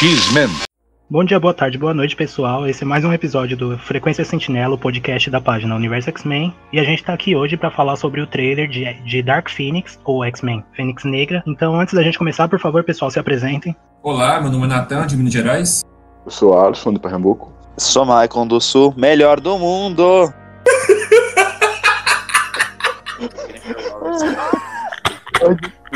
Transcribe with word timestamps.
X-Men. 0.00 0.48
Bom 1.10 1.24
dia, 1.24 1.38
boa 1.40 1.52
tarde, 1.52 1.76
boa 1.76 1.92
noite, 1.92 2.16
pessoal. 2.16 2.66
Esse 2.66 2.84
é 2.84 2.86
mais 2.86 3.04
um 3.04 3.12
episódio 3.12 3.56
do 3.56 3.76
Frequência 3.76 4.24
Sentinela, 4.24 4.74
o 4.74 4.78
podcast 4.78 5.28
da 5.28 5.40
página 5.40 5.74
Universo 5.74 6.08
X-Men. 6.08 6.54
E 6.72 6.78
a 6.78 6.84
gente 6.84 7.04
tá 7.04 7.12
aqui 7.12 7.34
hoje 7.34 7.56
para 7.56 7.70
falar 7.70 7.96
sobre 7.96 8.20
o 8.20 8.26
trailer 8.26 8.68
de, 8.68 8.94
de 9.02 9.22
Dark 9.22 9.50
Phoenix, 9.50 9.98
ou 10.04 10.24
X-Men 10.24 10.64
Fênix 10.74 11.04
Negra. 11.04 11.42
Então, 11.46 11.78
antes 11.78 11.92
da 11.92 12.02
gente 12.02 12.16
começar, 12.16 12.48
por 12.48 12.58
favor, 12.58 12.82
pessoal, 12.84 13.10
se 13.10 13.18
apresentem. 13.18 13.76
Olá, 14.02 14.40
meu 14.40 14.50
nome 14.50 14.64
é 14.64 14.68
Natan, 14.68 15.06
de 15.06 15.16
Minas 15.16 15.32
Gerais. 15.32 15.82
Eu 16.24 16.30
sou 16.30 16.58
Alisson, 16.58 16.92
de 16.92 17.00
Pernambuco. 17.00 17.59
Sou 17.80 18.04
Maicon 18.04 18.46
do 18.46 18.60
Sul, 18.60 18.92
melhor 18.94 19.40
do 19.40 19.58
mundo. 19.58 20.30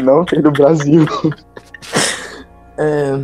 Não 0.03 0.25
tem 0.25 0.41
do 0.41 0.51
Brasil. 0.51 1.07
É... 2.79 3.21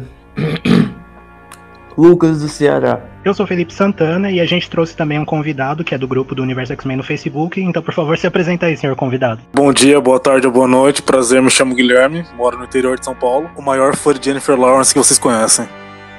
Lucas 1.96 2.42
do 2.42 2.48
Ceará. 2.48 3.00
Eu 3.24 3.33
sou 3.33 3.46
Felipe 3.46 3.73
Santana 3.73 4.30
e 4.30 4.38
a 4.38 4.45
gente 4.45 4.69
trouxe 4.69 4.95
também 4.95 5.19
um 5.19 5.24
convidado 5.24 5.83
que 5.83 5.95
é 5.95 5.98
do 5.98 6.06
grupo 6.06 6.34
do 6.34 6.42
Universo 6.42 6.74
X-Men 6.74 6.98
no 6.98 7.02
Facebook. 7.02 7.61
Então, 7.61 7.83
por 7.83 7.94
favor, 7.94 8.16
se 8.19 8.27
apresenta 8.27 8.66
aí, 8.66 8.77
senhor 8.77 8.94
convidado. 8.94 9.41
Bom 9.55 9.72
dia, 9.72 9.98
boa 10.00 10.20
tarde 10.20 10.47
ou 10.47 10.53
boa 10.53 10.69
noite. 10.69 11.03
Prazer, 11.03 11.41
me 11.42 11.50
chamo 11.50 11.75
Guilherme, 11.75 12.27
moro 12.36 12.58
no 12.58 12.64
interior 12.64 12.98
de 12.98 13.06
São 13.06 13.14
Paulo. 13.14 13.50
O 13.56 13.62
maior 13.62 13.97
fã 13.97 14.12
de 14.12 14.22
Jennifer 14.22 14.58
Lawrence 14.58 14.92
que 14.92 14.98
vocês 14.98 15.19
conhecem. 15.19 15.66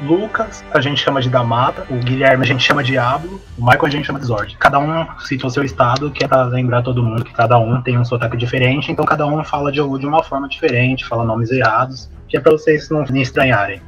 Lucas, 0.01 0.63
a 0.71 0.81
gente 0.81 0.99
chama 0.99 1.21
de 1.21 1.29
Damata, 1.29 1.85
o 1.89 1.95
Guilherme 1.97 2.43
a 2.43 2.47
gente 2.47 2.63
chama 2.63 2.83
de 2.83 2.91
Diablo, 2.91 3.39
o 3.57 3.61
Michael 3.63 3.85
a 3.85 3.89
gente 3.89 4.05
chama 4.05 4.19
de 4.19 4.25
Zord. 4.25 4.57
Cada 4.57 4.79
um 4.79 5.05
cita 5.19 5.45
o 5.45 5.49
seu 5.49 5.63
estado, 5.63 6.09
que 6.09 6.23
é 6.23 6.27
pra 6.27 6.43
lembrar 6.43 6.81
todo 6.81 7.03
mundo 7.03 7.23
que 7.23 7.33
cada 7.33 7.57
um 7.59 7.81
tem 7.81 7.97
um 7.97 8.03
sotaque 8.03 8.35
diferente, 8.35 8.91
então 8.91 9.05
cada 9.05 9.25
um 9.27 9.43
fala 9.43 9.71
de, 9.71 9.77
de 9.77 10.07
uma 10.07 10.23
forma 10.23 10.49
diferente, 10.49 11.07
fala 11.07 11.23
nomes 11.23 11.51
errados, 11.51 12.09
que 12.27 12.35
é 12.35 12.39
pra 12.39 12.51
vocês 12.51 12.89
não 12.89 13.03
nem 13.03 13.21
estranharem. 13.21 13.81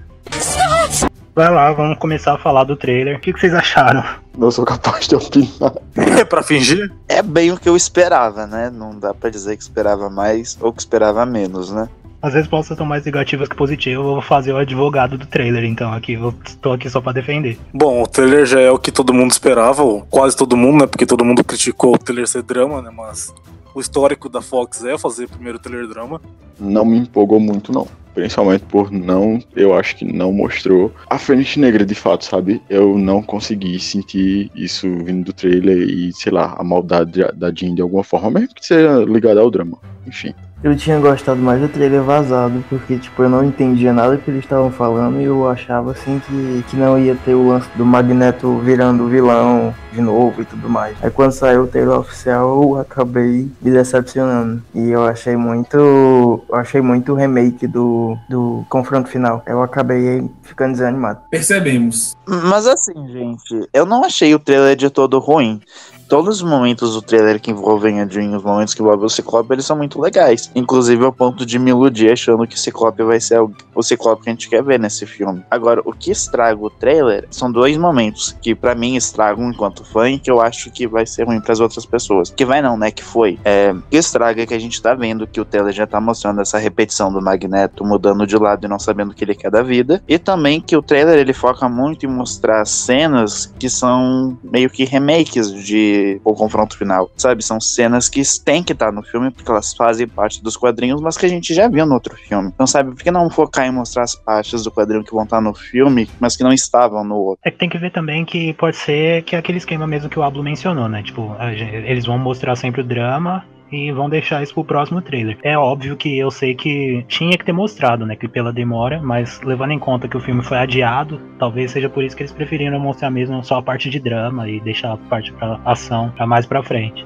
Vai 1.36 1.50
lá, 1.50 1.72
vamos 1.72 1.98
começar 1.98 2.36
a 2.36 2.38
falar 2.38 2.64
do 2.64 2.76
trailer. 2.76 3.18
O 3.18 3.20
que, 3.20 3.34
que 3.34 3.40
vocês 3.40 3.56
acharam? 3.56 4.04
Não 4.38 4.52
sou 4.52 4.64
capaz 4.64 5.08
de 5.08 5.16
opinar. 5.16 5.74
É 5.96 6.24
pra 6.24 6.44
fingir? 6.44 6.92
É 7.08 7.24
bem 7.24 7.52
o 7.52 7.58
que 7.58 7.68
eu 7.68 7.76
esperava, 7.76 8.46
né? 8.46 8.70
Não 8.72 8.98
dá 9.00 9.16
pra 9.16 9.32
dizer 9.32 9.58
que 9.58 9.64
esperava 9.64 10.12
mais 10.12 10.56
ou 10.62 10.72
que 10.72 10.80
esperava 10.80 11.26
menos, 11.26 11.72
né? 11.72 11.90
As 12.24 12.34
respostas 12.34 12.72
estão 12.72 12.86
mais 12.86 13.04
negativas 13.04 13.50
que 13.50 13.56
positivas. 13.56 13.98
Eu 13.98 14.14
vou 14.14 14.22
fazer 14.22 14.54
o 14.54 14.58
advogado 14.58 15.18
do 15.18 15.26
trailer, 15.26 15.66
então, 15.66 15.92
aqui. 15.92 16.14
Eu 16.14 16.34
tô 16.62 16.72
aqui 16.72 16.90
só 16.90 17.02
pra 17.02 17.12
defender. 17.12 17.60
Bom, 17.74 18.02
o 18.02 18.08
trailer 18.08 18.46
já 18.46 18.62
é 18.62 18.72
o 18.72 18.80
que 18.80 18.94
todo 18.94 19.14
mundo 19.14 19.32
esperava, 19.32 19.84
ou 19.84 20.04
quase 20.04 20.38
todo 20.38 20.56
mundo, 20.56 20.80
né? 20.80 20.88
Porque 20.88 21.06
todo 21.06 21.26
mundo 21.26 21.44
criticou 21.44 21.94
o 21.94 21.98
trailer 21.98 22.26
ser 22.26 22.42
drama, 22.42 22.82
né? 22.82 22.90
Mas 22.96 23.34
o 23.76 23.82
histórico 23.82 24.30
da 24.30 24.42
Fox 24.42 24.86
é 24.86 24.98
fazer 24.98 25.28
primeiro 25.28 25.60
trailer 25.60 25.86
drama. 25.90 26.22
Não 26.58 26.86
me 26.86 27.00
empolgou 27.00 27.42
muito, 27.42 27.74
não. 27.74 27.86
Principalmente 28.14 28.64
por 28.70 28.90
não, 28.90 29.44
eu 29.54 29.76
acho 29.76 29.98
que 29.98 30.06
não 30.06 30.32
mostrou 30.32 30.94
a 31.10 31.20
Fênix 31.20 31.58
Negra 31.58 31.86
de 31.86 31.96
fato, 31.96 32.24
sabe? 32.24 32.62
Eu 32.70 32.98
não 32.98 33.22
consegui 33.22 33.78
sentir 33.80 34.50
isso 34.56 34.88
vindo 35.04 35.26
do 35.26 35.34
trailer 35.34 35.90
e, 35.90 36.14
sei 36.14 36.32
lá, 36.32 36.56
a 36.58 36.64
maldade 36.64 37.22
da 37.34 37.52
Jean 37.54 37.76
de 37.76 37.82
alguma 37.82 38.04
forma, 38.04 38.40
mesmo 38.40 38.56
que 38.56 38.66
seja 38.66 39.04
ligada 39.04 39.42
ao 39.42 39.52
drama. 39.52 39.78
Enfim. 40.08 40.34
Eu 40.64 40.78
tinha 40.78 40.98
gostado 40.98 41.42
mais 41.42 41.60
do 41.60 41.68
trailer 41.68 42.02
vazado, 42.02 42.64
porque 42.70 42.98
tipo, 42.98 43.22
eu 43.22 43.30
não 43.30 43.44
entendia 43.44 43.92
nada 43.92 44.18
que 44.18 44.32
eles 44.32 44.46
estavam 44.46 44.72
falando 44.72 45.20
e 45.20 45.26
eu 45.26 45.46
achava 45.50 45.92
assim 45.92 46.22
que, 46.26 46.64
que 46.70 46.78
não 46.78 46.98
ia 46.98 47.16
ter 47.16 47.34
o 47.34 47.50
lance 47.50 47.68
do 47.76 47.86
Magneto 47.86 48.60
virando 48.60 49.10
vilão 49.10 49.76
de 49.92 50.00
novo 50.00 50.42
e 50.42 50.46
tudo 50.46 50.70
mais. 50.70 50.96
Aí 51.04 51.12
quando 51.12 51.34
saiu 51.34 51.64
o 51.64 51.68
trailer 51.68 52.00
oficial 52.00 52.64
eu 52.64 52.80
acabei 52.80 53.52
me 53.62 53.72
decepcionando. 53.72 54.64
E 54.74 54.90
eu 54.90 55.06
achei 55.06 55.36
muito. 55.36 55.78
Eu 55.78 56.56
achei 56.56 56.80
muito 56.80 57.14
remake 57.14 57.68
do, 57.68 58.18
do 58.30 58.66
confronto 58.70 59.10
final. 59.10 59.44
Eu 59.46 59.62
acabei 59.62 60.30
ficando 60.44 60.74
desanimado. 60.74 61.20
Percebemos. 61.30 62.16
Mas 62.26 62.68
assim, 62.68 62.94
gente, 63.12 63.68
eu 63.74 63.86
não 63.86 64.06
achei 64.06 64.34
o 64.34 64.40
trailer 64.40 64.78
de 64.78 64.90
todo 64.90 65.20
ruim. 65.20 65.62
Todos 66.08 66.38
os 66.38 66.44
momentos 66.44 66.94
do 66.94 67.02
trailer 67.02 67.40
que 67.40 67.52
envolvem 67.52 68.02
a 68.02 68.06
Jean, 68.06 68.36
os 68.36 68.44
momentos 68.44 68.74
que 68.74 68.82
envolvem 68.82 69.06
o 69.06 69.10
Ciclope, 69.10 69.54
eles 69.54 69.66
são 69.66 69.78
muito 69.78 70.00
legais. 70.00 70.52
Inclusive 70.56 71.04
ao 71.04 71.12
ponto 71.12 71.46
de 71.46 71.58
me 71.58 71.72
iludir 71.72 72.12
achando 72.12 72.46
que 72.48 72.56
o 72.56 72.60
Ciclope 72.60 73.04
vai 73.04 73.20
ser 73.20 73.42
o, 73.42 73.84
Ciclope 73.84 74.24
que 74.24 74.30
a 74.30 74.34
gente 74.34 74.50
quer 74.50 74.64
ver 74.64 74.80
nesse 74.80 75.06
filme. 75.06 75.44
Agora, 75.50 75.82
o 75.86 75.94
que 75.94 76.12
estraga 76.12 76.60
o 76.62 76.70
trailer 76.70 77.28
são 77.32 77.52
dois 77.52 77.78
momentos 77.78 78.36
que 78.42 78.54
para 78.54 78.76
mim 78.76 78.96
estragam 78.96 79.50
enquanto 79.50 79.84
fã 79.84 80.10
e 80.10 80.20
que 80.20 80.30
eu 80.30 80.42
acho 80.42 80.72
que 80.72 80.88
vai 80.88 81.06
ser 81.06 81.24
ruim 81.24 81.42
para 81.42 81.54
as 81.54 81.60
outras 81.60 81.86
pessoas. 81.86 82.30
Que 82.30 82.46
vai 82.46 82.62
não, 82.62 82.78
né? 82.78 82.92
Que 82.92 83.04
foi. 83.04 83.40
É, 83.44 83.74
que 83.90 83.98
estraga 83.98 84.44
é 84.44 84.46
que 84.46 84.54
a 84.54 84.60
gente 84.60 84.82
tá 84.82 84.94
vendo 84.94 85.28
que 85.28 85.42
o 85.42 85.46
trailer 85.46 85.74
já 85.74 85.88
tá 85.88 86.00
mostrando 86.00 86.42
essa 86.42 86.58
repetição 86.58 87.12
do 87.12 87.22
Magneto 87.22 87.84
mudando 87.84 88.26
de 88.26 88.38
lado 88.38 88.66
e 88.66 88.70
não 88.70 88.80
sabendo 88.80 89.12
o 89.12 89.16
que 89.16 89.24
ele 89.24 89.36
quer 89.36 89.52
da 89.52 89.62
vida. 89.62 90.02
E 90.08 90.18
também 90.18 90.62
que 90.62 90.76
o 90.76 90.82
trailer 90.82 91.18
ele 91.18 91.34
foca 91.34 91.68
muito 91.68 92.06
em 92.06 92.10
mostrar 92.10 92.66
cenas 92.66 93.54
que 93.58 93.70
são 93.70 94.38
meio 94.44 94.70
que 94.70 94.86
remakes 94.86 95.52
de 95.54 95.93
o 96.24 96.34
confronto 96.34 96.78
final, 96.78 97.10
sabe? 97.18 97.44
São 97.44 97.60
cenas 97.60 98.10
que 98.10 98.22
têm 98.44 98.64
que 98.64 98.74
estar 98.74 98.92
no 98.92 99.04
filme 99.04 99.32
porque 99.32 99.50
elas 99.52 99.74
fazem 99.76 100.08
parte 100.08 100.42
dos 100.44 100.56
quadrinhos, 100.58 101.02
mas 101.02 101.18
que 101.18 101.26
a 101.26 101.30
gente 101.30 101.54
já 101.54 101.68
viu 101.68 101.86
no 101.86 101.94
outro 101.94 102.16
filme. 102.16 102.50
Então, 102.54 102.68
sabe, 102.68 102.92
por 102.92 103.04
que 103.04 103.12
não 103.12 103.30
focar 103.30 103.66
em 103.66 103.72
mostrar 103.72 104.04
as 104.04 104.16
partes 104.16 104.64
do 104.64 104.72
quadrinho 104.72 105.04
que 105.04 105.14
vão 105.14 105.24
estar 105.24 105.42
no 105.42 105.54
filme, 105.54 106.10
mas 106.20 106.36
que 106.36 106.44
não 106.44 106.54
estavam 106.54 107.04
no 107.04 107.16
outro? 107.16 107.40
É 107.44 107.52
que 107.52 107.58
tem 107.58 107.70
que 107.70 107.78
ver 107.78 107.92
também 107.92 108.26
que 108.26 108.54
pode 108.54 108.76
ser 108.78 109.24
que 109.24 109.36
é 109.36 109.40
aquele 109.40 109.58
esquema 109.58 109.88
mesmo 109.88 110.10
que 110.10 110.20
o 110.20 110.24
Ablo 110.24 110.44
mencionou, 110.44 110.88
né? 110.88 111.04
Tipo, 111.04 111.36
gente- 111.56 111.76
eles 111.76 112.06
vão 112.06 112.18
mostrar 112.18 112.56
sempre 112.56 112.82
o 112.82 112.84
drama 112.84 113.46
e 113.74 113.92
vão 113.92 114.10
deixar 114.10 114.44
isso 114.44 114.54
pro 114.54 114.64
próximo 114.64 115.02
trailer. 115.02 115.38
É 115.44 115.58
óbvio 115.58 115.96
que 115.96 116.18
eu 116.18 116.30
sei 116.30 116.54
que 116.54 117.04
tinha 117.08 117.38
que 117.38 117.46
ter 117.46 117.54
mostrado, 117.54 118.06
né? 118.06 118.16
Que 118.16 118.28
pela 118.28 118.54
demora, 118.54 119.02
mas 119.02 119.42
levando 119.42 119.72
em 119.72 119.80
conta 119.80 120.08
que 120.08 120.18
o 120.18 120.20
filme 120.20 120.44
foi 120.44 120.58
adiado, 120.58 121.20
talvez 121.40 121.72
seja 121.72 121.90
por 121.90 122.04
isso 122.04 122.16
que 122.16 122.24
eles 122.24 122.32
preferiram 122.32 122.80
mostrar 122.80 123.10
mesmo 123.10 123.44
só 123.44 123.58
a 123.58 123.62
parte 123.62 123.90
de 123.90 124.00
drama 124.00 124.50
e 124.50 124.60
deixar 124.60 124.94
a 124.94 124.98
parte 124.98 125.32
pra 125.34 125.60
ação 125.66 126.12
pra 126.16 126.26
mais 126.26 126.46
pra 126.46 126.64
frente. 126.64 127.06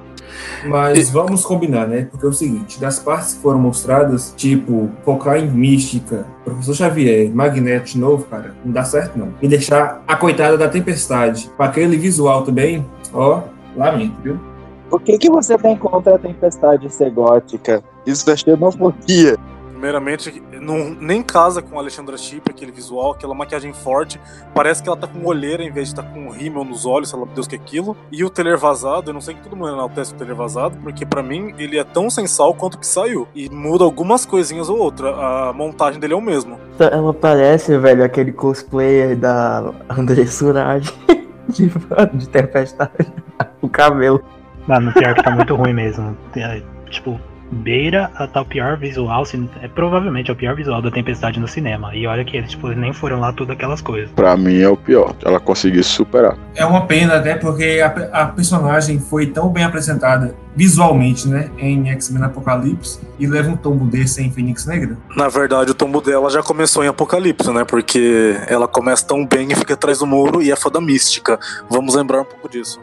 Mas 0.65 1.09
vamos 1.09 1.45
combinar, 1.45 1.87
né? 1.87 2.07
Porque 2.11 2.25
é 2.25 2.29
o 2.29 2.33
seguinte, 2.33 2.79
das 2.79 2.99
partes 2.99 3.35
que 3.35 3.41
foram 3.41 3.59
mostradas, 3.59 4.33
tipo, 4.35 4.89
focar 5.03 5.37
em 5.37 5.47
mística, 5.47 6.25
Professor 6.43 6.75
Xavier, 6.75 7.33
Magneto 7.33 7.97
novo, 7.97 8.25
cara, 8.25 8.53
não 8.65 8.71
dá 8.73 8.83
certo 8.83 9.17
não. 9.17 9.33
E 9.41 9.47
deixar 9.47 10.03
a 10.05 10.15
coitada 10.15 10.57
da 10.57 10.67
tempestade 10.67 11.49
com 11.55 11.63
aquele 11.63 11.95
visual 11.97 12.43
também, 12.43 12.85
ó, 13.13 13.43
lamento, 13.75 14.15
viu? 14.21 14.56
O 14.89 14.99
que, 14.99 15.17
que 15.17 15.29
você 15.29 15.57
tem 15.57 15.75
contra 15.77 16.15
a 16.15 16.19
tempestade 16.19 16.89
ser 16.89 17.11
gótica? 17.11 17.83
Isso 18.05 18.29
é 18.31 18.37
xenofobia. 18.37 19.37
Primeiramente, 19.71 20.41
não, 20.59 20.89
nem 20.89 21.21
casa 21.21 21.61
com 21.61 21.77
a 21.77 21.81
Alexandra 21.81 22.17
Chip, 22.17 22.49
aquele 22.49 22.71
visual, 22.71 23.11
aquela 23.11 23.35
maquiagem 23.35 23.73
forte. 23.73 24.19
Parece 24.53 24.81
que 24.81 24.89
ela 24.89 24.97
tá 24.97 25.07
com 25.07 25.23
olheira 25.25 25.61
em 25.61 25.71
vez 25.71 25.89
de 25.89 25.93
estar 25.93 26.03
tá 26.03 26.09
com 26.09 26.29
rímel 26.29 26.63
nos 26.63 26.85
olhos, 26.85 27.09
sei 27.09 27.19
lá 27.19 27.27
Deus 27.35 27.47
que 27.47 27.55
é 27.55 27.59
aquilo. 27.59 27.95
E 28.11 28.23
o 28.23 28.29
trailer 28.29 28.57
vazado, 28.57 29.09
eu 29.09 29.13
não 29.13 29.21
sei 29.21 29.35
que 29.35 29.43
todo 29.43 29.55
mundo 29.55 29.73
enaltece 29.73 30.13
o 30.13 30.15
trailer 30.15 30.35
vazado, 30.35 30.77
porque 30.81 31.05
pra 31.05 31.21
mim 31.21 31.53
ele 31.59 31.77
é 31.77 31.83
tão 31.83 32.09
sensal 32.09 32.55
quanto 32.55 32.73
o 32.73 32.79
que 32.79 32.87
saiu. 32.87 33.27
E 33.35 33.49
muda 33.49 33.83
algumas 33.83 34.25
coisinhas 34.25 34.67
ou 34.67 34.79
outra. 34.79 35.09
A 35.49 35.53
montagem 35.53 35.99
dele 35.99 36.13
é 36.13 36.17
o 36.17 36.21
mesmo. 36.21 36.57
Ela 36.79 37.13
parece, 37.13 37.77
velho, 37.77 38.03
aquele 38.03 38.31
cosplayer 38.31 39.15
da 39.15 39.73
André 39.89 40.25
Suraj 40.25 40.91
de, 41.49 41.69
de 42.13 42.29
Tempestade. 42.29 43.13
o 43.61 43.69
cabelo. 43.69 44.23
Mano, 44.67 44.91
pior 44.93 45.13
que 45.15 45.23
tá 45.23 45.31
muito 45.31 45.55
ruim 45.55 45.73
mesmo. 45.73 46.15
É, 46.35 46.61
tipo, 46.89 47.19
beira 47.49 48.11
a 48.15 48.27
tal 48.27 48.43
pior 48.45 48.77
visual, 48.77 49.23
se- 49.25 49.49
é 49.61 49.67
provavelmente 49.69 50.29
é 50.29 50.33
o 50.33 50.35
pior 50.35 50.53
visual 50.53 50.81
da 50.81 50.91
Tempestade 50.91 51.39
no 51.39 51.47
cinema. 51.47 51.95
E 51.95 52.05
olha 52.05 52.25
que 52.25 52.35
eles 52.35 52.51
tipo, 52.51 52.67
nem 52.69 52.91
foram 52.91 53.21
lá 53.21 53.31
tudo 53.31 53.53
aquelas 53.53 53.79
coisas. 53.81 54.09
Pra 54.11 54.35
mim 54.35 54.59
é 54.59 54.67
o 54.67 54.75
pior. 54.75 55.15
Ela 55.23 55.39
conseguiu 55.39 55.81
superar. 55.83 56.35
É 56.55 56.65
uma 56.65 56.85
pena, 56.85 57.15
até 57.15 57.35
porque 57.35 57.81
a, 57.81 58.23
a 58.23 58.25
personagem 58.25 58.99
foi 58.99 59.27
tão 59.27 59.47
bem 59.49 59.63
apresentada 59.63 60.35
visualmente, 60.55 61.27
né, 61.29 61.49
em 61.59 61.87
X-Men 61.91 62.23
Apocalipse, 62.23 62.99
e 63.19 63.27
leva 63.27 63.51
um 63.51 63.55
tombo 63.55 63.85
desse 63.85 64.21
em 64.23 64.31
Fênix 64.31 64.65
Negra. 64.65 64.97
Na 65.15 65.29
verdade, 65.29 65.69
o 65.71 65.75
tombo 65.75 66.01
dela 66.01 66.29
já 66.31 66.41
começou 66.41 66.83
em 66.83 66.87
Apocalipse, 66.87 67.51
né? 67.53 67.63
Porque 67.63 68.35
ela 68.47 68.67
começa 68.67 69.05
tão 69.05 69.23
bem 69.25 69.51
e 69.51 69.55
fica 69.55 69.75
atrás 69.75 69.99
do 69.99 70.07
muro 70.07 70.41
e 70.41 70.51
é 70.51 70.55
fã 70.55 70.69
da 70.71 70.81
mística. 70.81 71.39
Vamos 71.69 71.93
lembrar 71.95 72.21
um 72.21 72.25
pouco 72.25 72.49
disso. 72.49 72.81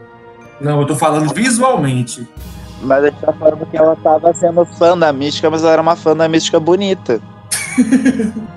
Não, 0.61 0.81
eu 0.81 0.87
tô 0.87 0.95
falando 0.95 1.33
visualmente. 1.33 2.27
Mas 2.83 3.05
a 3.05 3.07
gente 3.09 3.21
tá 3.21 3.33
falando 3.33 3.67
que 3.67 3.77
ela 3.77 3.97
tava 3.97 4.33
sendo 4.35 4.65
fã 4.65 4.97
da 4.97 5.13
mística, 5.13 5.51
mas 5.51 5.63
ela 5.63 5.73
era 5.73 5.83
uma 5.83 5.97
fã 5.97 6.15
da 6.17 6.29
mística 6.29 6.61
bonita. 6.61 7.21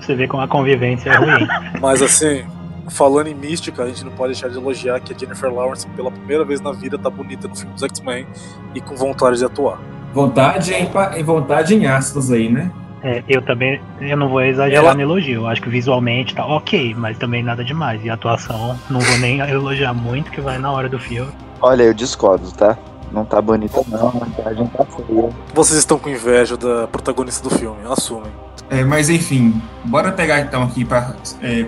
Você 0.00 0.14
vê 0.14 0.28
como 0.28 0.42
a 0.42 0.48
convivência 0.48 1.10
é 1.10 1.16
ruim. 1.16 1.48
Mas 1.80 2.02
assim, 2.02 2.44
falando 2.88 3.28
em 3.28 3.34
mística, 3.34 3.82
a 3.82 3.86
gente 3.86 4.04
não 4.04 4.12
pode 4.12 4.34
deixar 4.34 4.48
de 4.50 4.56
elogiar 4.58 5.00
que 5.00 5.14
a 5.14 5.18
Jennifer 5.18 5.52
Lawrence, 5.52 5.86
pela 5.88 6.10
primeira 6.10 6.44
vez 6.44 6.60
na 6.60 6.72
vida, 6.72 6.98
tá 6.98 7.08
bonita 7.08 7.48
no 7.48 7.56
filme 7.56 7.72
dos 7.72 7.82
X-Men 7.82 8.26
e 8.74 8.80
com 8.80 8.94
vontade 8.94 9.38
de 9.38 9.44
atuar. 9.46 9.80
Vontade 10.12 10.74
em, 10.74 10.90
vontade 11.24 11.74
em 11.74 11.86
aspas 11.86 12.30
aí, 12.30 12.50
né? 12.50 12.70
É, 13.04 13.22
eu 13.28 13.42
também, 13.42 13.78
eu 14.00 14.16
não 14.16 14.30
vou 14.30 14.40
exagerar 14.42 14.82
Ela- 14.82 14.94
no 14.94 15.02
elogio. 15.02 15.42
Eu 15.42 15.46
acho 15.46 15.60
que 15.60 15.68
visualmente 15.68 16.34
tá 16.34 16.46
ok, 16.46 16.94
mas 16.96 17.18
também 17.18 17.42
nada 17.42 17.62
demais. 17.62 18.02
E 18.02 18.08
a 18.08 18.14
atuação, 18.14 18.78
não 18.88 18.98
vou 18.98 19.18
nem 19.18 19.40
elogiar 19.40 19.92
muito, 19.92 20.30
que 20.30 20.40
vai 20.40 20.58
na 20.58 20.72
hora 20.72 20.88
do 20.88 20.98
filme. 20.98 21.30
Olha, 21.60 21.82
eu 21.82 21.92
discordo, 21.92 22.50
tá? 22.52 22.78
Não 23.12 23.24
tá 23.24 23.40
bonita 23.42 23.80
não, 23.88 24.08
a 24.08 24.12
maquiagem 24.12 24.66
tá 24.68 24.84
feia. 24.86 25.28
Vocês 25.54 25.78
estão 25.78 25.98
com 25.98 26.08
inveja 26.08 26.56
da 26.56 26.88
protagonista 26.88 27.46
do 27.46 27.54
filme, 27.54 27.76
assumem. 27.88 28.32
É, 28.70 28.82
mas 28.82 29.10
enfim, 29.10 29.60
bora 29.84 30.10
pegar 30.10 30.40
então 30.40 30.62
aqui 30.62 30.84
para 30.84 31.14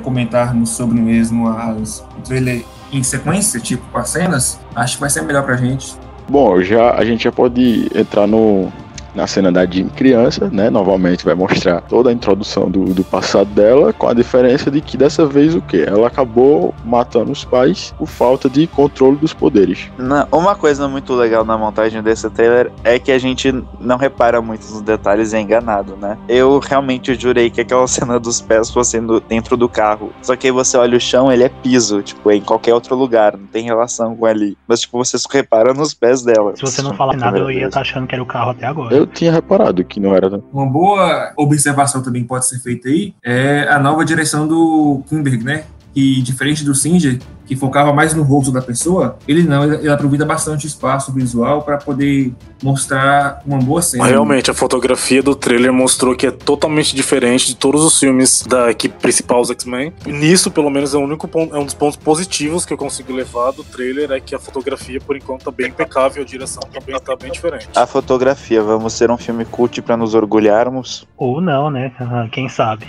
comentarmos 0.02 0.70
sobre 0.70 0.98
mesmo 0.98 1.48
as, 1.48 2.00
o 2.18 2.22
trailer 2.22 2.64
em 2.92 3.02
sequência, 3.02 3.60
tipo 3.60 3.84
com 3.92 3.98
as 3.98 4.08
cenas. 4.08 4.58
Acho 4.74 4.94
que 4.94 5.00
vai 5.02 5.10
ser 5.10 5.20
melhor 5.22 5.44
pra 5.44 5.56
gente. 5.56 5.94
Bom, 6.28 6.60
já 6.62 6.94
a 6.94 7.04
gente 7.04 7.24
já 7.24 7.32
pode 7.32 7.88
entrar 7.94 8.26
no 8.26 8.72
na 9.16 9.26
cena 9.26 9.50
da 9.50 9.64
Jean 9.66 9.88
criança, 9.88 10.48
né? 10.52 10.68
Novamente 10.70 11.24
vai 11.24 11.34
mostrar 11.34 11.80
toda 11.80 12.10
a 12.10 12.12
introdução 12.12 12.70
do, 12.70 12.84
do 12.94 13.02
passado 13.02 13.48
dela, 13.50 13.92
com 13.92 14.08
a 14.08 14.14
diferença 14.14 14.70
de 14.70 14.80
que 14.80 14.96
dessa 14.96 15.24
vez 15.26 15.54
o 15.54 15.60
que? 15.62 15.82
Ela 15.82 16.06
acabou 16.06 16.74
matando 16.84 17.32
os 17.32 17.44
pais 17.44 17.94
por 17.98 18.06
falta 18.06 18.48
de 18.48 18.66
controle 18.66 19.16
dos 19.16 19.32
poderes. 19.32 19.90
Na- 19.98 20.28
uma 20.30 20.54
coisa 20.54 20.86
muito 20.86 21.14
legal 21.14 21.44
na 21.44 21.56
montagem 21.56 22.02
desse 22.02 22.28
trailer 22.30 22.70
é 22.84 22.98
que 22.98 23.10
a 23.10 23.18
gente 23.18 23.52
não 23.80 23.96
repara 23.96 24.40
muito 24.42 24.70
nos 24.70 24.82
detalhes 24.82 25.32
e 25.32 25.36
é 25.36 25.40
enganado, 25.40 25.96
né? 25.96 26.18
Eu 26.28 26.58
realmente 26.58 27.14
jurei 27.14 27.48
que 27.50 27.60
aquela 27.62 27.86
cena 27.88 28.20
dos 28.20 28.40
pés 28.40 28.70
fosse 28.70 29.00
no- 29.00 29.20
dentro 29.20 29.56
do 29.56 29.68
carro. 29.68 30.12
Só 30.22 30.36
que 30.36 30.46
aí 30.48 30.52
você 30.52 30.76
olha 30.76 30.96
o 30.96 31.00
chão, 31.00 31.32
ele 31.32 31.42
é 31.44 31.48
piso, 31.48 32.02
tipo, 32.02 32.30
é 32.30 32.36
em 32.36 32.42
qualquer 32.42 32.74
outro 32.74 32.94
lugar, 32.94 33.36
não 33.36 33.46
tem 33.46 33.64
relação 33.64 34.14
com 34.14 34.26
ali. 34.26 34.56
Mas, 34.68 34.80
tipo, 34.80 34.98
você 34.98 35.16
só 35.18 35.28
repara 35.32 35.72
nos 35.72 35.94
pés 35.94 36.22
dela. 36.22 36.54
Se 36.54 36.62
você 36.62 36.82
não 36.82 36.92
falar 36.94 37.16
nada, 37.16 37.38
eu 37.38 37.50
ia 37.50 37.66
estar 37.66 37.80
achando 37.80 38.06
que 38.06 38.14
era 38.14 38.22
o 38.22 38.26
carro 38.26 38.50
até 38.50 38.66
agora. 38.66 38.94
Eu 38.94 39.05
tinha 39.06 39.32
reparado 39.32 39.84
que 39.84 40.00
não 40.00 40.14
era. 40.14 40.42
Uma 40.52 40.66
boa 40.66 41.32
observação 41.36 42.02
também 42.02 42.24
pode 42.24 42.46
ser 42.46 42.58
feita 42.58 42.88
aí 42.88 43.14
é 43.24 43.66
a 43.68 43.78
nova 43.78 44.04
direção 44.04 44.46
do 44.46 45.02
Kimberg, 45.08 45.44
né? 45.44 45.64
Que 45.94 46.20
diferente 46.20 46.64
do 46.64 46.74
Singer, 46.74 47.18
que 47.46 47.56
focava 47.56 47.92
mais 47.92 48.12
no 48.14 48.22
rosto 48.22 48.52
da 48.52 48.60
pessoa, 48.60 49.18
ele 49.26 49.42
não, 49.42 49.64
ele, 49.64 49.76
ele 49.76 49.88
aproveita 49.88 50.24
bastante 50.24 50.66
espaço 50.66 51.12
visual 51.12 51.62
para 51.62 51.78
poder 51.78 52.32
mostrar 52.62 53.42
uma 53.46 53.58
boa 53.58 53.82
cena. 53.82 54.04
Realmente, 54.04 54.50
a 54.50 54.54
fotografia 54.54 55.22
do 55.22 55.34
trailer 55.34 55.72
mostrou 55.72 56.16
que 56.16 56.26
é 56.26 56.30
totalmente 56.30 56.94
diferente 56.94 57.46
de 57.46 57.56
todos 57.56 57.84
os 57.84 57.98
filmes 57.98 58.42
da 58.42 58.70
equipe 58.70 58.98
principal, 59.00 59.40
os 59.40 59.50
X-Men. 59.50 59.92
Nisso, 60.06 60.50
pelo 60.50 60.70
menos, 60.70 60.94
é, 60.94 60.98
o 60.98 61.00
único 61.00 61.28
ponto, 61.28 61.54
é 61.54 61.58
um 61.58 61.64
dos 61.64 61.74
pontos 61.74 61.96
positivos 61.96 62.64
que 62.64 62.72
eu 62.72 62.78
consigo 62.78 63.12
levar 63.12 63.52
do 63.52 63.62
trailer, 63.62 64.10
é 64.10 64.20
que 64.20 64.34
a 64.34 64.38
fotografia, 64.38 65.00
por 65.00 65.16
enquanto, 65.16 65.44
tá 65.44 65.50
bem 65.50 65.68
impecável, 65.68 66.22
a 66.22 66.26
direção 66.26 66.62
também 66.72 66.98
tá 67.00 67.14
bem 67.14 67.30
diferente. 67.30 67.68
A 67.74 67.86
fotografia, 67.86 68.62
vamos 68.62 68.92
ser 68.92 69.10
um 69.10 69.16
filme 69.16 69.44
cult 69.44 69.80
pra 69.82 69.96
nos 69.96 70.14
orgulharmos? 70.14 71.06
Ou 71.16 71.40
não, 71.40 71.70
né? 71.70 71.92
Quem 72.32 72.48
sabe? 72.48 72.86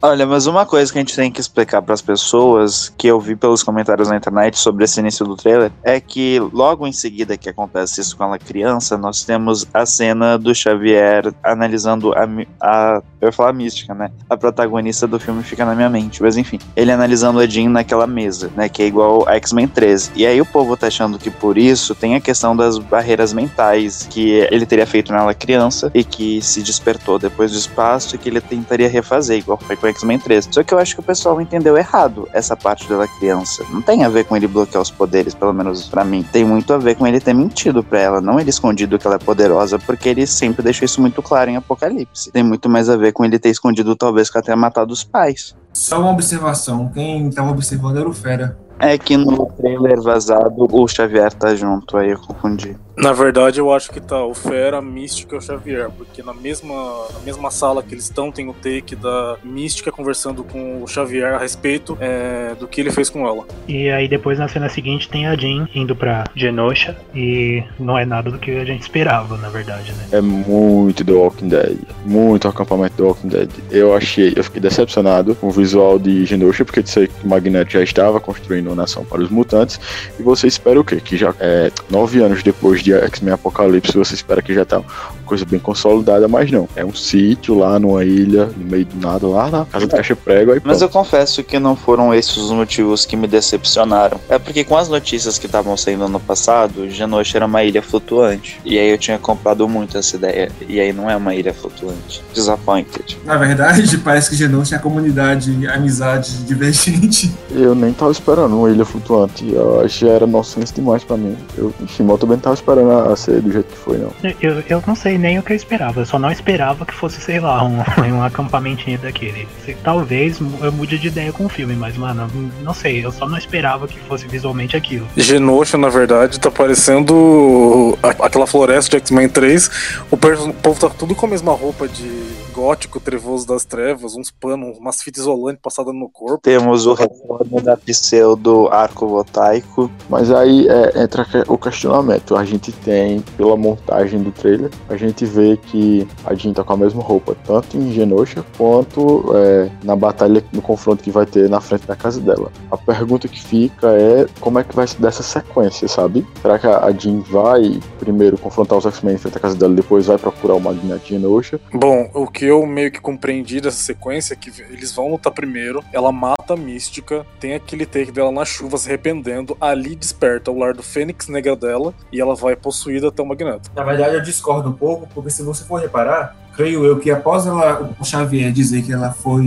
Olha, 0.00 0.26
mas 0.26 0.46
uma 0.46 0.66
coisa 0.66 0.92
que 0.92 0.98
a 0.98 1.00
gente 1.00 1.16
tem 1.16 1.32
que 1.32 1.40
explicar 1.40 1.80
para 1.80 1.94
as 1.94 2.02
pessoas, 2.02 2.92
que 2.98 3.06
eu 3.06 3.18
vi 3.18 3.34
pelos 3.34 3.62
comentários 3.62 4.08
na 4.08 4.16
internet 4.16 4.58
sobre 4.58 4.84
esse 4.84 5.00
início 5.00 5.24
do 5.24 5.36
trailer, 5.36 5.72
é 5.82 5.98
que 5.98 6.38
logo 6.52 6.86
em 6.86 6.92
seguida 6.92 7.36
que 7.36 7.48
acontece 7.48 8.00
isso 8.00 8.16
com 8.16 8.24
ela 8.24 8.38
criança, 8.38 8.98
nós 8.98 9.24
temos 9.24 9.66
a 9.72 9.86
cena 9.86 10.38
do 10.38 10.54
Xavier 10.54 11.32
analisando 11.42 12.12
a, 12.12 12.28
a 12.60 13.02
eu 13.26 13.28
ia 13.28 13.32
falar 13.32 13.52
mística, 13.52 13.94
né? 13.94 14.10
A 14.28 14.36
protagonista 14.36 15.06
do 15.06 15.18
filme 15.18 15.42
fica 15.42 15.64
na 15.64 15.74
minha 15.74 15.90
mente, 15.90 16.22
mas 16.22 16.36
enfim, 16.36 16.58
ele 16.74 16.92
analisando 16.92 17.40
a 17.40 17.46
Jean 17.46 17.68
naquela 17.68 18.06
mesa, 18.06 18.50
né? 18.56 18.68
Que 18.68 18.82
é 18.82 18.86
igual 18.86 19.28
a 19.28 19.34
X-Men 19.34 19.68
13. 19.68 20.12
E 20.14 20.26
aí 20.26 20.40
o 20.40 20.46
povo 20.46 20.76
tá 20.76 20.86
achando 20.86 21.18
que 21.18 21.30
por 21.30 21.58
isso 21.58 21.94
tem 21.94 22.14
a 22.14 22.20
questão 22.20 22.56
das 22.56 22.78
barreiras 22.78 23.32
mentais 23.32 24.06
que 24.08 24.46
ele 24.50 24.66
teria 24.66 24.86
feito 24.86 25.12
nela 25.12 25.34
criança 25.34 25.90
e 25.94 26.04
que 26.04 26.40
se 26.40 26.62
despertou 26.62 27.18
depois 27.18 27.52
do 27.52 27.58
espaço 27.58 28.14
e 28.14 28.18
que 28.18 28.28
ele 28.28 28.40
tentaria 28.40 28.88
refazer, 28.88 29.38
igual 29.38 29.58
foi 29.58 29.76
com 29.76 29.86
X-Men 29.86 30.18
3. 30.18 30.48
Só 30.50 30.62
que 30.62 30.72
eu 30.72 30.78
acho 30.78 30.94
que 30.94 31.00
o 31.00 31.04
pessoal 31.04 31.40
entendeu 31.40 31.76
errado 31.76 32.28
essa 32.32 32.56
parte 32.56 32.88
dela 32.88 33.06
criança. 33.06 33.64
Não 33.70 33.82
tem 33.82 34.04
a 34.04 34.08
ver 34.08 34.24
com 34.24 34.36
ele 34.36 34.46
bloquear 34.46 34.82
os 34.82 34.90
poderes, 34.90 35.34
pelo 35.34 35.52
menos 35.52 35.88
pra 35.88 36.04
mim. 36.04 36.24
Tem 36.32 36.44
muito 36.44 36.72
a 36.72 36.78
ver 36.78 36.94
com 36.94 37.06
ele 37.06 37.20
ter 37.20 37.34
mentido 37.34 37.82
pra 37.82 37.98
ela, 37.98 38.20
não 38.20 38.38
ele 38.38 38.50
escondido 38.50 38.98
que 38.98 39.06
ela 39.06 39.16
é 39.16 39.18
poderosa, 39.18 39.78
porque 39.78 40.08
ele 40.08 40.26
sempre 40.26 40.62
deixou 40.62 40.84
isso 40.84 41.00
muito 41.00 41.22
claro 41.22 41.50
em 41.50 41.56
Apocalipse. 41.56 42.30
Tem 42.30 42.42
muito 42.42 42.68
mais 42.68 42.88
a 42.88 42.96
ver 42.96 43.12
com 43.16 43.24
ele 43.24 43.38
ter 43.38 43.48
escondido 43.48 43.96
talvez 43.96 44.28
que 44.28 44.42
tenha 44.42 44.58
matado 44.58 44.92
os 44.92 45.02
pais. 45.02 45.56
Só 45.72 45.98
uma 45.98 46.10
observação, 46.10 46.90
quem 46.92 47.28
estava 47.28 47.50
observando 47.50 47.96
era 47.96 48.06
o 48.06 48.12
Fera. 48.12 48.58
É 48.78 48.98
que 48.98 49.16
no 49.16 49.46
trailer 49.56 50.02
vazado 50.02 50.68
o 50.70 50.86
Xavier 50.86 51.32
tá 51.32 51.54
junto, 51.54 51.96
aí 51.96 52.10
eu 52.10 52.18
confundi. 52.18 52.76
Na 52.96 53.12
verdade, 53.12 53.60
eu 53.60 53.72
acho 53.72 53.90
que 53.90 54.00
tá 54.00 54.24
o 54.24 54.32
Fera, 54.32 54.78
a 54.78 54.82
Mística 54.82 55.34
e 55.34 55.38
o 55.38 55.40
Xavier, 55.40 55.90
porque 55.90 56.22
na 56.22 56.32
mesma, 56.32 56.74
na 57.12 57.20
mesma 57.20 57.50
sala 57.50 57.82
que 57.82 57.92
eles 57.92 58.04
estão, 58.04 58.32
tem 58.32 58.48
o 58.48 58.54
take 58.54 58.96
da 58.96 59.36
Mística 59.44 59.92
conversando 59.92 60.42
com 60.42 60.82
o 60.82 60.88
Xavier 60.88 61.34
a 61.34 61.38
respeito 61.38 61.96
é, 62.00 62.54
do 62.58 62.66
que 62.66 62.80
ele 62.80 62.90
fez 62.90 63.10
com 63.10 63.26
ela. 63.26 63.44
E 63.68 63.90
aí 63.90 64.08
depois 64.08 64.38
na 64.38 64.48
cena 64.48 64.70
seguinte 64.70 65.10
tem 65.10 65.26
a 65.26 65.36
Jean 65.36 65.68
indo 65.74 65.94
pra 65.94 66.24
Genosha 66.34 66.96
e 67.14 67.62
não 67.78 67.98
é 67.98 68.06
nada 68.06 68.30
do 68.30 68.38
que 68.38 68.50
a 68.50 68.64
gente 68.64 68.82
esperava, 68.82 69.36
na 69.36 69.50
verdade, 69.50 69.92
né? 69.92 70.08
É 70.12 70.20
muito 70.22 71.04
The 71.04 71.12
Walking 71.12 71.48
Dead. 71.48 71.76
Muito 72.04 72.48
acampamento 72.48 72.96
The 72.96 73.02
Walking 73.02 73.28
Dead. 73.28 73.50
Eu 73.70 73.94
achei, 73.94 74.32
eu 74.34 74.42
fiquei 74.42 74.60
decepcionado 74.60 75.34
com 75.34 75.48
o 75.48 75.50
visual 75.50 75.98
de 75.98 76.24
Genosha, 76.24 76.64
porque 76.64 76.80
eu 76.80 76.86
sei 76.86 77.08
que 77.08 77.26
o 77.26 77.28
Magneto 77.28 77.72
já 77.72 77.82
estava 77.82 78.18
construindo 78.20 78.68
uma 78.68 78.76
nação 78.76 79.04
para 79.04 79.20
os 79.20 79.28
mutantes. 79.28 79.78
E 80.18 80.22
você 80.22 80.46
espera 80.46 80.80
o 80.80 80.84
quê? 80.84 80.96
Que 80.96 81.16
já 81.18 81.34
é 81.38 81.70
nove 81.90 82.22
anos 82.22 82.42
depois 82.42 82.85
de 82.86 82.94
X-Men 82.94 83.34
Apocalipse, 83.34 83.96
você 83.96 84.14
espera 84.14 84.40
que 84.40 84.54
já 84.54 84.64
tá 84.64 84.80
coisa 85.26 85.44
bem 85.44 85.58
consolidada, 85.58 86.28
mas 86.28 86.50
não. 86.50 86.68
É 86.76 86.84
um 86.84 86.94
sítio 86.94 87.58
lá 87.58 87.78
numa 87.78 88.04
ilha, 88.04 88.46
no 88.56 88.64
meio 88.64 88.84
do 88.84 89.00
nada, 89.00 89.26
lá 89.26 89.50
na 89.50 89.64
casa 89.64 89.86
do 89.86 89.94
Caixa 89.94 90.14
Prego. 90.14 90.52
Aí 90.52 90.60
Mas 90.64 90.78
pronto. 90.78 90.82
eu 90.82 90.88
confesso 90.88 91.42
que 91.42 91.58
não 91.58 91.74
foram 91.76 92.14
esses 92.14 92.36
os 92.36 92.50
motivos 92.50 93.04
que 93.04 93.16
me 93.16 93.26
decepcionaram. 93.26 94.20
É 94.28 94.38
porque 94.38 94.64
com 94.64 94.76
as 94.76 94.88
notícias 94.88 95.38
que 95.38 95.46
estavam 95.46 95.76
saindo 95.76 96.08
no 96.08 96.20
passado, 96.20 96.88
Genosha 96.88 97.38
era 97.38 97.46
uma 97.46 97.62
ilha 97.64 97.82
flutuante. 97.82 98.60
E 98.64 98.78
aí 98.78 98.90
eu 98.90 98.98
tinha 98.98 99.18
comprado 99.18 99.68
muito 99.68 99.98
essa 99.98 100.16
ideia. 100.16 100.50
E 100.68 100.78
aí 100.80 100.92
não 100.92 101.10
é 101.10 101.16
uma 101.16 101.34
ilha 101.34 101.52
flutuante. 101.52 102.22
Disappointed. 102.32 103.18
Na 103.24 103.36
verdade, 103.36 103.98
parece 104.04 104.30
que 104.30 104.36
Genou 104.36 104.62
tinha 104.62 104.78
comunidade, 104.78 105.66
amizade 105.68 106.44
divergente. 106.44 107.32
Eu 107.50 107.74
nem 107.74 107.92
tava 107.92 108.12
esperando 108.12 108.56
uma 108.56 108.70
ilha 108.70 108.84
flutuante. 108.84 109.50
Eu 109.52 109.80
acho 109.80 109.98
que 109.98 110.06
já 110.06 110.12
era 110.12 110.26
nonsense 110.26 110.72
demais 110.72 111.02
pra 111.02 111.16
mim. 111.16 111.36
Eu, 111.56 111.72
enfim, 111.80 112.06
eu 112.08 112.18
também 112.18 112.38
tava 112.38 112.54
esperando 112.54 112.90
a 112.92 113.06
a 113.06 113.16
ser 113.16 113.40
do 113.40 113.50
jeito 113.50 113.66
que 113.66 113.78
foi, 113.78 113.98
não. 113.98 114.12
Eu, 114.40 114.62
eu 114.68 114.82
não 114.86 114.94
sei 114.94 115.15
nem 115.18 115.38
o 115.38 115.42
que 115.42 115.52
eu 115.52 115.56
esperava, 115.56 116.00
eu 116.00 116.06
só 116.06 116.18
não 116.18 116.30
esperava 116.30 116.84
que 116.84 116.94
fosse, 116.94 117.20
sei 117.20 117.40
lá, 117.40 117.64
um, 117.64 117.78
um 118.16 118.22
acampamentinho 118.22 118.98
daquele. 118.98 119.48
Talvez 119.82 120.38
eu 120.40 120.72
mude 120.72 120.98
de 120.98 121.08
ideia 121.08 121.32
com 121.32 121.46
o 121.46 121.48
filme, 121.48 121.74
mas, 121.74 121.96
mano, 121.96 122.30
não 122.62 122.74
sei, 122.74 123.04
eu 123.04 123.12
só 123.12 123.28
não 123.28 123.38
esperava 123.38 123.86
que 123.86 123.98
fosse 124.00 124.26
visualmente 124.26 124.76
aquilo. 124.76 125.06
Genosha, 125.16 125.76
na 125.78 125.88
verdade, 125.88 126.40
tá 126.40 126.50
parecendo 126.50 127.98
aquela 128.02 128.46
floresta 128.46 128.90
de 128.90 128.96
X-Men 128.96 129.28
3. 129.28 129.70
O, 130.10 130.14
o 130.14 130.54
povo 130.54 130.80
tá 130.80 130.90
tudo 130.90 131.14
com 131.14 131.26
a 131.26 131.28
mesma 131.28 131.52
roupa 131.52 131.88
de 131.88 132.35
gótico, 132.56 132.98
trevoso 132.98 133.46
das 133.46 133.66
trevas, 133.66 134.16
uns 134.16 134.30
panos, 134.30 134.78
umas 134.78 135.02
fitas 135.02 135.24
isolantes 135.24 135.60
passadas 135.62 135.94
no 135.94 136.08
corpo. 136.08 136.40
Temos 136.42 136.86
o 136.86 136.94
retorno 136.94 137.60
da 137.60 137.76
pseudo 137.76 138.68
arco 138.68 139.06
voltaico. 139.06 139.90
Mas 140.08 140.30
aí 140.30 140.66
é, 140.66 141.02
entra 141.02 141.26
o 141.48 141.58
questionamento. 141.58 142.34
A 142.34 142.44
gente 142.44 142.72
tem, 142.72 143.20
pela 143.36 143.56
montagem 143.56 144.22
do 144.22 144.32
trailer, 144.32 144.70
a 144.88 144.96
gente 144.96 145.26
vê 145.26 145.58
que 145.58 146.08
a 146.24 146.34
Jean 146.34 146.54
tá 146.54 146.64
com 146.64 146.72
a 146.72 146.76
mesma 146.78 147.02
roupa, 147.02 147.36
tanto 147.44 147.76
em 147.76 147.92
Genosha 147.92 148.42
quanto 148.56 149.34
é, 149.36 149.70
na 149.84 149.94
batalha, 149.94 150.42
no 150.50 150.62
confronto 150.62 151.02
que 151.02 151.10
vai 151.10 151.26
ter 151.26 151.50
na 151.50 151.60
frente 151.60 151.86
da 151.86 151.94
casa 151.94 152.20
dela. 152.20 152.50
A 152.70 152.76
pergunta 152.78 153.28
que 153.28 153.42
fica 153.42 153.88
é 153.88 154.26
como 154.40 154.58
é 154.58 154.64
que 154.64 154.74
vai 154.74 154.86
ser 154.86 154.98
dessa 155.00 155.22
sequência, 155.22 155.86
sabe? 155.88 156.26
Será 156.40 156.58
que 156.58 156.66
a 156.66 156.86
a 156.86 156.92
Jean 156.92 157.20
vai 157.20 157.80
primeiro 157.98 158.38
confrontar 158.38 158.78
os 158.78 158.86
X-Men 158.86 159.14
em 159.14 159.18
frente 159.18 159.36
à 159.36 159.40
casa 159.40 159.56
dela, 159.56 159.74
depois 159.74 160.06
vai 160.06 160.16
procurar 160.16 160.54
o 160.54 160.60
Magneto 160.60 161.04
de 161.04 161.10
Genosha? 161.10 161.60
Bom, 161.72 162.08
o 162.14 162.26
que 162.26 162.45
eu 162.46 162.64
meio 162.66 162.90
que 162.90 163.00
compreendi 163.00 163.60
dessa 163.60 163.78
sequência 163.78 164.36
que 164.36 164.50
eles 164.70 164.92
vão 164.92 165.10
lutar 165.10 165.32
primeiro, 165.32 165.84
ela 165.92 166.12
mata 166.12 166.54
a 166.54 166.56
mística, 166.56 167.26
tem 167.40 167.54
aquele 167.54 167.84
take 167.84 168.12
dela 168.12 168.30
na 168.30 168.44
chuva 168.44 168.78
se 168.78 168.88
arrependendo, 168.88 169.56
ali 169.60 169.94
desperta 169.96 170.50
o 170.50 170.58
lar 170.58 170.74
do 170.74 170.82
Fênix 170.82 171.28
Negra 171.28 171.56
dela 171.56 171.92
e 172.12 172.20
ela 172.20 172.34
vai 172.34 172.56
possuída 172.56 173.08
até 173.08 173.22
o 173.22 173.26
Magneto. 173.26 173.70
Na 173.74 173.82
verdade, 173.82 174.14
eu 174.14 174.22
discordo 174.22 174.68
um 174.68 174.72
pouco, 174.72 175.08
porque 175.14 175.30
se 175.30 175.42
você 175.42 175.64
for 175.64 175.80
reparar, 175.80 176.36
creio 176.56 176.84
eu 176.84 176.98
que 176.98 177.10
após 177.10 177.46
ela, 177.46 177.94
o 178.00 178.04
Xavier 178.04 178.50
dizer 178.50 178.82
que 178.82 178.92
ela 178.92 179.12
foi. 179.12 179.44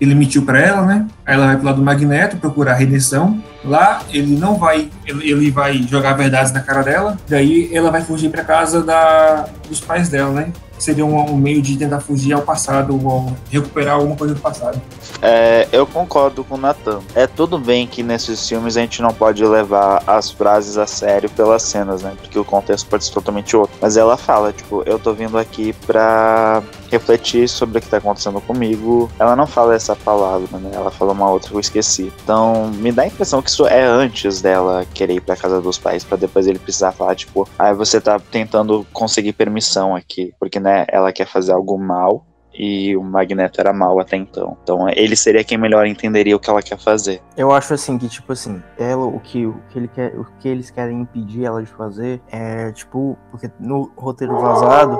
Ele 0.00 0.14
mentiu 0.14 0.44
pra 0.44 0.60
ela, 0.60 0.82
né? 0.82 1.06
Aí 1.24 1.34
ela 1.34 1.46
vai 1.46 1.56
pro 1.56 1.66
lado 1.66 1.76
do 1.76 1.82
Magneto 1.82 2.36
procurar 2.36 2.72
a 2.72 2.76
redenção. 2.76 3.42
Lá 3.64 4.02
ele 4.12 4.36
não 4.36 4.56
vai. 4.56 4.90
Ele, 5.06 5.30
ele 5.30 5.50
vai 5.50 5.82
jogar 5.82 6.14
verdades 6.14 6.52
na 6.52 6.60
cara 6.60 6.82
dela. 6.82 7.16
Daí 7.28 7.70
ela 7.74 7.90
vai 7.90 8.02
fugir 8.02 8.28
pra 8.28 8.44
casa 8.44 8.82
da, 8.82 9.48
dos 9.68 9.80
pais 9.80 10.08
dela, 10.08 10.32
né? 10.32 10.52
Seria 10.84 11.04
um, 11.04 11.18
um 11.30 11.36
meio 11.36 11.62
de 11.62 11.76
tentar 11.76 12.00
fugir 12.00 12.32
ao 12.32 12.42
passado 12.42 12.98
ou 13.04 13.32
recuperar 13.50 13.96
alguma 13.96 14.16
coisa 14.16 14.34
do 14.34 14.40
passado. 14.40 14.80
É, 15.22 15.66
eu 15.72 15.86
concordo 15.86 16.44
com 16.44 16.54
o 16.54 16.58
Nathan. 16.58 17.00
É 17.14 17.26
tudo 17.26 17.58
bem 17.58 17.86
que 17.86 18.02
nesses 18.02 18.46
filmes 18.48 18.76
a 18.76 18.80
gente 18.80 19.00
não 19.00 19.12
pode 19.12 19.44
levar 19.44 20.02
as 20.06 20.30
frases 20.30 20.76
a 20.76 20.86
sério 20.86 21.30
pelas 21.30 21.62
cenas, 21.62 22.02
né? 22.02 22.12
Porque 22.20 22.38
o 22.38 22.44
contexto 22.44 22.86
pode 22.88 23.04
ser 23.04 23.12
totalmente 23.12 23.56
outro. 23.56 23.76
Mas 23.80 23.96
ela 23.96 24.16
fala, 24.16 24.52
tipo, 24.52 24.82
eu 24.86 24.98
tô 24.98 25.12
vindo 25.12 25.38
aqui 25.38 25.72
pra 25.86 26.62
refletir 26.90 27.48
sobre 27.48 27.78
o 27.78 27.80
que 27.80 27.88
tá 27.88 27.96
acontecendo 27.96 28.40
comigo. 28.40 29.10
Ela 29.18 29.34
não 29.34 29.46
fala 29.46 29.74
essa 29.74 29.96
palavra, 29.96 30.58
né? 30.58 30.70
Ela 30.72 30.90
fala 30.90 31.12
uma 31.12 31.30
outra 31.30 31.50
que 31.50 31.56
eu 31.56 31.60
esqueci. 31.60 32.12
Então, 32.22 32.68
me 32.68 32.92
dá 32.92 33.02
a 33.02 33.06
impressão 33.06 33.42
que 33.42 33.50
isso 33.50 33.66
é 33.66 33.84
antes 33.84 34.40
dela 34.40 34.86
querer 34.94 35.14
ir 35.14 35.20
pra 35.20 35.36
casa 35.36 35.60
dos 35.60 35.78
pais, 35.78 36.04
pra 36.04 36.16
depois 36.16 36.46
ele 36.46 36.58
precisar 36.58 36.92
falar, 36.92 37.14
tipo, 37.14 37.48
ah, 37.58 37.72
você 37.72 38.00
tá 38.00 38.18
tentando 38.18 38.86
conseguir 38.92 39.32
permissão 39.32 39.94
aqui, 39.96 40.32
porque, 40.38 40.60
né, 40.60 40.73
ela 40.88 41.12
quer 41.12 41.26
fazer 41.26 41.52
algo 41.52 41.78
mal 41.78 42.24
e 42.52 42.96
o 42.96 43.02
Magneto 43.02 43.60
era 43.60 43.72
mal 43.72 43.98
até 43.98 44.16
então. 44.16 44.56
Então 44.62 44.88
ele 44.88 45.16
seria 45.16 45.42
quem 45.42 45.58
melhor 45.58 45.86
entenderia 45.86 46.36
o 46.36 46.40
que 46.40 46.48
ela 46.48 46.62
quer 46.62 46.78
fazer. 46.78 47.20
Eu 47.36 47.52
acho 47.52 47.74
assim 47.74 47.98
que, 47.98 48.08
tipo 48.08 48.32
assim, 48.32 48.62
ela, 48.78 49.04
o 49.04 49.18
que, 49.18 49.44
o 49.46 49.60
que, 49.70 49.78
ele 49.78 49.88
quer, 49.88 50.14
o 50.18 50.24
que 50.38 50.48
eles 50.48 50.70
querem 50.70 51.00
impedir 51.00 51.44
ela 51.44 51.62
de 51.62 51.70
fazer 51.70 52.20
é, 52.30 52.70
tipo, 52.72 53.18
porque 53.30 53.50
no 53.58 53.92
roteiro 53.96 54.40
vazado. 54.40 54.98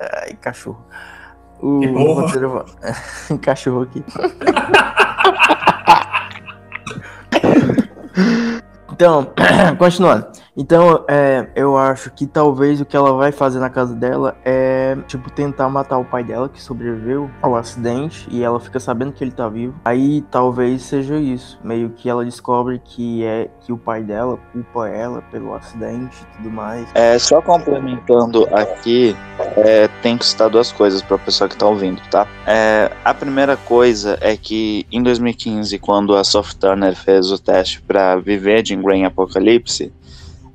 Ai, 0.00 0.34
cachorro. 0.40 0.84
O 1.60 1.80
Que 1.80 1.88
porra. 1.88 2.22
roteiro 2.22 2.64
cachorro 3.40 3.82
aqui. 3.82 4.04
Então, 8.96 9.30
continuando. 9.78 10.26
Então, 10.56 11.04
é, 11.06 11.48
eu 11.54 11.76
acho 11.76 12.10
que 12.10 12.26
talvez 12.26 12.80
o 12.80 12.86
que 12.86 12.96
ela 12.96 13.12
vai 13.12 13.30
fazer 13.30 13.58
na 13.58 13.68
casa 13.68 13.94
dela 13.94 14.36
é, 14.42 14.96
tipo, 15.06 15.30
tentar 15.30 15.68
matar 15.68 15.98
o 15.98 16.04
pai 16.04 16.24
dela, 16.24 16.48
que 16.48 16.62
sobreviveu 16.62 17.30
ao 17.42 17.54
acidente, 17.54 18.26
e 18.30 18.42
ela 18.42 18.58
fica 18.58 18.80
sabendo 18.80 19.12
que 19.12 19.22
ele 19.22 19.32
tá 19.32 19.48
vivo. 19.48 19.74
Aí 19.84 20.22
talvez 20.30 20.82
seja 20.82 21.18
isso. 21.18 21.58
Meio 21.62 21.90
que 21.90 22.08
ela 22.08 22.24
descobre 22.24 22.80
que 22.82 23.22
é 23.22 23.50
que 23.60 23.72
o 23.72 23.76
pai 23.76 24.02
dela 24.02 24.38
culpa 24.52 24.88
ela 24.88 25.20
pelo 25.30 25.54
acidente 25.54 26.16
e 26.22 26.36
tudo 26.36 26.50
mais. 26.50 26.88
É, 26.94 27.18
só 27.18 27.42
complementando 27.42 28.48
aqui, 28.54 29.14
é, 29.56 29.88
tem 30.00 30.16
que 30.16 30.24
citar 30.24 30.48
duas 30.48 30.72
coisas 30.72 31.02
para 31.02 31.16
a 31.16 31.18
pessoa 31.18 31.48
que 31.48 31.56
tá 31.56 31.66
ouvindo, 31.66 32.00
tá? 32.10 32.26
É, 32.46 32.90
a 33.04 33.12
primeira 33.12 33.58
coisa 33.58 34.16
é 34.22 34.36
que 34.36 34.86
em 34.90 35.02
2015, 35.02 35.78
quando 35.78 36.16
a 36.16 36.24
Soft 36.24 36.56
Turner 36.56 36.96
fez 36.96 37.30
o 37.30 37.38
teste 37.38 37.82
para 37.82 38.16
viver 38.16 38.62
de 38.62 38.74
Grey 38.74 39.00
em 39.00 39.04
Apocalipse, 39.04 39.92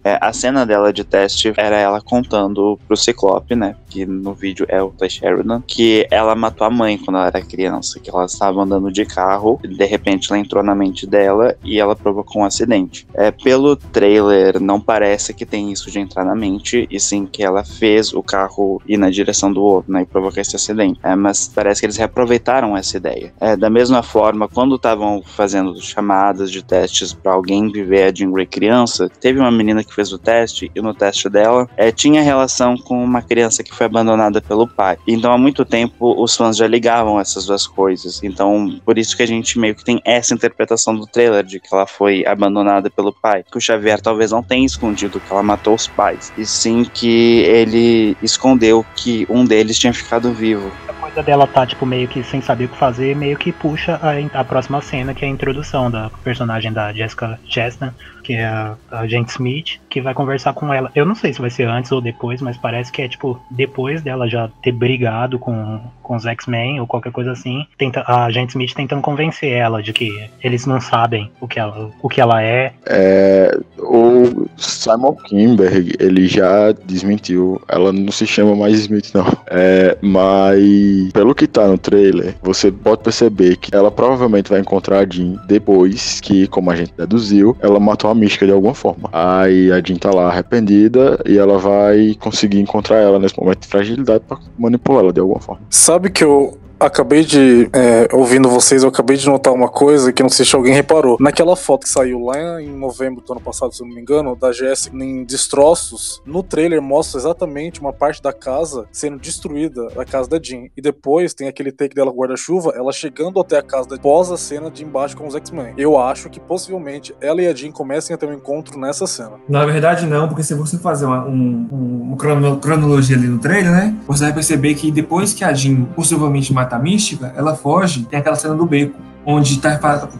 é, 0.03 0.17
a 0.21 0.33
cena 0.33 0.65
dela 0.65 0.91
de 0.91 1.03
teste 1.03 1.53
era 1.57 1.77
ela 1.77 2.01
contando 2.01 2.79
pro 2.87 2.97
Ciclope, 2.97 3.55
né? 3.55 3.75
Que 3.91 4.05
no 4.05 4.33
vídeo 4.33 4.65
é 4.69 4.81
o 4.81 4.89
Ty 4.89 5.09
Sheridan, 5.09 5.61
que 5.67 6.07
ela 6.09 6.33
matou 6.33 6.65
a 6.65 6.69
mãe 6.69 6.97
quando 6.97 7.17
ela 7.17 7.27
era 7.27 7.41
criança, 7.41 7.99
que 7.99 8.09
ela 8.09 8.25
estava 8.25 8.61
andando 8.61 8.89
de 8.89 9.03
carro, 9.05 9.59
de 9.61 9.85
repente 9.85 10.31
ela 10.31 10.39
entrou 10.39 10.63
na 10.63 10.73
mente 10.73 11.05
dela 11.05 11.57
e 11.61 11.77
ela 11.77 11.95
provocou 11.95 12.41
um 12.41 12.45
acidente. 12.45 13.05
É, 13.13 13.31
pelo 13.31 13.75
trailer, 13.75 14.61
não 14.61 14.79
parece 14.79 15.33
que 15.33 15.45
tem 15.45 15.71
isso 15.71 15.91
de 15.91 15.99
entrar 15.99 16.23
na 16.23 16.33
mente, 16.33 16.87
e 16.89 16.99
sim 16.99 17.25
que 17.25 17.43
ela 17.43 17.65
fez 17.65 18.13
o 18.13 18.23
carro 18.23 18.81
ir 18.87 18.97
na 18.97 19.09
direção 19.09 19.51
do 19.51 19.61
outro, 19.61 19.91
né? 19.91 20.03
E 20.03 20.05
provocar 20.05 20.39
esse 20.39 20.55
acidente. 20.55 20.99
É, 21.03 21.15
mas 21.15 21.51
parece 21.53 21.81
que 21.81 21.85
eles 21.85 21.97
reaproveitaram 21.97 22.77
essa 22.77 22.95
ideia. 22.95 23.33
É, 23.39 23.57
da 23.57 23.69
mesma 23.69 24.01
forma, 24.01 24.47
quando 24.47 24.75
estavam 24.75 25.21
fazendo 25.21 25.79
chamadas 25.81 26.49
de 26.49 26.63
testes 26.63 27.13
para 27.13 27.33
alguém 27.33 27.69
viver 27.69 28.03
a 28.03 28.13
Jean 28.13 28.31
criança, 28.49 29.09
teve 29.19 29.39
uma 29.39 29.51
menina 29.51 29.83
que 29.83 29.93
fez 29.93 30.13
o 30.13 30.17
teste, 30.17 30.71
e 30.73 30.81
no 30.81 30.93
teste 30.93 31.29
dela 31.29 31.67
é, 31.75 31.91
tinha 31.91 32.21
relação 32.21 32.77
com 32.77 33.03
uma 33.03 33.21
criança 33.21 33.63
que 33.63 33.75
foi 33.81 33.85
abandonada 33.87 34.39
pelo 34.39 34.67
pai. 34.67 34.97
Então, 35.07 35.31
há 35.31 35.37
muito 35.37 35.65
tempo, 35.65 36.21
os 36.21 36.35
fãs 36.35 36.55
já 36.55 36.67
ligavam 36.67 37.19
essas 37.19 37.47
duas 37.47 37.65
coisas. 37.65 38.21
Então, 38.23 38.79
por 38.85 38.97
isso 38.97 39.17
que 39.17 39.23
a 39.23 39.25
gente 39.25 39.57
meio 39.57 39.73
que 39.73 39.83
tem 39.83 39.99
essa 40.05 40.35
interpretação 40.35 40.95
do 40.95 41.07
trailer 41.07 41.43
de 41.43 41.59
que 41.59 41.73
ela 41.73 41.87
foi 41.87 42.23
abandonada 42.25 42.91
pelo 42.91 43.11
pai. 43.11 43.43
Que 43.49 43.57
o 43.57 43.61
Xavier 43.61 43.99
talvez 43.99 44.31
não 44.31 44.43
tenha 44.43 44.65
escondido 44.65 45.19
que 45.19 45.31
ela 45.31 45.41
matou 45.41 45.73
os 45.73 45.87
pais, 45.87 46.31
e 46.37 46.45
sim 46.45 46.83
que 46.83 47.39
ele 47.39 48.15
escondeu 48.21 48.85
que 48.95 49.25
um 49.29 49.43
deles 49.43 49.79
tinha 49.79 49.93
ficado 49.93 50.31
vivo. 50.31 50.71
Coisa 50.99 51.23
dela 51.23 51.47
tá, 51.47 51.65
tipo, 51.65 51.85
meio 51.85 52.07
que 52.07 52.23
sem 52.23 52.39
saber 52.39 52.65
o 52.65 52.69
que 52.69 52.77
fazer, 52.77 53.15
meio 53.15 53.35
que 53.35 53.51
puxa 53.51 53.99
a, 54.01 54.39
a 54.39 54.43
próxima 54.43 54.81
cena, 54.81 55.13
que 55.13 55.25
é 55.25 55.27
a 55.27 55.31
introdução 55.31 55.89
da 55.89 56.09
personagem 56.23 56.71
da 56.71 56.93
Jessica 56.93 57.39
Chastain, 57.49 57.91
que 58.31 58.35
é 58.35 58.45
a, 58.45 58.77
a 58.89 59.05
Smith, 59.05 59.79
que 59.89 59.99
vai 59.99 60.13
conversar 60.13 60.53
com 60.53 60.73
ela. 60.73 60.89
Eu 60.95 61.05
não 61.05 61.15
sei 61.15 61.33
se 61.33 61.41
vai 61.41 61.49
ser 61.49 61.67
antes 61.67 61.91
ou 61.91 61.99
depois, 61.99 62.41
mas 62.41 62.55
parece 62.55 62.89
que 62.89 63.01
é, 63.01 63.07
tipo, 63.09 63.37
depois 63.51 64.01
dela 64.01 64.27
já 64.29 64.49
ter 64.63 64.71
brigado 64.71 65.37
com, 65.37 65.81
com 66.01 66.15
os 66.15 66.25
X-Men 66.25 66.79
ou 66.79 66.87
qualquer 66.87 67.11
coisa 67.11 67.33
assim, 67.33 67.65
tenta, 67.77 68.01
a 68.01 68.25
Agente 68.25 68.51
Smith 68.51 68.73
tentando 68.73 69.01
convencer 69.01 69.51
ela 69.51 69.83
de 69.83 69.91
que 69.91 70.29
eles 70.41 70.65
não 70.65 70.79
sabem 70.79 71.29
o 71.41 71.47
que 71.47 71.59
ela, 71.59 71.91
o 72.01 72.07
que 72.07 72.21
ela 72.21 72.41
é. 72.41 72.73
É, 72.85 73.57
o 73.79 74.47
Simon 74.55 75.15
Kimberg, 75.25 75.93
ele 75.99 76.27
já 76.27 76.71
desmentiu. 76.71 77.61
Ela 77.67 77.91
não 77.91 78.11
se 78.11 78.25
chama 78.25 78.55
mais 78.55 78.79
Smith, 78.79 79.11
não. 79.13 79.25
É, 79.47 79.97
mas, 80.01 81.11
pelo 81.11 81.35
que 81.35 81.47
tá 81.47 81.67
no 81.67 81.77
trailer, 81.77 82.35
você 82.41 82.71
pode 82.71 83.03
perceber 83.03 83.57
que 83.57 83.75
ela 83.75 83.91
provavelmente 83.91 84.49
vai 84.49 84.61
encontrar 84.61 84.99
a 84.99 85.09
Jean 85.09 85.35
depois 85.47 86.21
que, 86.21 86.47
como 86.47 86.71
a 86.71 86.75
gente 86.75 86.93
deduziu, 86.97 87.57
ela 87.59 87.79
matou 87.79 88.09
a 88.09 88.15
mística 88.21 88.45
de 88.45 88.51
alguma 88.51 88.75
forma. 88.75 89.09
Aí 89.11 89.71
a 89.71 89.81
Jean 89.81 89.97
tá 89.97 90.11
lá 90.11 90.27
arrependida 90.27 91.19
e 91.25 91.37
ela 91.37 91.57
vai 91.57 92.15
conseguir 92.19 92.59
encontrar 92.59 92.97
ela 92.97 93.17
nesse 93.17 93.37
momento 93.37 93.61
de 93.61 93.67
fragilidade 93.67 94.23
pra 94.27 94.37
manipular 94.57 95.03
ela 95.03 95.13
de 95.13 95.19
alguma 95.19 95.39
forma. 95.39 95.61
Sabe 95.69 96.11
que 96.11 96.23
eu 96.23 96.57
acabei 96.85 97.23
de. 97.23 97.69
é, 97.73 98.07
ouvindo 98.13 98.49
vocês, 98.49 98.83
eu 98.83 98.89
acabei 98.89 99.17
de 99.17 99.25
notar 99.27 99.53
uma 99.53 99.69
coisa 99.69 100.11
que 100.11 100.21
não 100.23 100.29
sei 100.29 100.45
se 100.45 100.55
alguém 100.55 100.73
reparou. 100.73 101.17
Naquela 101.19 101.55
foto 101.55 101.83
que 101.83 101.89
saiu 101.89 102.19
lá 102.25 102.61
em 102.61 102.69
novembro 102.69 103.21
do 103.21 103.31
ano 103.33 103.41
passado, 103.41 103.73
se 103.73 103.81
eu 103.83 103.87
não 103.87 103.95
me 103.95 104.01
engano, 104.01 104.35
da 104.35 104.51
Jéssica 104.51 104.95
em 104.97 105.23
destroços, 105.23 106.21
no 106.25 106.41
trailer 106.43 106.81
mostra 106.81 107.19
exatamente 107.19 107.79
uma 107.79 107.93
parte 107.93 108.21
da 108.21 108.33
casa 108.33 108.85
sendo 108.91 109.17
destruída, 109.19 109.87
a 109.97 110.05
casa 110.05 110.29
da 110.29 110.39
Jean. 110.41 110.67
E 110.75 110.81
depois 110.81 111.33
tem 111.33 111.47
aquele 111.47 111.71
take 111.71 111.95
dela 111.95 112.11
guarda-chuva, 112.11 112.73
ela 112.75 112.91
chegando 112.91 113.39
até 113.39 113.57
a 113.57 113.61
casa 113.63 113.87
da 113.89 114.11
a 114.11 114.37
cena 114.37 114.69
de 114.69 114.83
embaixo 114.83 115.15
com 115.15 115.25
os 115.25 115.35
X-Men. 115.35 115.73
Eu 115.77 115.97
acho 115.97 116.29
que 116.29 116.39
possivelmente 116.39 117.15
ela 117.21 117.41
e 117.41 117.47
a 117.47 117.53
Jean 117.55 117.71
comecem 117.71 118.13
a 118.13 118.17
ter 118.17 118.27
um 118.27 118.33
encontro 118.33 118.77
nessa 118.79 119.07
cena. 119.07 119.31
Na 119.47 119.65
verdade, 119.65 120.05
não, 120.05 120.27
porque 120.27 120.43
se 120.43 120.53
você 120.53 120.77
fazer 120.77 121.05
uma, 121.05 121.25
um, 121.25 121.67
um- 121.71 122.01
uma 122.07 122.17
crono- 122.17 122.57
cronologia 122.57 123.15
ali 123.15 123.27
no 123.27 123.39
trailer, 123.39 123.71
né? 123.71 123.95
Você 124.07 124.23
vai 124.25 124.33
perceber 124.33 124.75
que 124.75 124.91
depois 124.91 125.33
que 125.33 125.43
a 125.43 125.53
Jean 125.53 125.83
possivelmente 125.95 126.51
mata 126.53 126.70
mística, 126.79 127.33
ela 127.35 127.55
foge, 127.55 128.03
tem 128.03 128.19
aquela 128.19 128.35
cena 128.35 128.55
do 128.55 128.65
beco, 128.65 128.99
onde 129.25 129.59
tá, 129.59 129.77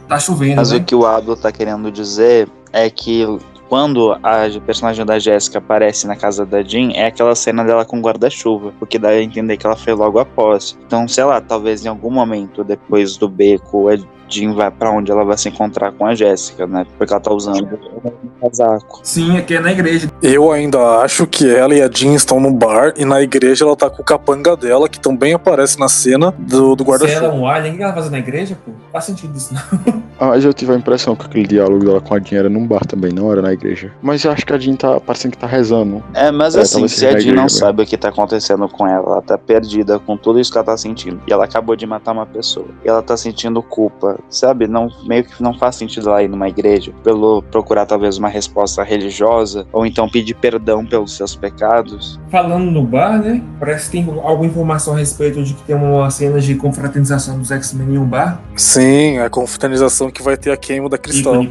tá 0.08 0.20
chovendo. 0.20 0.58
Mas 0.58 0.72
né? 0.72 0.78
o 0.78 0.84
que 0.84 0.96
o 0.96 1.06
Ablo 1.06 1.36
tá 1.36 1.52
querendo 1.52 1.92
dizer 1.92 2.50
é 2.72 2.90
que 2.90 3.26
quando 3.72 4.12
a 4.22 4.60
personagem 4.66 5.06
da 5.06 5.18
Jéssica 5.18 5.60
aparece 5.60 6.06
na 6.06 6.18
casa 6.18 6.46
da 6.46 6.62
Jean, 6.62 6.92
é 6.92 7.06
aquela 7.06 7.34
cena 7.34 7.64
dela 7.64 7.86
com 7.86 8.02
guarda-chuva, 8.02 8.74
porque 8.78 9.00
dá 9.00 9.08
a 9.08 9.24
entender 9.24 9.56
que 9.56 9.66
ela 9.66 9.78
foi 9.78 9.94
logo 9.94 10.20
após. 10.20 10.78
Então, 10.86 11.08
sei 11.08 11.24
lá, 11.24 11.40
talvez 11.40 11.86
em 11.86 11.88
algum 11.88 12.12
momento 12.12 12.66
depois 12.66 13.16
do 13.16 13.30
beco, 13.30 13.90
Jean 14.32 14.54
vai 14.54 14.72
pra 14.72 14.90
onde 14.92 15.12
ela 15.12 15.24
vai 15.26 15.38
se 15.38 15.50
encontrar 15.50 15.92
com 15.92 16.06
a 16.06 16.16
Jéssica, 16.16 16.66
né? 16.66 16.86
Porque 16.98 17.12
ela 17.14 17.22
tá 17.22 17.34
usando 17.34 17.68
um 18.04 18.50
casaco. 18.50 19.00
Sim, 19.04 19.38
aqui 19.38 19.56
é 19.56 19.60
na 19.60 19.72
igreja. 19.72 20.10
Eu 20.24 20.52
ainda 20.52 20.80
acho 21.02 21.28
que 21.28 21.54
ela 21.54 21.76
e 21.76 21.82
a 21.82 21.90
Jean 21.92 22.14
estão 22.14 22.40
no 22.40 22.52
bar 22.52 22.94
e 22.96 23.04
na 23.06 23.22
igreja 23.22 23.66
ela 23.66 23.76
tá 23.76 23.90
com 23.90 24.02
o 24.02 24.06
capanga 24.06 24.56
dela, 24.56 24.88
que 24.88 25.00
também 25.00 25.34
aparece 25.34 25.80
na 25.80 25.90
cena 25.90 26.34
do, 26.38 26.76
do 26.76 26.84
Se 26.84 26.90
ela 26.90 26.96
é 26.96 27.08
guarda-chuva. 27.08 27.34
um 27.34 27.48
alien, 27.48 27.74
o 27.74 27.78
que 27.78 27.84
ela 27.84 27.94
faz 27.94 28.10
na 28.10 28.20
igreja, 28.20 28.58
pô? 28.66 28.72
Faz 28.92 29.06
sentido 29.06 29.36
isso, 29.36 29.54
não. 29.54 30.02
Ah, 30.22 30.28
mas 30.28 30.46
eu 30.46 30.54
tive 30.54 30.72
a 30.72 30.76
impressão 30.76 31.16
que 31.16 31.26
aquele 31.26 31.48
diálogo 31.48 31.84
dela 31.84 32.00
com 32.00 32.14
a 32.14 32.20
Jean 32.20 32.38
era 32.42 32.50
num 32.50 32.68
bar 32.68 32.86
também, 32.86 33.12
não 33.12 33.32
era 33.32 33.42
na 33.42 33.54
igreja. 33.54 33.92
Mas 34.04 34.24
eu 34.24 34.32
acho 34.32 34.46
que 34.46 34.54
a 34.54 34.60
Jean 34.60 34.76
tá 34.76 35.00
parecendo 35.00 35.32
que 35.32 35.38
tá 35.40 35.48
rezando. 35.48 36.04
É, 36.14 36.30
mas 36.32 36.56
É, 36.56 36.62
assim, 36.62 36.88
se 36.88 37.08
a 37.08 37.18
Jean 37.20 37.34
não 37.34 37.50
sabe 37.50 37.82
o 37.82 37.86
que 37.88 37.98
tá 37.98 38.10
acontecendo 38.10 38.70
com 38.70 38.86
ela, 38.86 39.14
ela 39.14 39.22
tá 39.24 39.36
perdida 39.36 39.98
com 39.98 40.16
tudo 40.16 40.40
isso 40.40 40.52
que 40.52 40.58
ela 40.60 40.66
tá 40.66 40.78
sentindo. 40.78 41.20
E 41.28 41.34
ela 41.34 41.46
acabou 41.46 41.76
de 41.76 41.88
matar 41.88 42.12
uma 42.12 42.28
pessoa. 42.28 42.68
E 42.86 42.88
ela 42.88 43.02
tá 43.02 43.18
sentindo 43.18 43.64
culpa, 43.64 44.20
sabe? 44.30 44.68
Não, 44.68 44.90
meio 45.04 45.24
que 45.24 45.42
não 45.42 45.54
faz 45.54 45.76
sentido 45.76 46.10
ela 46.10 46.24
ir 46.24 46.28
numa 46.28 46.50
igreja 46.50 46.94
pelo 47.04 47.42
procurar 47.44 47.86
talvez 47.86 48.18
uma 48.18 48.30
resposta 48.30 48.84
religiosa 48.84 49.66
ou 49.72 49.86
então 49.86 50.10
pedir 50.10 50.36
perdão 50.36 50.86
pelos 50.86 51.16
seus 51.16 51.36
pecados. 51.36 52.20
Falando 52.30 52.70
no 52.72 52.84
bar, 52.84 53.20
né? 53.20 53.42
Parece 53.60 53.90
que 53.90 54.04
tem 54.04 54.20
alguma 54.24 54.46
informação 54.46 54.94
a 54.94 54.98
respeito 54.98 55.44
de 55.44 55.54
que 55.54 55.64
tem 55.64 55.76
uma 55.76 56.10
cena 56.10 56.40
de 56.40 56.56
confraternização 56.56 57.38
dos 57.38 57.52
X-Men 57.52 57.96
em 57.96 57.98
um 57.98 58.06
bar. 58.06 58.42
Sim, 58.56 59.18
a 59.20 59.30
confraternização 59.30 60.10
que 60.10 60.22
vai 60.22 60.38
ter 60.38 60.52
a 60.52 60.58
queima 60.58 60.90
da 60.90 60.98
Cristal. 60.98 61.46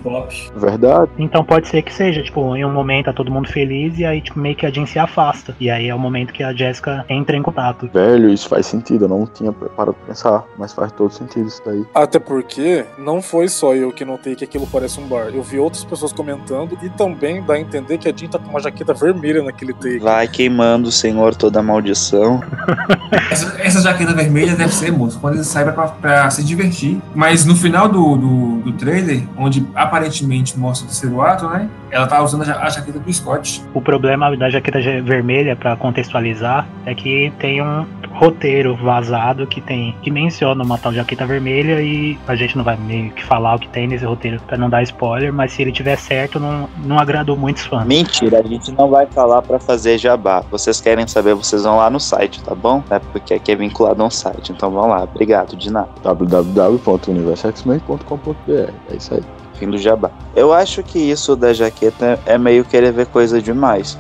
Verdade. 0.57 1.11
Então 1.19 1.45
pode 1.45 1.69
ser 1.69 1.83
que 1.83 1.93
seja, 1.93 2.23
tipo, 2.23 2.57
em 2.57 2.65
um 2.65 2.73
momento 2.73 3.07
tá 3.07 3.13
todo 3.13 3.31
mundo 3.31 3.49
feliz 3.49 3.99
e 3.99 4.05
aí, 4.05 4.21
tipo, 4.21 4.39
meio 4.39 4.55
que 4.55 4.67
a 4.67 4.71
Jean 4.71 4.87
se 4.87 4.99
afasta. 4.99 5.57
E 5.59 5.71
aí 5.71 5.89
é 5.89 5.95
o 5.95 5.99
momento 5.99 6.33
que 6.33 6.43
a 6.43 6.53
Jessica 6.53 7.05
entra 7.09 7.37
em 7.37 7.43
contato. 7.43 7.89
Velho, 7.93 8.29
isso 8.29 8.49
faz 8.49 8.67
sentido. 8.67 9.05
Eu 9.05 9.09
não 9.09 9.27
tinha 9.27 9.53
preparado 9.53 9.95
pra 9.95 10.07
pensar, 10.07 10.45
mas 10.59 10.73
faz 10.73 10.93
todo 10.93 11.11
sentido 11.11 11.49
isso 11.49 11.63
daí. 11.65 11.85
Até 11.95 12.19
porque 12.19 12.60
HQ, 12.61 12.87
não 12.99 13.23
foi 13.23 13.49
só 13.49 13.75
eu 13.75 13.91
que 13.93 14.05
notei 14.05 14.37
que 14.37 14.45
aquilo 14.45 14.67
parece 14.67 15.01
um 15.01 15.07
bar. 15.07 15.29
Eu 15.33 15.43
vi 15.43 15.59
outras 15.59 15.85
pessoas 15.85 16.13
comentando 16.13 16.79
e 16.83 16.89
também 16.91 17.43
dá 17.43 17.55
a 17.55 17.61
entender 17.61 17.99
que 17.99 18.09
a 18.09 18.13
Jean 18.13 18.29
tá 18.29 18.39
com 18.39 18.49
uma 18.49 18.61
jaqueta 18.61 18.93
vermelha 18.93 19.43
naquele 19.43 19.73
take. 19.73 19.99
Vai 19.99 20.29
queimando, 20.29 20.93
Senhor, 20.93 21.35
toda 21.35 21.63
maldição. 21.63 22.41
Essa, 23.31 23.61
essa 23.61 23.81
jaqueta 23.81 24.13
vermelha 24.13 24.55
deve 24.57 24.73
ser, 24.73 24.93
moço, 24.93 25.19
quando 25.21 25.35
ele 25.35 25.45
sai 25.45 25.65
pra, 25.65 25.89
pra 25.89 26.31
se 26.31 26.45
divertir. 26.45 27.01
Mas 27.15 27.45
no 27.45 27.55
final 27.55 27.89
do, 27.89 28.17
do, 28.17 28.61
do 28.63 28.73
trailer, 28.73 29.23
onde 29.37 29.67
aparentemente 29.75 30.59
mostra 30.59 30.85
o 30.85 30.89
terceiro 30.89 31.21
ato, 31.21 31.49
né? 31.49 31.69
Ela 31.91 32.07
tá 32.07 32.23
usando 32.23 32.49
a, 32.49 32.65
a 32.65 32.69
jaqueta 32.69 32.99
do 32.99 33.13
Scott. 33.13 33.63
O 33.75 33.81
problema 33.81 34.37
da 34.37 34.51
jaqueta 34.51 34.81
vermelha, 35.03 35.55
pra 35.57 35.77
contextualizar, 35.77 36.67
é 36.87 36.95
que 36.95 37.33
tem 37.39 37.63
um 37.63 37.85
roteiro 38.13 38.75
vazado 38.77 39.47
que 39.47 39.61
tem 39.61 39.95
que 40.03 40.11
menciona 40.11 40.63
uma 40.63 40.77
tal 40.77 40.93
jaqueta 40.93 41.27
vermelha 41.27 41.81
e 41.81 42.19
a 42.27 42.35
gente 42.35 42.50
não 42.57 42.65
vai 42.65 42.77
meio 42.77 43.11
que 43.11 43.25
falar 43.25 43.57
o 43.57 43.59
que 43.59 43.69
tem 43.69 43.87
nesse 43.87 44.05
roteiro 44.05 44.41
pra 44.47 44.57
não 44.57 44.71
dar 44.71 44.83
spoiler, 44.83 45.33
mas 45.33 45.53
se 45.53 45.63
ele 45.63 45.73
tiver 45.73 45.97
certo, 45.97 46.41
não, 46.41 46.69
não 46.85 46.99
agradou 46.99 47.37
muitos 47.37 47.67
fãs. 47.67 47.87
Mentira, 47.87 48.41
a 48.41 48.43
gente 48.43 48.73
não 48.73 48.89
vai 48.89 49.07
falar 49.07 49.43
pra 49.43 49.59
fazer 49.59 49.99
jabá. 49.99 50.43
Vocês 50.51 50.81
querem 50.81 51.07
saber, 51.07 51.35
vocês 51.35 51.65
vão 51.65 51.77
lá 51.77 51.91
no 51.91 52.01
site, 52.01 52.43
tá 52.43 52.55
bom? 52.55 52.83
É 52.91 52.99
porque 52.99 53.35
aqui 53.35 53.53
é 53.53 53.57
vinculado 53.57 54.03
a 54.03 54.07
um 54.07 54.11
site, 54.11 54.53
então 54.53 54.71
vão 54.71 54.89
lá. 54.89 55.05
Obrigado, 55.05 55.55
de 55.57 55.71
nada. 55.71 55.91
www.universoxmen.com.br. 56.03 58.73
É 58.91 58.97
isso 58.97 59.15
aí. 59.15 59.23
Fim 59.55 59.71
do 59.71 59.79
jabá. 59.79 60.11
Eu 60.35 60.53
acho 60.53 60.83
que 60.83 60.99
isso 60.99 61.37
da 61.37 61.53
jaqueta 61.53 62.19
é 62.25 62.39
meio 62.39 62.65
querer 62.65 62.93
ver 62.93 63.07
coisa 63.07 63.43
demais. 63.43 63.99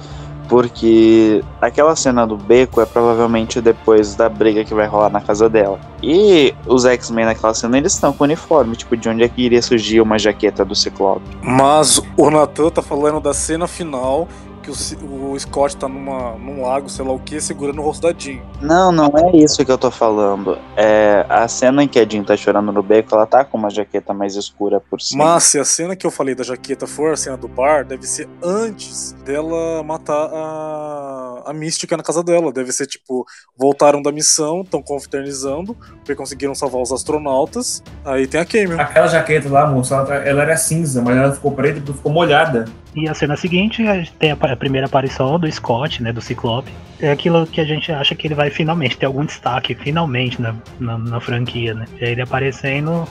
Porque 0.50 1.44
aquela 1.60 1.94
cena 1.94 2.26
do 2.26 2.36
beco 2.36 2.80
é 2.80 2.84
provavelmente 2.84 3.60
depois 3.60 4.16
da 4.16 4.28
briga 4.28 4.64
que 4.64 4.74
vai 4.74 4.86
rolar 4.86 5.08
na 5.08 5.20
casa 5.20 5.48
dela. 5.48 5.78
E 6.02 6.52
os 6.66 6.84
X-Men 6.84 7.26
naquela 7.26 7.54
cena, 7.54 7.78
eles 7.78 7.94
estão 7.94 8.12
com 8.12 8.24
uniforme. 8.24 8.74
Tipo, 8.74 8.96
de 8.96 9.08
onde 9.08 9.22
é 9.22 9.28
que 9.28 9.42
iria 9.42 9.62
surgir 9.62 10.00
uma 10.00 10.18
jaqueta 10.18 10.64
do 10.64 10.74
Ciclope? 10.74 11.22
Mas 11.40 12.02
o 12.16 12.30
Nathan 12.30 12.68
tá 12.68 12.82
falando 12.82 13.20
da 13.20 13.32
cena 13.32 13.68
final 13.68 14.26
que 14.60 14.70
o, 14.70 15.32
o 15.32 15.38
Scott 15.38 15.76
tá 15.76 15.88
numa, 15.88 16.34
num 16.36 16.62
lago, 16.62 16.88
sei 16.88 17.04
lá 17.04 17.12
o 17.12 17.18
que, 17.18 17.40
segurando 17.40 17.80
o 17.80 17.84
rosto 17.84 18.02
da 18.02 18.18
Jean. 18.18 18.40
Não, 18.60 18.92
não 18.92 19.12
é 19.16 19.36
isso 19.36 19.64
que 19.64 19.70
eu 19.72 19.78
tô 19.78 19.90
falando. 19.90 20.58
É 20.76 21.24
a 21.28 21.48
cena 21.48 21.82
em 21.82 21.88
que 21.88 21.98
a 21.98 22.08
Jean 22.08 22.22
tá 22.22 22.36
chorando 22.36 22.72
no 22.72 22.82
beco, 22.82 23.14
ela 23.14 23.26
tá 23.26 23.44
com 23.44 23.58
uma 23.58 23.70
jaqueta 23.70 24.12
mais 24.14 24.36
escura 24.36 24.80
por 24.80 25.00
cima. 25.00 25.24
Mas 25.24 25.44
se 25.44 25.58
a 25.58 25.64
cena 25.64 25.96
que 25.96 26.06
eu 26.06 26.10
falei 26.10 26.34
da 26.34 26.44
jaqueta 26.44 26.86
for 26.86 27.12
a 27.12 27.16
cena 27.16 27.36
do 27.36 27.48
bar, 27.48 27.84
deve 27.84 28.06
ser 28.06 28.28
antes 28.42 29.12
dela 29.24 29.82
matar 29.82 30.30
a, 30.32 31.42
a 31.46 31.52
mística 31.52 31.96
na 31.96 32.02
casa 32.02 32.22
dela. 32.22 32.52
Deve 32.52 32.72
ser 32.72 32.86
tipo, 32.86 33.24
voltaram 33.56 34.02
da 34.02 34.12
missão, 34.12 34.62
estão 34.62 34.82
confraternizando, 34.82 35.76
porque 35.96 36.14
conseguiram 36.14 36.54
salvar 36.54 36.82
os 36.82 36.92
astronautas. 36.92 37.82
Aí 38.04 38.26
tem 38.26 38.40
a 38.40 38.44
Camel. 38.44 38.80
Aquela 38.80 39.06
jaqueta 39.06 39.48
lá, 39.48 39.66
moço, 39.66 39.94
ela, 39.94 40.04
tá- 40.06 40.14
ela 40.16 40.42
era 40.42 40.56
cinza, 40.56 41.00
mas 41.02 41.16
ela 41.16 41.32
ficou 41.32 41.52
preta 41.52 41.80
porque 41.80 41.92
ficou 41.92 42.12
molhada. 42.12 42.66
E 42.94 43.08
a 43.08 43.14
cena 43.14 43.36
seguinte 43.36 43.86
a 43.86 43.96
gente 43.96 44.12
tem 44.12 44.30
a, 44.30 44.36
primeira 44.56 44.86
aparição 44.86 45.38
do 45.38 45.50
Scott, 45.50 46.02
né, 46.02 46.12
do 46.12 46.20
Ciclope. 46.20 46.70
É 47.00 47.10
aquilo 47.10 47.46
que 47.46 47.60
a 47.60 47.64
gente 47.64 47.90
acha 47.92 48.14
que 48.14 48.26
ele 48.26 48.34
vai 48.34 48.50
finalmente 48.50 48.96
ter 48.98 49.06
algum 49.06 49.24
destaque, 49.24 49.74
finalmente, 49.74 50.40
na, 50.40 50.54
na, 50.78 50.98
na 50.98 51.20
franquia, 51.20 51.72
né? 51.72 51.86
É 52.00 52.10
Ele 52.10 52.20
aparecendo, 52.20 53.04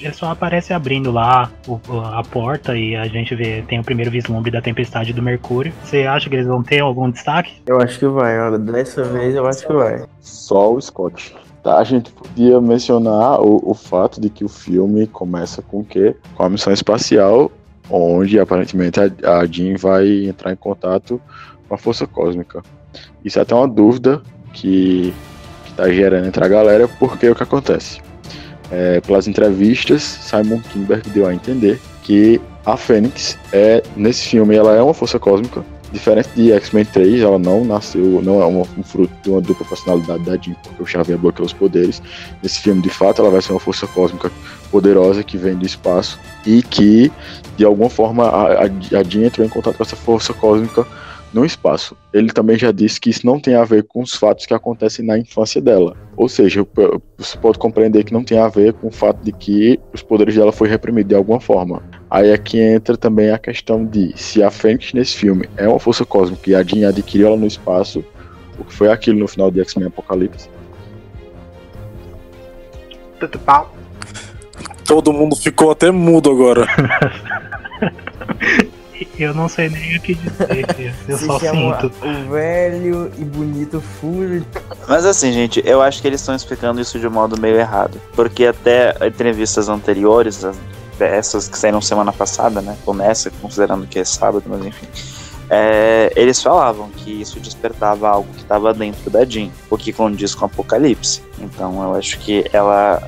ele 0.00 0.12
só 0.12 0.30
aparece 0.30 0.72
abrindo 0.72 1.10
lá 1.12 1.50
o- 1.66 1.78
a 2.00 2.22
porta 2.22 2.76
e 2.76 2.96
a 2.96 3.06
gente 3.06 3.34
vê, 3.34 3.62
tem 3.68 3.78
o 3.78 3.84
primeiro 3.84 4.10
vislumbre 4.10 4.50
da 4.50 4.60
tempestade 4.62 5.12
do 5.12 5.22
Mercúrio. 5.22 5.72
Você 5.84 6.04
acha 6.04 6.28
que 6.28 6.34
eles 6.36 6.46
vão 6.46 6.62
ter 6.62 6.80
algum 6.80 7.10
destaque? 7.10 7.52
Eu 7.66 7.80
acho 7.80 7.98
que 7.98 8.06
vai, 8.06 8.38
olha, 8.40 8.58
dessa 8.58 9.04
vez 9.04 9.34
eu 9.34 9.46
acho 9.46 9.66
que 9.66 9.72
vai. 9.72 10.04
Só 10.20 10.72
o 10.72 10.80
Scott. 10.80 11.34
Tá, 11.62 11.78
a 11.78 11.84
gente 11.84 12.10
podia 12.12 12.60
mencionar 12.60 13.40
o, 13.40 13.60
o 13.70 13.74
fato 13.74 14.20
de 14.20 14.30
que 14.30 14.44
o 14.44 14.48
filme 14.48 15.06
começa 15.06 15.60
com 15.60 15.80
o 15.80 15.84
quê? 15.84 16.14
Com 16.36 16.44
a 16.44 16.48
missão 16.48 16.72
espacial, 16.72 17.50
onde 17.90 18.38
aparentemente 18.38 19.00
a, 19.00 19.38
a 19.38 19.46
Jean 19.46 19.76
vai 19.76 20.26
entrar 20.26 20.52
em 20.52 20.56
contato 20.56 21.20
com 21.68 21.74
a 21.74 21.78
força 21.78 22.06
cósmica. 22.06 22.62
Isso 23.24 23.38
é 23.38 23.42
até 23.42 23.54
uma 23.54 23.68
dúvida 23.68 24.22
que, 24.52 25.12
que 25.64 25.72
tá 25.74 25.88
gerando 25.90 26.26
entre 26.26 26.44
a 26.44 26.48
galera, 26.48 26.88
porque 26.98 27.28
o 27.28 27.34
que 27.34 27.42
acontece? 27.42 28.00
É, 28.70 29.00
pelas 29.00 29.26
entrevistas, 29.26 30.02
Simon 30.02 30.60
Kinberg 30.60 31.08
deu 31.10 31.26
a 31.26 31.34
entender 31.34 31.80
que 32.02 32.40
a 32.64 32.76
Fênix 32.76 33.38
é, 33.52 33.82
nesse 33.96 34.28
filme, 34.28 34.54
ela 34.54 34.74
é 34.74 34.82
uma 34.82 34.92
força 34.94 35.18
cósmica, 35.18 35.64
Diferente 35.92 36.28
de 36.34 36.52
X-Men 36.52 36.84
3, 36.84 37.22
ela 37.22 37.38
não 37.38 37.64
nasceu, 37.64 38.20
não 38.22 38.42
é 38.42 38.46
um 38.46 38.82
fruto 38.82 39.12
de 39.22 39.30
uma 39.30 39.40
dupla 39.40 39.66
personalidade 39.66 40.22
da 40.22 40.36
Jean, 40.36 40.54
porque 40.62 40.82
o 40.82 40.86
Xavier 40.86 41.18
bloqueou 41.18 41.46
os 41.46 41.52
poderes. 41.52 42.02
Nesse 42.42 42.60
filme, 42.60 42.82
de 42.82 42.90
fato, 42.90 43.22
ela 43.22 43.30
vai 43.30 43.40
ser 43.40 43.52
uma 43.52 43.60
força 43.60 43.86
cósmica 43.86 44.30
poderosa 44.70 45.22
que 45.22 45.38
vem 45.38 45.56
do 45.56 45.64
espaço 45.64 46.20
e 46.46 46.62
que, 46.62 47.10
de 47.56 47.64
alguma 47.64 47.88
forma, 47.88 48.24
a, 48.24 48.64
a, 48.64 49.02
Jean 49.02 49.26
entrou 49.26 49.46
em 49.46 49.50
contato 49.50 49.76
com 49.76 49.82
essa 49.82 49.96
força 49.96 50.34
cósmica 50.34 50.86
no 51.32 51.44
espaço. 51.44 51.96
Ele 52.12 52.32
também 52.32 52.58
já 52.58 52.70
disse 52.70 53.00
que 53.00 53.10
isso 53.10 53.26
não 53.26 53.40
tem 53.40 53.54
a 53.54 53.64
ver 53.64 53.84
com 53.84 54.02
os 54.02 54.14
fatos 54.14 54.44
que 54.44 54.54
acontecem 54.54 55.04
na 55.04 55.18
infância 55.18 55.60
dela. 55.60 55.96
Ou 56.16 56.28
seja, 56.28 56.66
você 57.16 57.38
pode 57.38 57.58
compreender 57.58 58.04
que 58.04 58.12
não 58.12 58.24
tem 58.24 58.38
a 58.38 58.48
ver 58.48 58.74
com 58.74 58.88
o 58.88 58.92
fato 58.92 59.22
de 59.22 59.32
que 59.32 59.80
os 59.92 60.02
poderes 60.02 60.34
dela 60.34 60.52
foi 60.52 60.68
reprimidos 60.68 61.08
de 61.08 61.14
alguma 61.14 61.40
forma. 61.40 61.82
Aí 62.10 62.32
aqui 62.32 62.58
entra 62.58 62.96
também 62.96 63.30
a 63.30 63.38
questão 63.38 63.84
de 63.84 64.12
se 64.16 64.42
a 64.42 64.50
Fênix 64.50 64.92
nesse 64.94 65.16
filme 65.16 65.48
é 65.56 65.68
uma 65.68 65.78
força 65.78 66.04
cósmica 66.04 66.50
e 66.50 66.54
a 66.54 66.62
Jean 66.62 66.88
adquiriu 66.88 67.28
ela 67.28 67.36
no 67.36 67.46
espaço, 67.46 68.02
o 68.58 68.64
que 68.64 68.72
foi 68.72 68.90
aquilo 68.90 69.18
no 69.18 69.28
final 69.28 69.50
de 69.50 69.60
X-Men 69.60 69.88
Apocalipse. 69.88 70.48
Tudo 73.20 73.38
pau. 73.40 73.74
Todo 74.86 75.12
mundo 75.12 75.36
ficou 75.36 75.70
até 75.70 75.90
mudo 75.90 76.30
agora. 76.30 76.66
Eu 79.18 79.34
não 79.34 79.48
sei 79.48 79.68
nem 79.68 79.96
o 79.96 80.00
que 80.00 80.14
dizer, 80.14 80.66
filho. 80.74 80.94
eu 81.08 81.18
Se 81.18 81.26
só 81.26 81.38
sinto. 81.38 81.92
o 82.02 82.30
velho 82.30 83.12
e 83.18 83.24
bonito 83.24 83.80
Fury. 83.80 84.44
Mas 84.88 85.04
assim, 85.04 85.32
gente, 85.32 85.62
eu 85.64 85.82
acho 85.82 86.00
que 86.00 86.08
eles 86.08 86.20
estão 86.20 86.34
explicando 86.34 86.80
isso 86.80 86.98
de 86.98 87.06
um 87.06 87.10
modo 87.10 87.40
meio 87.40 87.56
errado. 87.56 88.00
Porque 88.14 88.46
até 88.46 88.94
entrevistas 89.06 89.68
anteriores, 89.68 90.44
essas 91.06 91.48
que 91.48 91.58
saíram 91.58 91.80
semana 91.80 92.12
passada, 92.12 92.60
né? 92.60 92.76
Nessa, 92.94 93.30
considerando 93.42 93.86
que 93.86 93.98
é 93.98 94.04
sábado, 94.04 94.44
mas 94.46 94.64
enfim. 94.64 94.86
é, 95.50 96.12
eles 96.16 96.42
falavam 96.42 96.90
que 96.90 97.10
isso 97.22 97.40
despertava 97.40 98.08
algo 98.08 98.28
que 98.34 98.42
estava 98.42 98.74
dentro 98.74 99.08
da 99.10 99.24
Jean, 99.24 99.48
o 99.70 99.78
que 99.78 99.92
condiz 99.92 100.34
com 100.34 100.42
o 100.42 100.46
Apocalipse. 100.46 101.22
Então 101.38 101.82
eu 101.82 101.94
acho 101.94 102.18
que 102.18 102.44
ela. 102.52 103.02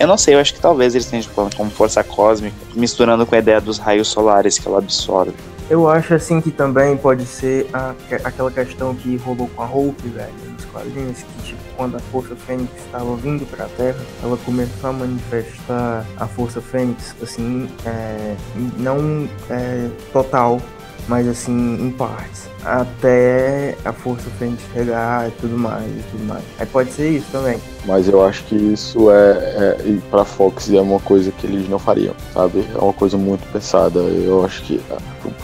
Eu 0.00 0.06
não 0.08 0.16
sei, 0.16 0.34
eu 0.34 0.40
acho 0.40 0.54
que 0.54 0.60
talvez 0.60 0.94
eles 0.94 1.06
tenham 1.06 1.22
falando 1.24 1.54
como 1.54 1.70
força 1.70 2.02
cósmica, 2.02 2.56
misturando 2.74 3.24
com 3.24 3.34
a 3.34 3.38
ideia 3.38 3.60
dos 3.60 3.78
raios 3.78 4.08
solares 4.08 4.58
que 4.58 4.66
ela 4.66 4.78
absorve. 4.78 5.34
Eu 5.70 5.88
acho 5.88 6.12
assim 6.14 6.40
que 6.42 6.50
também 6.50 6.96
pode 6.96 7.24
ser 7.24 7.66
a- 7.72 7.94
aquela 8.24 8.50
questão 8.50 8.94
que 8.94 9.16
rolou 9.16 9.48
com 9.56 9.62
a 9.62 9.66
Hope, 9.66 10.08
velho, 10.08 10.32
nos 10.52 10.64
quadrinhos, 10.66 11.18
que 11.22 11.42
tipo, 11.42 11.60
quando 11.76 11.96
a 11.96 12.00
Força 12.00 12.34
Fênix 12.34 12.70
estava 12.84 13.16
vindo 13.16 13.48
pra 13.50 13.66
Terra, 13.76 14.00
ela 14.22 14.36
começou 14.38 14.90
a 14.90 14.92
manifestar 14.92 16.04
a 16.16 16.26
Força 16.26 16.60
Fênix, 16.60 17.14
assim, 17.22 17.68
é, 17.86 18.36
não 18.78 19.28
é, 19.50 19.88
total, 20.12 20.60
mas 21.08 21.28
assim, 21.28 21.74
em 21.80 21.90
partes. 21.90 22.48
Até 22.64 23.76
a 23.84 23.92
Força 23.92 24.30
Fênix 24.38 24.62
chegar 24.72 25.28
e 25.28 25.32
tudo 25.32 25.58
mais, 25.58 25.86
e 25.86 26.02
tudo 26.10 26.24
mais. 26.26 26.44
Aí 26.58 26.66
pode 26.66 26.92
ser 26.92 27.10
isso 27.10 27.26
também. 27.30 27.60
Mas 27.86 28.08
eu 28.08 28.24
acho 28.24 28.42
que 28.44 28.54
isso 28.56 29.10
é, 29.10 29.76
é 29.80 29.98
pra 30.10 30.24
Fox 30.24 30.70
é 30.72 30.80
uma 30.80 30.98
coisa 31.00 31.30
que 31.32 31.46
eles 31.46 31.68
não 31.68 31.78
fariam, 31.78 32.14
sabe? 32.32 32.64
É 32.74 32.78
uma 32.78 32.92
coisa 32.94 33.18
muito 33.18 33.46
pensada. 33.52 33.98
Eu 34.00 34.42
acho 34.44 34.62
que 34.64 34.80
ah, 34.90 34.96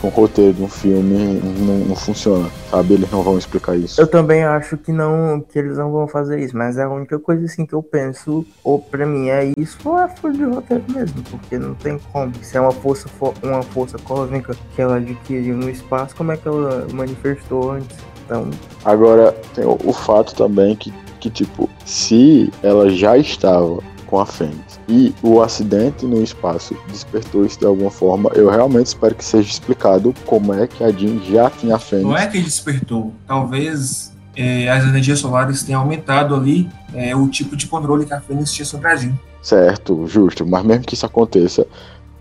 um 0.03 0.09
roteiro 0.09 0.53
de 0.53 0.63
um 0.63 0.67
filme 0.67 1.39
não, 1.59 1.77
não 1.89 1.95
funciona, 1.95 2.49
sabe? 2.71 2.95
Eles 2.95 3.11
não 3.11 3.21
vão 3.21 3.37
explicar 3.37 3.75
isso. 3.77 4.01
Eu 4.01 4.07
também 4.07 4.43
acho 4.43 4.75
que 4.77 4.91
não, 4.91 5.39
que 5.41 5.59
eles 5.59 5.77
não 5.77 5.91
vão 5.91 6.07
fazer 6.07 6.39
isso, 6.39 6.57
mas 6.57 6.77
é 6.77 6.83
a 6.83 6.89
única 6.89 7.19
coisa 7.19 7.45
assim 7.45 7.63
que 7.65 7.73
eu 7.73 7.83
penso, 7.83 8.43
ou 8.63 8.79
pra 8.79 9.05
mim 9.05 9.29
é 9.29 9.51
isso, 9.57 9.77
ou 9.85 9.99
é 9.99 10.07
fora 10.09 10.33
de 10.33 10.43
roteiro 10.43 10.83
mesmo, 10.89 11.21
porque 11.29 11.59
não 11.59 11.75
tem 11.75 11.99
como. 12.11 12.31
Se 12.41 12.57
é 12.57 12.61
uma 12.61 12.71
força, 12.71 13.07
fo- 13.07 13.33
uma 13.43 13.61
força 13.61 13.97
cósmica 13.99 14.55
que 14.75 14.81
ela 14.81 14.97
adquiriu 14.97 15.55
no 15.55 15.69
espaço, 15.69 16.15
como 16.15 16.31
é 16.31 16.37
que 16.37 16.47
ela 16.47 16.87
manifestou 16.91 17.71
antes? 17.73 17.97
Então, 18.25 18.49
Agora, 18.85 19.35
tem 19.53 19.65
o, 19.65 19.77
o 19.83 19.91
fato 19.93 20.33
também 20.33 20.75
que, 20.75 20.91
que, 21.21 21.29
tipo, 21.29 21.69
se 21.85 22.51
ela 22.63 22.89
já 22.89 23.15
estava 23.15 23.79
com 24.07 24.19
a 24.19 24.25
Fênix 24.25 24.79
e 24.89 25.13
o 25.23 25.41
acidente 25.41 26.05
no 26.05 26.21
espaço 26.21 26.75
despertou 26.89 27.45
isso 27.45 27.59
de 27.59 27.65
alguma 27.65 27.91
forma, 27.91 28.29
eu 28.33 28.49
realmente 28.49 28.87
espero 28.87 29.15
que 29.15 29.23
seja 29.23 29.49
explicado 29.49 30.13
como 30.25 30.53
é 30.53 30.67
que 30.67 30.83
a 30.83 30.91
Jean 30.91 31.19
já 31.23 31.49
tinha 31.49 31.75
a 31.75 31.79
Fênix. 31.79 32.09
Não 32.09 32.17
é 32.17 32.27
que 32.27 32.37
ele 32.37 32.45
despertou. 32.45 33.13
Talvez 33.25 34.11
é, 34.35 34.69
as 34.69 34.83
energias 34.83 35.19
solares 35.19 35.63
tenham 35.63 35.79
aumentado 35.79 36.35
ali 36.35 36.67
é, 36.93 37.15
o 37.15 37.29
tipo 37.29 37.55
de 37.55 37.67
controle 37.67 38.05
que 38.05 38.13
a 38.13 38.19
Fênix 38.19 38.51
tinha 38.51 38.65
sobre 38.65 38.89
a 38.89 38.95
Jean. 38.95 39.13
Certo, 39.41 40.05
justo. 40.07 40.45
Mas 40.45 40.63
mesmo 40.65 40.83
que 40.83 40.95
isso 40.95 41.05
aconteça, 41.05 41.65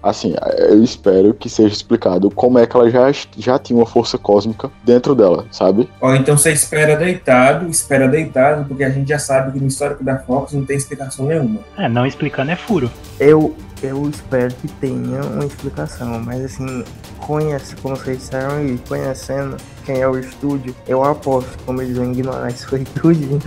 assim, 0.03 0.35
eu 0.59 0.83
espero 0.83 1.35
que 1.35 1.49
seja 1.49 1.75
explicado 1.75 2.31
como 2.31 2.59
é 2.59 2.67
que 2.67 2.77
ela 2.77 2.91
já, 2.91 3.13
já 3.37 3.59
tinha 3.59 3.79
uma 3.79 3.87
força 3.87 4.19
cósmica 4.19 4.71
dentro 4.85 5.15
dela, 5.15 5.47
sabe? 5.51 5.89
Ó, 6.01 6.15
então 6.15 6.37
você 6.37 6.53
espera 6.53 6.97
deitado, 6.97 7.69
espera 7.69 8.09
deitado, 8.09 8.67
porque 8.67 8.85
a 8.85 8.91
gente 8.91 9.09
já 9.09 9.19
sabe 9.19 9.53
que 9.53 9.61
no 9.61 9.67
histórico 9.67 10.03
da 10.05 10.19
Fox 10.19 10.53
não 10.53 10.65
tem 10.65 10.77
explicação 10.77 11.27
nenhuma. 11.27 11.61
É, 11.77 11.89
não 11.89 12.07
explicando 12.07 12.51
é 12.51 12.57
furo. 12.57 12.91
eu 13.19 13.55
eu 13.83 14.09
espero 14.09 14.55
que 14.55 14.69
tenha 14.69 15.23
uma 15.23 15.45
explicação, 15.45 16.21
mas 16.21 16.45
assim, 16.45 16.85
conhece, 17.19 17.77
como 17.77 17.97
vocês 17.97 18.19
disseram 18.19 18.57
aí, 18.57 18.79
conhecendo 18.89 19.57
quem 19.85 20.01
é 20.01 20.09
o 20.09 20.19
estúdio, 20.19 20.75
eu 20.87 21.03
aposto 21.05 21.59
como 21.65 21.83
eles 21.83 21.97
vão 21.97 22.13
ignorar 22.13 22.51
isso 22.51 22.69
foi 22.69 22.85
tudo. 22.85 23.39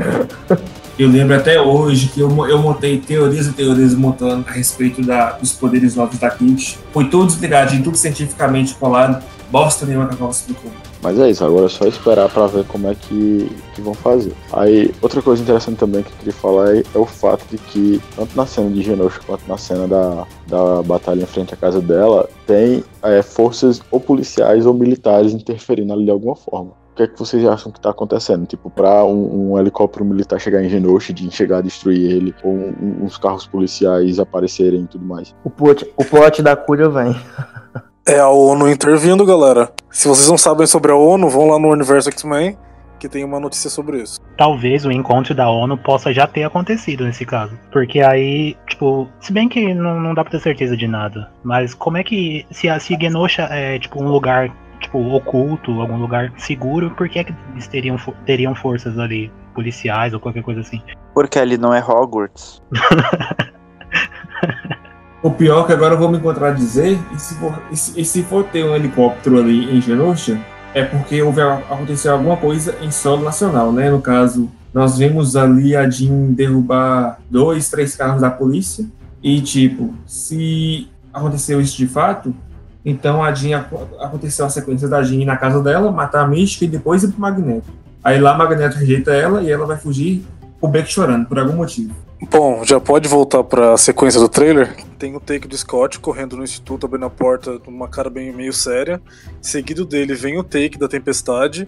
Eu 0.98 1.10
lembro 1.10 1.36
até 1.36 1.60
hoje 1.60 2.08
que 2.08 2.19
eu, 2.19 2.30
eu 2.48 2.60
montei 2.60 3.00
teorias 3.00 3.48
e 3.48 3.52
teorias 3.52 3.96
montando 3.96 4.46
a 4.48 4.52
respeito 4.52 5.02
da, 5.02 5.32
dos 5.32 5.52
poderes 5.52 5.96
novos 5.96 6.19
da 6.19 6.30
Kit. 6.30 6.78
Foi 6.91 7.10
tudo 7.10 7.30
explicadinho, 7.30 7.84
tudo 7.84 7.98
cientificamente 7.98 8.76
colado. 8.76 9.24
Bosta 9.50 9.88
nenhuma 9.88 10.08
que 10.08 10.24
a 10.24 10.30
explicou. 10.30 10.72
Mas 11.04 11.20
é 11.20 11.30
isso, 11.30 11.44
agora 11.44 11.66
é 11.66 11.70
só 11.70 11.86
esperar 11.86 12.30
pra 12.30 12.48
ver 12.48 12.63
como 12.66 12.88
é 12.88 12.96
que, 12.96 13.52
que 13.76 13.82
vão 13.82 13.94
fazer. 13.94 14.32
Aí, 14.54 14.89
outra 15.02 15.22
coisa 15.22 15.44
interessante 15.44 15.78
também 15.78 16.02
que 16.02 16.10
eu 16.10 16.16
queria 16.18 16.34
falar 16.34 16.74
é, 16.78 16.80
é 16.96 16.98
o 16.98 17.06
fato 17.06 17.46
de 17.52 17.58
que, 17.58 18.02
tanto 18.16 18.36
na 18.38 18.46
cena 18.46 18.70
de 18.70 18.82
Genosha 18.82 19.20
quanto 19.28 19.46
na 19.46 19.58
cena 19.58 19.86
da, 19.86 20.26
da 20.48 20.82
batalha 20.82 21.22
em 21.24 21.26
frente 21.26 21.54
à 21.54 21.58
casa 21.58 21.82
dela, 21.82 22.30
tem 22.48 22.86
é, 23.04 23.22
forças 23.22 23.82
ou 23.92 24.00
policiais 24.00 24.66
ou 24.66 24.74
militares 24.74 25.34
interferindo 25.34 25.92
ali 25.92 26.06
de 26.06 26.12
alguma 26.12 26.38
forma. 26.38 26.72
O 26.94 26.96
que 26.96 27.04
é 27.04 27.08
que 27.08 27.20
vocês 27.20 27.44
acham 27.46 27.70
que 27.72 27.82
tá 27.82 27.89
acontecendo? 27.89 28.46
Tipo, 28.46 28.70
pra 28.70 29.04
um, 29.04 29.52
um 29.54 29.60
helicóptero 29.60 30.06
militar 30.06 30.39
chegar 30.39 30.63
em 30.63 30.70
Genosha, 30.70 31.12
de 31.12 31.30
chegar 31.32 31.58
a 31.58 31.62
destruir 31.62 32.00
ele, 32.12 32.34
ou 32.44 32.54
um- 32.54 33.00
uns 33.04 33.18
carros 33.18 33.46
policiais 33.46 34.20
aparecerem 34.20 34.84
e 34.84 34.88
tudo 34.88 35.04
mais. 35.04 35.36
O 35.44 35.50
plot, 35.50 35.86
o 35.98 36.06
plot 36.06 36.42
da 36.42 36.56
cura 36.56 36.88
vem. 36.89 37.13
É 38.06 38.20
a 38.20 38.28
ONU 38.28 38.70
intervindo, 38.70 39.26
galera. 39.26 39.72
Se 39.89 40.10
vocês 40.10 40.28
não 40.28 40.38
sabem 40.38 40.68
sobre 40.68 40.92
a 40.92 40.96
ONU, 40.96 41.30
vão 41.30 41.48
lá 41.48 41.58
no 41.58 41.70
Universo 41.70 42.10
X-Men, 42.10 42.58
que 43.00 43.08
tem 43.08 43.24
uma 43.24 43.39
notícia 43.39 43.70
sobre 43.70 44.02
isso. 44.02 44.20
Talvez 44.38 44.86
o 44.86 44.92
encontro 44.92 45.34
da 45.34 45.50
ONU 45.50 45.78
possa 45.78 46.13
já 46.13 46.28
ter 46.28 46.44
acontecido 46.44 47.06
nesse 47.06 47.26
caso. 47.26 47.58
Porque 47.72 48.02
aí, 48.02 48.58
tipo, 48.68 49.08
se 49.22 49.32
bem 49.32 49.48
que 49.48 49.74
não, 49.74 50.02
não 50.02 50.13
dá 50.13 50.22
pra 50.22 50.32
ter 50.32 50.42
certeza 50.42 50.76
de 50.76 50.86
nada. 50.86 51.32
Mas 51.46 51.74
como 51.74 51.96
é 51.96 52.04
que. 52.04 52.46
Se 52.52 52.68
a 52.68 52.78
se 52.78 52.98
Genosha 53.00 53.44
é 53.44 53.80
tipo 53.80 54.04
um 54.04 54.10
lugar 54.10 54.52
tipo 54.82 55.00
oculto, 55.16 55.80
algum 55.80 55.98
lugar 55.98 56.34
seguro, 56.36 56.92
por 56.92 57.08
que, 57.08 57.20
é 57.20 57.24
que 57.24 57.34
eles 57.54 57.68
teriam, 57.68 57.98
teriam 58.26 58.54
forças 58.54 59.00
ali? 59.00 59.32
Policiais 59.56 60.13
ou 60.13 60.20
qualquer 60.20 60.44
coisa 60.44 60.60
assim. 60.60 60.82
Porque 61.13 61.39
ali 61.39 61.58
não 61.58 61.74
é 61.74 61.80
Hogwarts. 61.80 62.62
O 65.24 65.32
pior 65.32 65.64
é 65.64 65.68
que 65.68 65.72
agora 65.72 65.94
eu 65.94 65.98
vou 65.98 66.10
me 66.12 66.20
contradizer, 66.20 67.00
e 67.16 67.20
se 67.20 67.34
for, 67.36 67.58
e 67.72 67.78
se, 67.78 68.00
e 68.02 68.04
se 68.04 68.24
for 68.24 68.44
ter 68.44 68.66
um 68.66 68.76
helicóptero 68.76 69.40
ali 69.40 69.76
em 69.76 69.82
Genosha, 69.82 70.38
é 70.74 70.84
porque 70.84 71.22
houve, 71.22 71.40
aconteceu 71.42 72.12
alguma 72.12 72.36
coisa 72.36 72.76
em 72.82 72.92
solo 72.92 73.24
nacional, 73.24 73.72
né? 73.72 73.90
No 73.90 74.02
caso, 74.02 74.50
nós 74.74 74.98
vimos 74.98 75.38
ali 75.38 75.76
a 75.78 75.90
Jean 75.90 76.32
derrubar 76.34 77.20
dois, 77.30 77.70
três 77.70 77.96
carros 77.96 78.22
da 78.22 78.30
polícia, 78.30 78.86
e 79.24 79.40
tipo, 79.40 79.94
se 80.06 80.90
aconteceu 81.14 81.62
isso 81.62 81.78
de 81.78 81.88
fato, 81.88 82.36
então 82.84 83.24
a 83.24 83.34
Jean, 83.34 83.60
aco- 83.60 83.88
aconteceu 84.02 84.46
a 84.46 84.50
sequência 84.50 84.90
da 84.90 85.02
Jean 85.04 85.24
na 85.26 85.38
casa 85.38 85.62
dela, 85.64 85.90
matar 85.90 86.26
a 86.26 86.28
Mística 86.28 86.66
e 86.66 86.68
depois 86.68 87.02
ir 87.02 87.08
pro 87.10 87.22
Magneto. 87.22 87.72
Aí 88.04 88.20
lá 88.20 88.36
o 88.36 88.38
Magneto 88.38 88.78
rejeita 88.78 89.12
ela 89.14 89.42
e 89.42 89.50
ela 89.50 89.66
vai 89.66 89.78
fugir 89.78 90.26
o 90.60 90.68
Beck 90.68 90.92
chorando, 90.92 91.26
por 91.28 91.40
algum 91.40 91.54
motivo. 91.56 91.94
Bom, 92.30 92.62
já 92.66 92.80
pode 92.80 93.08
voltar 93.08 93.44
pra 93.44 93.78
sequência 93.78 94.20
do 94.20 94.28
trailer. 94.30 94.76
Tem 95.04 95.13
o 95.13 95.20
take 95.20 95.50
do 95.50 95.58
Scott 95.58 96.00
correndo 96.00 96.38
no 96.38 96.46
instituto, 96.46 96.86
abrindo 96.86 97.06
a 97.06 97.10
porta 97.10 97.60
com 97.60 97.70
uma 97.70 97.89
cara 97.89 98.10
bem 98.10 98.32
meio 98.32 98.54
séria. 98.54 99.02
Seguido 99.42 99.84
dele 99.84 100.16
vem 100.16 100.38
o 100.39 100.44
take 100.46 100.78
da 100.78 100.88
Tempestade. 100.88 101.68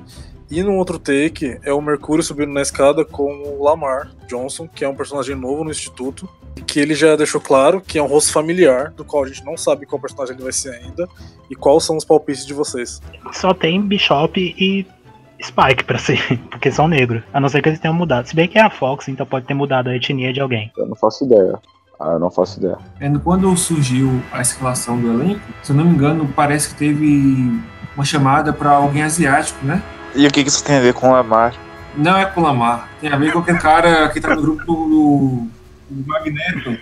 E 0.50 0.64
no 0.64 0.76
outro 0.76 0.98
take 0.98 1.60
é 1.62 1.74
o 1.74 1.82
Mercúrio 1.82 2.24
subindo 2.24 2.54
na 2.54 2.62
escada 2.62 3.04
com 3.04 3.44
o 3.44 3.62
Lamar 3.62 4.10
Johnson, 4.26 4.70
que 4.70 4.86
é 4.86 4.88
um 4.88 4.96
personagem 4.96 5.36
novo 5.36 5.66
no 5.66 5.72
instituto. 5.72 6.30
Que 6.66 6.80
ele 6.80 6.96
já 6.96 7.18
deixou 7.18 7.42
claro 7.42 7.82
que 7.82 8.00
é 8.00 8.02
um 8.02 8.08
rosto 8.08 8.32
familiar, 8.32 8.92
do 8.92 9.04
qual 9.04 9.26
a 9.26 9.28
gente 9.28 9.44
não 9.44 9.58
sabe 9.58 9.86
qual 9.86 10.00
personagem 10.00 10.36
ele 10.36 10.44
vai 10.44 10.54
ser 10.54 10.70
ainda. 10.70 11.06
E 11.50 11.56
quais 11.56 11.84
são 11.84 11.98
os 11.98 12.06
palpites 12.06 12.46
de 12.46 12.54
vocês. 12.54 13.02
Só 13.34 13.54
tem 13.54 13.82
Bishop 13.82 14.40
e 14.40 14.88
Spike 15.44 15.84
pra 15.84 15.98
ser, 15.98 16.40
porque 16.50 16.72
são 16.72 16.88
negros. 16.88 17.22
A 17.34 17.42
não 17.42 17.50
ser 17.50 17.62
que 17.62 17.68
eles 17.68 17.82
tenham 17.82 17.96
mudado. 17.96 18.30
Se 18.30 18.34
bem 18.34 18.48
que 18.48 18.58
é 18.58 18.62
a 18.62 18.70
Fox, 18.70 19.10
então 19.10 19.26
pode 19.26 19.46
ter 19.46 19.54
mudado 19.54 19.90
a 19.90 19.96
etnia 19.98 20.32
de 20.32 20.40
alguém. 20.40 20.72
Eu 20.78 20.88
não 20.88 20.96
faço 20.96 21.26
ideia. 21.26 21.60
Ah, 22.00 22.12
eu 22.14 22.20
não 22.20 22.30
faço 22.30 22.60
ideia. 22.60 22.78
É, 23.00 23.10
quando 23.24 23.56
surgiu 23.56 24.22
a 24.32 24.42
escalação 24.42 25.00
do 25.00 25.08
elenco, 25.14 25.42
se 25.64 25.72
eu 25.72 25.76
não 25.76 25.86
me 25.86 25.92
engano, 25.92 26.28
parece 26.36 26.70
que 26.70 26.76
teve 26.76 27.60
uma 27.96 28.04
chamada 28.04 28.52
para 28.52 28.72
alguém 28.72 29.04
asiático, 29.04 29.66
né? 29.66 29.82
E 30.14 30.28
o 30.28 30.32
que 30.32 30.44
que 30.44 30.50
isso 30.50 30.64
tem 30.64 30.78
a 30.78 30.82
ver 30.82 30.94
com 30.94 31.10
o 31.10 31.12
Lamar? 31.12 31.54
Não 31.96 32.18
é 32.18 32.26
com 32.26 32.42
o 32.42 32.44
Lamar. 32.44 32.90
Tem 33.00 33.12
a 33.12 33.18
ver 33.18 33.32
com 33.32 33.40
aquele 33.40 33.60
cara 33.60 34.10
que 34.10 34.20
tá 34.20 34.36
no 34.36 34.42
grupo 34.42 34.66
do, 34.66 35.48
do 35.90 36.08
Magneto. 36.08 36.78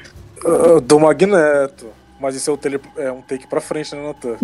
Ah, 0.45 0.79
do 0.83 0.99
Magneto. 0.99 1.87
Mas 2.19 2.35
isso 2.35 2.49
é, 2.49 2.53
o 2.53 2.57
tele- 2.57 2.81
é 2.97 3.11
um 3.11 3.21
take 3.21 3.45
pra 3.47 3.61
frente, 3.61 3.93
né, 3.95 4.07
Natan? 4.07 4.35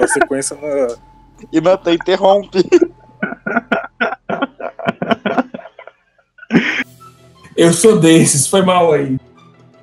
Da 0.00 0.06
sequência 0.08 0.56
na. 0.60 0.94
E 1.52 1.60
Natan 1.60 1.92
interrompe. 1.92 2.68
Eu 7.56 7.72
sou 7.72 7.98
desses, 8.00 8.46
foi 8.48 8.62
mal 8.62 8.92
aí. 8.92 9.18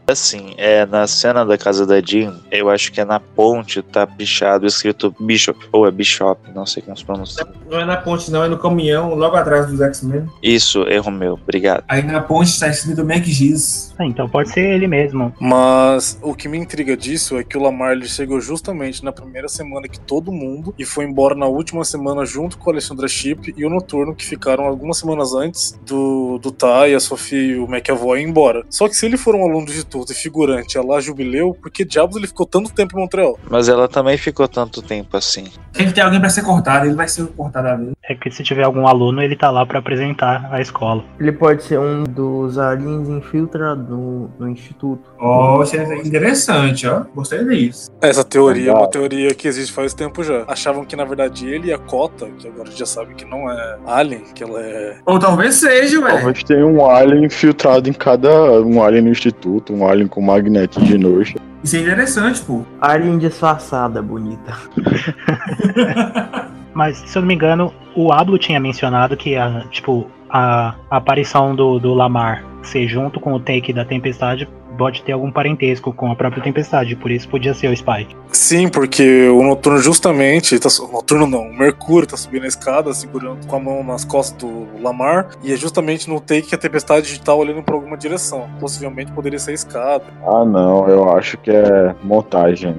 Assim, 0.07 0.53
é 0.57 0.85
na 0.85 1.07
cena 1.07 1.43
da 1.43 1.57
casa 1.57 1.85
da 1.85 1.99
Jean, 1.99 2.35
eu 2.51 2.69
acho 2.69 2.91
que 2.91 3.01
é 3.01 3.05
na 3.05 3.19
ponte, 3.19 3.81
tá 3.81 4.05
pichado, 4.05 4.67
escrito 4.67 5.15
Bishop, 5.19 5.59
ou 5.71 5.87
é 5.87 5.91
Bishop, 5.91 6.39
não 6.53 6.65
sei 6.65 6.83
como 6.83 6.95
se 6.95 7.03
pronuncia. 7.03 7.45
Não 7.69 7.79
é 7.79 7.85
na 7.85 7.97
ponte, 7.97 8.29
não, 8.29 8.43
é 8.43 8.47
no 8.47 8.57
caminhão, 8.57 9.15
logo 9.15 9.35
atrás 9.35 9.67
dos 9.67 9.81
X-Men. 9.81 10.27
Isso, 10.43 10.83
erro 10.83 11.09
meu, 11.09 11.33
obrigado. 11.33 11.83
Aí 11.87 12.03
na 12.03 12.21
ponte 12.21 12.59
tá 12.59 12.67
escrito 12.67 13.03
Mac 13.03 13.23
Giz. 13.23 13.93
Ah, 13.97 14.05
então 14.05 14.29
pode 14.29 14.49
ser 14.49 14.75
ele 14.75 14.87
mesmo. 14.87 15.33
Mas 15.39 16.19
o 16.21 16.35
que 16.35 16.47
me 16.47 16.57
intriga 16.57 16.95
disso 16.95 17.37
é 17.37 17.43
que 17.43 17.57
o 17.57 17.61
Lamar 17.61 17.93
ele 17.93 18.07
chegou 18.07 18.39
justamente 18.39 19.03
na 19.03 19.11
primeira 19.11 19.47
semana 19.47 19.87
que 19.87 19.99
todo 19.99 20.31
mundo 20.31 20.73
e 20.77 20.85
foi 20.85 21.05
embora 21.05 21.33
na 21.33 21.47
última 21.47 21.83
semana 21.83 22.25
junto 22.25 22.57
com 22.57 22.69
a 22.69 22.73
Alexandra 22.73 23.07
Chip 23.07 23.53
e 23.57 23.65
o 23.65 23.69
Noturno, 23.69 24.13
que 24.13 24.25
ficaram 24.25 24.65
algumas 24.65 24.97
semanas 24.97 25.33
antes 25.33 25.79
do, 25.85 26.37
do 26.39 26.51
Ty, 26.51 26.93
a 26.95 26.99
Sofia 26.99 27.39
e 27.39 27.57
o 27.57 27.65
McAvoy 27.65 28.21
ir 28.21 28.27
embora. 28.27 28.63
Só 28.69 28.87
que 28.87 28.95
se 28.95 29.05
ele 29.05 29.17
for 29.17 29.35
um 29.35 29.43
aluno 29.43 29.65
do 29.65 29.73
Instituto 29.95 30.11
e 30.11 30.15
figurante 30.15 30.77
a 30.77 30.83
lá 30.83 30.99
jubileu, 30.99 31.55
por 31.61 31.71
que 31.71 31.85
diabos 31.85 32.17
ele 32.17 32.27
ficou 32.27 32.45
tanto 32.45 32.73
tempo 32.73 32.97
em 32.97 33.01
Montreal? 33.01 33.39
Mas 33.49 33.69
ela 33.69 33.87
também 33.87 34.17
ficou 34.17 34.47
tanto 34.47 34.81
tempo 34.81 35.15
assim. 35.15 35.45
Tem 35.71 35.87
que 35.87 35.93
ter 35.93 36.01
alguém 36.01 36.19
pra 36.19 36.29
ser 36.29 36.43
cortado, 36.43 36.85
ele 36.85 36.95
vai 36.95 37.07
ser 37.07 37.25
cortado 37.27 37.67
a 37.67 37.75
vez. 37.75 37.91
É 38.07 38.13
que 38.13 38.29
se 38.29 38.43
tiver 38.43 38.63
algum 38.63 38.87
aluno, 38.87 39.21
ele 39.21 39.35
tá 39.35 39.49
lá 39.49 39.65
pra 39.65 39.79
apresentar 39.79 40.47
a 40.51 40.61
escola. 40.61 41.03
Ele 41.19 41.31
pode 41.31 41.63
ser 41.63 41.79
um 41.79 42.03
dos 42.03 42.57
aliens 42.57 43.09
infiltrados 43.09 43.87
no, 43.89 44.29
no 44.37 44.49
instituto. 44.49 45.09
Ó, 45.19 45.63
isso 45.63 45.75
é 45.75 45.97
interessante, 45.97 46.87
ó. 46.87 47.03
Gostei 47.15 47.43
disso. 47.45 47.89
Essa 48.01 48.23
teoria 48.23 48.71
é 48.71 48.73
uma 48.73 48.89
teoria 48.89 49.33
que 49.33 49.47
existe 49.47 49.73
faz 49.73 49.93
tempo 49.93 50.23
já. 50.23 50.43
Achavam 50.47 50.85
que 50.85 50.95
na 50.95 51.05
verdade 51.05 51.47
ele 51.47 51.69
e 51.69 51.73
a 51.73 51.77
Cota, 51.77 52.27
que 52.37 52.47
agora 52.47 52.63
a 52.63 52.65
gente 52.67 52.79
já 52.79 52.85
sabe 52.85 53.15
que 53.15 53.25
não 53.25 53.49
é 53.49 53.77
Alien, 53.87 54.23
que 54.33 54.43
ela 54.43 54.61
é. 54.61 54.97
Ou 55.05 55.17
talvez 55.17 55.55
seja, 55.55 55.99
velho. 55.99 56.13
Talvez 56.13 56.43
tenha 56.43 56.65
um 56.65 56.85
alien 56.85 57.25
infiltrado 57.25 57.89
em 57.89 57.93
cada. 57.93 58.61
Um 58.61 58.83
alien 58.83 59.03
no 59.03 59.09
instituto, 59.09 59.73
um 59.73 59.84
alien 59.87 60.07
com 60.07 60.21
magneto 60.21 60.79
de 60.79 60.87
Genosha. 60.87 61.35
Isso 61.63 61.75
é 61.77 61.79
interessante, 61.79 62.41
pô. 62.41 62.63
Alien 62.79 63.17
disfarçada, 63.17 64.01
bonita. 64.01 64.53
Mas, 66.73 66.97
se 66.97 67.17
eu 67.17 67.21
não 67.21 67.27
me 67.27 67.33
engano, 67.33 67.73
o 67.95 68.11
Ablo 68.11 68.37
tinha 68.37 68.59
mencionado 68.59 69.15
que 69.15 69.35
a, 69.35 69.63
tipo, 69.71 70.07
a, 70.35 70.75
a 70.89 70.97
aparição 70.97 71.55
do, 71.55 71.79
do 71.79 71.93
Lamar 71.93 72.43
ser 72.61 72.87
junto 72.87 73.21
com 73.21 73.33
o 73.33 73.39
take 73.39 73.71
da 73.71 73.85
Tempestade 73.85 74.49
pode 74.77 75.01
ter 75.03 75.13
algum 75.13 75.31
parentesco 75.31 75.93
com 75.93 76.11
a 76.11 76.15
própria 76.17 76.43
Tempestade, 76.43 76.97
por 76.97 77.09
isso 77.09 77.29
podia 77.29 77.53
ser 77.53 77.69
o 77.69 77.77
Spike. 77.77 78.13
Sim, 78.33 78.67
porque 78.67 79.29
o 79.29 79.41
Noturno 79.41 79.79
justamente. 79.79 80.59
Tá, 80.59 80.67
o 80.83 80.91
Noturno 80.91 81.25
não, 81.25 81.43
o 81.43 81.57
Mercúrio 81.57 82.05
tá 82.05 82.17
subindo 82.17 82.43
a 82.43 82.47
escada, 82.47 82.93
segurando 82.93 83.47
com 83.47 83.55
a 83.55 83.59
mão 83.59 83.81
nas 83.85 84.03
costas 84.03 84.37
do 84.37 84.67
Lamar. 84.81 85.29
E 85.41 85.53
é 85.53 85.55
justamente 85.55 86.09
no 86.09 86.19
take 86.19 86.49
que 86.49 86.55
a 86.55 86.57
tempestade 86.57 87.17
tá 87.21 87.33
olhando 87.33 87.63
pra 87.63 87.75
alguma 87.75 87.95
direção. 87.95 88.49
Possivelmente 88.59 89.13
poderia 89.13 89.39
ser 89.39 89.51
a 89.51 89.53
escada. 89.53 90.03
Ah, 90.27 90.43
não, 90.43 90.89
eu 90.89 91.15
acho 91.15 91.37
que 91.37 91.51
é 91.51 91.95
montagem. 92.03 92.75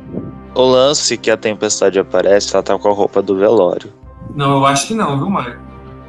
O 0.55 0.63
lance 0.63 1.17
que 1.17 1.31
a 1.31 1.37
tempestade 1.39 1.99
aparece, 1.99 2.53
ela 2.53 2.63
tá 2.63 2.79
com 2.79 2.89
a 2.89 2.93
roupa 2.93 3.23
do 3.23 3.39
velório. 3.39 3.91
Não, 4.35 4.59
eu 4.59 4.67
acho 4.67 4.89
que 4.89 4.95
não, 4.95 5.17
viu, 5.17 5.31
Mário? 5.31 5.59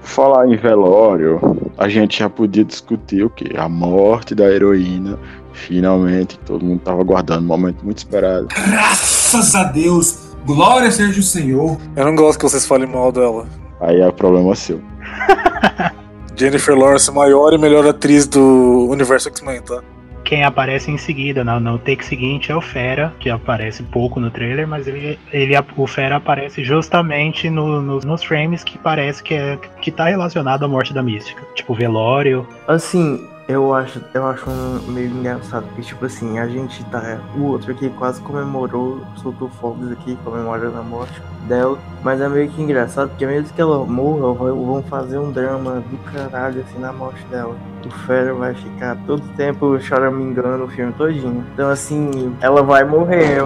Falar 0.08 0.48
em 0.48 0.56
velório, 0.56 1.39
a 1.78 1.89
gente 1.89 2.20
já 2.20 2.30
podia 2.30 2.63
discutir 2.63 3.24
o 3.24 3.30
quê? 3.30 3.52
A 3.58 3.67
morte 3.67 4.34
da 4.34 4.46
heroína. 4.46 5.20
Finalmente, 5.52 6.39
todo 6.39 6.65
mundo 6.65 6.80
tava 6.80 7.02
aguardando 7.02 7.43
um 7.43 7.48
momento 7.48 7.84
muito 7.84 7.98
esperado. 7.98 8.48
Graças 8.48 9.54
a 9.54 9.65
Deus! 9.65 10.34
Glória 10.46 10.89
seja 10.91 11.20
o 11.20 11.24
Senhor! 11.24 11.78
Eu 11.96 12.06
não 12.06 12.15
gosto 12.15 12.39
que 12.39 12.46
vocês 12.46 12.65
falem 12.65 12.88
mal 12.88 13.12
dela. 13.12 13.46
Aí 13.82 14.00
é 14.00 14.10
problema 14.10 14.56
seu. 14.56 14.80
Jennifer 16.36 16.76
Lawrence, 16.76 17.12
maior 17.12 17.54
e 17.54 17.58
melhor 17.58 17.86
atriz 17.86 18.26
do 18.26 18.88
universo 18.89 19.28
X-Men, 19.28 19.62
tá? 19.62 19.84
Quem 20.28 20.44
aparece 20.44 20.92
em 20.92 20.98
seguida, 20.98 21.42
no, 21.42 21.58
no 21.58 21.80
take 21.80 22.04
seguinte, 22.04 22.52
é 22.52 22.56
o 22.56 22.60
Fera, 22.60 23.13
que 23.18 23.30
aparece 23.30 23.82
pouco 23.82 24.20
no 24.20 24.30
trailer, 24.30 24.68
mas 24.68 24.86
ele, 24.86 25.18
ele 25.32 25.54
o 25.78 25.88
Fera 25.88 26.18
aparece 26.18 26.66
justamente 26.66 27.50
no- 27.50 27.82
no- 27.82 28.00
nos 28.02 28.22
frames 28.24 28.62
que 28.62 28.78
parece 28.78 29.24
que, 29.24 29.34
é, 29.34 29.58
que 29.82 29.90
tá 29.90 30.04
relacionado 30.10 30.66
à 30.66 30.68
morte 30.68 30.94
da 30.94 31.02
Mística. 31.02 31.42
Tipo, 31.56 31.74
velório. 31.74 32.46
Assim, 32.68 33.26
Eu 33.50 33.74
acho, 33.74 34.02
eu 34.13 34.28
acho 34.28 34.46
meio 34.90 35.08
engraçado, 35.08 35.66
porque 35.68 35.82
tipo 35.82 36.04
assim, 36.06 36.38
a 36.38 36.46
gente 36.50 36.84
tá. 36.92 37.18
O 37.38 37.44
outro 37.44 37.72
aqui 37.72 37.90
quase 37.92 38.20
comemorou, 38.22 39.02
soltou 39.16 39.48
fogos 39.48 39.90
aqui, 39.94 40.18
comemorando 40.26 40.78
a 40.78 40.84
morte 40.84 41.22
dela. 41.48 41.80
Mas 42.04 42.20
é 42.20 42.28
meio 42.28 42.50
que 42.50 42.62
engraçado, 42.62 43.08
porque 43.08 43.26
mesmo 43.26 43.54
que 43.56 43.62
ela 43.62 43.86
morra, 43.86 44.34
vão 44.54 44.84
fazer 44.84 45.18
um 45.18 45.32
drama 45.32 45.76
do 45.90 45.98
caralho 46.12 46.60
assim 46.60 46.78
na 46.78 46.92
morte 46.92 47.24
dela. 47.28 47.56
O 47.88 47.89
Fera 48.06 48.34
vai 48.34 48.54
ficar 48.54 48.97
todo 49.08 49.21
tempo 49.38 49.80
choramingando 49.80 50.65
o 50.65 50.67
filme 50.67 50.91
todinho. 50.93 51.43
Então 51.54 51.69
assim, 51.69 52.34
ela 52.41 52.62
vai 52.62 52.84
morrer. 52.84 53.38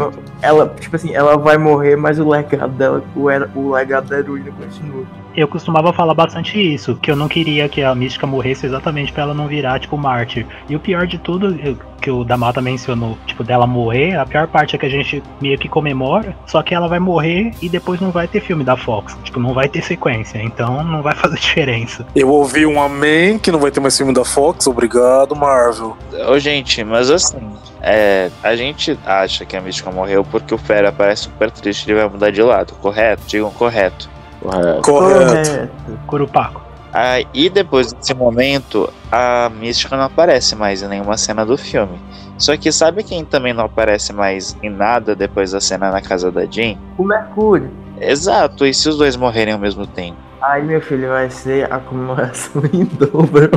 Ela, 0.41 0.73
tipo 0.79 0.95
assim, 0.95 1.13
ela 1.13 1.37
vai 1.37 1.57
morrer, 1.57 1.95
mas 1.95 2.17
o 2.19 2.27
legado 2.27 2.71
dela, 2.73 3.03
o, 3.15 3.29
era- 3.29 3.49
o 3.55 3.71
legado 3.71 4.07
da 4.09 4.17
heroína 4.17 4.51
continua. 4.51 5.03
Eu 5.35 5.47
costumava 5.47 5.93
falar 5.93 6.13
bastante 6.13 6.59
isso, 6.59 6.95
que 6.95 7.09
eu 7.09 7.15
não 7.15 7.27
queria 7.27 7.69
que 7.69 7.81
a 7.83 7.93
mística 7.95 8.25
morresse 8.27 8.65
exatamente 8.65 9.13
pra 9.13 9.23
ela 9.23 9.33
não 9.33 9.47
virar, 9.47 9.79
tipo, 9.79 9.95
mártir. 9.97 10.45
E 10.67 10.75
o 10.75 10.79
pior 10.79 11.05
de 11.07 11.17
tudo, 11.19 11.55
eu- 11.63 11.77
que 12.01 12.09
o 12.09 12.23
Damata 12.23 12.61
mencionou, 12.61 13.17
tipo, 13.27 13.43
dela 13.43 13.67
morrer, 13.67 14.17
a 14.17 14.25
pior 14.25 14.47
parte 14.47 14.75
é 14.75 14.79
que 14.79 14.85
a 14.85 14.89
gente 14.89 15.23
meio 15.39 15.57
que 15.57 15.69
comemora, 15.69 16.35
só 16.47 16.61
que 16.63 16.73
ela 16.73 16.87
vai 16.87 16.99
morrer 16.99 17.53
e 17.61 17.69
depois 17.69 18.01
não 18.01 18.11
vai 18.11 18.27
ter 18.27 18.41
filme 18.41 18.63
da 18.63 18.75
Fox. 18.75 19.15
Tipo, 19.23 19.39
não 19.39 19.53
vai 19.53 19.69
ter 19.69 19.83
sequência, 19.83 20.41
então 20.41 20.83
não 20.83 21.01
vai 21.01 21.13
fazer 21.15 21.37
diferença. 21.37 22.05
Eu 22.15 22.29
ouvi 22.29 22.65
um 22.65 22.81
amém 22.81 23.37
que 23.37 23.51
não 23.51 23.59
vai 23.59 23.71
ter 23.71 23.79
mais 23.79 23.95
filme 23.95 24.13
da 24.13 24.25
Fox. 24.25 24.65
Obrigado, 24.67 25.35
Marvel. 25.35 25.95
Ô, 26.27 26.39
gente, 26.39 26.83
mas 26.83 27.09
assim, 27.11 27.37
é, 27.81 28.31
a 28.43 28.55
gente 28.55 28.97
acha 29.05 29.45
que 29.45 29.55
a 29.55 29.61
Mística 29.61 29.91
morreu 29.91 30.23
porque 30.23 30.53
o 30.53 30.57
Fera 30.57 30.91
parece 30.91 31.23
super 31.23 31.51
triste 31.51 31.87
e 31.87 31.91
ele 31.91 31.99
vai 31.99 32.09
mudar 32.09 32.31
de 32.31 32.41
lado, 32.41 32.73
correto? 32.81 33.23
Digam 33.27 33.51
correto. 33.51 34.09
Correto. 34.41 34.81
Correto. 34.81 35.69
Curupaco. 36.07 36.70
E 37.33 37.49
depois 37.49 37.93
desse 37.93 38.13
momento, 38.13 38.91
a 39.11 39.49
Mística 39.49 39.95
não 39.95 40.05
aparece 40.05 40.55
mais 40.55 40.81
em 40.81 40.87
nenhuma 40.87 41.17
cena 41.17 41.45
do 41.45 41.57
filme. 41.57 41.99
Só 42.37 42.57
que 42.57 42.71
sabe 42.71 43.03
quem 43.03 43.23
também 43.23 43.53
não 43.53 43.65
aparece 43.65 44.11
mais 44.11 44.57
em 44.61 44.69
nada 44.69 45.15
depois 45.15 45.51
da 45.51 45.61
cena 45.61 45.91
na 45.91 46.01
casa 46.01 46.31
da 46.31 46.45
Jean? 46.45 46.75
O 46.97 47.03
Mercúrio. 47.03 47.69
Exato, 47.99 48.65
e 48.65 48.73
se 48.73 48.89
os 48.89 48.97
dois 48.97 49.15
morrerem 49.15 49.53
ao 49.53 49.59
mesmo 49.59 49.85
tempo? 49.85 50.17
Aí, 50.41 50.63
meu 50.63 50.81
filho, 50.81 51.09
vai 51.09 51.29
ser 51.29 51.71
a 51.71 51.77
comemoração 51.77 52.63
em 52.73 52.83
dobro. 52.85 53.51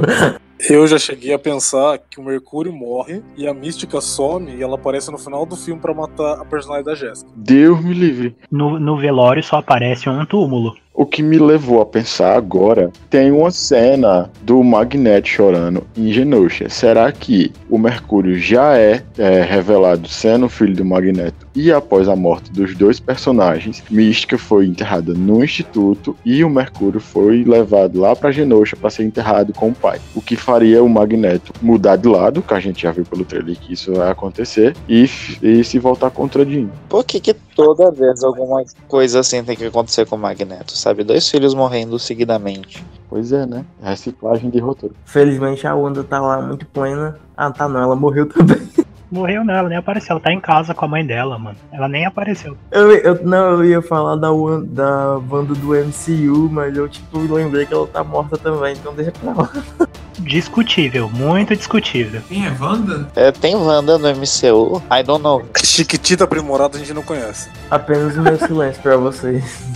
Eu 0.59 0.87
já 0.87 0.99
cheguei 0.99 1.33
a 1.33 1.39
pensar 1.39 1.99
que 1.99 2.21
o 2.21 2.25
Mercúrio 2.25 2.73
morre 2.73 3.23
e 3.37 3.47
a 3.47 3.53
Mística 3.53 4.01
some 4.01 4.55
e 4.55 4.63
ela 4.63 4.77
aparece 4.77 5.11
no 5.11 5.19
final 5.19 5.45
do 5.45 5.57
filme 5.57 5.81
pra 5.81 5.93
matar 5.93 6.41
a 6.41 6.45
personagem 6.45 6.85
da 6.85 6.95
Jéssica. 6.95 7.31
Deus 7.35 7.83
me 7.83 7.93
livre. 7.93 8.37
No, 8.51 8.79
no 8.79 8.99
velório 8.99 9.43
só 9.43 9.57
aparece 9.57 10.09
um 10.09 10.25
túmulo. 10.25 10.75
O 10.97 11.05
que 11.05 11.25
me 11.25 11.39
levou 11.39 11.81
a 11.83 11.87
pensar 11.87 12.37
agora, 12.37 12.93
tem 13.11 13.33
uma 13.33 13.51
cena 13.51 14.31
do 14.43 14.63
Magneto 14.63 15.27
chorando 15.27 15.85
em 15.97 16.13
Genosha. 16.13 16.69
Será 16.69 17.11
que 17.11 17.51
o 17.69 17.77
Mercúrio 17.77 18.39
já 18.39 18.79
é, 18.79 19.03
é, 19.19 19.43
revelado 19.43 20.07
sendo 20.07 20.49
filho 20.49 20.77
do 20.77 20.85
Magneto? 20.85 21.49
E 21.53 21.73
após 21.73 22.09
a 22.09 22.15
morte 22.15 22.53
dos 22.53 22.77
dois 22.77 23.01
personagens, 23.01 23.83
Mística 23.91 24.39
foi 24.39 24.67
enterrada 24.67 25.13
no 25.13 25.43
instituto 25.43 26.17
e 26.25 26.45
o 26.45 26.51
Mercúrio 26.51 27.01
foi 27.01 27.43
levado 27.43 27.99
lá 27.99 28.15
para 28.15 28.31
Genosha 28.31 28.77
para 28.77 28.91
ser 28.91 29.03
enterrado 29.03 29.53
com 29.53 29.71
o 29.71 29.75
pai. 29.75 30.01
O 30.15 30.23
que 30.23 30.37
faria 30.45 30.83
o 30.85 30.89
Magneto 30.89 31.53
mudar 31.63 31.97
de 31.97 32.07
lado, 32.07 32.43
que 32.43 32.53
a 32.53 32.61
gente 32.61 32.83
já 32.83 32.93
viu 32.93 33.05
pelo 33.05 33.25
trailer 33.25 33.57
que 33.59 33.73
isso 33.73 33.95
vai 33.95 34.11
acontecer, 34.11 34.77
e, 34.89 35.09
e 35.43 35.65
se 35.65 35.79
voltar 35.79 36.11
contra 36.11 36.45
Jean. 36.45 36.69
Por 36.89 37.03
que, 37.05 37.19
que 37.19 37.35
toda 37.35 37.91
vez 37.91 38.23
alguma 38.23 38.63
coisa 38.87 39.21
assim 39.21 39.43
tem 39.43 39.57
que 39.57 39.65
acontecer 39.65 40.07
com 40.07 40.17
o 40.17 40.19
Magneto, 40.19 40.77
sabe? 40.77 41.03
Dois 41.03 41.29
filhos 41.29 41.55
morrendo 41.55 41.99
seguidamente. 41.99 42.85
Pois 43.09 43.33
é, 43.33 43.47
né? 43.47 43.65
Reciclagem 43.83 44.51
de 44.51 44.59
roteiro. 44.59 44.95
Felizmente 45.05 45.67
a 45.67 45.75
Wanda 45.75 46.05
tá 46.05 46.21
lá 46.21 46.43
muito 46.43 46.67
plena. 46.67 47.19
Ah, 47.37 47.51
tá 47.51 47.69
não, 47.69 47.81
ela 47.81 47.97
morreu 47.97 48.29
também. 48.29 48.61
Morreu 49.15 49.45
não, 49.45 49.55
ela 49.55 49.69
nem 49.69 49.79
apareceu. 49.79 50.09
Ela 50.15 50.21
tá 50.21 50.33
em 50.33 50.41
casa 50.41 50.75
com 50.75 50.85
a 50.85 50.89
mãe 50.89 51.07
dela, 51.07 51.39
mano. 51.39 51.57
Ela 51.73 51.87
nem 51.89 52.05
apareceu. 52.05 52.57
Eu, 52.73 52.91
eu- 52.91 53.25
não, 53.25 53.53
eu 53.53 53.65
ia 53.65 53.81
falar 53.81 54.17
da 54.17 54.33
Wanda, 54.33 54.67
da 54.67 55.19
Wanda 55.31 55.55
do 55.55 55.69
MCU, 55.73 56.49
mas 56.51 56.77
eu 56.77 56.89
tipo 56.89 57.19
lembrei 57.33 57.65
que 57.65 57.73
ela 57.73 57.87
tá 57.87 58.03
morta 58.03 58.37
também, 58.37 58.73
então 58.75 58.93
deixa 58.93 59.13
pra 59.13 59.33
lá. 59.33 59.49
Discutível, 60.19 61.09
muito 61.11 61.55
discutível. 61.57 62.23
Quem 62.29 62.45
é 62.47 62.57
Wanda? 62.61 63.09
É, 63.15 63.31
tem 63.31 63.55
Wanda 63.55 63.99
no 63.99 64.09
MCU? 64.09 64.83
I 64.91 65.03
don't 65.05 65.23
know. 65.23 65.45
Chiquitita 65.63 66.25
aprimorada 66.25 66.77
a 66.77 66.81
gente 66.81 66.93
não 66.95 67.03
conhece. 67.03 67.49
Apenas 67.71 68.17
o 68.17 68.23
meu 68.23 68.37
silêncio 68.39 68.83
pra 68.83 68.97
vocês. 68.97 69.45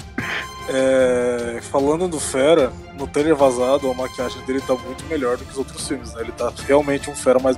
É, 0.71 1.61
falando 1.63 2.07
do 2.07 2.21
Fera, 2.21 2.71
no 2.99 3.07
trailer 3.07 3.35
vazado, 3.35 3.91
a 3.91 3.95
maquiagem 3.95 4.39
dele 4.45 4.61
tá 4.61 4.75
muito 4.75 5.03
melhor 5.09 5.39
do 5.39 5.45
que 5.47 5.53
os 5.53 5.57
outros 5.57 5.89
filmes, 5.89 6.13
né? 6.13 6.21
Ele 6.21 6.33
tá 6.33 6.53
realmente 6.67 7.09
um 7.09 7.15
Fera 7.15 7.39
mais, 7.39 7.57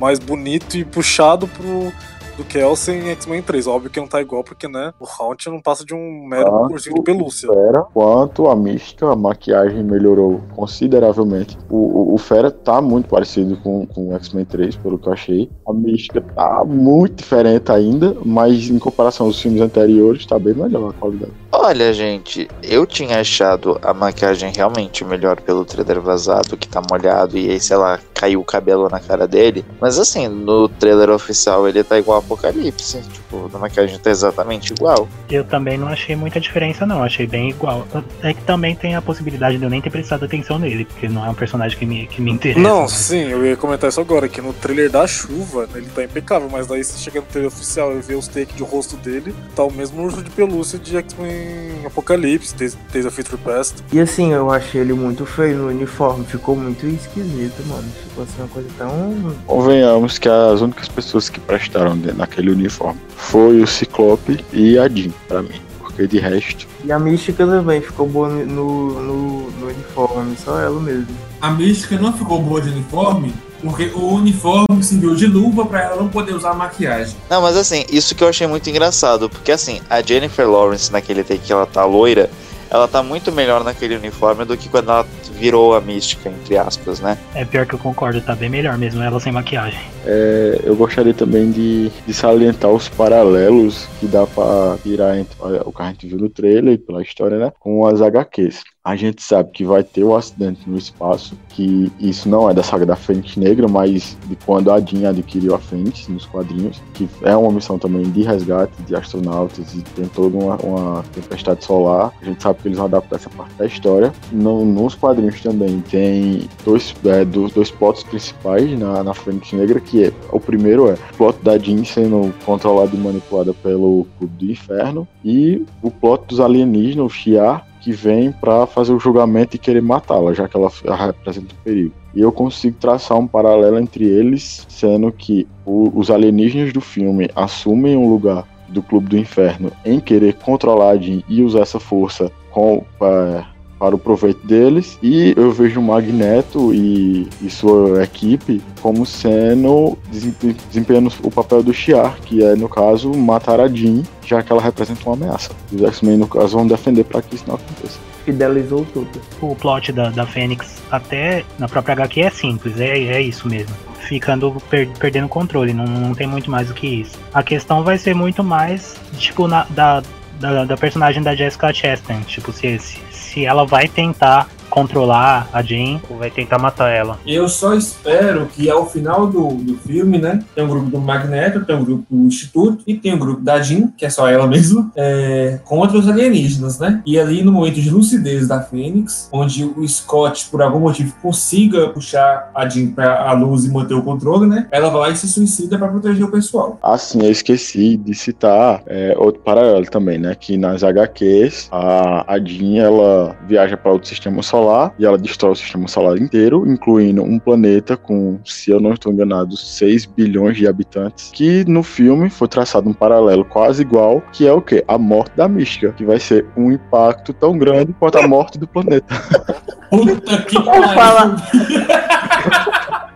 mais 0.00 0.18
bonito 0.18 0.76
e 0.76 0.84
puxado 0.84 1.46
pro 1.46 1.92
do 2.40 2.44
Kelsen 2.44 3.00
em 3.00 3.10
X-Men 3.10 3.42
3. 3.42 3.66
Óbvio 3.66 3.90
que 3.90 4.00
não 4.00 4.06
tá 4.06 4.20
igual, 4.20 4.42
porque, 4.42 4.66
né, 4.66 4.92
o 4.98 5.04
Haunt 5.04 5.46
não 5.46 5.60
passa 5.60 5.84
de 5.84 5.94
um 5.94 6.26
mero 6.26 6.48
Ah, 6.48 6.62
ursinho 6.68 6.94
de 6.94 7.02
pelúcia. 7.02 7.48
Fera, 7.52 7.82
quanto 7.92 8.48
a 8.48 8.56
mística, 8.56 9.06
a 9.10 9.16
maquiagem 9.16 9.84
melhorou 9.84 10.40
consideravelmente. 10.56 11.58
O, 11.68 11.76
o, 11.76 12.14
o 12.14 12.18
Fera 12.18 12.50
tá 12.50 12.80
muito 12.80 13.08
parecido 13.08 13.56
com, 13.58 13.86
com 13.86 14.08
o 14.08 14.14
X-Men 14.14 14.44
3, 14.46 14.76
pelo 14.76 14.98
que 14.98 15.08
eu 15.08 15.12
achei. 15.12 15.50
A 15.68 15.72
mística 15.72 16.20
tá 16.20 16.64
muito 16.64 17.16
diferente 17.16 17.70
ainda, 17.70 18.16
mas 18.24 18.70
em 18.70 18.78
comparação 18.78 19.26
aos 19.26 19.40
filmes 19.40 19.60
anteriores, 19.60 20.24
tá 20.24 20.38
bem 20.38 20.54
melhor 20.54 20.90
a 20.90 20.92
qualidade. 20.94 21.32
Olha, 21.52 21.92
gente, 21.92 22.48
eu 22.62 22.86
tinha 22.86 23.20
achado 23.20 23.78
a 23.82 23.92
maquiagem 23.92 24.52
realmente 24.54 25.04
melhor 25.04 25.40
pelo 25.40 25.64
trailer 25.64 26.00
vazado, 26.00 26.56
que 26.56 26.68
tá 26.68 26.80
molhado 26.88 27.36
e 27.36 27.50
aí, 27.50 27.58
sei 27.60 27.76
lá, 27.76 27.98
caiu 28.14 28.40
o 28.40 28.44
cabelo 28.44 28.88
na 28.88 29.00
cara 29.00 29.26
dele. 29.26 29.64
Mas 29.80 29.98
assim, 29.98 30.28
no 30.28 30.68
trailer 30.68 31.10
oficial 31.10 31.68
ele 31.68 31.82
tá 31.82 31.98
igual 31.98 32.18
Apocalipse. 32.18 33.02
Tipo, 33.12 33.50
a 33.52 33.58
maquiagem 33.58 33.98
tá 33.98 34.10
exatamente 34.10 34.72
igual. 34.72 35.08
Eu 35.28 35.42
também 35.44 35.76
não 35.76 35.88
achei 35.88 36.14
muita 36.14 36.38
diferença, 36.40 36.86
não. 36.86 37.02
Achei 37.02 37.26
bem 37.26 37.50
igual. 37.50 37.86
É 38.22 38.32
que 38.32 38.42
também 38.42 38.76
tem 38.76 38.94
a 38.94 39.02
possibilidade 39.02 39.58
de 39.58 39.64
eu 39.64 39.70
nem 39.70 39.80
ter 39.80 39.90
prestado 39.90 40.24
atenção 40.24 40.56
nele, 40.58 40.84
porque 40.84 41.08
não 41.08 41.26
é 41.26 41.30
um 41.30 41.34
personagem 41.34 41.76
que 41.76 41.84
me, 41.84 42.06
que 42.06 42.22
me 42.22 42.30
interessa. 42.30 42.60
Não, 42.60 42.82
mas- 42.82 42.92
sim, 42.92 43.28
eu 43.28 43.44
ia 43.44 43.56
comentar 43.56 43.90
isso 43.90 44.00
agora, 44.00 44.28
que 44.28 44.40
no 44.40 44.52
trailer 44.52 44.88
da 44.90 45.04
chuva 45.06 45.68
ele 45.74 45.86
tá 45.88 46.04
impecável, 46.04 46.48
mas 46.50 46.68
daí 46.68 46.84
você 46.84 46.96
chega 46.98 47.20
no 47.20 47.26
trailer 47.26 47.48
oficial 47.50 47.92
e 47.92 48.00
vê 48.00 48.14
os 48.14 48.28
takes 48.28 48.54
de 48.54 48.62
rosto 48.62 48.96
dele, 48.96 49.34
tá 49.56 49.64
o 49.64 49.72
mesmo 49.72 50.02
urso 50.04 50.22
de 50.22 50.30
pelúcia 50.30 50.78
de 50.78 50.96
X-Men 50.96 51.39
Apocalipse, 51.86 52.54
Days 52.54 52.76
Days 52.92 53.06
of 53.06 53.14
Future 53.14 53.40
Past. 53.42 53.82
E 53.92 54.00
assim, 54.00 54.32
eu 54.32 54.50
achei 54.50 54.80
ele 54.80 54.92
muito 54.92 55.26
feio 55.26 55.58
no 55.58 55.68
uniforme, 55.68 56.24
ficou 56.24 56.56
muito 56.56 56.86
esquisito, 56.86 57.62
mano. 57.66 57.84
Ficou 58.08 58.24
assim 58.24 58.38
uma 58.38 58.48
coisa 58.48 58.68
tão. 58.78 59.36
Convenhamos 59.46 60.18
que 60.18 60.28
as 60.28 60.60
únicas 60.60 60.88
pessoas 60.88 61.28
que 61.28 61.40
prestaram 61.40 61.96
naquele 62.16 62.50
uniforme 62.50 63.00
foi 63.16 63.60
o 63.60 63.66
Ciclope 63.66 64.44
e 64.52 64.78
a 64.78 64.88
Jean, 64.88 65.10
pra 65.28 65.42
mim. 65.42 65.60
Porque 65.78 66.06
de 66.06 66.18
resto, 66.18 66.68
E 66.84 66.92
a 66.92 66.98
mística 66.98 67.44
também 67.44 67.80
ficou 67.80 68.06
boa 68.06 68.28
no, 68.28 69.02
no, 69.02 69.50
no 69.50 69.66
uniforme, 69.66 70.36
só 70.36 70.58
ela 70.60 70.80
mesmo. 70.80 71.08
A 71.40 71.50
mística 71.50 71.98
não 71.98 72.12
ficou 72.12 72.40
boa 72.40 72.60
de 72.60 72.70
uniforme, 72.70 73.34
porque 73.62 73.90
o 73.94 74.14
uniforme 74.14 74.82
serviu 74.82 75.14
de 75.14 75.26
luva 75.26 75.64
pra 75.66 75.82
ela 75.82 75.96
não 75.96 76.08
poder 76.08 76.34
usar 76.34 76.54
maquiagem. 76.54 77.14
Não, 77.28 77.42
mas 77.42 77.56
assim, 77.56 77.84
isso 77.90 78.14
que 78.14 78.24
eu 78.24 78.28
achei 78.28 78.46
muito 78.46 78.68
engraçado, 78.70 79.28
porque 79.28 79.52
assim, 79.52 79.80
a 79.88 80.00
Jennifer 80.02 80.48
Lawrence 80.48 80.92
naquele 80.92 81.22
take 81.22 81.40
que 81.40 81.52
ela 81.52 81.66
tá 81.66 81.84
loira, 81.84 82.30
ela 82.70 82.86
tá 82.86 83.02
muito 83.02 83.32
melhor 83.32 83.64
naquele 83.64 83.96
uniforme 83.96 84.44
do 84.44 84.56
que 84.56 84.68
quando 84.68 84.90
ela 84.90 85.06
virou 85.32 85.74
a 85.74 85.80
mística, 85.80 86.28
entre 86.28 86.56
aspas, 86.56 87.00
né? 87.00 87.18
É 87.34 87.44
pior 87.44 87.66
que 87.66 87.74
eu 87.74 87.78
concordo, 87.78 88.20
tá 88.20 88.34
bem 88.34 88.48
melhor 88.48 88.78
mesmo 88.78 89.02
ela 89.02 89.18
sem 89.18 89.32
maquiagem. 89.32 89.80
é, 90.06 90.60
eu 90.62 90.76
gostaria 90.76 91.12
também 91.12 91.50
de, 91.50 91.90
de 92.06 92.14
salientar 92.14 92.70
os 92.70 92.88
paralelos 92.88 93.88
que 93.98 94.06
dá 94.06 94.26
pra 94.26 94.76
virar 94.84 95.18
entre 95.18 95.34
olha, 95.40 95.62
o 95.64 95.72
que 95.72 95.82
a 95.82 95.86
gente 95.88 96.06
viu 96.06 96.18
no 96.18 96.28
trailer, 96.28 96.78
pela 96.78 97.02
história, 97.02 97.38
né? 97.38 97.52
Com 97.58 97.86
as 97.86 98.00
HQs. 98.00 98.62
A 98.82 98.96
gente 98.96 99.22
sabe 99.22 99.50
que 99.50 99.62
vai 99.62 99.82
ter 99.84 100.02
o 100.04 100.16
acidente 100.16 100.62
no 100.66 100.78
espaço, 100.78 101.38
que 101.50 101.92
isso 102.00 102.26
não 102.26 102.48
é 102.48 102.54
da 102.54 102.62
saga 102.62 102.86
da 102.86 102.96
Fênix 102.96 103.36
Negra, 103.36 103.68
mas 103.68 104.16
de 104.26 104.34
quando 104.36 104.70
a 104.72 104.80
Jean 104.80 105.10
adquiriu 105.10 105.54
a 105.54 105.58
Fênix 105.58 106.08
nos 106.08 106.24
quadrinhos, 106.24 106.80
que 106.94 107.06
é 107.22 107.36
uma 107.36 107.52
missão 107.52 107.78
também 107.78 108.04
de 108.04 108.22
resgate 108.22 108.72
de 108.84 108.96
astronautas 108.96 109.74
e 109.74 109.82
tem 109.82 110.06
toda 110.06 110.34
uma, 110.34 110.56
uma 110.56 111.02
tempestade 111.12 111.62
solar. 111.62 112.10
A 112.22 112.24
gente 112.24 112.42
sabe 112.42 112.58
que 112.62 112.68
eles 112.68 112.78
vão 112.78 112.86
adaptar 112.86 113.16
essa 113.16 113.28
parte 113.28 113.52
da 113.56 113.66
história. 113.66 114.14
No- 114.32 114.64
nos 114.64 114.94
quadrinhos 114.94 115.42
também 115.42 115.82
tem 115.82 116.48
dois, 116.64 116.94
é, 117.04 117.22
dos 117.22 117.52
dois 117.52 117.70
plots 117.70 118.02
principais 118.02 118.78
na, 118.78 119.04
na 119.04 119.12
Fênix 119.12 119.52
Negra, 119.52 119.78
que 119.78 120.04
é 120.04 120.12
o 120.32 120.40
primeiro 120.40 120.88
é 120.88 120.94
o 120.94 121.16
plot 121.18 121.38
da 121.42 121.58
Jean 121.58 121.84
sendo 121.84 122.32
controlada 122.46 122.96
e 122.96 122.98
manipulada 122.98 123.52
pelo 123.52 124.06
Clube 124.18 124.46
do 124.46 124.50
Inferno, 124.50 125.06
e 125.22 125.66
o 125.82 125.90
plot 125.90 126.24
dos 126.28 126.40
alienígenas, 126.40 127.04
o 127.04 127.10
Shi'ar, 127.10 127.66
que 127.80 127.92
vem 127.92 128.30
pra 128.32 128.66
fazer 128.66 128.92
o 128.92 128.98
julgamento 129.00 129.56
e 129.56 129.58
querer 129.58 129.80
matá-la, 129.82 130.34
já 130.34 130.46
que 130.48 130.56
ela 130.56 130.70
representa 130.96 131.54
um 131.54 131.62
perigo. 131.64 131.92
E 132.14 132.20
eu 132.20 132.30
consigo 132.32 132.76
traçar 132.80 133.18
um 133.18 133.26
paralelo 133.26 133.78
entre 133.78 134.04
eles, 134.04 134.66
sendo 134.68 135.10
que 135.12 135.46
o- 135.64 135.90
os 135.94 136.10
alienígenas 136.10 136.72
do 136.72 136.80
filme 136.80 137.30
assumem 137.34 137.96
um 137.96 138.08
lugar 138.08 138.46
do 138.68 138.82
Clube 138.82 139.08
do 139.08 139.18
Inferno 139.18 139.72
em 139.84 139.98
querer 139.98 140.34
controlar 140.34 140.90
a 140.90 140.96
Jean 140.96 141.22
e 141.28 141.42
usar 141.42 141.60
essa 141.60 141.80
força 141.80 142.30
com, 142.50 142.84
é, 143.02 143.44
para 143.80 143.94
o 143.94 143.98
proveito 143.98 144.46
deles. 144.46 144.98
E 145.02 145.32
eu 145.36 145.50
vejo 145.50 145.80
o 145.80 145.82
Magneto 145.82 146.72
e, 146.74 147.26
e 147.42 147.48
sua 147.50 148.04
equipe 148.04 148.62
como 148.82 149.06
sendo 149.06 149.96
desempe- 150.10 150.54
desempenhando 150.68 151.10
o 151.22 151.30
papel 151.30 151.62
do 151.62 151.72
Shiar, 151.72 152.16
que 152.26 152.44
é, 152.44 152.54
no 152.54 152.68
caso, 152.68 153.10
matar 153.16 153.58
a 153.58 153.66
Jean, 153.68 154.02
já 154.24 154.42
que 154.42 154.52
ela 154.52 154.60
representa 154.60 155.00
uma 155.08 155.14
ameaça. 155.14 155.50
Os 155.72 155.82
X-Men, 155.82 156.18
no 156.18 156.28
caso, 156.28 156.56
vão 156.58 156.66
defender 156.66 157.04
para 157.04 157.22
que 157.22 157.34
isso 157.34 157.44
não 157.48 157.54
aconteça. 157.54 157.98
Fidelizou 158.24 158.86
tudo. 158.92 159.08
O 159.40 159.56
plot 159.56 159.90
da, 159.92 160.10
da 160.10 160.26
Fênix, 160.26 160.76
até 160.90 161.42
na 161.58 161.66
própria 161.66 161.94
HQ, 161.94 162.20
é 162.20 162.30
simples, 162.30 162.78
é, 162.78 162.98
é 162.98 163.22
isso 163.22 163.48
mesmo. 163.48 163.74
Ficando 164.00 164.54
per- 164.68 164.88
perdendo 164.98 165.26
controle, 165.28 165.72
não, 165.72 165.84
não 165.86 166.14
tem 166.14 166.26
muito 166.26 166.50
mais 166.50 166.68
do 166.68 166.74
que 166.74 166.86
isso. 166.86 167.18
A 167.32 167.42
questão 167.42 167.82
vai 167.82 167.96
ser 167.96 168.14
muito 168.14 168.44
mais, 168.44 168.94
tipo, 169.16 169.48
na- 169.48 169.66
da, 169.70 170.02
da, 170.38 170.64
da 170.66 170.76
personagem 170.76 171.22
da 171.22 171.34
Jessica 171.34 171.72
Chastain. 171.72 172.20
Tipo, 172.22 172.52
se, 172.52 172.78
se, 172.78 172.98
se 173.30 173.46
ela 173.46 173.64
vai 173.64 173.86
tentar 173.86 174.48
controlar 174.70 175.48
a 175.52 175.60
Jean 175.62 176.00
ou 176.08 176.16
vai 176.16 176.30
tentar 176.30 176.58
matar 176.58 176.88
ela. 176.88 177.18
Eu 177.26 177.48
só 177.48 177.74
espero 177.74 178.46
que 178.46 178.70
ao 178.70 178.88
final 178.88 179.26
do, 179.26 179.48
do 179.48 179.74
filme, 179.76 180.18
né? 180.18 180.42
Tem 180.54 180.64
um 180.64 180.68
grupo 180.68 180.88
do 180.88 180.98
Magneto, 180.98 181.64
tem 181.64 181.76
um 181.76 181.84
grupo 181.84 182.04
do 182.08 182.26
Instituto 182.26 182.82
e 182.86 182.94
tem 182.94 183.12
um 183.12 183.18
grupo 183.18 183.42
da 183.42 183.60
Jean, 183.60 183.88
que 183.96 184.06
é 184.06 184.10
só 184.10 184.28
ela 184.28 184.46
mesma, 184.46 184.90
é, 184.96 185.58
com 185.64 185.78
outros 185.78 186.08
alienígenas, 186.08 186.78
né? 186.78 187.02
E 187.04 187.18
ali 187.18 187.42
no 187.42 187.52
momento 187.52 187.80
de 187.80 187.90
lucidez 187.90 188.46
da 188.46 188.62
Fênix, 188.62 189.28
onde 189.32 189.64
o 189.64 189.86
Scott, 189.86 190.48
por 190.50 190.62
algum 190.62 190.80
motivo, 190.80 191.12
consiga 191.20 191.88
puxar 191.88 192.50
a 192.54 192.68
Jean 192.68 192.92
pra 192.92 193.28
a 193.28 193.32
luz 193.32 193.64
e 193.64 193.70
manter 193.70 193.94
o 193.94 194.02
controle, 194.02 194.46
né? 194.46 194.66
Ela 194.70 194.88
vai 194.88 195.00
lá 195.00 195.10
e 195.10 195.16
se 195.16 195.28
suicida 195.28 195.76
pra 195.76 195.88
proteger 195.88 196.24
o 196.24 196.30
pessoal. 196.30 196.78
Assim, 196.82 197.24
eu 197.24 197.30
esqueci 197.30 197.96
de 197.96 198.14
citar 198.14 198.82
é, 198.86 199.14
outro 199.18 199.42
paralelo 199.42 199.86
também, 199.86 200.18
né? 200.18 200.34
Que 200.38 200.56
nas 200.56 200.84
HQs, 200.84 201.68
a, 201.72 202.32
a 202.32 202.38
Jean, 202.38 202.82
ela 202.82 203.36
viaja 203.46 203.76
para 203.76 203.92
outro 203.92 204.08
sistema 204.08 204.42
solar 204.42 204.59
e 204.98 205.04
ela 205.06 205.16
destrói 205.18 205.52
o 205.52 205.56
sistema 205.56 205.88
solar 205.88 206.16
inteiro, 206.18 206.64
incluindo 206.70 207.22
um 207.22 207.38
planeta 207.38 207.96
com, 207.96 208.38
se 208.44 208.70
eu 208.70 208.80
não 208.80 208.92
estou 208.92 209.12
enganado, 209.12 209.56
6 209.56 210.06
bilhões 210.06 210.56
de 210.56 210.66
habitantes, 210.66 211.30
que 211.32 211.64
no 211.68 211.82
filme 211.82 212.28
foi 212.28 212.48
traçado 212.48 212.88
um 212.88 212.92
paralelo 212.92 213.44
quase 213.44 213.82
igual, 213.82 214.22
que 214.32 214.46
é 214.46 214.52
o 214.52 214.60
quê? 214.60 214.84
A 214.86 214.98
morte 214.98 215.32
da 215.36 215.48
Mística, 215.48 215.92
que 215.92 216.04
vai 216.04 216.18
ser 216.20 216.46
um 216.56 216.70
impacto 216.72 217.32
tão 217.32 217.56
grande 217.56 217.94
quanto 217.98 218.18
a 218.18 218.26
morte 218.28 218.58
do 218.58 218.66
planeta. 218.66 219.14
Puta 219.90 220.42
que 220.42 220.54
fala- 220.94 221.36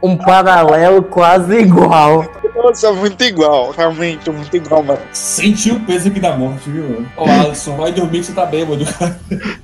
Um 0.02 0.16
paralelo 0.16 1.02
quase 1.02 1.58
igual. 1.60 2.24
Nossa, 2.54 2.92
muito 2.92 3.22
igual, 3.22 3.72
realmente, 3.72 4.30
muito 4.30 4.56
igual, 4.56 4.82
mano. 4.82 5.00
Sentiu 5.12 5.74
o 5.74 5.80
peso 5.80 6.08
aqui 6.08 6.20
da 6.20 6.36
morte, 6.36 6.70
viu? 6.70 6.84
mano? 6.84 7.12
Ô, 7.16 7.24
Alisson, 7.24 7.76
vai 7.76 7.92
dormir 7.92 8.20
que 8.20 8.26
você 8.26 8.32
tá 8.32 8.46
bêbado. 8.46 8.84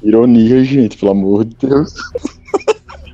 Ironia, 0.03 0.64
gente, 0.64 0.96
pelo 0.96 1.12
amor 1.12 1.44
de 1.44 1.55
Deus. 1.66 1.94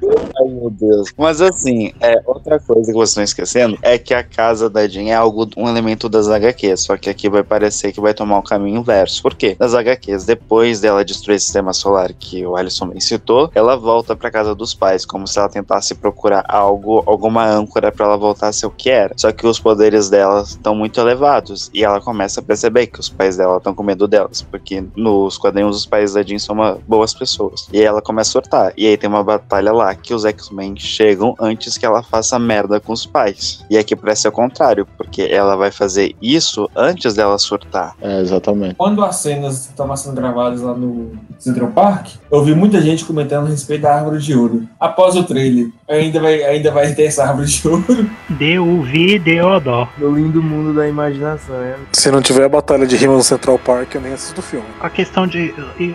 Ai, 0.02 0.48
meu 0.48 0.70
Deus. 0.70 1.12
Mas 1.16 1.40
assim, 1.40 1.92
é, 2.00 2.20
outra 2.24 2.58
coisa 2.58 2.90
que 2.90 2.92
vocês 2.92 3.10
estão 3.10 3.24
esquecendo 3.24 3.78
é 3.82 3.98
que 3.98 4.14
a 4.14 4.22
casa 4.22 4.68
da 4.68 4.86
Jean 4.86 5.08
é 5.08 5.14
algo, 5.14 5.48
um 5.56 5.68
elemento 5.68 6.08
das 6.08 6.28
HQs, 6.28 6.80
só 6.80 6.96
que 6.96 7.08
aqui 7.08 7.28
vai 7.28 7.42
parecer 7.42 7.92
que 7.92 8.00
vai 8.00 8.14
tomar 8.14 8.38
o 8.38 8.42
caminho 8.42 8.80
inverso. 8.80 9.22
Por 9.22 9.34
quê? 9.34 9.56
Nas 9.58 9.74
HQs, 9.74 10.24
depois 10.24 10.80
dela 10.80 11.04
destruir 11.04 11.36
o 11.36 11.40
sistema 11.40 11.72
solar 11.72 12.12
que 12.12 12.46
o 12.46 12.56
Alisson 12.56 12.88
bem 12.88 13.00
citou, 13.00 13.50
ela 13.54 13.76
volta 13.76 14.14
pra 14.14 14.30
casa 14.30 14.54
dos 14.54 14.74
pais, 14.74 15.04
como 15.04 15.26
se 15.26 15.38
ela 15.38 15.48
tentasse 15.48 15.94
procurar 15.94 16.44
algo, 16.48 17.02
alguma 17.06 17.46
âncora 17.46 17.90
pra 17.90 18.06
ela 18.06 18.16
voltar 18.16 18.48
a 18.48 18.52
ser 18.52 18.66
o 18.66 18.70
que 18.70 18.90
era. 18.90 19.14
Só 19.16 19.32
que 19.32 19.46
os 19.46 19.58
poderes 19.58 20.08
dela 20.10 20.42
estão 20.42 20.74
muito 20.74 21.00
elevados 21.00 21.70
e 21.72 21.84
ela 21.84 22.00
começa 22.00 22.40
a 22.40 22.42
perceber 22.42 22.86
que 22.86 23.00
os 23.00 23.08
pais 23.08 23.36
dela 23.36 23.56
estão 23.58 23.74
com 23.74 23.82
medo 23.82 24.06
delas, 24.06 24.42
porque 24.42 24.84
nos 24.94 25.38
quadrinhos 25.38 25.76
os 25.76 25.86
pais 25.86 26.12
da 26.12 26.22
Jean 26.22 26.38
são 26.38 26.56
boas 26.86 27.14
pessoas. 27.14 27.68
E 27.72 27.80
ela 27.80 28.02
começa 28.02 28.30
a 28.30 28.32
surtar. 28.32 28.72
E 28.76 28.86
aí 28.86 28.96
tem 28.96 29.08
uma 29.08 29.24
batalha 29.24 29.72
lá 29.72 29.85
que 29.94 30.12
os 30.14 30.24
X-Men 30.24 30.74
chegam 30.76 31.34
antes 31.40 31.76
que 31.78 31.84
ela 31.86 32.02
faça 32.02 32.38
merda 32.38 32.80
com 32.80 32.92
os 32.92 33.06
pais. 33.06 33.64
E 33.70 33.76
aqui 33.78 33.94
parece 33.94 34.22
ser 34.22 34.28
o 34.28 34.32
contrário, 34.32 34.86
porque 34.96 35.22
ela 35.22 35.56
vai 35.56 35.70
fazer 35.70 36.14
isso 36.20 36.68
antes 36.74 37.14
dela 37.14 37.38
surtar. 37.38 37.94
É, 38.00 38.20
exatamente. 38.20 38.74
Quando 38.76 39.04
as 39.04 39.16
cenas 39.16 39.66
estavam 39.66 39.96
sendo 39.96 40.14
gravadas 40.16 40.60
lá 40.60 40.74
no 40.74 41.12
Central 41.38 41.68
Park, 41.68 42.08
eu 42.30 42.42
vi 42.42 42.54
muita 42.54 42.80
gente 42.80 43.04
comentando 43.04 43.46
a 43.46 43.50
respeito 43.50 43.82
da 43.82 43.94
árvore 43.96 44.18
de 44.18 44.34
ouro. 44.34 44.66
Após 44.80 45.14
o 45.16 45.24
trailer, 45.24 45.70
ainda 45.88 46.20
vai, 46.20 46.42
ainda 46.42 46.70
vai 46.70 46.92
ter 46.94 47.04
essa 47.04 47.24
árvore 47.24 47.46
de 47.48 47.68
ouro. 47.68 48.10
D-U-V 48.30 49.18
D-O-Dó. 49.18 49.88
No 49.98 50.14
lindo 50.14 50.42
mundo 50.42 50.74
da 50.74 50.86
imaginação, 50.88 51.54
é. 51.56 51.76
Se 51.92 52.10
não 52.10 52.20
tiver 52.22 52.44
a 52.44 52.48
batalha 52.48 52.86
de 52.86 52.96
rima 52.96 53.14
no 53.14 53.22
Central 53.22 53.58
Park, 53.58 53.94
eu 53.94 54.00
nem 54.00 54.12
assisto 54.12 54.40
o 54.40 54.42
filme. 54.42 54.66
A 54.80 54.88
questão 54.90 55.26
de. 55.26 55.54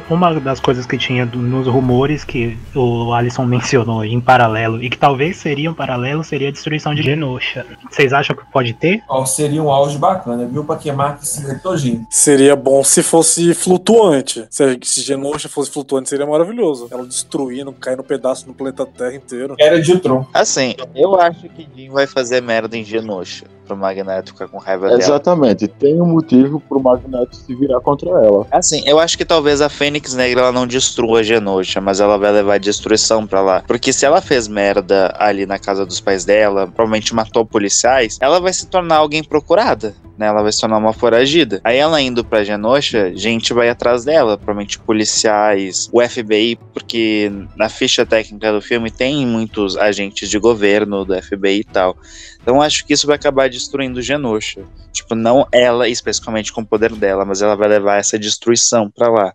Uma 0.09 0.33
das 0.39 0.59
coisas 0.59 0.85
que 0.85 0.97
tinha 0.97 1.25
do- 1.25 1.39
nos 1.39 1.67
rumores 1.67 2.23
que 2.23 2.57
o 2.75 3.13
Alisson 3.13 3.45
mencionou 3.45 3.80
em 4.03 4.19
paralelo, 4.21 4.83
e 4.83 4.89
que 4.89 4.97
talvez 4.97 5.37
seria 5.37 5.69
um 5.69 5.73
paralelo, 5.73 6.23
seria 6.23 6.49
a 6.49 6.51
destruição 6.51 6.93
de 6.93 7.01
Genosha. 7.01 7.65
Vocês 7.89 8.13
acham 8.13 8.35
que 8.35 8.43
pode 8.51 8.73
ter? 8.73 9.03
Ó, 9.07 9.25
seria 9.25 9.61
um 9.61 9.69
auge 9.69 9.97
bacana, 9.97 10.45
viu? 10.45 10.63
Pra 10.63 10.75
queimar 10.75 11.19
esse 11.21 11.45
retorginho. 11.45 12.05
Seria 12.09 12.55
bom 12.55 12.83
se 12.83 13.03
fosse 13.03 13.53
flutuante. 13.53 14.45
Se, 14.49 14.79
se 14.83 15.01
Genosha 15.01 15.49
fosse 15.49 15.71
flutuante, 15.71 16.09
seria 16.09 16.25
maravilhoso. 16.25 16.87
Ela 16.91 17.05
destruindo, 17.05 17.71
caindo 17.73 18.03
pedaço 18.03 18.47
no 18.47 18.53
planeta 18.53 18.85
Terra 18.85 19.15
inteiro. 19.15 19.55
Era 19.59 19.81
de 19.81 19.91
Ultron. 19.91 20.25
Assim, 20.33 20.75
eu 20.95 21.19
acho 21.19 21.49
que 21.49 21.67
Jean 21.75 21.91
vai 21.91 22.07
fazer 22.07 22.41
merda 22.41 22.77
em 22.77 22.83
Genosha, 22.83 23.45
pro 23.71 23.77
Magneto 23.77 24.33
ficar 24.33 24.47
com 24.47 24.57
raiva 24.57 24.87
dela. 24.87 24.99
Exatamente. 24.99 25.67
Tem 25.67 26.01
um 26.01 26.05
motivo 26.05 26.59
pro 26.59 26.81
Magneto 26.81 27.35
se 27.35 27.55
virar 27.55 27.79
contra 27.79 28.09
ela. 28.09 28.45
Assim, 28.51 28.83
eu 28.85 28.99
acho 28.99 29.17
que 29.17 29.23
talvez 29.23 29.61
a 29.61 29.69
Fênix 29.69 30.13
Negra 30.13 30.41
ela 30.41 30.51
não 30.51 30.67
destrua 30.67 31.23
Genosha, 31.23 31.79
mas 31.79 31.99
ela 31.99 32.17
vai 32.17 32.31
levar 32.31 32.59
destruição 32.59 33.25
pra 33.25 33.41
lá. 33.41 33.63
Porque 33.65 33.93
se 33.93 34.05
ela 34.05 34.21
fez 34.21 34.47
merda 34.47 35.13
ali 35.17 35.45
na 35.45 35.57
casa 35.57 35.85
dos 35.85 36.01
pais 36.01 36.25
dela, 36.25 36.67
provavelmente 36.67 37.15
matou 37.15 37.45
policiais, 37.45 38.17
ela 38.19 38.39
vai 38.39 38.51
se 38.51 38.67
tornar 38.67 38.97
alguém 38.97 39.23
procurada. 39.23 39.95
Né, 40.17 40.27
ela 40.27 40.43
vai 40.43 40.51
se 40.51 40.59
tornar 40.59 40.77
uma 40.77 40.93
foragida. 40.93 41.61
Aí 41.63 41.77
ela 41.77 41.99
indo 41.99 42.23
pra 42.23 42.43
Genosha, 42.43 43.11
gente 43.15 43.53
vai 43.53 43.69
atrás 43.69 44.03
dela, 44.03 44.37
provavelmente 44.37 44.77
policiais, 44.77 45.89
o 45.91 45.99
FBI, 45.99 46.59
porque 46.73 47.31
na 47.55 47.69
ficha 47.69 48.05
técnica 48.05 48.51
do 48.51 48.61
filme 48.61 48.91
tem 48.91 49.25
muitos 49.25 49.75
agentes 49.77 50.29
de 50.29 50.37
governo 50.37 51.03
do 51.05 51.19
FBI 51.19 51.61
e 51.61 51.63
tal. 51.63 51.97
Então 52.41 52.61
acho 52.61 52.85
que 52.85 52.93
isso 52.93 53.07
vai 53.07 53.15
acabar 53.15 53.49
destruindo 53.49 54.01
Genosha. 54.01 54.63
Tipo, 54.91 55.15
não 55.15 55.47
ela 55.51 55.87
especificamente 55.87 56.51
com 56.51 56.61
o 56.61 56.65
poder 56.65 56.93
dela, 56.95 57.23
mas 57.23 57.41
ela 57.41 57.55
vai 57.55 57.67
levar 57.67 57.97
essa 57.97 58.17
destruição 58.17 58.89
pra 58.89 59.09
lá. 59.09 59.33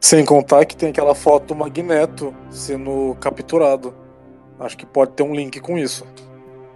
Sem 0.00 0.24
contar 0.24 0.64
que 0.64 0.76
tem 0.76 0.90
aquela 0.90 1.14
foto 1.14 1.48
do 1.48 1.54
Magneto 1.54 2.34
sendo 2.50 3.16
capturado. 3.20 3.94
Acho 4.58 4.76
que 4.76 4.86
pode 4.86 5.12
ter 5.12 5.22
um 5.22 5.34
link 5.34 5.60
com 5.60 5.76
isso. 5.76 6.06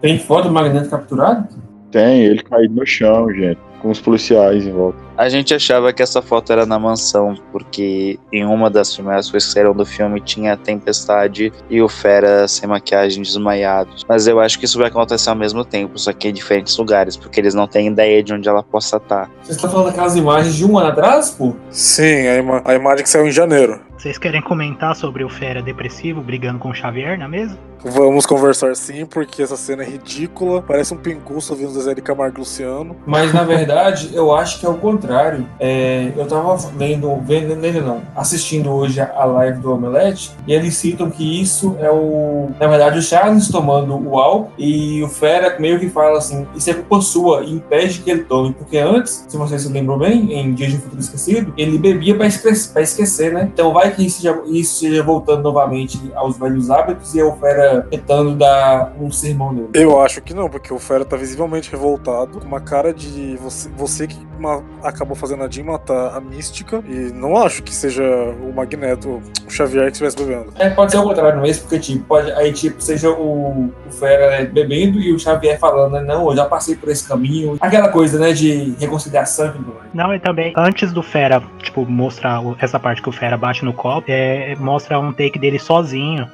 Tem 0.00 0.18
foto 0.18 0.48
do 0.48 0.54
Magneto 0.54 0.90
capturado? 0.90 1.48
Tem 1.90 2.22
ele 2.22 2.42
caído 2.42 2.74
no 2.74 2.86
chão, 2.86 3.32
gente, 3.32 3.58
com 3.80 3.90
os 3.90 4.00
policiais 4.00 4.64
em 4.66 4.72
volta. 4.72 4.98
A 5.16 5.28
gente 5.28 5.52
achava 5.54 5.92
que 5.92 6.02
essa 6.02 6.22
foto 6.22 6.52
era 6.52 6.64
na 6.64 6.78
mansão, 6.78 7.34
porque 7.52 8.18
em 8.32 8.44
uma 8.44 8.70
das 8.70 8.94
primeiras 8.94 9.30
coisas 9.30 9.48
que 9.48 9.54
saíram 9.54 9.74
do 9.74 9.84
filme 9.84 10.20
tinha 10.20 10.54
a 10.54 10.56
tempestade 10.56 11.52
e 11.68 11.82
o 11.82 11.88
Fera 11.88 12.46
sem 12.48 12.68
maquiagem 12.68 13.22
desmaiados. 13.22 14.04
Mas 14.08 14.26
eu 14.26 14.40
acho 14.40 14.58
que 14.58 14.64
isso 14.64 14.78
vai 14.78 14.88
acontecer 14.88 15.28
ao 15.30 15.36
mesmo 15.36 15.64
tempo, 15.64 15.98
só 15.98 16.12
que 16.12 16.28
em 16.28 16.32
diferentes 16.32 16.76
lugares, 16.78 17.16
porque 17.16 17.38
eles 17.40 17.54
não 17.54 17.66
têm 17.66 17.88
ideia 17.88 18.22
de 18.22 18.32
onde 18.32 18.48
ela 18.48 18.62
possa 18.62 18.96
estar. 18.96 19.30
Vocês 19.42 19.56
estão 19.56 19.70
falando 19.70 19.86
daquelas 19.86 20.16
imagens 20.16 20.54
de 20.54 20.64
um 20.64 20.78
ano 20.78 20.88
atrás, 20.88 21.30
pô? 21.30 21.54
Sim, 21.70 22.26
a, 22.28 22.36
ima- 22.38 22.62
a 22.64 22.74
imagem 22.74 23.02
que 23.02 23.10
saiu 23.10 23.26
em 23.26 23.32
janeiro. 23.32 23.80
Vocês 24.00 24.16
querem 24.16 24.40
comentar 24.40 24.96
sobre 24.96 25.22
o 25.22 25.28
Fera 25.28 25.60
depressivo 25.60 26.22
brigando 26.22 26.58
com 26.58 26.70
o 26.70 26.74
Xavier 26.74 27.18
na 27.18 27.28
mesa? 27.28 27.58
Vamos 27.84 28.26
conversar 28.26 28.76
sim, 28.76 29.06
porque 29.06 29.42
essa 29.42 29.56
cena 29.56 29.82
é 29.82 29.86
ridícula. 29.86 30.60
Parece 30.60 30.92
um 30.92 30.98
pinguço 30.98 31.52
ouvindo 31.52 31.68
o 31.68 31.72
Zezé 31.72 31.94
de 31.94 32.02
Camargo 32.02 32.36
e 32.36 32.40
Luciano. 32.40 32.96
Mas 33.06 33.32
na 33.32 33.42
verdade, 33.42 34.10
eu 34.12 34.34
acho 34.34 34.60
que 34.60 34.66
é 34.66 34.68
o 34.68 34.74
contrário. 34.74 35.46
É, 35.58 36.12
eu 36.16 36.26
tava 36.26 36.58
lendo, 36.76 37.16
vendo, 37.22 37.54
lendo 37.58 37.80
não, 37.80 38.02
assistindo 38.14 38.70
hoje 38.70 39.00
a, 39.00 39.24
live 39.24 39.60
do 39.60 39.72
Omelete, 39.72 40.32
e 40.46 40.52
eles 40.52 40.74
citam 40.76 41.10
que 41.10 41.40
isso 41.40 41.76
é 41.80 41.90
o. 41.90 42.50
Na 42.60 42.66
verdade, 42.66 42.98
o 42.98 43.02
Charles 43.02 43.48
tomando 43.48 43.96
o 43.96 44.18
álcool 44.18 44.52
e 44.58 45.02
o 45.02 45.08
Fera 45.08 45.58
meio 45.58 45.80
que 45.80 45.88
fala 45.88 46.18
assim: 46.18 46.46
isso 46.54 46.68
é 46.68 46.74
culpa 46.74 47.00
sua 47.00 47.42
e 47.44 47.52
impede 47.52 48.00
que 48.00 48.10
ele 48.10 48.24
tome. 48.24 48.52
Porque 48.52 48.76
antes, 48.76 49.24
se 49.26 49.36
vocês 49.38 49.62
se 49.62 49.72
lembram 49.72 49.98
bem, 49.98 50.34
em 50.34 50.52
Dias 50.52 50.72
de 50.72 50.76
um 50.76 50.80
Futuro 50.80 51.00
Esquecido, 51.00 51.54
ele 51.56 51.78
bebia 51.78 52.14
pra 52.14 52.26
esquecer, 52.26 52.72
pra 52.72 52.82
esquecer 52.82 53.32
né? 53.32 53.48
Então 53.52 53.72
vai 53.72 53.89
que 53.90 54.06
isso 54.06 54.22
seja, 54.22 54.42
isso 54.46 54.78
seja 54.78 55.02
voltando 55.02 55.42
novamente 55.42 56.00
aos 56.14 56.38
velhos 56.38 56.70
hábitos 56.70 57.14
e 57.14 57.20
é 57.20 57.24
o 57.24 57.32
Fera 57.36 57.86
tentando 57.90 58.34
dar 58.34 58.92
um 59.00 59.10
sermão 59.10 59.52
nele. 59.52 59.68
Eu 59.74 60.00
acho 60.00 60.20
que 60.20 60.34
não, 60.34 60.48
porque 60.48 60.72
o 60.72 60.78
Fera 60.78 61.04
tá 61.04 61.16
visivelmente 61.16 61.70
revoltado, 61.70 62.40
com 62.40 62.46
uma 62.46 62.60
cara 62.60 62.92
de 62.92 63.36
você, 63.36 63.68
você 63.76 64.06
que 64.06 64.30
uma, 64.40 64.64
acabou 64.82 65.14
fazendo 65.14 65.44
a 65.44 65.50
Jean 65.50 65.64
matar 65.64 66.16
a 66.16 66.20
Mística. 66.20 66.82
E 66.88 67.12
não 67.12 67.36
acho 67.36 67.62
que 67.62 67.74
seja 67.74 68.02
o 68.02 68.52
Magneto, 68.52 69.20
o 69.46 69.50
Xavier 69.50 69.84
que 69.84 69.92
estivesse 69.92 70.16
bebendo. 70.16 70.52
É, 70.58 70.70
pode 70.70 70.90
ser 70.90 70.98
o 70.98 71.02
contrário 71.02 71.40
mesmo, 71.40 71.62
porque 71.62 71.78
tipo, 71.78 72.04
pode, 72.04 72.32
aí 72.32 72.52
tipo, 72.52 72.80
seja 72.80 73.10
o, 73.10 73.72
o 73.86 73.92
Fera 73.92 74.30
né, 74.30 74.46
bebendo 74.46 74.98
e 74.98 75.12
o 75.12 75.18
Xavier 75.18 75.58
falando, 75.58 75.92
né, 75.92 76.00
não, 76.00 76.30
eu 76.30 76.36
já 76.36 76.46
passei 76.46 76.74
por 76.74 76.88
esse 76.88 77.06
caminho. 77.06 77.56
Aquela 77.60 77.88
coisa, 77.88 78.18
né, 78.18 78.32
de 78.32 78.74
reconciliação 78.78 79.48
e 79.48 79.52
tudo 79.52 79.74
mais. 79.74 79.92
Não, 79.92 80.14
e 80.14 80.18
também, 80.18 80.52
antes 80.56 80.92
do 80.92 81.02
Fera, 81.02 81.42
tipo, 81.58 81.84
mostrar 81.84 82.40
essa 82.58 82.80
parte 82.80 83.02
que 83.02 83.08
o 83.08 83.12
Fera 83.12 83.36
bate 83.36 83.64
no 83.64 83.72
copo, 83.80 84.04
é, 84.08 84.54
mostra 84.56 85.00
um 85.00 85.10
take 85.10 85.38
dele 85.38 85.58
sozinho, 85.58 86.28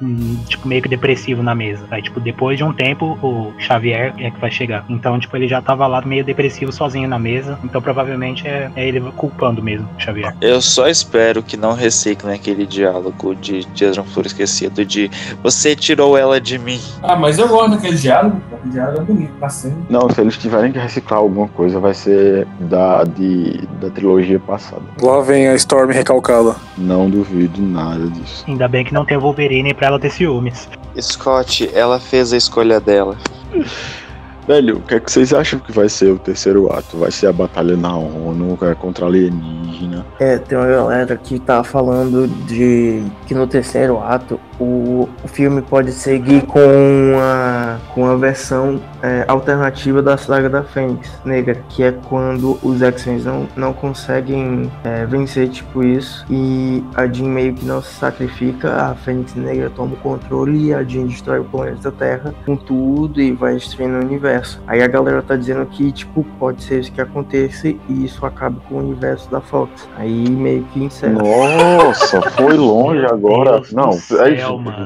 tipo, 0.49 0.67
meio 0.67 0.81
que 0.81 0.89
depressivo 0.89 1.41
na 1.41 1.55
mesa. 1.55 1.85
Aí, 1.89 2.01
tipo, 2.01 2.19
depois 2.19 2.57
de 2.57 2.63
um 2.65 2.73
tempo, 2.73 3.17
o 3.23 3.53
Xavier 3.57 4.13
é 4.17 4.29
que 4.29 4.37
vai 4.37 4.51
chegar. 4.51 4.83
Então, 4.89 5.17
tipo, 5.17 5.37
ele 5.37 5.47
já 5.47 5.61
tava 5.61 5.87
lá 5.87 6.01
meio 6.01 6.25
depressivo 6.25 6.73
sozinho 6.73 7.07
na 7.07 7.17
mesa. 7.17 7.57
Então, 7.63 7.81
provavelmente 7.81 8.45
é, 8.45 8.69
é 8.75 8.85
ele 8.85 8.99
culpando 9.15 9.63
mesmo 9.63 9.87
o 9.97 10.01
Xavier. 10.01 10.35
Eu 10.41 10.61
só 10.61 10.89
espero 10.89 11.41
que 11.41 11.55
não 11.55 11.71
reciclem 11.71 12.35
aquele 12.35 12.65
diálogo 12.65 13.33
de 13.33 13.63
Dias 13.67 13.93
de 13.93 14.01
um 14.01 14.03
Futuro 14.03 14.27
Esquecido 14.27 14.83
de 14.83 15.09
você 15.41 15.73
tirou 15.73 16.17
ela 16.17 16.41
de 16.41 16.59
mim. 16.59 16.81
Ah, 17.01 17.15
mas 17.15 17.39
eu 17.39 17.47
gosto 17.47 17.71
daquele 17.71 17.95
diálogo, 17.95 18.41
aquele 18.51 18.73
diálogo 18.73 18.99
é 18.99 19.05
bonito, 19.05 19.31
tá 19.39 19.47
sendo. 19.47 19.85
Não, 19.89 20.09
se 20.09 20.19
eles 20.19 20.37
tiverem 20.37 20.73
que 20.73 20.79
reciclar 20.79 21.21
alguma 21.21 21.47
coisa, 21.47 21.79
vai 21.79 21.93
ser 21.93 22.45
da, 22.59 23.05
de, 23.05 23.65
da 23.79 23.89
trilogia 23.89 24.39
passada. 24.39 24.81
Lá 25.01 25.21
vem 25.21 25.47
a 25.47 25.55
Storm 25.55 25.91
recalcada. 25.91 26.57
Não 26.77 27.09
duvido 27.09 27.36
nada 27.57 28.07
disso. 28.09 28.43
Ainda 28.47 28.67
bem 28.67 28.83
que 28.83 28.93
não 28.93 29.05
tem 29.05 29.17
o 29.17 29.21
Wolverine 29.21 29.73
pra 29.73 29.87
ela 29.87 29.99
ter 29.99 30.11
ciúmes. 30.11 30.67
Scott, 30.99 31.69
ela 31.73 31.99
fez 31.99 32.33
a 32.33 32.37
escolha 32.37 32.79
dela. 32.79 33.17
Velho, 34.47 34.77
o 34.77 34.81
que, 34.81 34.95
é 34.95 34.99
que 34.99 35.11
vocês 35.11 35.33
acham 35.33 35.59
que 35.59 35.73
vai 35.73 35.89
ser 35.89 36.09
o 36.11 36.17
terceiro 36.17 36.71
ato? 36.71 36.97
Vai 36.97 37.11
ser 37.11 37.27
a 37.27 37.33
batalha 37.33 37.75
na 37.75 37.93
ONU 37.97 38.57
contra 38.79 39.05
alienígena? 39.05 40.05
É, 40.19 40.37
tem 40.37 40.57
uma 40.57 40.67
galera 40.67 41.17
que 41.17 41.37
tá 41.37 41.65
falando 41.65 42.27
de 42.45 43.03
que 43.25 43.35
no 43.35 43.45
terceiro 43.45 43.99
ato 43.99 44.39
o, 44.57 45.09
o 45.21 45.27
filme 45.27 45.61
pode 45.61 45.91
seguir 45.91 46.45
com 46.45 46.59
uma, 46.59 47.79
com 47.93 48.03
uma 48.03 48.17
versão 48.17 48.81
é, 49.03 49.25
alternativa 49.27 50.01
da 50.01 50.17
saga 50.17 50.49
da 50.49 50.63
Fênix 50.63 51.11
Negra, 51.25 51.61
que 51.69 51.83
é 51.83 51.91
quando 51.91 52.57
os 52.63 52.81
X-Men 52.81 53.19
não, 53.19 53.47
não 53.55 53.73
conseguem 53.73 54.71
é, 54.83 55.05
vencer 55.05 55.49
tipo 55.49 55.83
isso 55.83 56.25
e 56.29 56.83
a 56.95 57.05
Jean 57.05 57.27
meio 57.27 57.53
que 57.53 57.65
não 57.65 57.81
se 57.81 57.93
sacrifica, 57.95 58.73
a 58.73 58.95
Fênix 58.95 59.35
Negra 59.35 59.69
toma 59.69 59.93
o 59.93 59.97
controle 59.97 60.67
e 60.67 60.73
a 60.73 60.83
Jean 60.83 61.05
destrói 61.05 61.39
o 61.39 61.43
planeta 61.43 61.91
Terra 61.91 62.33
com 62.45 62.55
tudo 62.55 63.21
e 63.21 63.31
vai 63.33 63.55
destruindo 63.55 63.97
o 63.97 64.01
universo. 64.01 64.36
Aí 64.67 64.81
a 64.81 64.87
galera 64.87 65.21
tá 65.21 65.35
dizendo 65.35 65.65
que 65.65 65.91
tipo 65.91 66.23
pode 66.39 66.63
ser 66.63 66.79
isso 66.79 66.91
que 66.91 67.01
aconteça 67.01 67.67
e 67.67 67.79
isso 67.89 68.25
acaba 68.25 68.59
com 68.67 68.75
o 68.75 68.79
universo 68.79 69.29
da 69.29 69.41
Fox. 69.41 69.87
Aí 69.97 70.29
meio 70.29 70.63
que 70.65 70.83
encerra. 70.83 71.13
Nossa, 71.13 72.21
foi 72.31 72.53
longe 72.53 73.05
agora. 73.05 73.53
Deus 73.53 73.73
Não, 73.73 73.91
céu, 73.93 74.23
aí, 74.23 74.37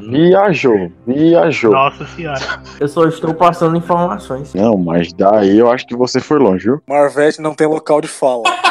viajou, 0.10 0.91
viajou. 1.06 1.72
Nossa 1.72 2.06
senhora. 2.08 2.62
Eu 2.80 2.88
só 2.88 3.06
estou 3.06 3.34
passando 3.34 3.76
informações. 3.78 4.54
Não, 4.54 4.78
mas 4.78 5.12
daí 5.14 5.58
eu 5.58 5.72
acho 5.72 5.86
que 5.86 5.95
você 5.95 6.20
foi 6.20 6.39
longe, 6.39 6.66
viu? 6.66 6.82
Marvete 6.88 7.41
não 7.41 7.54
tem 7.54 7.68
local 7.68 8.02
de 8.02 8.08
fala. 8.08 8.43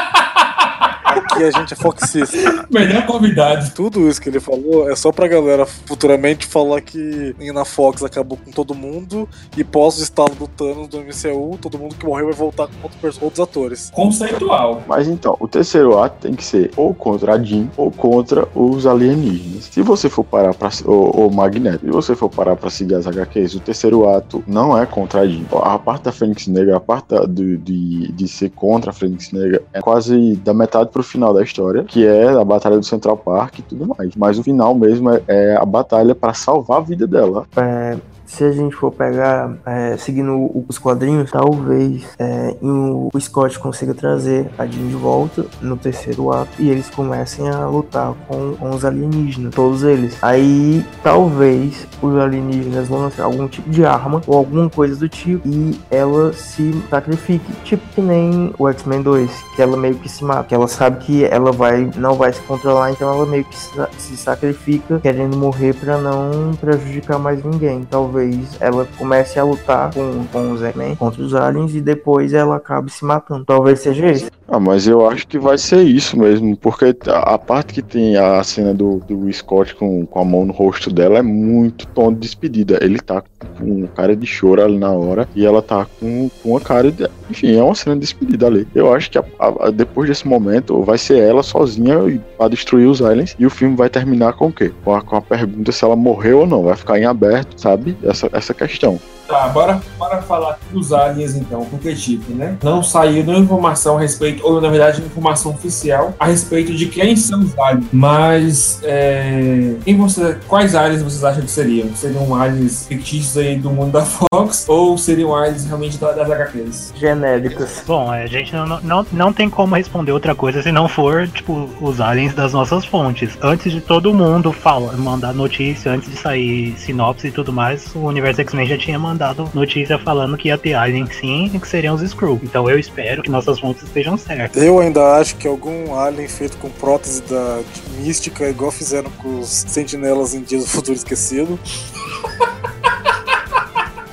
Aqui 1.31 1.45
a 1.45 1.51
gente 1.51 1.73
é 1.75 1.77
foxista. 1.77 2.67
Melhor 2.71 3.07
convidado. 3.07 3.71
Tudo 3.75 4.09
isso 4.09 4.21
que 4.21 4.29
ele 4.29 4.41
falou 4.41 4.91
é 4.91 4.97
só 4.97 5.13
pra 5.13 5.29
galera 5.29 5.65
futuramente 5.67 6.47
falar 6.47 6.81
que 6.81 7.35
na 7.53 7.65
Fox 7.65 8.03
acabou 8.03 8.37
com 8.43 8.51
todo 8.51 8.75
mundo 8.75 9.29
e 9.57 9.63
pós 9.65 9.99
o 9.99 10.03
estalo 10.03 10.35
do 10.35 10.47
Thanos 10.49 10.89
do 10.89 10.99
MCU, 11.01 11.59
todo 11.61 11.79
mundo 11.79 11.95
que 11.95 12.05
morreu 12.07 12.27
vai 12.27 12.35
voltar 12.35 12.67
com 12.67 12.73
outro 12.83 12.99
perso- 13.01 13.21
outros 13.25 13.41
atores. 13.41 13.91
Conceitual. 13.95 14.83
Mas 14.89 15.07
então, 15.09 15.37
o 15.41 15.47
terceiro 15.49 15.99
ato 15.99 16.17
tem 16.21 16.35
que 16.35 16.45
ser 16.45 16.71
ou 16.77 16.93
contra 16.95 17.35
a 17.35 17.43
Jean 17.43 17.69
ou 17.77 17.91
contra 17.91 18.49
os 18.55 18.87
alienígenas. 18.87 19.65
Se 19.65 19.83
você 19.83 20.09
for 20.09 20.25
parar 20.25 20.55
pra. 20.55 20.71
O, 20.85 21.27
o 21.27 21.31
Magneto, 21.35 21.85
se 21.85 21.91
você 21.91 22.15
for 22.15 22.29
parar 22.29 22.57
pra 22.57 22.71
seguir 22.71 22.95
as 22.95 23.07
HQs, 23.07 23.55
o 23.55 23.61
terceiro 23.61 24.09
ato 24.09 24.43
não 24.47 24.77
é 24.77 24.87
contra 24.87 25.21
a 25.21 25.27
Jean. 25.29 25.45
A 25.63 25.79
parte 25.79 26.05
da 26.05 26.13
Fênix 26.13 26.47
Negra, 26.47 26.77
a 26.77 26.81
parte 26.81 27.09
do- 27.29 27.57
de, 27.59 28.11
de 28.13 28.29
ser 28.29 28.51
contra 28.51 28.91
a 28.91 28.93
Fênix 28.95 29.33
Negra 29.33 29.63
é 29.73 29.81
quase 29.81 30.37
da 30.37 30.55
metade 30.55 30.91
pro 30.91 31.03
final 31.03 31.20
da 31.21 31.43
história, 31.43 31.85
que 31.85 32.07
é 32.07 32.29
a 32.29 32.45
batalha 32.45 32.79
do 32.79 32.85
Central 32.85 33.17
Park 33.17 33.59
e 33.59 33.63
tudo 33.63 33.87
mais. 33.87 34.15
Mas 34.17 34.39
o 34.39 34.43
final 34.43 34.75
mesmo 34.75 35.11
é, 35.11 35.23
é 35.29 35.57
a 35.57 35.65
batalha 35.65 36.15
pra 36.15 36.35
salvar 36.35 36.79
a 36.79 36.81
vida 36.81 37.07
dela. 37.07 37.47
É, 37.57 37.97
se 38.31 38.45
a 38.45 38.53
gente 38.53 38.77
for 38.77 38.93
pegar, 38.93 39.57
é, 39.67 39.97
seguindo 39.97 40.65
os 40.69 40.79
quadrinhos, 40.79 41.31
talvez 41.31 42.05
é, 42.19 42.55
o, 42.63 43.11
Scott 43.19 43.59
consiga 43.59 43.93
trazer 43.93 44.49
a 44.57 44.67
Jean 44.67 44.87
de 44.87 44.95
volta 44.95 45.45
no 45.61 45.77
terceiro 45.77 46.33
ato 46.33 46.51
e 46.59 46.71
eles 46.71 46.89
comecem 46.89 47.49
a 47.49 47.67
lutar 47.67 48.15
com, 48.29 48.55
com 48.55 48.71
os 48.71 48.85
alienígenas, 48.85 49.53
todos 49.53 49.83
eles. 49.83 50.17
Aí 50.23 50.85
talvez 51.03 51.87
os 52.01 52.17
alienígenas 52.17 52.89
vão 52.89 53.01
lançar 53.01 53.25
algum 53.25 53.49
tipo 53.49 53.69
de 53.69 53.85
arma 53.85 54.23
ou 54.27 54.39
alguma 54.39 54.71
coisa 54.71 54.97
do 54.97 55.09
tipo 55.09 55.47
e 55.47 55.79
ela 55.91 56.33
se 56.33 56.73
sacrifique, 56.89 57.53
tipo 57.65 57.83
que 57.95 58.01
nem 58.01 58.55
o 58.59 58.69
X-Men 58.69 59.03
2, 59.03 59.31
que 59.57 59.63
ela 59.63 59.77
meio 59.77 59.97
que 59.97 60.09
se 60.09 60.25
mata, 60.25 60.45
que 60.45 60.55
ela 60.55 60.69
sabe 60.69 61.05
que 61.05 61.25
ela 61.25 61.51
vai 61.51 61.91
não 61.97 62.15
vai 62.15 62.33
se 62.33 62.41
controlar, 62.43 62.93
então 62.93 63.13
ela 63.13 63.27
meio 63.27 63.45
que 63.45 63.57
se, 63.57 63.71
se 63.99 64.17
sacrifica 64.17 65.01
querendo 65.01 65.37
morrer 65.37 65.75
pra 65.75 65.99
não 65.99 66.55
prejudicar 66.55 67.19
mais 67.19 67.43
ninguém. 67.43 67.85
Talvez 67.91 68.20
ela 68.61 68.87
comece 68.99 69.39
a 69.39 69.45
lutar 69.45 69.93
com, 69.95 70.25
com 70.31 70.53
os 70.53 70.63
X-Men 70.63 70.97
contra 70.97 71.23
os 71.23 71.35
aliens 71.35 71.75
e 71.75 71.81
depois 71.81 72.35
ela 72.35 72.57
acabe 72.57 72.91
se 72.93 73.05
matando. 73.05 73.45
Talvez 73.45 73.81
seja 73.81 74.11
isso. 74.11 74.31
Ah, 74.47 74.61
mas 74.61 74.87
eu 74.87 75.09
acho 75.09 75.27
que 75.29 75.39
vai 75.39 75.57
ser 75.57 75.83
isso 75.83 76.19
mesmo, 76.19 76.57
porque 76.57 76.97
a 77.07 77.31
a 77.35 77.39
parte 77.39 77.75
que 77.75 77.83
tem 77.83 78.17
a 78.17 78.43
cena 78.43 78.75
do, 78.75 79.01
do 79.07 79.33
Scott 79.33 79.75
com, 79.77 80.05
com 80.05 80.21
a 80.21 80.25
mão 80.25 80.45
no 80.45 80.53
rosto 80.53 80.93
dela 80.93 81.19
é 81.19 81.23
muito 81.23 81.87
tom 81.87 82.13
de 82.13 82.19
despedida. 82.21 82.79
Ele 82.83 82.99
tá 82.99 83.23
com 83.57 83.87
cara 83.89 84.17
de 84.17 84.27
choro 84.27 84.63
ali 84.63 84.79
na 84.79 84.91
hora 84.91 85.29
e 85.35 85.47
ela 85.47 85.63
tá 85.63 85.87
com, 85.99 86.29
com 86.43 86.51
uma 86.51 86.61
cara 86.61 86.91
de. 86.91 87.09
Enfim, 87.31 87.57
é 87.57 87.63
uma 87.63 87.75
cena 87.75 87.95
de 87.97 88.01
despedida 88.01 88.47
ali. 88.47 88.67
Eu 88.75 88.93
acho 88.93 89.11
que 89.11 89.19
a- 89.19 89.25
a- 89.39 89.71
depois 89.71 90.09
desse 90.09 90.27
momento 90.27 90.83
vai 90.83 90.99
ser 90.99 91.19
ela 91.19 91.43
sozinha 91.43 92.21
pra 92.37 92.49
destruir 92.49 92.87
os 92.87 93.01
aliens 93.01 93.37
e 93.39 93.47
o 93.47 93.51
filme 93.51 93.77
vai 93.77 93.89
terminar 93.89 94.33
com 94.35 94.49
o 94.49 94.53
quê? 94.53 94.73
Com 94.85 94.95
a, 94.95 95.01
com 95.03 95.17
a 95.17 95.23
pergunta 95.23 95.71
se 95.73 95.85
ela 95.85 95.95
morreu 95.97 96.41
ou 96.41 96.47
não. 96.47 96.63
Vai 96.65 96.77
ficar 96.77 96.99
em 96.99 97.05
aberto, 97.05 97.61
sabe? 97.61 97.97
Essa, 98.03 98.29
essa 98.33 98.53
questão. 98.53 98.99
Tá, 99.31 99.49
bora, 99.49 99.81
bora 99.99 100.21
falar 100.23 100.59
dos 100.73 100.93
aliens 100.93 101.37
então, 101.37 101.65
porque 101.67 101.95
tipo, 101.95 102.33
né? 102.33 102.57
Não 102.63 102.83
saiu 102.83 103.25
nenhuma 103.25 103.39
informação 103.45 103.97
a 103.97 104.01
respeito, 104.01 104.45
ou 104.45 104.61
na 104.61 104.69
verdade, 104.69 105.01
informação 105.03 105.53
oficial 105.53 106.13
a 106.19 106.27
respeito 106.27 106.75
de 106.75 106.87
quem 106.87 107.15
são 107.15 107.41
os 107.41 107.57
aliens. 107.59 107.87
Mas 107.93 108.81
é, 108.83 109.75
quem 109.85 109.97
você, 109.97 110.37
quais 110.49 110.75
aliens 110.75 111.03
vocês 111.03 111.23
acham 111.23 111.43
que 111.43 111.51
seriam? 111.51 111.95
Seriam 111.95 112.35
aliens 112.35 112.87
fictícios 112.89 113.37
aí 113.37 113.57
do 113.57 113.71
mundo 113.71 113.93
da 113.93 114.03
Fox 114.05 114.65
ou 114.69 114.99
seriam 114.99 115.35
aliens 115.35 115.65
realmente 115.65 115.97
da- 115.97 116.11
das 116.13 116.29
HQs? 116.29 116.93
Genéricas. 116.97 117.85
Bom, 117.87 118.11
a 118.11 118.27
gente 118.27 118.53
não, 118.55 118.81
não, 118.81 119.07
não 119.13 119.33
tem 119.33 119.49
como 119.49 119.77
responder 119.77 120.11
outra 120.13 120.35
coisa 120.35 120.61
se 120.63 120.73
não 120.73 120.89
for, 120.89 121.29
tipo, 121.29 121.69
os 121.81 122.01
aliens 122.01 122.35
das 122.35 122.53
nossas 122.53 122.85
fontes. 122.85 123.39
Antes 123.41 123.71
de 123.73 123.81
todo 123.81 124.13
mundo 124.13 124.53
fala, 124.53 124.93
mandar 124.95 125.33
notícia, 125.33 125.93
antes 125.93 126.11
de 126.11 126.17
sair 126.17 126.75
sinopse 126.77 127.29
e 127.29 127.31
tudo 127.31 127.53
mais, 127.53 127.95
o 127.95 128.01
Universo 128.01 128.41
X-Men 128.41 128.67
já 128.67 128.77
tinha 128.77 128.99
mandado 128.99 129.20
notícia 129.55 129.99
falando 129.99 130.37
que 130.37 130.49
ia 130.49 130.59
ter 130.59 130.75
aliens 130.75 131.15
sim 131.17 131.51
e 131.53 131.59
que 131.59 131.69
seriam 131.69 131.95
os 131.95 132.03
Skrull. 132.03 132.41
Então 132.43 132.69
eu 132.69 132.79
espero 132.79 133.23
que 133.23 133.31
nossas 133.31 133.59
fontes 133.61 133.83
estejam 133.83 134.17
certas. 134.17 134.63
Eu 134.63 134.79
ainda 134.79 135.17
acho 135.17 135.37
que 135.37 135.47
algum 135.47 135.95
alien 135.95 136.29
feito 136.29 136.57
com 136.59 136.71
prótese 136.71 137.23
da 137.23 137.61
mística, 137.99 138.49
igual 138.49 138.71
fizeram 138.71 139.11
com 139.11 139.41
os 139.41 139.49
sentinelas 139.49 140.35
em 140.35 140.43
Dias 140.43 140.65
do 140.65 140.71
Futuro 140.71 140.97
Esquecido. 140.97 141.59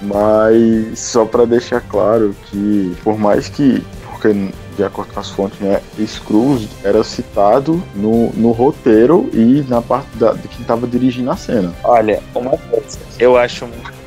Mas 0.02 1.00
só 1.00 1.26
pra 1.26 1.46
deixar 1.46 1.82
claro 1.82 2.36
que, 2.46 2.96
por 3.04 3.18
mais 3.18 3.50
que, 3.50 3.84
porque 4.12 4.52
de 4.78 4.84
acordo 4.84 5.12
com 5.12 5.20
as 5.20 5.30
fontes, 5.32 5.60
né, 5.60 5.82
Scrooge 6.06 6.70
era 6.84 7.04
citado 7.04 7.84
no, 7.96 8.32
no 8.34 8.52
roteiro 8.52 9.28
e 9.34 9.66
na 9.68 9.82
parte 9.82 10.16
da, 10.18 10.34
de 10.34 10.48
quem 10.48 10.64
tava 10.64 10.86
dirigindo 10.86 11.32
a 11.32 11.36
cena. 11.36 11.74
Olha, 11.84 12.22
uma 12.36 12.52
coisa, 12.52 13.00
eu 13.20 13.36
acho 13.36 13.66
muito 13.66 13.98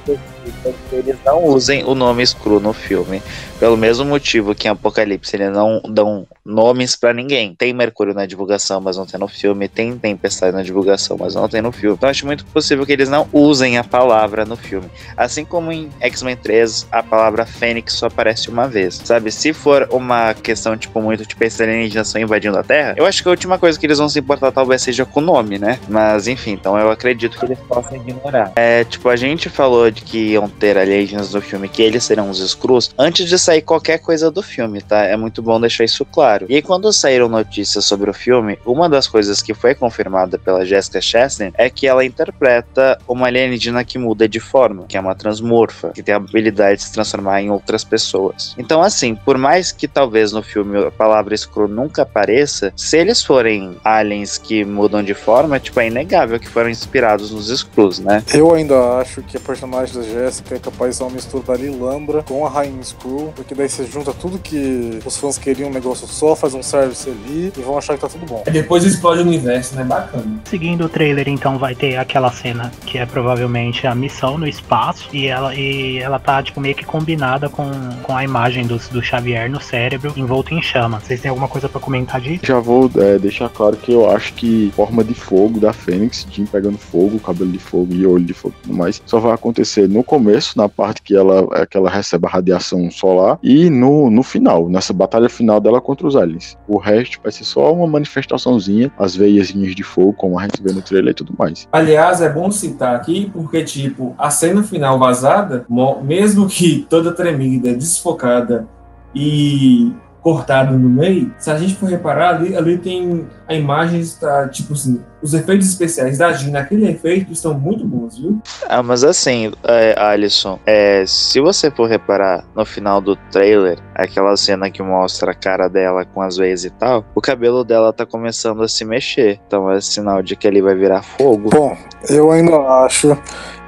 que 0.89 0.95
eles 0.95 1.17
não 1.25 1.45
usem 1.45 1.85
o 1.85 1.95
nome 1.95 2.27
Screw 2.27 2.61
no 2.61 2.73
filme. 2.73 3.23
Pelo 3.59 3.77
mesmo 3.77 4.05
motivo 4.05 4.55
que 4.55 4.69
em 4.69 4.71
Apocalipse 4.71 5.37
eles 5.37 5.53
não 5.53 5.83
dão 5.87 6.27
nomes 6.45 6.97
pra 6.97 7.13
ninguém. 7.13 7.55
Tem 7.55 7.73
Mercúrio 7.73 8.15
na 8.15 8.25
divulgação, 8.25 8.81
mas 8.81 8.97
não 8.97 9.05
tem 9.05 9.21
no 9.21 9.29
filme. 9.29 9.69
Tem 9.69 9.97
Tempestade 9.97 10.57
na 10.57 10.63
divulgação, 10.63 11.17
mas 11.19 11.35
não 11.35 11.49
tem 11.49 11.61
no 11.61 11.71
filme. 11.71 11.97
Então 11.97 12.09
acho 12.09 12.25
muito 12.25 12.45
possível 12.47 12.87
que 12.87 12.93
eles 12.93 13.09
não 13.09 13.29
usem 13.33 13.77
a 13.77 13.85
palavra 13.85 14.45
no 14.45 14.57
filme. 14.57 14.89
Assim 15.17 15.45
como 15.45 15.71
em 15.71 15.91
X-Men 16.01 16.37
3, 16.37 16.89
a 16.91 17.03
palavra 17.03 17.45
Fênix 17.45 17.93
só 17.93 18.07
aparece 18.07 18.49
uma 18.49 18.67
vez. 18.67 19.01
Sabe? 19.05 19.31
Se 19.31 19.53
for 19.53 19.89
uma 19.91 20.35
questão, 20.35 20.77
tipo, 20.77 21.01
muito 21.01 21.25
tipo, 21.27 21.45
esses 21.45 21.61
alienígenas 21.61 22.09
estão 22.09 22.23
invadindo 22.23 22.59
a 22.59 22.63
Terra, 22.63 22.95
eu 22.97 23.07
acho 23.07 23.23
que 23.23 23.29
a 23.29 23.31
última 23.31 23.59
coisa 23.59 23.79
que 23.79 23.87
eles 23.87 23.99
vão 23.99 24.09
se 24.09 24.19
importar 24.19 24.53
talvez 24.53 24.83
seja 24.83 25.05
com 25.05 25.21
o 25.21 25.23
nome, 25.23 25.59
né? 25.59 25.79
Mas 25.89 26.27
enfim, 26.27 26.53
então 26.53 26.79
eu 26.79 26.91
acredito 26.91 27.39
que 27.39 27.45
eles 27.45 27.59
possam 27.61 27.97
ignorar. 27.97 28.53
É, 28.57 28.85
tipo, 28.85 29.09
a 29.09 29.17
gente 29.17 29.49
falou 29.49 29.91
de 29.91 30.03
que 30.03 30.39
iam 30.41 30.49
ter 30.49 30.77
alienígenas 30.77 31.33
no 31.33 31.41
filme, 31.41 31.69
que 31.69 31.83
eles 31.83 32.05
serão 32.05 32.31
os 32.31 32.41
Skrulls, 32.41 32.91
antes 32.99 33.29
de 33.29 33.39
sair 33.39 33.63
qualquer 33.63 33.99
coisa 33.99 34.31
do 34.31 34.43
filme, 34.43 34.81
tá? 34.81 35.05
É 35.05 35.17
muito 35.17 35.43
bom 35.43 35.61
deixar 35.61 35.85
isso 35.85 36.05
claro. 36.05 36.47
E 36.49 36.63
quando 36.63 36.93
saíram 36.93 37.29
notícias 37.29 37.85
sobre 37.85 38.11
o 38.11 38.15
filme, 38.15 38.59
uma 38.65 38.89
das 38.89 39.07
coisas 39.07 39.43
que 39.43 39.55
foi 39.55 39.75
confirmada 39.75 40.39
pela 40.39 40.65
Jessica 40.65 41.01
Chastain 41.01 41.53
é 41.57 41.69
que 41.69 41.87
ela 41.87 42.05
interpreta 42.05 42.99
uma 43.07 43.27
alienígena 43.27 43.85
que 43.85 43.99
muda 43.99 44.29
de 44.29 44.41
forma, 44.41 44.87
que 44.87 44.97
é 44.97 45.01
uma 45.01 45.15
transmorfa, 45.15 45.91
que 45.91 46.03
tem 46.03 46.15
a 46.15 46.19
habilidade 46.19 46.79
de 46.79 46.85
se 46.85 46.93
transformar 46.93 47.43
em 47.43 47.51
outras 47.51 47.85
pessoas. 47.85 48.55
Então, 48.59 48.83
assim, 48.83 49.15
por 49.15 49.37
mais 49.37 49.73
que 49.73 49.87
talvez 49.87 50.33
no 50.33 50.43
filme 50.43 50.79
a 50.85 50.91
palavra 50.91 51.35
Skrull 51.35 51.69
nunca 51.69 52.03
apareça, 52.03 52.73
se 52.77 52.97
eles 52.97 53.23
forem 53.23 53.77
aliens 53.85 54.39
que 54.39 54.65
mudam 54.65 55.03
de 55.03 55.15
forma, 55.15 55.59
tipo, 55.59 55.81
é 55.81 55.89
inegável 55.89 56.39
que 56.39 56.49
foram 56.49 56.71
inspirados 56.71 57.31
nos 57.31 57.49
Skrulls, 57.49 58.01
né? 58.01 58.23
Eu 58.33 58.55
ainda 58.55 58.99
acho 58.99 59.23
que 59.23 59.37
a 59.37 59.41
personagem 59.41 59.95
da 59.95 60.03
Jéssica 60.21 60.57
é 60.57 60.59
capaz 60.59 60.91
de 60.91 60.97
ser 60.99 61.03
uma 61.05 61.13
mistura 61.13 61.43
da 61.45 61.55
Lilandra 61.55 62.23
com 62.23 62.45
a 62.45 62.51
Rainha 62.51 62.81
Skrull, 62.81 63.33
porque 63.35 63.55
daí 63.55 63.69
você 63.69 63.85
junta 63.85 64.13
tudo 64.13 64.39
que 64.39 64.99
os 65.05 65.17
fãs 65.17 65.39
queriam 65.39 65.71
um 65.71 65.73
negócio 65.73 66.07
só, 66.07 66.37
faz 66.37 66.53
um 66.55 66.63
service 66.63 67.09
ali 67.09 67.53
e 67.57 67.63
vão 67.63 67.79
achar 67.79 67.95
que 67.95 68.01
tá 68.01 68.09
tudo 68.09 68.27
bom. 68.27 68.43
Aí 68.47 68.53
depois 68.53 68.85
explode 68.85 69.23
o 69.23 69.27
universo, 69.27 69.75
né? 69.77 69.85
Bacana. 69.85 70.41
Seguindo 70.45 70.85
o 70.85 70.89
trailer, 70.89 71.29
então, 71.29 71.59
vai 71.59 71.75
ter 71.75 71.97
aquela 71.97 72.31
cena 72.31 72.71
que 72.85 72.99
é 72.99 73.07
provavelmente 73.07 73.87
a 73.87 73.95
missão 73.95 74.37
no 74.37 74.47
espaço 74.47 75.09
e 75.13 75.27
ela, 75.27 75.55
e 75.55 75.99
ela 75.99 76.19
tá, 76.19 76.43
tipo, 76.43 76.61
meio 76.61 76.75
que 76.75 76.85
combinada 76.85 77.49
com, 77.49 77.71
com 78.03 78.17
a 78.17 78.23
imagem 78.23 78.67
do, 78.67 78.77
do 78.91 79.03
Xavier 79.03 79.51
no 79.51 79.61
cérebro 79.61 80.13
envolto 80.17 80.53
em 80.53 80.61
chama. 80.61 81.01
Vocês 81.01 81.21
têm 81.21 81.31
alguma 81.31 81.49
coisa 81.49 81.69
pra 81.69 81.81
comentar 81.81 82.21
disso? 82.21 82.45
Já 82.45 82.61
vou 82.61 82.91
é, 82.97 83.19
deixar 83.19 83.49
claro 83.49 83.77
que 83.77 83.93
eu 83.93 84.11
acho 84.11 84.35
que 84.35 84.73
forma 84.77 85.03
de 85.03 85.15
fogo 85.15 85.59
da 85.59 85.73
Fênix, 85.73 86.27
Jim 86.31 86.45
pegando 86.45 86.79
fogo, 86.79 87.19
cabelo 87.19 87.51
de 87.51 87.59
fogo 87.59 87.95
e 87.95 88.07
olho 88.07 88.25
de 88.25 88.35
fogo 88.35 88.55
e 88.59 88.63
tudo 88.67 88.77
mais, 88.77 89.01
só 89.07 89.19
vai 89.19 89.33
acontecer 89.33 89.89
no 89.89 90.03
começo, 90.11 90.59
na 90.59 90.69
parte 90.69 91.03
que 91.03 91.15
ela, 91.15 91.47
é 91.55 91.65
que 91.65 91.77
ela 91.77 91.89
recebe 91.89 92.27
a 92.27 92.31
radiação 92.31 92.91
solar, 92.91 93.39
e 93.43 93.71
no, 93.71 94.11
no 94.11 94.25
final, 94.25 94.69
nessa 94.69 94.93
batalha 94.93 95.29
final 95.29 95.61
dela 95.61 95.81
contra 95.81 96.05
os 96.05 96.17
aliens. 96.17 96.59
O 96.67 96.79
resto 96.79 97.21
vai 97.23 97.31
ser 97.31 97.45
só 97.45 97.73
uma 97.73 97.87
manifestaçãozinha, 97.87 98.91
as 98.99 99.15
veiazinhas 99.15 99.73
de 99.73 99.85
fogo, 99.85 100.13
como 100.15 100.37
a 100.37 100.43
gente 100.43 100.61
vê 100.61 100.73
no 100.73 100.83
trailer 100.83 101.13
e 101.13 101.15
tudo 101.15 101.33
mais. 101.39 101.69
Aliás, 101.71 102.21
é 102.21 102.29
bom 102.29 102.51
citar 102.51 102.97
aqui, 102.97 103.31
porque, 103.33 103.63
tipo, 103.63 104.13
a 104.19 104.31
cena 104.31 104.65
final 104.65 104.99
vazada, 104.99 105.65
mo- 105.69 106.01
mesmo 106.03 106.49
que 106.49 106.85
toda 106.91 107.13
tremida, 107.13 107.73
desfocada 107.73 108.67
e 109.15 109.93
cortada 110.23 110.73
no 110.73 110.89
meio, 110.89 111.33
se 111.39 111.51
a 111.51 111.57
gente 111.57 111.75
for 111.75 111.89
reparar, 111.89 112.37
ali, 112.37 112.57
ali 112.57 112.79
tem 112.79 113.27
a 113.49 113.55
imagem, 113.55 114.01
está, 114.01 114.49
tipo 114.49 114.75
assim, 114.75 115.03
os 115.23 115.35
efeitos 115.35 115.69
especiais 115.69 116.19
da 116.19 116.33
Jean 116.33 116.53
naquele 116.53 116.89
efeito 116.89 117.33
estão 117.33 117.55
muito 117.55 117.85
bons, 117.85 118.19
viu? 118.19 118.41
Ah, 118.69 118.83
mas 118.83 119.05
assim, 119.05 119.53
é, 119.65 119.95
Alisson, 119.99 120.59
é, 120.67 121.05
se 121.07 121.41
você 121.41 121.71
for 121.71 121.89
reparar 121.89 122.45
no 122.55 122.65
final 122.65 123.01
do 123.01 123.17
trailer, 123.31 123.79
aquela 123.95 124.37
cena 124.37 124.71
que 124.71 124.83
mostra 124.83 125.33
a 125.33 125.35
cara 125.35 125.69
dela 125.69 126.05
com 126.05 126.23
as 126.23 126.37
veias 126.37 126.65
e 126.65 126.71
tal, 126.71 127.05
o 127.15 127.21
cabelo 127.21 127.65
dela 127.65 127.93
tá 127.93 128.07
começando 128.07 128.63
a 128.63 128.69
se 128.69 128.85
mexer. 128.85 129.41
Então 129.47 129.71
é 129.71 129.81
sinal 129.81 130.23
de 130.23 130.37
que 130.37 130.47
ele 130.47 130.63
vai 130.63 130.75
virar 130.75 131.03
fogo. 131.03 131.51
Bom, 131.51 131.77
eu 132.09 132.31
ainda 132.31 132.57
acho 132.85 133.17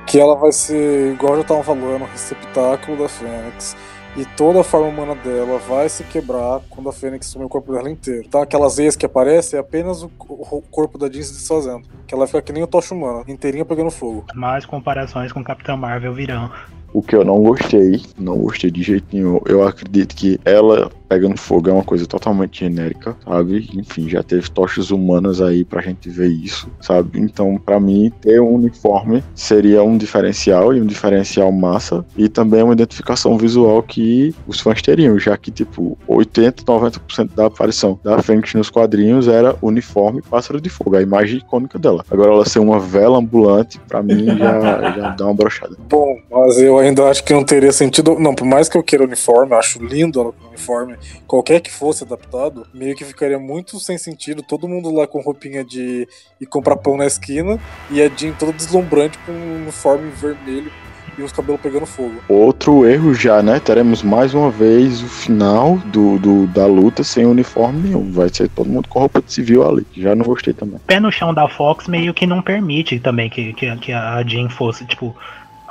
que 0.07 0.19
ela 0.19 0.37
vai 0.37 0.53
ser, 0.53 1.13
igual 1.13 1.37
já 1.37 1.43
estavam 1.43 1.63
falando, 1.63 2.05
receptáculo 2.05 2.99
da 2.99 3.09
Fênix. 3.09 3.77
E 4.15 4.27
toda 4.37 4.61
a 4.61 4.65
forma 4.65 4.89
humana 4.89 5.15
dela 5.15 5.59
vai 5.59 5.89
se 5.89 6.05
quebrar 6.05 6.61
quando 6.69 6.89
a 6.89 6.93
Fênix 6.93 7.29
assumir 7.29 7.47
o 7.47 7.49
corpo 7.49 7.73
dela 7.73 7.91
inteiro. 7.91 8.25
Então 8.27 8.43
aquelas 8.43 8.77
veias 8.77 8.95
que 8.95 9.07
aparecem 9.07 9.57
é 9.57 9.61
apenas 9.61 10.03
o, 10.03 10.11
o 10.29 10.63
corpo 10.71 10.99
da 10.99 11.11
Jean 11.11 11.23
se 11.23 11.33
desfazendo. 11.33 11.89
Que 12.07 12.15
ela 12.15 12.27
fica 12.27 12.43
que 12.43 12.53
nem 12.53 12.63
o 12.63 12.67
tocha 12.67 12.95
humana, 12.95 13.25
inteirinha 13.27 13.65
pegando 13.65 13.91
fogo. 13.91 14.27
Mais 14.35 14.67
comparações 14.67 15.33
com 15.33 15.43
Capitão 15.43 15.79
Marvel 15.79 16.13
virão. 16.13 16.51
O 16.93 17.03
que 17.03 17.17
eu 17.17 17.25
não 17.25 17.43
gostei, 17.43 18.03
não 18.19 18.39
gostei 18.39 18.71
de 18.71 18.83
jeito 18.83 19.07
nenhum. 19.13 19.41
Eu 19.47 19.67
acredito 19.67 20.15
que 20.15 20.39
ela 20.45 20.91
pegando 21.13 21.37
fogo 21.37 21.69
é 21.69 21.73
uma 21.73 21.85
coisa 21.85 22.07
totalmente 22.07 22.61
genérica, 22.61 23.15
sabe? 23.23 23.69
Enfim, 23.75 24.09
já 24.09 24.23
teve 24.23 24.51
tochas 24.51 24.91
humanas 24.91 25.43
aí 25.43 25.63
pra 25.63 25.83
gente 25.83 26.09
ver 26.09 26.29
isso, 26.29 26.71
sabe? 26.81 27.21
Então, 27.21 27.61
pra 27.63 27.79
mim, 27.79 28.11
ter 28.23 28.41
um 28.41 28.55
uniforme 28.55 29.23
seria 29.35 29.83
um 29.83 29.99
diferencial 29.99 30.75
e 30.75 30.81
um 30.81 30.87
diferencial 30.87 31.53
massa 31.53 32.03
e 32.17 32.31
também 32.31 32.63
uma 32.63 32.73
identificação 32.73 33.37
visual 33.37 33.83
que 33.83 34.35
os 34.47 34.59
fãs 34.59 34.81
teriam, 34.81 35.19
já 35.19 35.37
que, 35.37 35.51
tipo, 35.51 35.99
80, 36.09 36.65
90% 36.65 37.35
da 37.35 37.47
aparição 37.47 38.01
da 38.03 38.23
Fênix 38.23 38.55
nos 38.55 38.71
quadrinhos 38.71 39.29
era 39.29 39.55
uniforme 39.61 40.23
pássaro 40.23 40.63
de 40.63 40.71
fogo, 40.71 40.97
a 40.97 41.03
imagem 41.03 41.39
icônica 41.39 41.79
dela. 41.79 42.03
Agora 42.11 42.33
ela 42.33 42.47
ser 42.47 42.59
uma 42.59 42.81
vela 42.81 43.19
ambulante, 43.19 43.79
pra 43.87 44.03
mim, 44.03 44.25
já, 44.39 44.93
já 44.97 45.11
dá 45.11 45.27
uma 45.27 45.35
brochada. 45.35 45.77
Bom, 45.91 46.17
mas 46.31 46.59
eu 46.59 46.82
ainda 46.83 47.09
acho 47.09 47.25
que 47.25 47.33
não 47.33 47.45
teria 47.45 47.73
sentido. 47.73 48.19
Não, 48.19 48.35
por 48.35 48.45
mais 48.47 48.69
que 48.69 48.77
eu 48.77 48.83
queira 48.83 49.05
uniforme, 49.05 49.53
eu 49.53 49.59
acho 49.59 49.83
lindo 49.85 50.35
com 50.41 50.49
uniforme, 50.49 50.97
qualquer 51.27 51.61
que 51.61 51.71
fosse 51.73 52.05
adaptado, 52.05 52.67
meio 52.75 52.95
que 52.95 53.05
ficaria 53.05 53.39
muito 53.39 53.79
sem 53.81 53.97
sentido. 53.99 54.43
Todo 54.43 54.69
mundo 54.69 54.91
lá 54.93 55.07
com 55.07 55.21
roupinha 55.21 55.65
de 55.65 56.07
ir 56.41 56.47
comprar 56.47 56.77
pão 56.77 56.97
na 56.97 57.07
esquina 57.07 57.59
e 57.91 58.03
a 58.03 58.09
Jean 58.09 58.33
toda 58.33 58.53
deslumbrante 58.53 59.19
com 59.25 59.33
um 59.33 59.63
uniforme 59.63 60.11
vermelho 60.11 60.71
e 61.19 61.23
os 61.23 61.31
cabelos 61.31 61.61
pegando 61.61 61.85
fogo. 61.85 62.15
Outro 62.27 62.87
erro 62.87 63.13
já, 63.13 63.43
né? 63.43 63.61
Teremos 63.61 64.03
mais 64.03 64.33
uma 64.33 64.51
vez 64.51 65.03
o 65.03 65.07
final 65.07 65.77
do, 65.85 66.19
do- 66.19 66.47
da 66.47 66.65
luta 66.65 67.05
sem 67.05 67.27
uniforme 67.27 67.89
nenhum. 67.89 68.11
Vai 68.11 68.31
ser 68.31 68.49
todo 68.49 68.67
mundo 68.71 68.89
com 68.89 68.99
roupa 69.01 69.21
de 69.21 69.31
civil 69.31 69.63
ali. 69.69 69.87
Já 69.95 70.15
não 70.15 70.25
gostei 70.25 70.55
também. 70.55 70.79
Pé 70.87 70.99
no 70.99 71.13
chão 71.13 71.35
da 71.35 71.47
Fox 71.49 71.87
meio 71.87 72.15
que 72.15 72.27
não 72.27 72.41
permite 72.41 72.99
também 72.99 73.29
que, 73.29 73.53
que, 73.53 73.77
que 73.77 73.93
a 73.93 74.23
Jean 74.27 74.49
fosse, 74.49 74.87
tipo, 74.87 75.15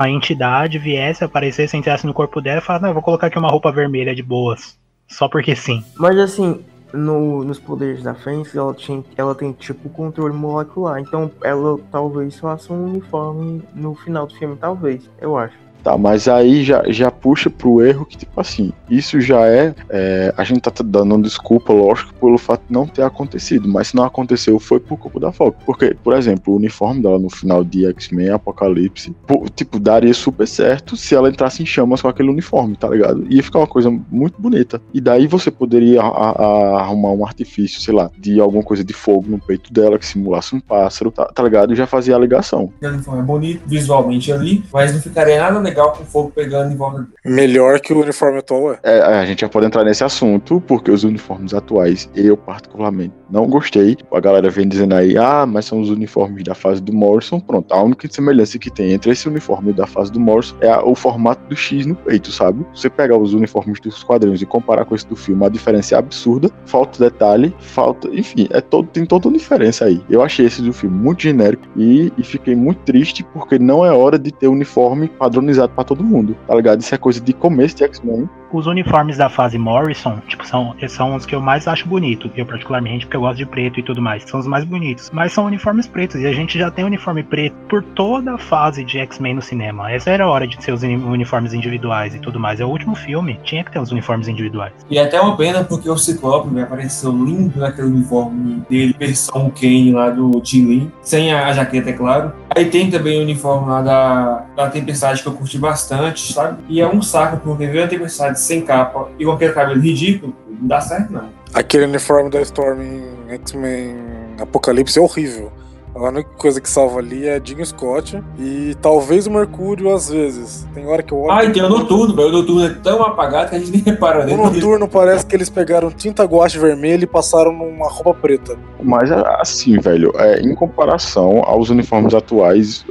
a 0.02 0.10
entidade 0.10 0.78
viesse, 0.78 1.24
aparecesse, 1.24 1.78
entrasse 1.78 2.06
no 2.06 2.14
corpo 2.14 2.42
dela 2.42 2.60
e 2.60 2.64
falasse, 2.64 2.86
não, 2.86 2.94
vou 2.94 3.02
colocar 3.02 3.28
aqui 3.28 3.38
uma 3.38 3.50
roupa 3.50 3.72
vermelha 3.72 4.14
de 4.16 4.24
boas. 4.24 4.78
Só 5.08 5.28
porque 5.28 5.56
sim. 5.56 5.84
Mas 5.98 6.18
assim, 6.18 6.64
no- 6.94 7.44
nos 7.44 7.60
poderes 7.60 8.02
da 8.04 8.14
Fênix, 8.14 8.56
ela, 8.56 8.74
tinha, 8.74 9.04
ela 9.18 9.36
tem 9.36 9.52
tipo 9.52 9.90
controle 9.90 10.34
molecular. 10.34 11.00
Então 11.00 11.30
ela 11.44 11.78
talvez 11.92 12.40
faça 12.40 12.74
um 12.74 12.86
uniforme 12.86 13.62
no 13.74 13.94
final 13.96 14.26
do 14.28 14.36
filme, 14.36 14.56
talvez, 14.56 15.10
eu 15.20 15.38
acho. 15.38 15.56
Tá, 15.84 15.98
mas 15.98 16.28
aí 16.28 16.64
já, 16.64 16.84
já 16.90 17.10
puxa 17.10 17.50
pro 17.50 17.84
erro 17.84 18.06
que, 18.06 18.16
tipo 18.18 18.40
assim, 18.40 18.72
isso 18.90 19.20
já 19.20 19.48
é, 19.48 19.74
é, 19.90 20.34
A 20.38 20.44
gente 20.44 20.62
tá 20.62 20.72
dando 20.84 21.20
desculpa, 21.22 21.74
lógico, 21.74 22.14
pelo 22.14 22.38
fato 22.38 22.62
de 22.68 22.74
não 22.74 22.86
ter 22.86 23.04
acontecido. 23.04 23.68
Mas 23.68 23.88
se 23.90 23.96
não 23.96 24.04
aconteceu, 24.04 24.60
foi 24.60 24.80
por 24.80 24.98
culpa 24.98 25.20
da 25.20 25.32
Fox. 25.32 25.58
Porque, 25.66 25.96
por 26.04 26.14
exemplo, 26.16 26.54
o 26.54 26.58
uniforme 26.58 27.02
dela 27.02 27.18
no 27.18 27.30
final 27.30 27.64
de 27.64 27.86
X-Men 27.88 28.30
Apocalipse, 28.30 29.16
tipo, 29.56 29.80
daria 29.80 30.14
super 30.14 30.48
certo 30.48 30.96
se 30.96 31.16
ela 31.16 31.30
entrasse 31.30 31.64
em 31.64 31.66
chamas 31.66 32.02
com 32.02 32.08
aquele 32.08 32.30
uniforme, 32.30 32.76
tá 32.76 32.88
ligado? 32.88 33.26
Ia 33.30 33.42
ficar 33.44 33.60
uma 33.60 33.68
coisa 33.68 33.90
muito 34.12 34.40
bonita. 34.40 34.82
E 34.94 35.02
daí 35.02 35.26
você 35.28 35.50
poderia 35.50 36.02
a- 36.02 36.32
a- 36.32 36.82
arrumar 36.82 37.12
um 37.12 37.26
artifício, 37.26 37.82
sei 37.82 37.94
lá, 37.94 38.10
de 38.18 38.40
alguma 38.40 38.64
coisa 38.64 38.84
de 38.84 38.94
fogo 38.94 39.26
no 39.28 39.40
peito 39.40 39.72
dela 39.74 39.98
que 39.98 40.06
simulasse 40.06 40.56
um 40.56 40.60
pássaro, 40.60 41.12
tá, 41.12 41.26
tá 41.26 41.44
ligado? 41.44 41.74
E 41.74 41.76
já 41.76 41.88
fazia 41.88 42.16
a 42.16 42.20
ligação. 42.20 42.72
O 42.82 42.86
uniforme 42.88 43.22
é 43.22 43.24
bonito 43.26 43.62
visualmente 43.66 44.32
ali, 44.32 44.64
mas 44.72 44.94
não 44.94 45.02
ficaria 45.02 45.40
nada 45.40 45.60
com 45.74 46.04
o 46.04 46.06
fogo 46.06 46.32
pegando 46.34 46.72
em 46.72 46.76
volta 46.76 47.00
dele. 47.00 47.10
Melhor 47.26 47.80
que 47.80 47.94
o 47.94 48.02
uniforme 48.02 48.40
atual 48.40 48.74
é. 48.74 48.80
É, 48.84 49.02
a 49.02 49.26
gente 49.26 49.42
já 49.42 49.50
pode 49.50 49.66
entrar 49.66 49.84
nesse 49.84 50.04
assunto, 50.04 50.62
porque 50.68 50.92
os 50.92 51.04
uniformes 51.04 51.54
atuais, 51.54 52.10
eu 52.16 52.36
particularmente 52.38 53.14
não 53.30 53.48
gostei. 53.48 53.98
A 54.14 54.20
galera 54.20 54.50
vem 54.50 54.68
dizendo 54.68 54.96
aí, 54.96 55.18
ah, 55.18 55.46
mas 55.46 55.66
são 55.66 55.80
os 55.80 55.90
uniformes 55.90 56.44
da 56.44 56.54
fase 56.54 56.82
do 56.82 56.94
Morrison. 56.94 57.40
Pronto, 57.40 57.72
a 57.74 57.82
única 57.82 58.08
semelhança 58.12 58.58
que 58.60 58.70
tem 58.70 58.92
entre 58.94 59.12
esse 59.12 59.28
uniforme 59.28 59.72
da 59.74 59.88
fase 59.88 60.12
do 60.12 60.20
Morrison 60.20 60.56
é 60.62 60.70
a- 60.70 60.84
o 60.84 60.96
formato 60.96 61.42
do 61.48 61.56
X 61.56 61.86
no 61.86 61.96
peito, 61.96 62.32
sabe? 62.32 62.66
Você 62.74 62.90
pegar 62.90 63.18
os 63.18 63.34
uniformes 63.34 63.80
dos 63.80 64.04
quadrinhos 64.04 64.42
e 64.42 64.46
comparar 64.46 64.86
com 64.86 64.96
esse 64.96 65.08
do 65.08 65.16
filme, 65.16 65.46
a 65.46 65.50
diferença 65.50 65.96
é 65.96 65.98
absurda. 65.98 66.50
Falta 66.66 67.00
detalhe, 67.04 67.54
falta. 67.60 68.10
Enfim, 68.12 68.48
é 68.52 68.60
todo, 68.62 68.88
tem 68.90 69.06
toda 69.06 69.28
uma 69.28 69.38
diferença 69.38 69.86
aí. 69.86 70.02
Eu 70.10 70.22
achei 70.22 70.46
esse 70.46 70.62
do 70.62 70.74
filme 70.74 70.98
muito 70.98 71.22
genérico 71.22 71.64
e, 71.76 72.12
e 72.18 72.24
fiquei 72.24 72.56
muito 72.56 72.80
triste 72.80 73.24
porque 73.34 73.58
não 73.58 73.86
é 73.86 73.92
hora 73.92 74.18
de 74.20 74.32
ter 74.32 74.48
uniforme 74.48 75.08
padronizado 75.08 75.61
pra 75.68 75.84
todo 75.84 76.04
mundo, 76.04 76.36
tá 76.48 76.56
ligado? 76.56 76.82
Isso 76.82 76.94
é 76.94 76.98
coisa 76.98 77.20
de 77.20 77.34
começo 77.34 77.76
de 77.76 77.84
X-Men. 77.84 78.30
Os 78.54 78.68
uniformes 78.68 79.18
da 79.18 79.30
fase 79.30 79.58
Morrison, 79.58 80.20
tipo, 80.28 80.46
são, 80.46 80.76
são 80.88 81.16
os 81.16 81.26
que 81.26 81.34
eu 81.36 81.42
mais 81.42 81.68
acho 81.68 81.88
bonito. 81.88 82.30
Eu, 82.36 82.46
particularmente, 82.46 83.06
porque 83.06 83.18
eu 83.18 83.22
gosto 83.22 83.38
de 83.38 83.46
preto 83.46 83.80
e 83.80 83.84
tudo 83.84 84.02
mais. 84.02 84.24
São 84.24 84.40
os 84.40 84.48
mais 84.48 84.64
bonitos. 84.66 85.10
Mas 85.14 85.34
são 85.34 85.46
uniformes 85.46 85.88
pretos. 85.88 86.20
E 86.22 86.28
a 86.28 86.34
gente 86.34 86.60
já 86.60 86.70
tem 86.70 86.84
uniforme 86.84 87.24
preto 87.24 87.56
por 87.70 87.82
toda 87.82 88.36
a 88.36 88.38
fase 88.38 88.84
de 88.84 88.98
X-Men 89.00 89.36
no 89.36 89.42
cinema. 89.42 89.92
Essa 89.92 90.10
era 90.10 90.26
a 90.26 90.30
hora 90.30 90.46
de 90.46 90.62
ser 90.64 90.74
os 90.74 90.84
uni- 90.84 90.96
uniformes 90.98 91.54
individuais 91.54 92.14
e 92.14 92.20
tudo 92.20 92.40
mais. 92.40 92.60
É 92.60 92.66
o 92.66 92.70
último 92.70 92.96
filme. 92.96 93.40
Tinha 93.44 93.64
que 93.64 93.72
ter 93.72 93.80
os 93.80 93.92
uniformes 93.92 94.28
individuais. 94.28 94.74
E 94.90 94.98
é 94.98 95.04
até 95.04 95.20
uma 95.22 95.38
pena 95.38 95.64
porque 95.64 95.90
o 95.90 95.98
Ciclope 95.98 96.50
me 96.50 96.62
apareceu 96.62 97.12
lindo 97.12 97.60
naquele 97.60 97.88
uniforme 97.88 98.64
dele, 98.70 98.96
versão 99.00 99.50
Kane 99.50 99.94
lá 99.94 100.10
do 100.10 100.30
Tilly, 100.42 100.92
sem 101.02 101.32
a, 101.34 101.48
a 101.48 101.54
jaqueta, 101.54 101.90
é 101.90 101.94
claro. 101.94 102.34
Aí 102.54 102.66
tem 102.66 102.90
também 102.90 103.18
o 103.20 103.24
uniforme 103.24 103.70
lá 103.70 103.82
da, 103.82 104.46
da 104.56 104.70
Tempestade 104.70 105.22
que 105.22 105.28
eu 105.30 105.34
curti 105.34 105.58
bastante, 105.58 106.34
sabe? 106.34 106.58
E 106.68 106.82
é 106.82 106.88
um 106.88 107.02
saco 107.02 107.38
porque 107.38 107.66
ver 107.68 107.84
a 107.84 107.88
Tempestade 107.88 108.41
sem 108.42 108.62
capa 108.62 109.10
e 109.20 109.26
com 109.26 109.32
aquele 109.32 109.54
cabelo 109.54 109.80
ridículo, 109.82 110.34
não 110.50 110.68
dá 110.68 110.82
certo 110.82 111.12
não. 111.14 111.30
Aquele 111.54 111.86
uniforme 111.86 112.30
da 112.30 112.42
Storm 112.42 112.82
em 112.82 113.34
X-Men 113.34 113.96
Apocalipse 114.40 114.98
é 114.98 115.02
horrível. 115.02 115.52
A 115.94 116.04
única 116.08 116.30
coisa 116.38 116.62
que 116.62 116.70
salva 116.70 117.00
ali 117.00 117.28
é 117.28 117.42
Jim 117.44 117.62
Scott 117.66 118.24
e 118.40 118.74
talvez 118.82 119.28
o 119.28 119.32
Mercúrio 119.32 119.94
às 119.94 120.10
vezes. 120.10 120.66
Tem 120.74 120.88
hora 120.88 121.04
que 121.04 121.12
eu 121.14 121.20
olho. 121.20 121.32
Ah, 121.34 121.44
e 121.44 121.52
tem 121.52 121.62
o 121.62 121.68
noturno, 121.68 122.16
velho. 122.16 122.30
O 122.30 122.32
noturno 122.32 122.66
é 122.66 122.70
tão 122.82 123.04
apagado 123.04 123.50
que 123.50 123.58
a 123.58 123.60
gente 123.60 123.72
nem 123.76 123.82
repara 123.82 124.22
O 124.22 124.24
nele. 124.26 124.38
noturno 124.38 124.88
parece 124.88 125.26
que 125.26 125.36
eles 125.36 125.50
pegaram 125.50 125.92
tinta 125.92 126.24
guache 126.24 126.58
vermelha 126.58 127.04
e 127.04 127.08
passaram 127.08 127.52
numa 127.52 127.90
roupa 127.90 128.14
preta. 128.14 128.58
Mas 128.82 129.12
assim, 129.12 129.78
velho, 129.80 130.14
é, 130.16 130.40
em 130.40 130.56
comparação 130.56 131.42
aos 131.44 131.70
uniformes 131.70 132.14
atuais, 132.14 132.86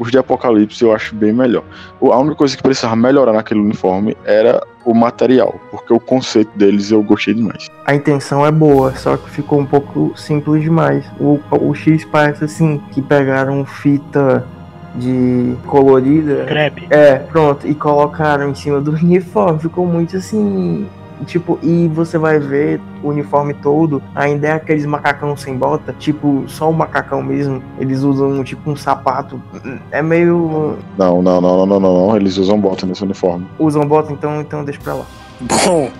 os 0.00 0.10
de 0.10 0.18
Apocalipse 0.18 0.82
eu 0.82 0.92
acho 0.92 1.14
bem 1.14 1.32
melhor. 1.32 1.62
O- 2.00 2.10
A 2.12 2.18
única 2.18 2.34
coisa 2.34 2.56
que 2.56 2.62
precisava 2.62 2.96
melhorar 2.96 3.32
naquele 3.34 3.60
uniforme 3.60 4.16
era 4.24 4.60
o 4.84 4.94
material, 4.94 5.60
porque 5.70 5.92
o 5.92 6.00
conceito 6.00 6.50
deles 6.56 6.90
eu 6.90 7.02
gostei 7.02 7.34
demais. 7.34 7.68
A 7.84 7.94
intenção 7.94 8.44
é 8.46 8.50
boa, 8.50 8.92
só 8.96 9.16
que 9.18 9.28
ficou 9.28 9.60
um 9.60 9.66
pouco 9.66 10.12
simples 10.16 10.62
demais. 10.62 11.04
O, 11.20 11.38
o 11.52 11.74
X 11.74 12.04
parece 12.06 12.44
assim, 12.44 12.80
que 12.90 13.02
pegaram 13.02 13.64
fita 13.66 14.44
de 14.96 15.54
colorida. 15.66 16.44
Crepe. 16.46 16.86
É, 16.90 17.16
pronto, 17.16 17.66
e 17.68 17.74
colocaram 17.74 18.48
em 18.50 18.54
cima 18.54 18.80
do 18.80 18.92
uniforme. 18.96 19.58
Ficou 19.60 19.86
muito 19.86 20.16
assim. 20.16 20.88
Tipo, 21.26 21.58
e 21.62 21.88
você 21.88 22.18
vai 22.18 22.38
ver 22.38 22.80
o 23.02 23.08
uniforme 23.08 23.54
todo, 23.54 24.02
ainda 24.14 24.48
é 24.48 24.52
aqueles 24.52 24.86
macacão 24.86 25.36
sem 25.36 25.56
bota, 25.56 25.94
tipo, 25.98 26.44
só 26.46 26.70
o 26.70 26.72
macacão 26.72 27.22
mesmo. 27.22 27.62
Eles 27.78 28.02
usam 28.02 28.42
tipo 28.42 28.70
um 28.70 28.76
sapato. 28.76 29.40
É 29.90 30.02
meio. 30.02 30.78
Não, 30.96 31.22
não, 31.22 31.40
não, 31.40 31.56
não, 31.58 31.66
não, 31.66 31.80
não, 31.80 32.06
não. 32.08 32.16
Eles 32.16 32.36
usam 32.36 32.60
bota 32.60 32.86
nesse 32.86 33.02
uniforme. 33.02 33.46
Usam 33.58 33.86
bota, 33.86 34.12
então, 34.12 34.40
então 34.40 34.64
deixa 34.64 34.80
pra 34.80 34.94
lá. 34.94 35.04
Bom, 35.40 35.90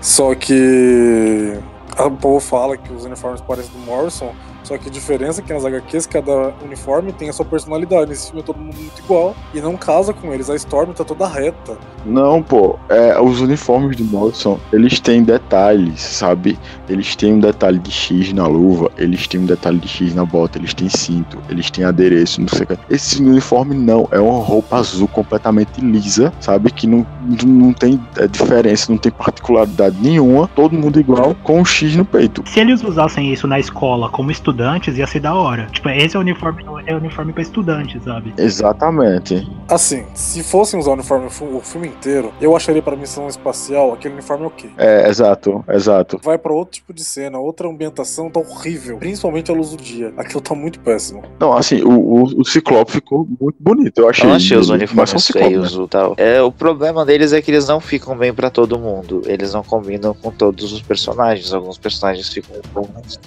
só 0.00 0.34
que 0.34 1.58
a 1.96 2.08
povo 2.08 2.40
fala 2.40 2.76
que 2.76 2.92
os 2.92 3.04
uniformes 3.04 3.40
parecem 3.40 3.72
do 3.72 3.86
Morrison, 3.86 4.32
só 4.68 4.76
que 4.76 4.90
a 4.90 4.92
diferença 4.92 5.40
é 5.40 5.42
que 5.42 5.50
nas 5.50 5.64
HQs 5.64 6.04
cada 6.04 6.52
uniforme 6.62 7.10
tem 7.10 7.30
a 7.30 7.32
sua 7.32 7.46
personalidade. 7.46 8.10
Nesse 8.10 8.26
filme 8.26 8.42
é 8.42 8.44
todo 8.44 8.58
mundo 8.58 8.76
muito 8.76 9.00
igual 9.00 9.34
e 9.54 9.62
não 9.62 9.78
casa 9.78 10.12
com 10.12 10.30
eles. 10.34 10.50
A 10.50 10.56
Storm 10.56 10.92
tá 10.92 11.04
toda 11.04 11.26
reta. 11.26 11.78
Não, 12.04 12.42
pô, 12.42 12.78
é, 12.90 13.18
os 13.18 13.40
uniformes 13.40 13.96
do 13.96 14.04
Morrison, 14.04 14.60
eles 14.70 15.00
têm 15.00 15.22
detalhes, 15.22 16.00
sabe? 16.00 16.58
Eles 16.86 17.16
têm 17.16 17.34
um 17.34 17.40
detalhe 17.40 17.78
de 17.78 17.90
X 17.90 18.32
na 18.34 18.46
luva, 18.46 18.90
eles 18.98 19.26
têm 19.26 19.40
um 19.40 19.46
detalhe 19.46 19.78
de 19.78 19.88
X 19.88 20.14
na 20.14 20.24
bota, 20.24 20.58
eles 20.58 20.74
têm 20.74 20.88
cinto, 20.90 21.38
eles 21.48 21.70
têm 21.70 21.84
adereço, 21.84 22.40
não 22.40 22.48
sei 22.48 22.64
o 22.64 22.66
que. 22.66 22.78
Esse 22.90 23.22
uniforme 23.22 23.74
não, 23.74 24.06
é 24.10 24.20
uma 24.20 24.42
roupa 24.42 24.76
azul 24.76 25.08
completamente 25.08 25.80
lisa, 25.80 26.30
sabe? 26.40 26.70
Que 26.70 26.86
não, 26.86 27.06
não 27.46 27.72
tem 27.72 27.98
é, 28.16 28.26
diferença, 28.26 28.92
não 28.92 28.98
tem 28.98 29.10
particularidade 29.10 29.96
nenhuma, 30.00 30.46
todo 30.54 30.76
mundo 30.76 31.00
igual, 31.00 31.34
com 31.42 31.60
um 31.60 31.64
X 31.64 31.96
no 31.96 32.04
peito. 32.04 32.42
Se 32.46 32.60
eles 32.60 32.82
usassem 32.84 33.32
isso 33.32 33.46
na 33.46 33.58
escola 33.58 34.10
como 34.10 34.30
estudantes, 34.58 34.98
ia 34.98 35.06
ser 35.06 35.20
da 35.20 35.34
hora. 35.34 35.66
Tipo, 35.70 35.88
esse 35.90 36.16
é 36.16 36.18
o 36.18 36.22
uniforme, 36.22 36.64
é 36.86 36.94
o 36.94 36.98
uniforme 36.98 37.32
pra 37.32 37.42
estudantes, 37.42 38.02
sabe? 38.02 38.34
Exatamente. 38.36 39.46
Assim, 39.68 40.04
se 40.14 40.42
fossem 40.42 40.78
usar 40.80 40.90
o 40.90 40.94
uniforme 40.94 41.26
o 41.26 41.30
fi- 41.30 41.44
o 41.44 41.60
filme 41.60 41.88
inteiro, 41.88 42.32
eu 42.40 42.56
acharia 42.56 42.82
pra 42.82 42.96
missão 42.96 43.28
espacial 43.28 43.92
aquele 43.92 44.14
uniforme 44.14 44.46
ok. 44.46 44.70
É, 44.76 45.08
exato, 45.08 45.64
exato. 45.68 46.18
Vai 46.22 46.36
pra 46.38 46.52
outro 46.52 46.74
tipo 46.74 46.92
de 46.92 47.04
cena, 47.04 47.38
outra 47.38 47.68
ambientação 47.68 48.30
tá 48.30 48.40
horrível. 48.40 48.98
Principalmente 48.98 49.50
a 49.50 49.54
luz 49.54 49.70
do 49.70 49.76
dia. 49.76 50.12
Aquilo 50.16 50.40
tá 50.40 50.54
muito 50.54 50.80
péssimo. 50.80 51.22
Não, 51.38 51.52
assim, 51.56 51.82
o, 51.82 51.90
o, 51.90 52.22
o 52.40 52.44
Ciclope 52.44 52.92
ficou 52.92 53.26
muito 53.40 53.56
bonito, 53.60 53.98
eu 54.00 54.08
achei. 54.08 54.28
Eu 54.28 54.34
achei 54.34 54.56
os 54.56 54.68
uniformes 54.70 55.22
Ciclope, 55.22 55.44
né? 55.48 55.50
feios 55.68 55.72
e 55.74 55.88
tal. 55.88 56.14
É, 56.16 56.42
o 56.42 56.50
problema 56.50 57.04
deles 57.04 57.32
é 57.32 57.40
que 57.40 57.50
eles 57.50 57.68
não 57.68 57.80
ficam 57.80 58.16
bem 58.16 58.32
pra 58.34 58.50
todo 58.50 58.78
mundo. 58.78 59.22
Eles 59.26 59.54
não 59.54 59.62
combinam 59.62 60.14
com 60.14 60.30
todos 60.30 60.72
os 60.72 60.82
personagens. 60.82 61.52
Alguns 61.54 61.78
personagens 61.78 62.28
ficam 62.28 62.56
bons, 62.72 63.18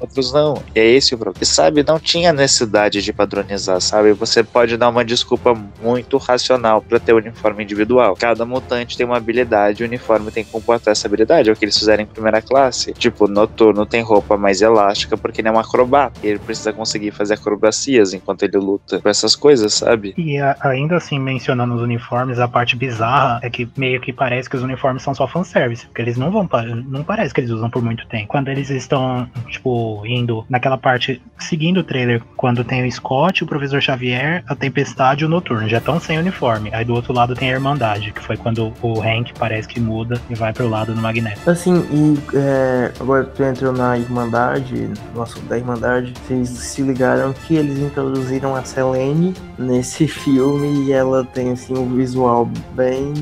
outros 0.00 0.32
não. 0.32 0.62
E 0.74 0.80
é 0.80 0.86
esse 0.86 1.14
o 1.14 1.18
problema. 1.18 1.38
E 1.40 1.46
sabe, 1.46 1.84
não 1.86 1.98
tinha 1.98 2.32
necessidade 2.32 3.02
de 3.02 3.12
padronizar, 3.12 3.80
sabe? 3.80 4.12
Você 4.12 4.42
pode 4.42 4.76
dar 4.76 4.88
uma 4.88 5.04
desculpa 5.04 5.54
muito 5.82 6.16
racional 6.18 6.82
pra 6.82 6.98
ter 6.98 7.12
o 7.12 7.16
uniforme 7.18 7.62
individual. 7.64 8.16
Cada 8.16 8.44
mutante 8.44 8.96
tem 8.96 9.06
uma 9.06 9.16
habilidade, 9.16 9.82
o 9.82 9.86
uniforme 9.86 10.30
tem 10.30 10.44
que 10.44 10.50
comportar 10.50 10.92
essa 10.92 11.06
habilidade. 11.06 11.48
É 11.48 11.52
o 11.52 11.56
que 11.56 11.64
eles 11.64 11.78
fizeram 11.78 12.02
em 12.02 12.06
primeira 12.06 12.42
classe. 12.42 12.92
Tipo, 12.94 13.26
Noturno 13.28 13.86
tem 13.86 14.02
roupa 14.02 14.36
mais 14.36 14.60
elástica 14.60 15.16
porque 15.16 15.40
ele 15.40 15.48
é 15.48 15.52
um 15.52 15.58
acrobata. 15.58 16.18
Ele 16.22 16.38
precisa 16.38 16.72
conseguir 16.72 17.10
fazer 17.12 17.34
acrobacias 17.34 18.12
enquanto 18.12 18.42
ele 18.42 18.56
luta 18.58 19.00
com 19.00 19.08
essas 19.08 19.34
coisas, 19.36 19.74
sabe? 19.74 20.14
E 20.16 20.38
a- 20.38 20.56
ainda 20.60 20.96
assim, 20.96 21.18
mencionando 21.18 21.74
os 21.74 21.82
uniformes, 21.82 22.38
a 22.38 22.48
parte 22.48 22.76
bizarra 22.76 23.40
é 23.42 23.50
que 23.50 23.68
meio 23.76 24.00
que 24.00 24.12
parece 24.12 24.48
que 24.48 24.56
os 24.56 24.62
uniformes 24.62 25.02
são 25.02 25.14
só 25.14 25.26
fanservice. 25.26 25.86
Porque 25.86 26.02
eles 26.02 26.16
não 26.16 26.30
vão. 26.30 26.48
Não 26.88 27.02
parece 27.04 27.32
que 27.32 27.40
eles 27.40 27.50
usam 27.50 27.70
por 27.70 27.82
muito 27.82 28.06
tempo. 28.08 28.28
Quando 28.28 28.48
eles 28.48 28.70
estão, 28.70 29.28
tipo, 29.48 29.70
indo 30.04 30.44
naquela 30.48 30.78
parte, 30.78 31.20
seguindo 31.38 31.80
o 31.80 31.84
trailer, 31.84 32.22
quando 32.36 32.64
tem 32.64 32.86
o 32.86 32.92
Scott, 32.92 33.44
o 33.44 33.46
Professor 33.46 33.80
Xavier, 33.80 34.42
a 34.46 34.54
Tempestade 34.54 35.22
e 35.22 35.26
o 35.26 35.28
Noturno. 35.28 35.68
Já 35.68 35.78
estão 35.78 36.00
sem 36.00 36.18
uniforme. 36.18 36.70
Aí 36.72 36.84
do 36.84 36.94
outro 36.94 37.12
lado 37.12 37.34
tem 37.34 37.50
a 37.50 37.54
Irmandade, 37.54 38.12
que 38.12 38.20
foi 38.20 38.36
quando 38.36 38.72
o 38.82 39.00
Hank 39.00 39.32
parece 39.38 39.68
que 39.68 39.80
muda 39.80 40.20
e 40.28 40.34
vai 40.34 40.52
pro 40.52 40.68
lado 40.68 40.94
do 40.94 41.00
Magneto. 41.00 41.48
Assim, 41.48 41.84
e 41.90 42.18
é, 42.36 42.92
agora 43.00 43.24
tu 43.24 43.42
entrou 43.42 43.72
na 43.72 43.98
Irmandade, 43.98 44.90
no 45.14 45.22
assunto 45.22 45.46
da 45.46 45.58
Irmandade, 45.58 46.12
vocês 46.26 46.48
se 46.48 46.82
ligaram 46.82 47.32
que 47.32 47.56
eles 47.56 47.78
introduziram 47.78 48.54
a 48.54 48.62
Selene 48.64 49.34
nesse 49.58 50.06
filme 50.08 50.86
e 50.86 50.92
ela 50.92 51.24
tem 51.24 51.52
assim 51.52 51.76
um 51.76 51.94
visual 51.94 52.48
bem 52.74 53.12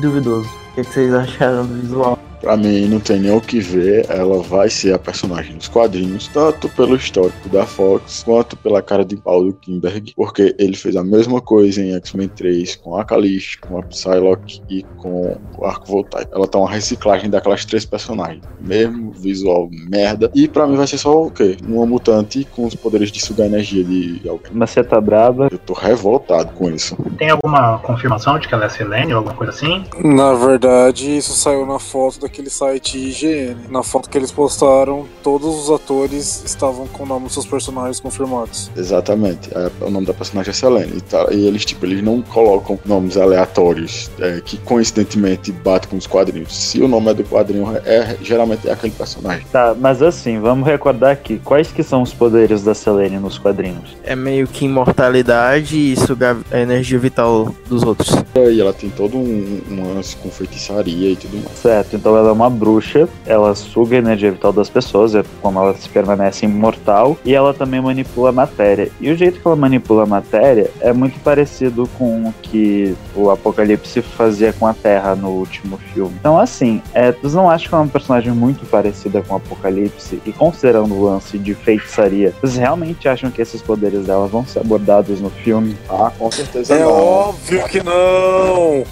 duvidoso. 0.00 0.48
O 0.48 0.74
que, 0.74 0.84
que 0.84 0.92
vocês 0.92 1.14
acharam 1.14 1.66
do 1.66 1.74
visual? 1.74 2.18
Pra 2.40 2.56
mim, 2.56 2.86
não 2.86 3.00
tem 3.00 3.20
nem 3.20 3.32
o 3.32 3.40
que 3.40 3.60
ver. 3.60 4.06
Ela 4.08 4.42
vai 4.42 4.70
ser 4.70 4.94
a 4.94 4.98
personagem 4.98 5.56
dos 5.56 5.68
quadrinhos, 5.68 6.28
tanto 6.28 6.68
pelo 6.70 6.96
histórico 6.96 7.48
da 7.48 7.66
Fox, 7.66 8.22
quanto 8.24 8.56
pela 8.56 8.82
cara 8.82 9.04
de 9.04 9.16
pau 9.16 9.44
do 9.44 9.52
Kimberg, 9.52 10.12
porque 10.16 10.54
ele 10.58 10.76
fez 10.76 10.96
a 10.96 11.04
mesma 11.04 11.40
coisa 11.40 11.82
em 11.82 11.94
X-Men 11.94 12.28
3 12.28 12.76
com 12.76 12.96
a 12.96 13.04
Callisto, 13.04 13.66
com 13.66 13.78
a 13.78 13.82
Psylocke 13.82 14.62
e 14.68 14.82
com 14.96 15.36
o 15.56 15.64
Arco 15.64 15.86
Voltaico. 15.86 16.34
Ela 16.34 16.46
tá 16.46 16.58
uma 16.58 16.70
reciclagem 16.70 17.30
daquelas 17.30 17.64
três 17.64 17.84
personagens. 17.84 18.42
Mesmo 18.60 19.12
visual 19.12 19.68
merda. 19.88 20.30
E 20.34 20.48
pra 20.48 20.66
mim 20.66 20.76
vai 20.76 20.86
ser 20.86 20.98
só 20.98 21.24
o 21.24 21.30
quê? 21.30 21.56
Uma 21.66 21.86
mutante 21.86 22.46
com 22.54 22.66
os 22.66 22.74
poderes 22.74 23.10
de 23.10 23.20
sugar 23.20 23.46
energia 23.46 23.84
de 23.84 24.28
alguém. 24.28 24.52
Mas 24.52 24.70
você 24.70 24.84
tá 24.84 25.00
braba. 25.00 25.48
Eu 25.50 25.58
tô 25.58 25.72
revoltado 25.72 26.52
com 26.52 26.70
isso. 26.70 26.96
Tem 27.18 27.30
alguma 27.30 27.78
confirmação 27.78 28.38
de 28.38 28.46
que 28.46 28.54
ela 28.54 28.66
é 28.66 28.68
Selene 28.68 29.12
ou 29.12 29.18
alguma 29.18 29.34
coisa 29.34 29.52
assim? 29.52 29.84
Na 30.02 30.34
verdade, 30.34 31.16
isso 31.16 31.32
saiu 31.32 31.66
na 31.66 31.78
foto 31.78 32.27
daquele 32.28 32.50
site 32.50 32.98
IGN. 32.98 33.56
Na 33.70 33.82
foto 33.82 34.08
que 34.08 34.16
eles 34.18 34.30
postaram, 34.30 35.06
todos 35.22 35.48
os 35.64 35.70
atores 35.70 36.42
estavam 36.44 36.86
com 36.86 37.02
o 37.02 37.06
nome 37.06 37.24
dos 37.24 37.32
seus 37.34 37.46
personagens 37.46 37.98
confirmados. 37.98 38.70
Exatamente. 38.76 39.48
É, 39.54 39.70
o 39.80 39.90
nome 39.90 40.06
da 40.06 40.12
personagem 40.14 40.50
é 40.50 40.54
Selene. 40.54 40.92
E, 40.98 41.00
tá- 41.00 41.26
e 41.30 41.46
eles, 41.46 41.64
tipo, 41.64 41.86
eles 41.86 42.02
não 42.02 42.20
colocam 42.22 42.78
nomes 42.84 43.16
aleatórios 43.16 44.10
é, 44.20 44.40
que 44.44 44.58
coincidentemente 44.58 45.50
batem 45.50 45.90
com 45.90 45.96
os 45.96 46.06
quadrinhos. 46.06 46.54
Se 46.54 46.80
o 46.82 46.86
nome 46.88 47.10
é 47.10 47.14
do 47.14 47.24
quadrinho, 47.24 47.66
é, 47.84 48.16
geralmente 48.22 48.68
é 48.68 48.72
aquele 48.72 48.92
personagem. 48.92 49.44
Tá, 49.50 49.74
mas 49.78 50.02
assim, 50.02 50.38
vamos 50.38 50.66
recordar 50.66 51.10
aqui. 51.12 51.40
Quais 51.44 51.68
que 51.72 51.82
são 51.82 52.02
os 52.02 52.12
poderes 52.12 52.62
da 52.62 52.74
Selene 52.74 53.18
nos 53.18 53.38
quadrinhos? 53.38 53.96
É 54.04 54.14
meio 54.14 54.46
que 54.46 54.66
imortalidade 54.66 55.76
e 55.76 55.96
sugar 55.96 56.36
a 56.50 56.58
energia 56.60 56.98
vital 56.98 57.54
dos 57.66 57.82
outros. 57.82 58.10
E 58.36 58.60
ela 58.60 58.72
tem 58.72 58.90
todo 58.90 59.16
um, 59.16 59.60
um 59.70 59.94
lance 59.94 60.16
com 60.16 60.30
feitiçaria 60.30 61.10
e 61.10 61.16
tudo 61.16 61.36
mais. 61.38 61.58
Certo, 61.58 61.96
então 61.96 62.16
ela 62.18 62.28
é 62.30 62.32
uma 62.32 62.50
bruxa, 62.50 63.08
ela 63.26 63.54
suga 63.54 63.96
a 63.96 63.98
energia 63.98 64.30
vital 64.30 64.52
das 64.52 64.68
pessoas, 64.68 65.14
é 65.14 65.22
como 65.40 65.58
ela 65.58 65.74
se 65.74 65.88
permanece 65.88 66.44
imortal, 66.46 67.16
e 67.24 67.34
ela 67.34 67.52
também 67.54 67.80
manipula 67.80 68.30
a 68.30 68.32
matéria. 68.32 68.90
E 69.00 69.10
o 69.10 69.16
jeito 69.16 69.40
que 69.40 69.46
ela 69.46 69.56
manipula 69.56 70.02
a 70.02 70.06
matéria 70.06 70.70
é 70.80 70.92
muito 70.92 71.18
parecido 71.20 71.88
com 71.98 72.28
o 72.28 72.34
que 72.42 72.94
o 73.14 73.30
Apocalipse 73.30 74.02
fazia 74.02 74.52
com 74.52 74.66
a 74.66 74.74
Terra 74.74 75.14
no 75.14 75.28
último 75.30 75.78
filme. 75.92 76.14
Então, 76.18 76.38
assim, 76.38 76.82
é, 76.94 77.12
vocês 77.12 77.34
não 77.34 77.48
acham 77.50 77.68
que 77.68 77.74
ela 77.74 77.82
é 77.82 77.86
uma 77.86 77.92
personagem 77.92 78.32
muito 78.32 78.64
parecida 78.66 79.22
com 79.22 79.34
o 79.34 79.36
Apocalipse? 79.36 80.20
E 80.26 80.32
considerando 80.32 80.94
o 80.94 81.04
lance 81.04 81.38
de 81.38 81.54
feitiçaria, 81.54 82.34
vocês 82.40 82.56
realmente 82.56 83.08
acham 83.08 83.30
que 83.30 83.40
esses 83.42 83.62
poderes 83.62 84.06
dela 84.06 84.26
vão 84.26 84.44
ser 84.44 84.60
abordados 84.60 85.20
no 85.20 85.30
filme? 85.30 85.76
Ah, 85.88 86.10
com 86.18 86.30
certeza 86.30 86.74
É 86.74 86.80
não. 86.80 86.90
óbvio 86.92 87.64
que 87.68 87.82
não! 87.82 88.84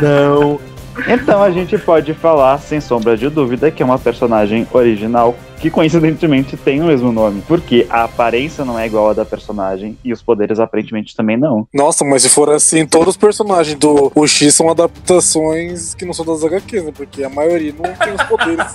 Não. 0.00 0.58
Então 1.08 1.42
a 1.42 1.50
gente 1.50 1.76
pode 1.78 2.14
falar, 2.14 2.58
sem 2.58 2.80
sombra 2.80 3.16
de 3.16 3.28
dúvida, 3.28 3.70
que 3.70 3.82
é 3.82 3.86
uma 3.86 3.98
personagem 3.98 4.66
original 4.72 5.34
que 5.58 5.70
coincidentemente 5.70 6.56
tem 6.56 6.80
o 6.80 6.86
mesmo 6.86 7.12
nome. 7.12 7.42
Porque 7.46 7.86
a 7.90 8.04
aparência 8.04 8.64
não 8.64 8.78
é 8.78 8.86
igual 8.86 9.10
à 9.10 9.12
da 9.12 9.24
personagem 9.24 9.96
e 10.02 10.12
os 10.12 10.22
poderes 10.22 10.58
aparentemente 10.58 11.14
também 11.14 11.36
não. 11.36 11.68
Nossa, 11.72 12.04
mas 12.04 12.22
se 12.22 12.30
for 12.30 12.50
assim, 12.50 12.86
todos 12.86 13.08
os 13.08 13.16
personagens 13.16 13.78
do 13.78 14.10
o 14.14 14.26
X 14.26 14.54
são 14.54 14.70
adaptações 14.70 15.94
que 15.94 16.04
não 16.04 16.14
são 16.14 16.24
das 16.24 16.42
HQs, 16.42 16.84
né? 16.84 16.92
Porque 16.96 17.22
a 17.22 17.28
maioria 17.28 17.74
não 17.76 17.92
tem 17.94 18.14
os 18.14 18.22
poderes. 18.22 18.74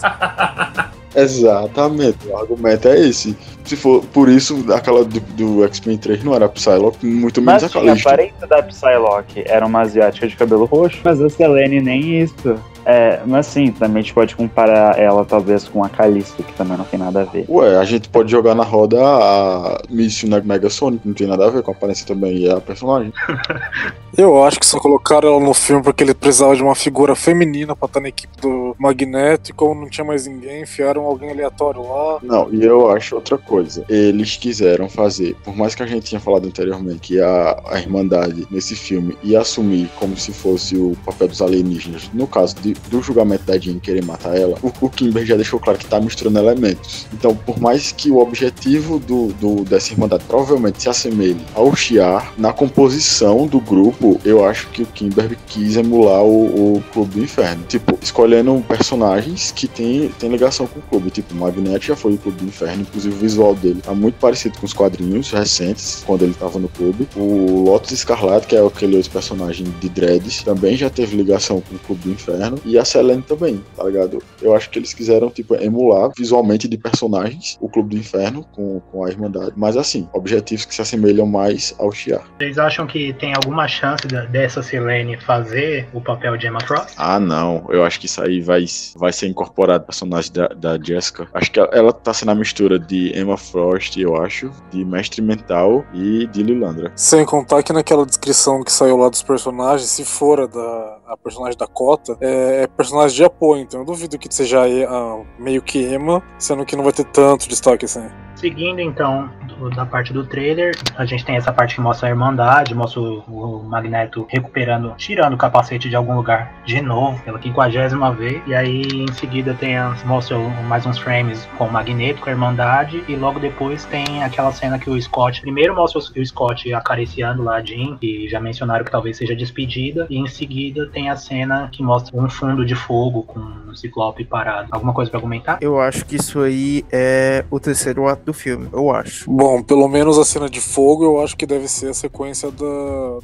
Exatamente. 1.15 2.27
O 2.27 2.37
argumento 2.37 2.87
é 2.87 2.99
esse. 2.99 3.35
Se 3.65 3.75
for 3.75 4.03
por 4.05 4.29
isso, 4.29 4.65
aquela 4.73 5.03
do, 5.03 5.19
do 5.19 5.63
X-Men 5.65 5.97
3 5.97 6.23
não 6.23 6.35
era 6.35 6.45
a 6.45 6.49
Psylocke, 6.49 7.05
muito 7.05 7.41
menos 7.41 7.63
Mas 7.63 7.75
a 7.75 7.79
tinha 7.79 7.93
a 7.93 7.95
aparência 7.95 8.47
da 8.47 8.61
Psylocke 8.61 9.43
era 9.45 9.65
uma 9.65 9.81
asiática 9.81 10.27
de 10.27 10.35
cabelo 10.35 10.65
roxo, 10.65 10.99
mas 11.03 11.21
a 11.21 11.29
Selene 11.29 11.81
nem 11.81 12.21
isso. 12.21 12.59
É, 12.85 13.19
mas 13.25 13.47
sim, 13.47 13.71
também 13.71 13.99
a 13.99 14.01
gente 14.03 14.13
pode 14.13 14.35
comparar 14.35 14.99
ela 14.99 15.25
talvez 15.25 15.67
com 15.67 15.83
a 15.83 15.89
Callisto, 15.89 16.43
que 16.43 16.53
também 16.53 16.77
não 16.77 16.85
tem 16.85 16.99
nada 16.99 17.21
a 17.21 17.23
ver. 17.23 17.45
Ué, 17.49 17.77
a 17.77 17.83
gente 17.83 18.07
pode 18.07 18.29
jogar 18.29 18.53
na 18.53 18.63
roda 18.63 18.97
a 19.01 19.81
Míssil 19.89 20.29
na 20.29 20.39
Mega 20.39 20.69
Sonic, 20.69 21.05
não 21.07 21.15
tem 21.15 21.25
nada 21.25 21.47
a 21.47 21.49
ver 21.49 21.63
com 21.63 21.71
a 21.71 21.73
aparência 21.73 22.05
também 22.05 22.37
e 22.37 22.49
a 22.49 22.61
personagem. 22.61 23.11
Eu 24.17 24.41
acho 24.45 24.59
que 24.59 24.65
só 24.65 24.79
colocaram 24.79 25.27
ela 25.27 25.39
no 25.41 25.53
filme 25.53 25.83
porque 25.83 26.01
ele 26.01 26.13
precisava 26.13 26.55
de 26.55 26.63
uma 26.63 26.75
figura 26.75 27.15
feminina 27.15 27.75
pra 27.75 27.87
estar 27.87 27.99
na 27.99 28.07
equipe 28.07 28.39
do 28.39 28.73
Magneto 28.79 29.49
e 29.49 29.53
como 29.53 29.81
não 29.81 29.89
tinha 29.89 30.05
mais 30.05 30.25
ninguém, 30.25 30.61
enfiaram 30.61 31.03
alguém 31.03 31.31
aleatório 31.31 31.81
lá. 31.81 32.19
Não, 32.23 32.47
e 32.53 32.63
eu 32.63 32.89
acho 32.91 33.15
outra 33.15 33.37
coisa. 33.37 33.54
Eles 33.89 34.37
quiseram 34.37 34.89
fazer, 34.89 35.35
por 35.43 35.55
mais 35.55 35.75
que 35.75 35.83
a 35.83 35.85
gente 35.85 36.05
tinha 36.05 36.19
falado 36.19 36.47
anteriormente 36.47 36.99
que 36.99 37.19
a, 37.19 37.61
a 37.67 37.79
Irmandade 37.79 38.47
nesse 38.51 38.75
filme 38.75 39.17
ia 39.23 39.41
assumir 39.41 39.89
como 39.99 40.15
se 40.17 40.31
fosse 40.31 40.75
o 40.75 40.95
papel 41.05 41.27
dos 41.27 41.41
alienígenas, 41.41 42.09
no 42.13 42.27
caso 42.27 42.55
de- 42.61 42.73
do 42.89 43.01
julgamento 43.01 43.43
da 43.43 43.57
Jean 43.57 43.79
querer 43.79 44.03
matar 44.03 44.35
ela, 44.37 44.57
o, 44.61 44.71
o 44.85 44.89
Kimber 44.89 45.25
já 45.25 45.35
deixou 45.35 45.59
claro 45.59 45.77
que 45.79 45.85
tá 45.85 45.99
misturando 45.99 46.39
elementos. 46.39 47.07
Então, 47.13 47.35
por 47.35 47.59
mais 47.59 47.91
que 47.91 48.09
o 48.11 48.17
objetivo 48.17 48.99
do, 48.99 49.27
do- 49.33 49.63
dessa 49.63 49.93
Irmandade 49.93 50.23
provavelmente 50.27 50.81
se 50.81 50.89
assemelhe 50.89 51.37
ao 51.53 51.75
Shiar, 51.75 52.33
na 52.37 52.51
composição 52.53 53.47
do 53.47 53.59
grupo, 53.59 54.19
eu 54.23 54.45
acho 54.45 54.67
que 54.69 54.83
o 54.83 54.85
Kimber 54.85 55.37
quis 55.47 55.75
emular 55.77 56.23
o, 56.23 56.75
o 56.77 56.83
Clube 56.93 57.15
do 57.15 57.23
Inferno. 57.23 57.63
Tipo, 57.67 57.97
escolhendo 58.01 58.63
personagens 58.67 59.51
que 59.51 59.67
tem, 59.67 60.09
tem 60.19 60.29
ligação 60.29 60.67
com 60.67 60.79
o 60.79 60.83
clube. 60.83 61.09
Tipo, 61.11 61.35
Magneto 61.35 61.85
já 61.85 61.95
foi 61.95 62.13
o 62.13 62.17
Clube 62.17 62.39
do 62.39 62.45
Inferno, 62.47 62.81
inclusive 62.83 63.13
o 63.15 63.17
visual 63.17 63.44
dele 63.53 63.81
tá 63.81 63.93
muito 63.93 64.15
parecido 64.15 64.57
com 64.57 64.65
os 64.65 64.73
quadrinhos 64.73 65.31
recentes, 65.31 66.03
quando 66.05 66.23
ele 66.23 66.33
tava 66.33 66.59
no 66.59 66.69
clube. 66.69 67.07
O 67.15 67.63
Lotus 67.65 67.91
Escarlate, 67.91 68.47
que 68.47 68.55
é 68.55 68.65
aquele 68.65 68.95
outro 68.95 69.11
personagem 69.11 69.65
de 69.79 69.89
Dreads, 69.89 70.43
também 70.43 70.75
já 70.75 70.89
teve 70.89 71.15
ligação 71.15 71.61
com 71.61 71.75
o 71.75 71.79
Clube 71.79 72.01
do 72.03 72.11
Inferno. 72.11 72.57
E 72.65 72.77
a 72.77 72.85
Selene 72.85 73.21
também, 73.21 73.61
tá 73.75 73.83
ligado? 73.83 74.21
Eu 74.41 74.55
acho 74.55 74.69
que 74.69 74.79
eles 74.79 74.93
quiseram, 74.93 75.29
tipo, 75.29 75.55
emular 75.55 76.11
visualmente 76.17 76.67
de 76.67 76.77
personagens 76.77 77.57
o 77.59 77.69
Clube 77.69 77.95
do 77.95 77.99
Inferno 77.99 78.45
com, 78.51 78.79
com 78.91 79.03
a 79.03 79.09
Irmandade. 79.09 79.53
Mas 79.55 79.77
assim, 79.77 80.07
objetivos 80.13 80.65
que 80.65 80.73
se 80.73 80.81
assemelham 80.81 81.25
mais 81.25 81.75
ao 81.77 81.91
Shiar. 81.91 82.23
Vocês 82.37 82.57
acham 82.57 82.87
que 82.87 83.13
tem 83.13 83.33
alguma 83.33 83.67
chance 83.67 84.07
dessa 84.07 84.61
Selene 84.61 85.17
fazer 85.17 85.87
o 85.93 86.01
papel 86.01 86.37
de 86.37 86.47
Emma 86.47 86.59
Frost? 86.61 86.93
Ah, 86.97 87.19
não. 87.19 87.65
Eu 87.69 87.83
acho 87.83 87.99
que 87.99 88.05
isso 88.05 88.21
aí 88.21 88.41
vai, 88.41 88.65
vai 88.95 89.11
ser 89.11 89.27
incorporado 89.27 89.79
ao 89.79 89.85
personagem 89.85 90.31
da, 90.31 90.47
da 90.47 90.79
Jessica. 90.81 91.27
Acho 91.33 91.51
que 91.51 91.59
ela, 91.59 91.69
ela 91.71 91.93
tá 91.93 92.13
sendo 92.13 92.31
a 92.31 92.35
mistura 92.35 92.79
de 92.79 93.17
Emma 93.17 93.34
Frost, 93.37 93.97
eu 93.97 94.15
acho, 94.15 94.51
de 94.71 94.83
Mestre 94.85 95.21
Mental 95.21 95.83
e 95.93 96.27
de 96.27 96.43
Lilandra. 96.43 96.91
Sem 96.95 97.25
contar 97.25 97.63
que 97.63 97.73
naquela 97.73 98.05
descrição 98.05 98.63
que 98.63 98.71
saiu 98.71 98.97
lá 98.97 99.09
dos 99.09 99.23
personagens, 99.23 99.89
se 99.89 100.05
for 100.05 100.41
a, 100.41 100.47
da, 100.47 100.97
a 101.07 101.17
personagem 101.17 101.57
da 101.57 101.67
Cota, 101.67 102.17
é, 102.21 102.63
é 102.63 102.67
personagem 102.67 103.15
de 103.15 103.23
apoio, 103.23 103.61
então 103.61 103.79
eu 103.79 103.85
duvido 103.85 104.17
que 104.17 104.33
seja 104.33 104.63
ah, 104.87 105.21
meio 105.39 105.61
que 105.61 105.79
Emma, 105.79 106.23
sendo 106.37 106.65
que 106.65 106.75
não 106.75 106.83
vai 106.83 106.93
ter 106.93 107.05
tanto 107.05 107.47
destaque 107.47 107.85
assim. 107.85 108.07
Seguindo 108.35 108.81
então 108.81 109.29
da 109.75 109.85
parte 109.85 110.13
do 110.13 110.25
trailer, 110.25 110.75
a 110.97 111.05
gente 111.05 111.25
tem 111.25 111.35
essa 111.35 111.51
parte 111.51 111.75
que 111.75 111.81
mostra 111.81 112.07
a 112.07 112.11
Irmandade, 112.11 112.73
mostra 112.73 113.01
o, 113.01 113.19
o 113.27 113.63
Magneto 113.63 114.25
recuperando, 114.29 114.93
tirando 114.97 115.33
o 115.33 115.37
capacete 115.37 115.89
de 115.89 115.95
algum 115.95 116.15
lugar 116.15 116.53
de 116.65 116.81
novo, 116.81 117.21
pela 117.23 117.39
quinquagésima 117.39 118.11
vez. 118.11 118.41
E 118.47 118.53
aí 118.53 118.83
em 118.83 119.11
seguida 119.13 119.53
tem 119.53 119.77
as, 119.77 120.03
mostra 120.03 120.37
mais 120.67 120.85
uns 120.85 120.97
frames 120.97 121.47
com 121.57 121.65
o 121.65 121.71
Magneto, 121.71 122.21
com 122.21 122.29
a 122.29 122.33
Irmandade, 122.33 123.03
e 123.07 123.15
logo 123.15 123.39
depois 123.39 123.85
tem 123.85 124.23
aquela 124.23 124.51
cena 124.51 124.79
que 124.79 124.89
o 124.89 125.01
Scott, 125.01 125.41
primeiro 125.41 125.75
mostra 125.75 125.99
o, 125.99 126.25
Scott 126.25 126.73
acariciando 126.73 127.43
lá 127.43 127.57
a 127.57 127.61
Jean, 127.63 127.97
que 127.97 128.27
já 128.27 128.39
mencionaram 128.39 128.83
que 128.83 128.91
talvez 128.91 129.17
seja 129.17 129.35
despedida, 129.35 130.07
e 130.09 130.17
em 130.17 130.27
seguida 130.27 130.87
tem 130.87 131.09
a 131.09 131.15
cena 131.15 131.69
que 131.71 131.83
mostra 131.83 132.17
um 132.17 132.29
fundo 132.29 132.65
de 132.65 132.75
fogo 132.75 133.23
com 133.23 133.39
um 133.39 133.75
Ciclope 133.75 134.23
parado. 134.25 134.69
Alguma 134.71 134.93
coisa 134.93 135.11
pra 135.11 135.19
comentar? 135.19 135.57
Eu 135.61 135.79
acho 135.79 136.05
que 136.05 136.15
isso 136.15 136.39
aí 136.39 136.85
é 136.91 137.45
o 137.49 137.59
terceiro 137.59 138.07
ato 138.07 138.25
do 138.25 138.33
filme, 138.33 138.67
eu 138.71 138.91
acho. 138.91 139.29
Bom, 139.29 139.44
pelo 139.67 139.87
menos 139.87 140.17
a 140.17 140.25
cena 140.25 140.49
de 140.49 140.59
fogo 140.61 141.03
eu 141.03 141.21
acho 141.21 141.35
que 141.35 141.45
deve 141.45 141.67
ser 141.67 141.89
a 141.89 141.93
sequência 141.93 142.49
da, 142.51 142.57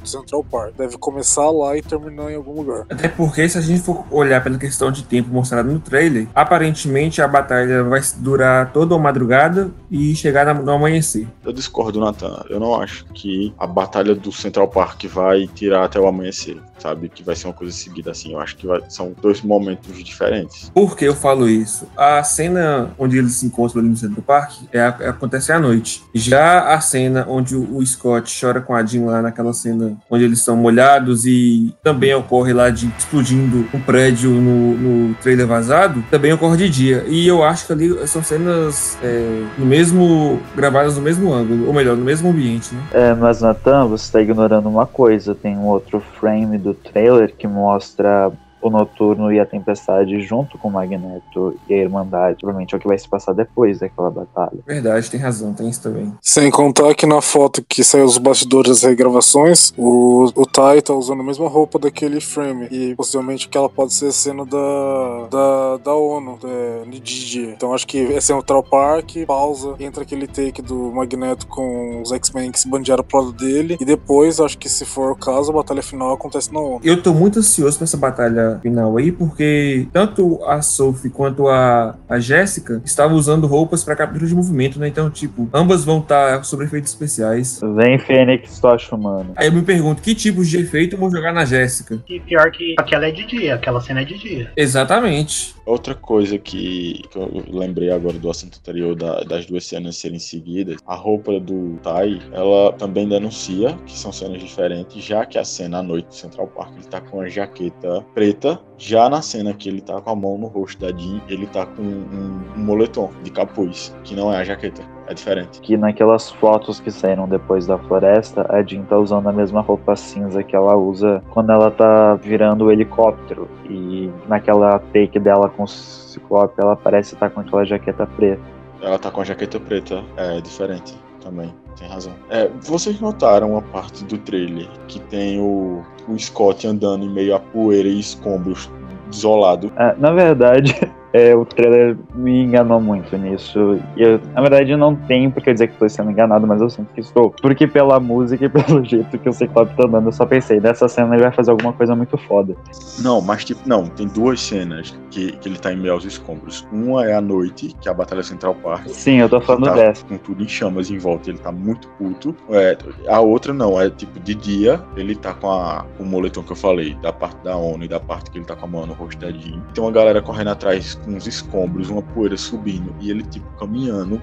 Central 0.06 0.44
Park. 0.44 0.74
Deve 0.76 0.96
começar 0.98 1.50
lá 1.50 1.76
e 1.76 1.82
terminar 1.82 2.30
em 2.30 2.36
algum 2.36 2.52
lugar. 2.54 2.86
Até 2.90 3.08
porque, 3.08 3.48
se 3.48 3.58
a 3.58 3.60
gente 3.60 3.82
for 3.82 4.04
olhar 4.10 4.42
pela 4.42 4.58
questão 4.58 4.90
de 4.90 5.02
tempo 5.04 5.30
mostrado 5.30 5.70
no 5.72 5.80
trailer, 5.80 6.26
aparentemente 6.34 7.20
a 7.22 7.28
batalha 7.28 7.82
vai 7.82 8.00
durar 8.18 8.72
toda 8.72 8.94
a 8.94 8.98
madrugada 8.98 9.70
e 9.90 10.14
chegar 10.14 10.54
no 10.54 10.70
amanhecer. 10.70 11.26
Eu 11.44 11.52
discordo, 11.52 11.98
Nathan. 12.00 12.44
Eu 12.48 12.60
não 12.60 12.74
acho 12.80 13.04
que 13.14 13.52
a 13.58 13.66
batalha 13.66 14.14
do 14.14 14.30
Central 14.32 14.68
Park 14.68 15.04
vai 15.06 15.46
tirar 15.46 15.84
até 15.84 15.98
o 15.98 16.06
amanhecer, 16.06 16.58
sabe? 16.78 17.08
Que 17.08 17.22
vai 17.22 17.34
ser 17.34 17.46
uma 17.48 17.52
coisa 17.54 17.72
seguida 17.72 18.10
assim. 18.10 18.32
Eu 18.32 18.40
acho 18.40 18.56
que 18.56 18.66
vai- 18.66 18.82
são 18.88 19.12
dois 19.20 19.40
momentos 19.42 20.02
diferentes. 20.02 20.70
Por 20.74 20.96
que 20.96 21.04
eu 21.04 21.14
falo 21.14 21.48
isso? 21.48 21.86
A 21.96 22.22
cena 22.22 22.94
onde 22.98 23.18
eles 23.18 23.34
se 23.34 23.46
encontram 23.46 23.80
ali 23.80 23.88
no 23.90 23.96
centro 23.96 24.16
do 24.16 24.22
parque 24.22 24.68
é, 24.72 24.82
acontece 24.84 25.52
à 25.52 25.58
noite. 25.58 26.02
Já 26.14 26.74
a 26.74 26.80
cena 26.80 27.26
onde 27.28 27.56
o, 27.56 27.84
Scott 27.84 28.38
chora 28.38 28.60
com 28.60 28.74
a 28.74 28.84
Jean 28.84 29.06
lá 29.06 29.22
naquela 29.22 29.52
cena 29.52 29.96
onde 30.10 30.24
eles 30.24 30.38
estão 30.38 30.56
molhados 30.56 31.24
e 31.26 31.74
também 31.82 32.14
ocorre 32.14 32.52
lá 32.52 32.70
de 32.70 32.86
explodindo 32.98 33.66
um 33.72 33.80
prédio 33.80 34.30
no, 34.30 34.74
no 34.74 35.14
trailer 35.14 35.46
vazado, 35.46 36.02
também 36.10 36.32
ocorre 36.32 36.56
de 36.56 36.68
dia. 36.68 37.04
E 37.08 37.26
eu 37.26 37.42
acho 37.42 37.66
que 37.66 37.72
ali 37.72 38.06
são 38.06 38.22
cenas 38.22 38.96
é, 39.02 39.44
no 39.58 39.66
mesmo 39.66 40.40
gravadas 40.54 40.96
no 40.96 41.02
mesmo 41.02 41.32
ângulo, 41.32 41.66
ou 41.66 41.72
melhor, 41.72 41.96
no 41.96 42.04
mesmo 42.04 42.30
ambiente, 42.30 42.74
né? 42.74 42.82
É, 42.92 43.14
mas 43.14 43.40
Nathan, 43.40 43.86
você 43.86 44.12
tá 44.12 44.20
ignorando 44.20 44.68
uma 44.68 44.86
coisa. 44.86 45.34
Tem 45.34 45.56
um 45.56 45.66
outro 45.66 46.02
frame 46.20 46.58
do 46.58 46.74
trailer 46.74 47.34
que 47.36 47.46
mostra 47.46 48.30
o 48.62 48.70
Noturno 48.70 49.32
e 49.32 49.40
a 49.40 49.44
Tempestade 49.44 50.20
junto 50.22 50.56
com 50.56 50.68
o 50.68 50.72
Magneto 50.72 51.54
e 51.68 51.74
a 51.74 51.78
Irmandade. 51.78 52.38
Provavelmente 52.40 52.74
é 52.74 52.78
o 52.78 52.80
que 52.80 52.86
vai 52.86 52.98
se 52.98 53.08
passar 53.08 53.32
depois 53.32 53.80
daquela 53.80 54.10
batalha. 54.10 54.58
Verdade, 54.66 55.10
tem 55.10 55.20
razão, 55.20 55.52
tem 55.52 55.68
isso 55.68 55.82
também. 55.82 56.12
Sem 56.22 56.50
contar 56.50 56.94
que 56.94 57.04
na 57.04 57.20
foto 57.20 57.62
que 57.68 57.82
saiu 57.82 58.04
os 58.04 58.18
bastidores 58.18 58.70
das 58.70 58.82
regravações, 58.82 59.72
o, 59.76 60.30
o 60.36 60.46
Tai 60.46 60.80
tá 60.80 60.94
usando 60.94 61.20
a 61.20 61.24
mesma 61.24 61.48
roupa 61.48 61.78
daquele 61.78 62.20
frame. 62.20 62.68
E 62.70 62.94
possivelmente 62.94 63.48
que 63.48 63.58
ela 63.58 63.68
pode 63.68 63.92
ser 63.92 64.12
cena 64.12 64.44
da, 64.46 65.28
da, 65.30 65.76
da 65.78 65.94
ONU, 65.94 66.38
da 66.40 66.86
NDG. 66.86 67.54
Então 67.56 67.74
acho 67.74 67.86
que 67.86 68.14
é 68.14 68.20
Central 68.20 68.62
Park, 68.62 69.16
pausa, 69.26 69.74
entra 69.80 70.02
aquele 70.02 70.26
take 70.26 70.62
do 70.62 70.92
Magneto 70.92 71.46
com 71.46 72.00
os 72.02 72.12
X-Men 72.12 72.52
que 72.52 72.60
se 72.60 72.68
bandearam 72.68 73.02
pro 73.02 73.20
lado 73.20 73.32
dele. 73.32 73.76
E 73.80 73.84
depois, 73.84 74.38
acho 74.38 74.56
que 74.56 74.68
se 74.68 74.84
for 74.84 75.12
o 75.12 75.16
caso, 75.16 75.50
a 75.50 75.54
batalha 75.54 75.82
final 75.82 76.12
acontece 76.12 76.52
na 76.52 76.60
ONU. 76.60 76.80
Eu 76.84 77.02
tô 77.02 77.12
muito 77.12 77.38
ansioso 77.38 77.78
pra 77.78 77.84
essa 77.84 77.96
batalha 77.96 78.51
final 78.58 78.96
aí, 78.96 79.12
porque 79.12 79.86
tanto 79.92 80.42
a 80.44 80.62
Sophie 80.62 81.10
quanto 81.10 81.48
a, 81.48 81.96
a 82.08 82.18
Jéssica 82.18 82.80
estavam 82.84 83.16
usando 83.16 83.46
roupas 83.46 83.84
pra 83.84 83.96
captura 83.96 84.26
de 84.26 84.34
movimento, 84.34 84.78
né? 84.78 84.88
Então, 84.88 85.10
tipo, 85.10 85.48
ambas 85.52 85.84
vão 85.84 86.00
estar 86.00 86.44
sobre 86.44 86.66
efeitos 86.66 86.90
especiais. 86.90 87.60
Vem 87.76 87.98
Fênix 87.98 88.58
Tocha 88.58 88.94
Humano. 88.94 89.32
Aí 89.36 89.48
eu 89.48 89.52
me 89.52 89.62
pergunto, 89.62 90.02
que 90.02 90.14
tipos 90.14 90.48
de 90.48 90.58
efeito 90.58 90.96
eu 90.96 90.98
vou 90.98 91.10
jogar 91.10 91.32
na 91.32 91.44
Jéssica? 91.44 92.02
E 92.08 92.20
pior 92.20 92.50
que 92.50 92.74
aquela 92.78 93.06
é 93.06 93.10
de 93.10 93.26
dia, 93.26 93.54
aquela 93.54 93.80
cena 93.80 94.02
é 94.02 94.04
de 94.04 94.18
dia. 94.18 94.50
Exatamente. 94.56 95.54
Outra 95.64 95.94
coisa 95.94 96.38
que, 96.38 97.02
que 97.10 97.16
eu 97.16 97.30
lembrei 97.48 97.90
agora 97.90 98.18
do 98.18 98.28
assunto 98.30 98.58
anterior 98.58 98.96
da- 98.96 99.20
das 99.22 99.46
duas 99.46 99.64
cenas 99.64 99.96
serem 99.96 100.18
seguidas, 100.18 100.76
a 100.86 100.94
roupa 100.94 101.38
do 101.38 101.78
Tai, 101.82 102.20
ela 102.32 102.72
também 102.72 103.08
denuncia 103.08 103.78
que 103.86 103.96
são 103.96 104.10
cenas 104.12 104.42
diferentes, 104.42 105.04
já 105.04 105.24
que 105.24 105.38
a 105.38 105.44
cena 105.44 105.78
à 105.78 105.82
noite 105.82 106.06
do 106.08 106.14
Central 106.14 106.48
Park 106.48 106.72
ele 106.74 106.84
tá 106.86 107.00
com 107.00 107.20
a 107.20 107.28
jaqueta 107.28 108.04
preta, 108.12 108.60
já 108.76 109.08
na 109.08 109.22
cena 109.22 109.54
que 109.54 109.68
ele 109.68 109.80
tá 109.80 110.00
com 110.00 110.10
a 110.10 110.16
mão 110.16 110.36
no 110.36 110.48
rosto 110.48 110.80
da 110.80 110.88
Jean, 110.96 111.20
ele 111.28 111.46
tá 111.46 111.64
com 111.64 111.82
um, 111.82 112.42
um 112.56 112.64
moletom 112.64 113.10
de 113.22 113.30
capuz, 113.30 113.94
que 114.02 114.14
não 114.16 114.32
é 114.32 114.38
a 114.38 114.44
jaqueta, 114.44 114.82
é 115.12 115.14
diferente. 115.14 115.60
Que 115.60 115.76
naquelas 115.76 116.30
fotos 116.30 116.80
que 116.80 116.90
saíram 116.90 117.28
depois 117.28 117.66
da 117.66 117.78
floresta, 117.78 118.46
a 118.48 118.62
Jean 118.62 118.82
tá 118.82 118.98
usando 118.98 119.28
a 119.28 119.32
mesma 119.32 119.60
roupa 119.60 119.94
cinza 119.94 120.42
que 120.42 120.56
ela 120.56 120.76
usa 120.76 121.22
quando 121.30 121.52
ela 121.52 121.70
tá 121.70 122.14
virando 122.16 122.64
o 122.64 122.72
helicóptero. 122.72 123.48
E 123.68 124.10
naquela 124.28 124.78
take 124.92 125.18
dela 125.18 125.48
com 125.48 125.62
o 125.62 125.68
Ciclope, 125.68 126.54
ela 126.58 126.76
parece 126.76 127.14
estar 127.14 127.30
com 127.30 127.40
aquela 127.40 127.64
jaqueta 127.64 128.06
preta. 128.06 128.42
Ela 128.80 128.98
tá 128.98 129.10
com 129.10 129.20
a 129.20 129.24
jaqueta 129.24 129.60
preta, 129.60 130.02
é 130.16 130.40
diferente 130.40 130.94
também, 131.22 131.54
tem 131.78 131.88
razão. 131.88 132.12
É, 132.28 132.50
vocês 132.62 133.00
notaram 133.00 133.56
a 133.56 133.62
parte 133.62 134.04
do 134.04 134.18
trailer 134.18 134.66
que 134.88 134.98
tem 134.98 135.38
o, 135.38 135.84
o 136.08 136.18
Scott 136.18 136.66
andando 136.66 137.04
em 137.04 137.08
meio 137.08 137.36
a 137.36 137.38
poeira 137.38 137.86
e 137.86 138.00
escombros 138.00 138.68
isolado. 139.12 139.72
É, 139.76 139.94
na 139.98 140.10
verdade, 140.10 140.74
é, 141.12 141.34
o 141.34 141.44
trailer 141.44 141.96
me 142.14 142.42
enganou 142.42 142.80
muito 142.80 143.16
nisso. 143.16 143.78
Eu, 143.96 144.20
na 144.34 144.40
verdade, 144.40 144.70
eu 144.70 144.78
não 144.78 144.96
tenho 144.96 145.30
porque 145.30 145.52
dizer 145.52 145.66
que 145.66 145.74
estou 145.74 145.88
sendo 145.88 146.10
enganado, 146.10 146.46
mas 146.46 146.60
eu 146.60 146.70
sinto 146.70 146.92
que 146.94 147.00
estou. 147.00 147.30
Porque 147.30 147.66
pela 147.66 148.00
música 148.00 148.46
e 148.46 148.48
pelo 148.50 148.84
jeito 148.84 149.18
que 149.18 149.28
o 149.28 149.32
Ciclope 149.32 149.76
tá 149.76 149.86
andando, 149.86 150.06
eu 150.06 150.12
só 150.12 150.24
pensei, 150.24 150.60
nessa 150.60 150.88
cena 150.88 151.14
ele 151.14 151.22
vai 151.22 151.32
fazer 151.32 151.50
alguma 151.50 151.72
coisa 151.72 151.94
muito 151.94 152.16
foda. 152.16 152.56
Não, 153.00 153.20
mas 153.20 153.44
tipo, 153.44 153.60
não, 153.66 153.86
tem 153.86 154.06
duas 154.06 154.40
cenas 154.40 154.96
que, 155.10 155.32
que 155.32 155.48
ele 155.48 155.58
tá 155.58 155.72
em 155.72 155.76
meio 155.76 155.92
aos 155.94 156.04
escombros. 156.04 156.66
Uma 156.72 157.06
é 157.06 157.14
à 157.14 157.20
noite, 157.20 157.76
que 157.80 157.88
é 157.88 157.90
a 157.90 157.94
Batalha 157.94 158.22
Central 158.22 158.54
Park. 158.54 158.88
Sim, 158.88 159.18
eu 159.20 159.28
tô 159.28 159.40
falando 159.40 159.64
tá 159.64 159.74
dessa. 159.74 160.04
com 160.06 160.16
tudo 160.16 160.42
em 160.42 160.48
chamas 160.48 160.90
em 160.90 160.98
volta, 160.98 161.30
ele 161.30 161.38
tá 161.38 161.52
muito 161.52 161.88
puto. 161.98 162.34
É, 162.50 162.76
a 163.08 163.20
outra 163.20 163.52
não, 163.52 163.78
é 163.80 163.90
tipo 163.90 164.18
de 164.18 164.34
dia, 164.34 164.80
ele 164.96 165.14
tá 165.14 165.34
com, 165.34 165.50
a, 165.50 165.84
com 165.96 166.04
o 166.04 166.06
moletom 166.06 166.42
que 166.42 166.52
eu 166.52 166.56
falei, 166.56 166.94
da 167.02 167.12
parte 167.12 167.36
da 167.44 167.56
ONU 167.56 167.84
e 167.84 167.88
da 167.88 168.00
parte 168.00 168.30
que 168.30 168.38
ele 168.38 168.44
tá 168.46 168.56
com 168.56 168.64
a 168.64 168.68
mão 168.68 168.86
no 168.86 168.94
rosto 168.94 169.20
da 169.20 169.30
Jean. 169.30 169.60
Tem 169.74 169.84
uma 169.84 169.92
galera 169.92 170.22
correndo 170.22 170.48
atrás 170.48 170.98
uns 171.06 171.26
escombros, 171.26 171.90
uma 171.90 172.02
poeira 172.02 172.36
subindo, 172.36 172.94
e 173.00 173.10
ele 173.10 173.22
tipo 173.24 173.48
caminhando, 173.58 174.20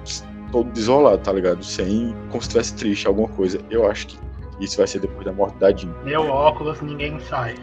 todo 0.52 0.72
desolado, 0.72 1.20
tá 1.20 1.32
ligado? 1.32 1.64
Sem, 1.64 2.16
como 2.30 2.42
se 2.42 2.74
triste, 2.74 3.08
alguma 3.08 3.28
coisa. 3.30 3.60
Eu 3.70 3.90
acho 3.90 4.08
que 4.08 4.29
isso 4.60 4.78
vai 4.78 4.88
ser 4.88 5.00
depois 5.00 5.26
da 5.26 5.32
morte 5.32 5.58
da 5.58 5.72
Jean. 5.72 5.94
Meu 6.04 6.28
óculos, 6.28 6.82
ninguém 6.82 7.20
sai. 7.22 7.56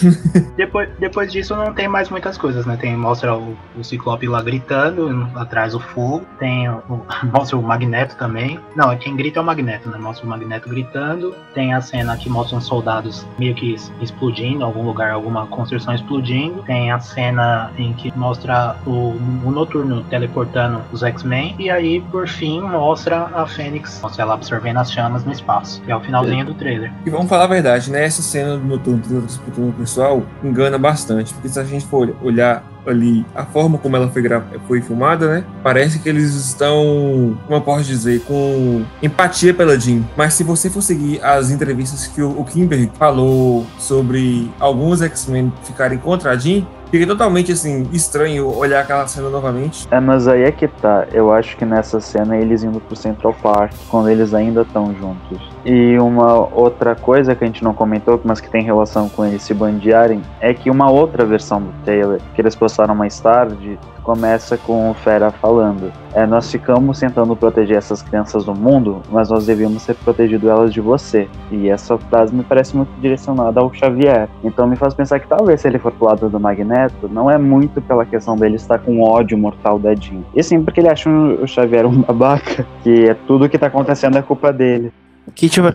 depois, 0.56 0.88
depois 0.98 1.32
disso 1.32 1.56
não 1.56 1.72
tem 1.72 1.88
mais 1.88 2.10
muitas 2.10 2.36
coisas, 2.36 2.66
né? 2.66 2.76
Tem, 2.76 2.96
mostra 2.96 3.34
o, 3.34 3.56
o 3.76 3.84
Ciclope 3.84 4.26
lá 4.28 4.42
gritando, 4.42 5.28
atrás 5.34 5.74
o 5.74 5.80
fogo. 5.80 6.24
Tem 6.38 6.68
o, 6.68 6.82
mostra 7.32 7.56
o 7.56 7.62
Magneto 7.62 8.16
também. 8.16 8.60
Não, 8.76 8.96
quem 8.96 9.16
grita 9.16 9.40
é 9.40 9.42
o 9.42 9.44
Magneto, 9.44 9.88
né? 9.88 9.98
Mostra 9.98 10.26
o 10.26 10.28
Magneto 10.28 10.68
gritando. 10.68 11.34
Tem 11.54 11.74
a 11.74 11.80
cena 11.80 12.16
que 12.16 12.28
mostra 12.28 12.58
os 12.58 12.66
soldados 12.66 13.26
meio 13.38 13.54
que 13.54 13.74
explodindo, 14.00 14.60
em 14.60 14.62
algum 14.62 14.84
lugar, 14.84 15.10
alguma 15.10 15.46
construção 15.46 15.94
explodindo. 15.94 16.62
Tem 16.62 16.92
a 16.92 17.00
cena 17.00 17.72
em 17.78 17.92
que 17.94 18.16
mostra 18.16 18.76
o, 18.86 19.16
o 19.44 19.50
Noturno 19.50 20.02
teleportando 20.04 20.82
os 20.92 21.02
X-Men. 21.02 21.54
E 21.58 21.70
aí, 21.70 22.00
por 22.00 22.28
fim, 22.28 22.60
mostra 22.60 23.30
a 23.34 23.46
Fênix, 23.46 24.00
mostra 24.02 24.22
ela 24.22 24.34
absorvendo 24.34 24.78
as 24.78 24.92
chamas 24.92 25.24
no 25.24 25.32
espaço. 25.32 25.80
Que 25.82 25.92
é 25.92 25.96
o 25.96 26.00
finalzinho 26.42 26.44
do 26.44 26.54
trailer. 26.54 26.92
E 27.06 27.10
vamos 27.10 27.28
falar 27.28 27.44
a 27.44 27.48
verdade, 27.48 27.90
né? 27.90 28.04
Essa 28.04 28.22
cena 28.22 28.56
do 28.56 28.64
Noturno 28.64 29.22
disputando 29.22 29.70
o 29.70 29.72
pessoal 29.72 30.22
engana 30.42 30.78
bastante. 30.78 31.32
Porque 31.32 31.48
se 31.48 31.58
a 31.58 31.64
gente 31.64 31.86
for 31.86 32.14
olhar 32.22 32.64
ali 32.86 33.24
a 33.34 33.44
forma 33.44 33.78
como 33.78 33.96
ela 33.96 34.08
foi, 34.08 34.22
foi 34.66 34.80
filmada, 34.80 35.28
né? 35.28 35.44
Parece 35.62 35.98
que 35.98 36.08
eles 36.08 36.34
estão, 36.34 37.38
como 37.46 37.58
eu 37.58 37.60
posso 37.60 37.84
dizer, 37.84 38.20
com 38.22 38.84
empatia 39.02 39.54
pela 39.54 39.78
Jean. 39.78 40.02
Mas 40.16 40.34
se 40.34 40.44
você 40.44 40.68
for 40.68 40.82
seguir 40.82 41.22
as 41.22 41.50
entrevistas 41.50 42.06
que 42.06 42.22
o, 42.22 42.40
o 42.40 42.44
Kimberly 42.44 42.90
falou 42.98 43.66
sobre 43.78 44.50
alguns 44.58 45.02
X-Men 45.02 45.52
ficarem 45.64 45.98
contra 45.98 46.32
a 46.32 46.36
Jean, 46.36 46.66
fica 46.92 47.06
totalmente 47.06 47.50
assim 47.50 47.88
estranho 47.90 48.54
olhar 48.54 48.80
aquela 48.80 49.06
cena 49.06 49.30
novamente. 49.30 49.88
É, 49.90 49.98
mas 49.98 50.28
aí 50.28 50.42
é 50.42 50.52
que 50.52 50.68
tá. 50.68 51.06
Eu 51.10 51.32
acho 51.32 51.56
que 51.56 51.64
nessa 51.64 52.00
cena 52.00 52.36
eles 52.36 52.62
indo 52.62 52.78
pro 52.80 52.94
Central 52.94 53.34
Park, 53.42 53.72
quando 53.88 54.10
eles 54.10 54.34
ainda 54.34 54.60
estão 54.60 54.94
juntos. 54.94 55.40
E 55.64 55.96
uma 55.98 56.54
outra 56.54 56.94
coisa 56.94 57.34
que 57.34 57.44
a 57.44 57.46
gente 57.46 57.64
não 57.64 57.72
comentou, 57.72 58.20
mas 58.24 58.40
que 58.40 58.50
tem 58.50 58.62
relação 58.62 59.08
com 59.08 59.24
eles 59.24 59.42
se 59.42 59.54
bandearem, 59.54 60.20
é 60.40 60.52
que 60.52 60.68
uma 60.68 60.90
outra 60.90 61.24
versão 61.24 61.62
do 61.62 61.72
Taylor, 61.84 62.18
que 62.34 62.42
eles 62.42 62.54
postaram 62.72 62.94
mais 62.94 63.20
tarde, 63.20 63.78
começa 64.02 64.56
com 64.56 64.90
o 64.90 64.94
Fera 64.94 65.30
falando: 65.30 65.92
é, 66.14 66.26
Nós 66.26 66.50
ficamos 66.50 66.98
tentando 66.98 67.36
proteger 67.36 67.76
essas 67.76 68.00
crianças 68.00 68.46
do 68.46 68.54
mundo, 68.54 69.02
mas 69.10 69.28
nós 69.28 69.44
devíamos 69.44 69.84
ter 69.84 69.94
protegido 69.96 70.48
elas 70.48 70.72
de 70.72 70.80
você. 70.80 71.28
E 71.50 71.68
essa 71.68 71.98
frase 71.98 72.34
me 72.34 72.42
parece 72.42 72.74
muito 72.74 72.90
direcionada 73.00 73.60
ao 73.60 73.72
Xavier. 73.72 74.26
Então 74.42 74.66
me 74.66 74.76
faz 74.76 74.94
pensar 74.94 75.20
que 75.20 75.28
talvez 75.28 75.60
se 75.60 75.68
ele 75.68 75.78
for 75.78 75.92
pro 75.92 76.06
lado 76.06 76.30
do 76.30 76.40
Magneto, 76.40 77.08
não 77.08 77.30
é 77.30 77.36
muito 77.36 77.82
pela 77.82 78.06
questão 78.06 78.36
dele 78.36 78.56
estar 78.56 78.78
com 78.78 79.02
ódio 79.02 79.36
mortal 79.36 79.78
da 79.78 79.94
Jean. 79.94 80.22
E 80.34 80.42
sim 80.42 80.62
porque 80.62 80.80
ele 80.80 80.88
acha 80.88 81.10
o 81.10 81.46
Xavier 81.46 81.84
um 81.84 82.00
babaca, 82.00 82.66
que 82.82 83.10
é 83.10 83.14
tudo 83.26 83.48
que 83.50 83.58
tá 83.58 83.66
acontecendo 83.66 84.16
é 84.16 84.22
culpa 84.22 84.50
dele. 84.50 84.90
Que 85.34 85.48
tipo. 85.48 85.74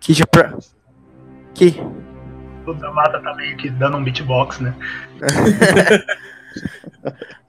Que 0.00 0.14
tipo. 0.14 0.38
Que. 1.52 2.03
O 2.66 2.72
Damata 2.74 3.20
tá 3.20 3.34
meio 3.34 3.56
que 3.56 3.68
dando 3.70 3.96
um 3.96 4.04
beatbox, 4.04 4.60
né? 4.60 4.74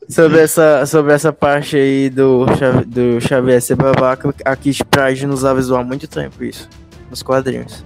Sobre 0.08 0.40
essa, 0.40 0.86
sobre 0.86 1.14
essa 1.14 1.34
parte 1.34 1.76
aí 1.76 2.12
do, 2.12 2.46
do 2.86 3.20
Xavier 3.20 3.60
ser 3.60 3.76
babaca, 3.76 4.32
a 4.46 4.56
Kit 4.56 4.86
Pride 4.86 5.26
nos 5.26 5.44
avisou 5.44 5.78
há 5.78 5.84
muito 5.84 6.08
tempo 6.08 6.44
isso. 6.44 6.70
Nos 7.10 7.24
quadrinhos. 7.24 7.84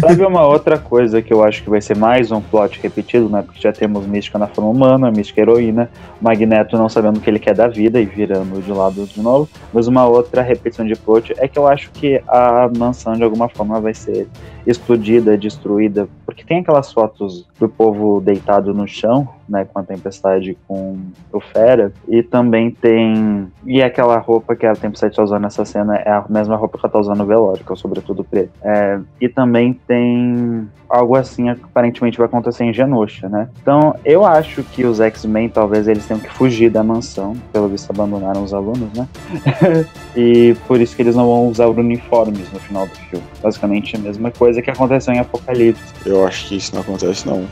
Sabe 0.00 0.24
uma 0.24 0.44
outra 0.44 0.76
coisa 0.76 1.22
que 1.22 1.32
eu 1.32 1.44
acho 1.44 1.62
que 1.62 1.70
vai 1.70 1.80
ser 1.80 1.96
mais 1.96 2.32
um 2.32 2.40
plot 2.40 2.80
repetido, 2.82 3.28
né? 3.28 3.42
Porque 3.42 3.60
já 3.60 3.72
temos 3.72 4.06
Mística 4.06 4.38
na 4.38 4.48
forma 4.48 4.70
humana, 4.70 5.10
Mística 5.10 5.40
heroína, 5.40 5.88
Magneto 6.20 6.76
não 6.76 6.88
sabendo 6.88 7.18
o 7.18 7.20
que 7.20 7.30
ele 7.30 7.38
quer 7.38 7.54
da 7.54 7.68
vida 7.68 8.00
e 8.00 8.04
virando 8.04 8.60
de 8.60 8.72
lado 8.72 9.06
de 9.06 9.20
novo. 9.20 9.48
Mas 9.72 9.86
uma 9.86 10.06
outra 10.06 10.42
repetição 10.42 10.84
de 10.84 10.96
plot 10.96 11.32
é 11.38 11.46
que 11.46 11.58
eu 11.58 11.66
acho 11.66 11.90
que 11.92 12.20
a 12.26 12.68
mansão 12.76 13.14
de 13.14 13.22
alguma 13.22 13.48
forma 13.48 13.80
vai 13.80 13.94
ser 13.94 14.26
explodida, 14.66 15.38
destruída, 15.38 16.08
porque 16.26 16.44
tem 16.44 16.58
aquelas 16.58 16.92
fotos 16.92 17.46
do 17.58 17.68
povo 17.68 18.20
deitado 18.20 18.74
no 18.74 18.86
chão, 18.86 19.28
né, 19.48 19.64
com 19.64 19.78
a 19.78 19.82
tempestade 19.82 20.56
com 20.66 20.98
o 21.32 21.40
Fera, 21.40 21.92
e 22.06 22.22
também 22.22 22.70
tem 22.70 23.48
e 23.64 23.82
aquela 23.82 24.18
roupa 24.18 24.54
que 24.54 24.66
a 24.66 24.74
tempestade 24.74 25.14
tá 25.14 25.22
usando 25.22 25.42
nessa 25.42 25.64
cena 25.64 25.96
é 25.96 26.10
a 26.10 26.24
mesma 26.28 26.56
roupa 26.56 26.78
que 26.78 26.84
ela 26.84 26.92
tá 26.92 26.98
usando 26.98 27.18
no 27.18 27.26
velório, 27.26 27.64
que 27.64 27.70
é 27.70 27.74
o 27.74 27.76
sobretudo 27.76 28.24
preto. 28.24 28.50
É, 28.62 28.98
e 29.20 29.28
também 29.28 29.72
tem 29.86 30.68
algo 30.88 31.16
assim 31.16 31.54
que 31.54 31.64
aparentemente 31.64 32.16
vai 32.16 32.26
acontecer 32.26 32.64
em 32.64 32.72
Genosha, 32.72 33.28
né? 33.28 33.48
Então, 33.60 33.94
eu 34.04 34.24
acho 34.24 34.62
que 34.62 34.84
os 34.84 35.00
X-Men 35.00 35.48
talvez 35.48 35.86
eles 35.86 36.06
tenham 36.06 36.20
que 36.20 36.30
fugir 36.30 36.70
da 36.70 36.82
mansão, 36.82 37.36
pelo 37.52 37.68
visto 37.68 37.90
abandonaram 37.90 38.42
os 38.42 38.54
alunos, 38.54 38.90
né? 38.96 39.06
e 40.16 40.56
por 40.66 40.80
isso 40.80 40.96
que 40.96 41.02
eles 41.02 41.14
não 41.14 41.26
vão 41.26 41.48
usar 41.48 41.66
uniformes 41.66 42.50
no 42.52 42.58
final 42.58 42.86
do 42.86 42.94
filme. 42.94 43.26
Basicamente 43.42 43.96
a 43.96 43.98
mesma 43.98 44.30
coisa 44.30 44.62
que 44.62 44.70
aconteceu 44.70 45.12
em 45.12 45.18
Apocalipse. 45.18 45.82
Eu 46.06 46.26
acho 46.26 46.48
que 46.48 46.56
isso 46.56 46.74
não 46.74 46.82
acontece, 46.82 47.26
não. 47.26 47.46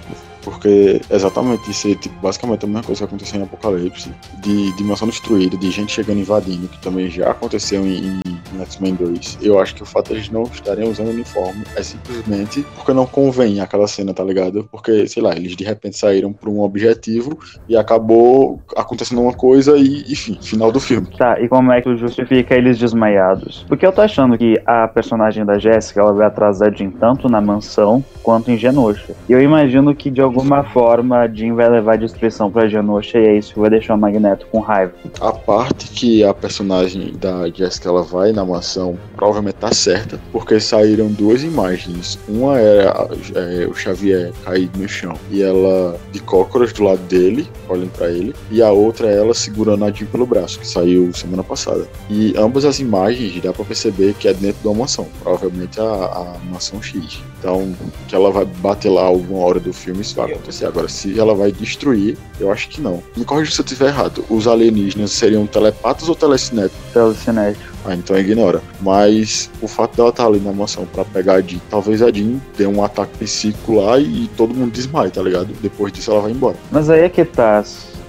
Porque 0.47 1.01
exatamente 1.11 1.69
isso 1.69 1.89
é 1.89 1.97
tipo, 1.97 2.15
basicamente 2.23 2.65
a 2.65 2.69
mesma 2.69 2.85
coisa 2.85 3.01
que 3.01 3.05
aconteceu 3.05 3.41
em 3.41 3.43
Apocalipse, 3.43 4.15
de 4.39 4.77
dimensão 4.77 5.09
destruída, 5.09 5.57
de 5.57 5.73
gente 5.73 5.91
chegando 5.91 6.21
invadindo, 6.21 6.69
que 6.69 6.81
também 6.81 7.11
já 7.11 7.33
aconteceu 7.33 7.85
em, 7.85 8.21
em 8.55 8.61
X-Men 8.61 8.95
2. 8.95 9.39
Eu 9.43 9.59
acho 9.59 9.75
que 9.75 9.83
o 9.83 9.85
fato 9.85 10.07
de 10.07 10.15
eles 10.15 10.31
não 10.31 10.45
estarem 10.45 10.89
usando 10.89 11.09
uniforme 11.09 11.65
é 11.75 11.83
simplesmente 11.83 12.65
porque 12.77 12.93
não 12.93 13.07
convém 13.07 13.61
aquela 13.61 13.89
cena, 13.89 14.15
tá 14.15 14.23
ligado? 14.23 14.69
Porque, 14.71 15.09
sei 15.09 15.21
lá, 15.21 15.35
eles 15.35 15.57
de 15.57 15.65
repente 15.65 15.99
saíram 15.99 16.33
por 16.33 16.49
um 16.49 16.61
objetivo 16.61 17.37
e 17.69 17.77
acabou 17.77 18.63
acontecendo 18.77 19.21
uma 19.23 19.33
coisa 19.33 19.77
e, 19.77 20.05
enfim, 20.13 20.39
final 20.41 20.71
do 20.71 20.79
filme. 20.79 21.09
Tá, 21.19 21.41
e 21.41 21.49
como 21.49 21.73
é 21.73 21.83
que 21.83 21.89
tu 21.91 21.97
justifica 21.97 22.55
eles 22.55 22.79
desmaiados? 22.79 23.67
Porque 23.67 23.85
eu 23.85 23.91
tô 23.91 24.01
achando 24.01 24.39
que 24.39 24.55
a 24.65 24.87
personagem 24.87 25.45
da 25.45 25.59
Jéssica, 25.59 26.01
ela 26.01 26.13
vai 26.13 26.31
da 26.31 26.71
Jean 26.71 26.91
tanto 26.91 27.29
na 27.29 27.41
mansão 27.41 28.05
quanto 28.27 28.51
em 28.51 28.59
Genosha. 28.59 29.15
E 29.29 29.33
eu 29.33 29.41
imagino 29.41 29.95
que 29.95 30.11
de 30.11 30.21
alguma 30.21 30.65
forma 30.65 31.29
Jean 31.29 31.55
vai 31.55 31.69
levar 31.71 31.93
a 31.93 31.97
destruição 31.97 32.51
pra 32.51 32.67
Genosha 32.67 33.19
e 33.19 33.25
é 33.25 33.39
isso 33.39 33.55
que 33.55 33.61
vai 33.61 33.71
deixar 33.71 33.95
o 33.95 33.99
Magneto 33.99 34.49
com 34.51 34.59
raiva. 34.59 34.93
A 35.21 35.31
parte 35.31 35.87
que 35.91 36.25
a 36.25 36.35
personagem 36.35 37.13
da 37.17 37.49
Jessica 37.49 37.89
ela 37.89 38.03
vai 38.03 38.33
na 38.33 38.45
mansão 38.45 38.99
provavelmente 39.15 39.55
tá 39.55 39.73
certa, 39.73 40.19
porque 40.33 40.59
saíram 40.59 41.07
duas 41.07 41.45
imagens. 41.45 42.19
Uma 42.29 42.59
era 42.59 43.09
é, 43.37 43.65
o 43.69 43.75
Xavier 43.75 44.33
caído 44.45 44.77
no 44.77 44.89
chão 44.89 45.15
e 45.31 45.45
ela 45.45 45.97
de 46.11 46.19
cócoras 46.19 46.73
do 46.73 46.83
lado 46.83 47.03
dele, 47.03 47.47
olhando 47.69 47.93
pra 47.93 48.11
ele, 48.11 48.35
e 48.51 48.61
a 48.61 48.73
outra 48.73 49.09
ela 49.09 49.35
segurando 49.35 49.85
a 49.85 49.93
Jean 49.93 50.07
pelo 50.07 50.27
braço, 50.27 50.59
que 50.59 50.67
saiu 50.67 51.13
semana 51.15 51.45
passada. 51.45 51.87
E 52.11 52.35
ambas 52.37 52.65
as 52.65 52.81
imagens 52.81 53.41
dá 53.41 53.53
pra 53.53 53.65
perceber 53.65 54.15
que 54.15 54.27
é 54.27 54.35
dentro 54.35 54.61
de 54.63 54.67
uma 54.67 54.79
mansão, 54.79 55.07
provavelmente 55.23 55.81
a, 55.81 55.85
a 55.85 56.37
mansão 56.51 56.83
X. 56.83 57.21
Então, 57.39 57.73
que 58.09 58.16
ela 58.17 58.31
vai 58.31 58.45
bater 58.45 58.91
lá 58.91 59.03
alguma 59.03 59.45
hora 59.45 59.61
do 59.61 59.73
filme, 59.73 60.01
isso 60.01 60.17
vai 60.17 60.33
acontecer. 60.33 60.67
Agora, 60.67 60.89
se 60.89 61.19
ela 61.19 61.35
vai 61.35 61.53
destruir, 61.53 62.17
eu 62.41 62.51
acho 62.51 62.69
que 62.69 62.81
não. 62.81 63.03
Me 63.17 63.25
corrija 63.25 63.53
se 63.53 63.61
eu 63.61 63.65
estiver 63.65 63.89
errado. 63.89 64.25
Os 64.29 64.47
alienígenas 64.47 65.13
seriam 65.13 65.47
telepatas 65.47 66.09
ou 66.09 66.15
telecinéticos? 66.15 66.79
Telecinético. 66.93 67.77
Ah, 67.85 67.95
então 67.95 68.19
ignora. 68.19 68.61
Mas 68.81 69.49
o 69.63 69.69
fato 69.69 69.97
dela 69.97 70.09
estar 70.09 70.27
ali 70.27 70.41
na 70.41 70.53
mansão 70.53 70.87
pra 70.87 71.05
pegar 71.05 71.35
a 71.35 71.41
Jean, 71.41 71.61
talvez 71.71 72.03
a 72.03 72.11
Jean 72.11 72.41
dê 72.57 72.67
um 72.67 72.83
ataque 72.83 73.17
psíquico 73.19 73.81
lá 73.81 73.99
e 73.99 74.29
todo 74.37 74.55
mundo 74.55 74.73
desmaie, 74.73 75.11
tá 75.11 75.23
ligado? 75.23 75.49
Depois 75.63 75.93
disso 75.93 76.11
ela 76.11 76.23
vai 76.23 76.33
embora. 76.33 76.57
Mas 76.71 76.91
aí 76.91 77.03
é 77.03 77.09
que 77.09 77.25
tá. 77.25 77.63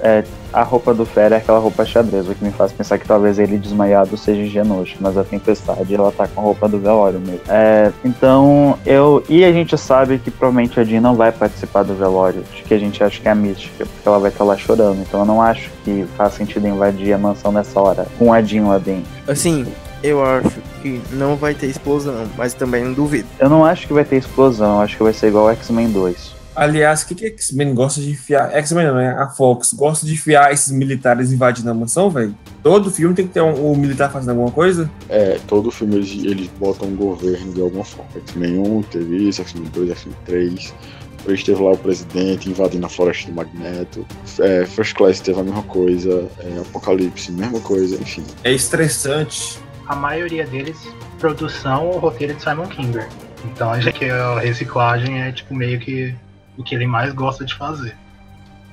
É, 0.07 0.23
a 0.53 0.63
roupa 0.63 0.93
do 0.93 1.05
Fera 1.05 1.35
é 1.35 1.37
aquela 1.39 1.59
roupa 1.59 1.83
xadrez, 1.83 2.29
o 2.29 2.33
que 2.33 2.41
me 2.41 2.51
faz 2.51 2.71
pensar 2.71 2.97
que 2.97 3.05
talvez 3.05 3.37
ele 3.37 3.57
desmaiado 3.57 4.15
seja 4.15 4.45
Genosha, 4.45 4.95
mas 5.01 5.17
a 5.17 5.23
tempestade 5.23 5.93
ela 5.93 6.13
tá 6.13 6.25
com 6.29 6.39
a 6.39 6.43
roupa 6.45 6.69
do 6.69 6.79
velório 6.79 7.19
mesmo. 7.19 7.41
É, 7.49 7.91
então, 8.05 8.79
eu. 8.85 9.21
E 9.27 9.43
a 9.43 9.51
gente 9.51 9.77
sabe 9.77 10.17
que 10.17 10.31
provavelmente 10.31 10.79
a 10.79 10.83
Jean 10.85 11.01
não 11.01 11.13
vai 11.13 11.33
participar 11.33 11.83
do 11.83 11.93
velório, 11.93 12.41
de 12.55 12.63
que 12.63 12.73
a 12.73 12.79
gente 12.79 13.03
acha 13.03 13.19
que 13.19 13.27
é 13.27 13.31
a 13.31 13.35
mística, 13.35 13.85
porque 13.85 14.07
ela 14.07 14.17
vai 14.17 14.31
estar 14.31 14.45
lá 14.45 14.55
chorando. 14.55 15.01
Então 15.01 15.19
eu 15.19 15.25
não 15.25 15.41
acho 15.41 15.69
que 15.83 16.05
faz 16.15 16.33
sentido 16.33 16.65
invadir 16.65 17.11
a 17.11 17.17
mansão 17.17 17.51
nessa 17.51 17.77
hora, 17.81 18.07
com 18.17 18.31
a 18.31 18.41
Jean 18.41 18.67
lá 18.67 18.77
dentro. 18.77 19.11
Assim, 19.27 19.65
eu 20.01 20.23
acho 20.23 20.61
que 20.81 21.01
não 21.11 21.35
vai 21.35 21.53
ter 21.53 21.67
explosão, 21.67 22.27
mas 22.37 22.53
também 22.53 22.85
não 22.85 22.93
duvido. 22.93 23.27
Eu 23.39 23.49
não 23.49 23.65
acho 23.65 23.85
que 23.85 23.93
vai 23.93 24.05
ter 24.05 24.15
explosão, 24.15 24.77
eu 24.77 24.81
acho 24.81 24.95
que 24.95 25.03
vai 25.03 25.13
ser 25.13 25.27
igual 25.27 25.49
ao 25.49 25.53
X-Men 25.53 25.89
2. 25.89 26.36
Aliás, 26.57 27.03
o 27.03 27.07
que, 27.07 27.13
que 27.13 27.27
X-Men 27.27 27.75
gosta 27.75 28.01
de 28.01 28.09
enfiar? 28.09 28.51
X-Men 28.51 28.87
não, 28.87 28.95
né? 28.95 29.09
A 29.09 29.29
Fox 29.29 29.73
gosta 29.73 30.07
de 30.07 30.13
enfiar 30.13 30.51
esses 30.51 30.71
militares 30.73 31.31
invadindo 31.31 31.69
a 31.69 31.73
mansão, 31.73 32.09
velho? 32.09 32.35
Todo 32.63 32.89
filme 32.89 33.13
tem 33.13 33.27
que 33.27 33.33
ter 33.33 33.41
um, 33.41 33.73
um 33.73 33.75
militar 33.75 34.11
fazendo 34.11 34.31
alguma 34.31 34.49
coisa? 34.49 34.89
É, 35.07 35.39
todo 35.45 35.69
filme 35.69 35.97
eles, 35.97 36.09
eles 36.23 36.47
botam 36.59 36.87
um 36.87 36.95
governo 36.95 37.53
de 37.53 37.61
alguma 37.61 37.85
forma. 37.85 38.09
X-Men 38.15 38.57
1 38.57 38.81
teve 38.81 39.29
isso, 39.29 39.39
X-Men 39.41 39.69
2, 39.71 39.91
X-Men 39.91 40.15
3. 40.25 40.73
Depois 41.19 41.43
teve 41.43 41.61
lá 41.61 41.71
o 41.73 41.77
presidente 41.77 42.49
invadindo 42.49 42.87
a 42.87 42.89
floresta 42.89 43.29
do 43.29 43.35
Magneto. 43.35 44.03
É, 44.39 44.65
First 44.65 44.95
Class 44.95 45.19
teve 45.19 45.39
a 45.39 45.43
mesma 45.43 45.61
coisa. 45.61 46.27
É, 46.39 46.61
Apocalipse, 46.61 47.31
mesma 47.31 47.59
coisa, 47.59 48.01
enfim. 48.01 48.23
É 48.43 48.51
estressante. 48.51 49.59
A 49.85 49.95
maioria 49.95 50.47
deles, 50.47 50.77
produção 51.19 51.85
ou 51.89 51.99
roteiro 51.99 52.33
de 52.33 52.41
Simon 52.41 52.65
Kimber. 52.65 53.07
Então 53.45 53.69
acho 53.69 53.93
que 53.93 54.05
a 54.05 54.39
reciclagem 54.39 55.21
é 55.21 55.31
tipo 55.31 55.53
meio 55.53 55.79
que 55.79 56.15
o 56.57 56.63
que 56.63 56.75
ele 56.75 56.87
mais 56.87 57.13
gosta 57.13 57.45
de 57.45 57.53
fazer. 57.53 57.95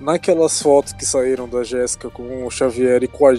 Naquelas 0.01 0.61
fotos 0.61 0.93
que 0.93 1.05
saíram 1.05 1.49
da 1.49 1.63
Jéssica 1.63 2.11
com 2.11 2.47
o 2.47 2.51
Xavier 2.51 3.03
e 3.05 3.09
com 3.09 3.27
a, 3.27 3.35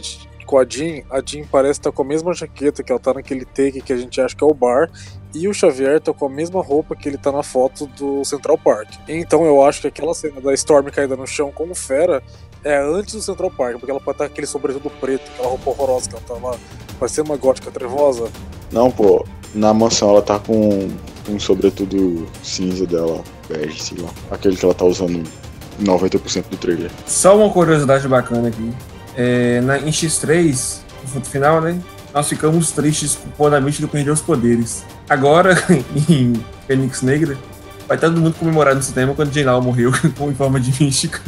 com 0.45 0.57
a 0.57 0.65
Jean, 0.65 1.03
a 1.11 1.21
Jean 1.23 1.45
parece 1.51 1.79
estar 1.79 1.91
com 1.91 2.01
a 2.01 2.05
mesma 2.05 2.33
jaqueta 2.33 2.81
que 2.81 2.91
ela 2.91 2.99
tá 2.99 3.13
naquele 3.13 3.43
take 3.45 3.81
que 3.81 3.91
a 3.91 3.97
gente 3.97 4.21
acha 4.21 4.35
que 4.35 4.43
é 4.43 4.47
o 4.47 4.53
bar, 4.53 4.89
e 5.33 5.49
o 5.49 5.53
Xavier 5.53 5.99
tá 5.99 6.13
com 6.13 6.27
a 6.27 6.29
mesma 6.29 6.61
roupa 6.61 6.95
que 6.95 7.09
ele 7.09 7.17
tá 7.17 7.31
na 7.31 7.43
foto 7.43 7.87
do 7.87 8.23
Central 8.23 8.57
Park. 8.57 8.89
Então 9.07 9.45
eu 9.45 9.63
acho 9.65 9.81
que 9.81 9.87
aquela 9.87 10.13
cena 10.13 10.39
da 10.39 10.53
Storm 10.53 10.87
caída 10.89 11.17
no 11.17 11.27
chão 11.27 11.51
como 11.51 11.75
fera 11.75 12.23
é 12.63 12.77
antes 12.77 13.13
do 13.13 13.21
Central 13.21 13.51
Park, 13.51 13.77
porque 13.77 13.91
ela 13.91 13.99
pode 13.99 14.15
estar 14.15 14.27
com 14.27 14.31
aquele 14.31 14.47
sobretudo 14.47 14.89
preto, 14.89 15.29
aquela 15.33 15.49
roupa 15.49 15.69
horrorosa 15.71 16.09
que 16.09 16.15
ela 16.15 16.23
tá 16.25 16.47
lá. 16.47 16.57
Vai 16.99 17.09
ser 17.09 17.21
uma 17.21 17.35
gótica 17.35 17.69
trevosa. 17.69 18.31
Não, 18.71 18.89
pô, 18.89 19.25
na 19.53 19.73
mansão 19.73 20.09
ela 20.09 20.21
tá 20.21 20.39
com 20.39 20.89
um 21.29 21.39
sobretudo 21.39 22.25
cinza 22.41 22.85
dela, 22.87 23.23
bege, 23.49 23.81
sei 23.81 23.97
lá. 23.99 24.09
Aquele 24.31 24.55
que 24.55 24.65
ela 24.65 24.73
tá 24.73 24.85
usando 24.85 25.23
90% 25.81 26.45
do 26.49 26.57
trailer. 26.57 26.91
Só 27.05 27.37
uma 27.37 27.49
curiosidade 27.51 28.07
bacana 28.07 28.47
aqui. 28.47 28.71
É, 29.15 29.61
na, 29.61 29.77
em 29.77 29.89
X3, 29.89 30.79
no 31.13 31.21
final, 31.21 31.61
né? 31.61 31.79
Nós 32.13 32.29
ficamos 32.29 32.71
tristes 32.71 33.17
quando 33.37 33.55
a 33.55 33.61
Mística 33.61 33.87
perdeu 33.87 34.13
os 34.13 34.21
poderes. 34.21 34.83
Agora, 35.09 35.55
em 36.09 36.33
Fênix 36.65 37.01
Negra, 37.01 37.37
vai 37.87 37.97
todo 37.97 38.19
mundo 38.19 38.35
comemorar 38.37 38.75
no 38.75 38.81
cinema 38.81 39.13
quando 39.13 39.33
Jane 39.33 39.61
morreu 39.63 39.91
em 40.05 40.33
forma 40.33 40.59
de 40.59 40.83
mística. 40.83 41.19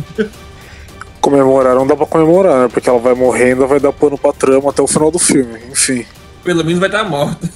Comemorar 1.19 1.75
não 1.75 1.85
dá 1.85 1.95
pra 1.95 2.05
comemorar, 2.05 2.63
né? 2.63 2.67
Porque 2.71 2.89
ela 2.89 2.99
vai 2.99 3.13
morrer 3.13 3.49
e 3.49 3.51
ainda 3.51 3.65
vai 3.65 3.79
dar 3.79 3.91
pano 3.91 4.17
pra 4.17 4.31
trama 4.31 4.69
até 4.69 4.81
o 4.81 4.87
final 4.87 5.11
do 5.11 5.19
filme. 5.19 5.59
Enfim. 5.69 6.05
Pelo 6.43 6.63
menos 6.63 6.79
vai 6.79 6.87
estar 6.87 7.03
morta. 7.03 7.49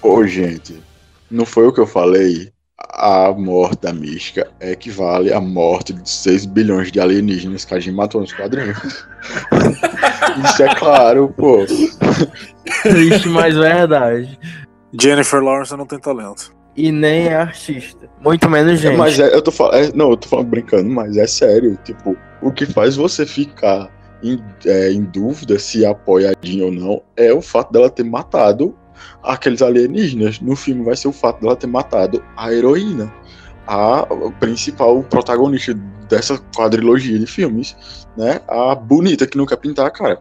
Ô, 0.00 0.24
gente, 0.24 0.80
não 1.28 1.44
foi 1.44 1.66
o 1.66 1.72
que 1.72 1.80
eu 1.80 1.86
falei? 1.86 2.52
A 2.78 3.32
morte 3.32 3.80
da 3.82 3.92
mística 3.92 4.50
equivale 4.60 5.32
à 5.32 5.40
morte 5.40 5.94
de 5.94 6.08
6 6.08 6.44
bilhões 6.44 6.92
de 6.92 7.00
alienígenas 7.00 7.64
que 7.64 7.74
a 7.74 7.80
gente 7.80 7.94
matou 7.94 8.20
nos 8.20 8.34
quadrinhos. 8.34 8.76
Isso 10.44 10.62
é 10.62 10.74
claro, 10.74 11.32
pô. 11.34 11.64
Triste, 12.82 13.28
mas 13.30 13.54
verdade. 13.54 14.38
Jennifer 15.00 15.42
Lawrence 15.42 15.74
não 15.74 15.86
tem 15.86 15.98
talento. 15.98 16.54
E 16.76 16.92
nem 16.92 17.28
é 17.28 17.36
artista. 17.36 18.06
Muito 18.20 18.48
menos 18.50 18.78
gente. 18.78 18.98
Mas 18.98 19.18
é, 19.18 19.34
eu 19.34 19.40
tô 19.40 19.50
falando. 19.50 19.76
é, 19.76 19.92
não, 19.94 20.10
eu 20.10 20.16
tô 20.16 20.28
falando 20.28 20.48
brincando, 20.48 20.90
mas 20.90 21.16
é 21.16 21.26
sério. 21.26 21.78
Tipo, 21.82 22.14
o 22.42 22.52
que 22.52 22.66
faz 22.66 22.94
você 22.94 23.24
ficar 23.24 23.90
em, 24.22 24.38
é, 24.66 24.92
em 24.92 25.02
dúvida 25.02 25.58
se 25.58 25.86
apoia 25.86 26.32
a 26.32 26.46
Jean 26.46 26.66
ou 26.66 26.72
não 26.72 27.02
é 27.16 27.32
o 27.32 27.40
fato 27.40 27.72
dela 27.72 27.88
ter 27.88 28.04
matado 28.04 28.76
aqueles 29.22 29.62
alienígenas. 29.62 30.40
No 30.40 30.56
filme 30.56 30.84
vai 30.84 30.96
ser 30.96 31.08
o 31.08 31.12
fato 31.12 31.40
dela 31.40 31.56
ter 31.56 31.66
matado 31.66 32.22
a 32.36 32.52
heroína. 32.52 33.12
A 33.66 34.06
principal 34.38 35.02
protagonista 35.02 35.74
dessa 36.08 36.38
quadrilogia 36.54 37.18
de 37.18 37.26
filmes, 37.26 37.76
né? 38.16 38.40
A 38.48 38.74
bonita 38.74 39.26
que 39.26 39.36
não 39.36 39.44
quer 39.44 39.56
pintar 39.56 39.86
a 39.86 39.90
cara. 39.90 40.20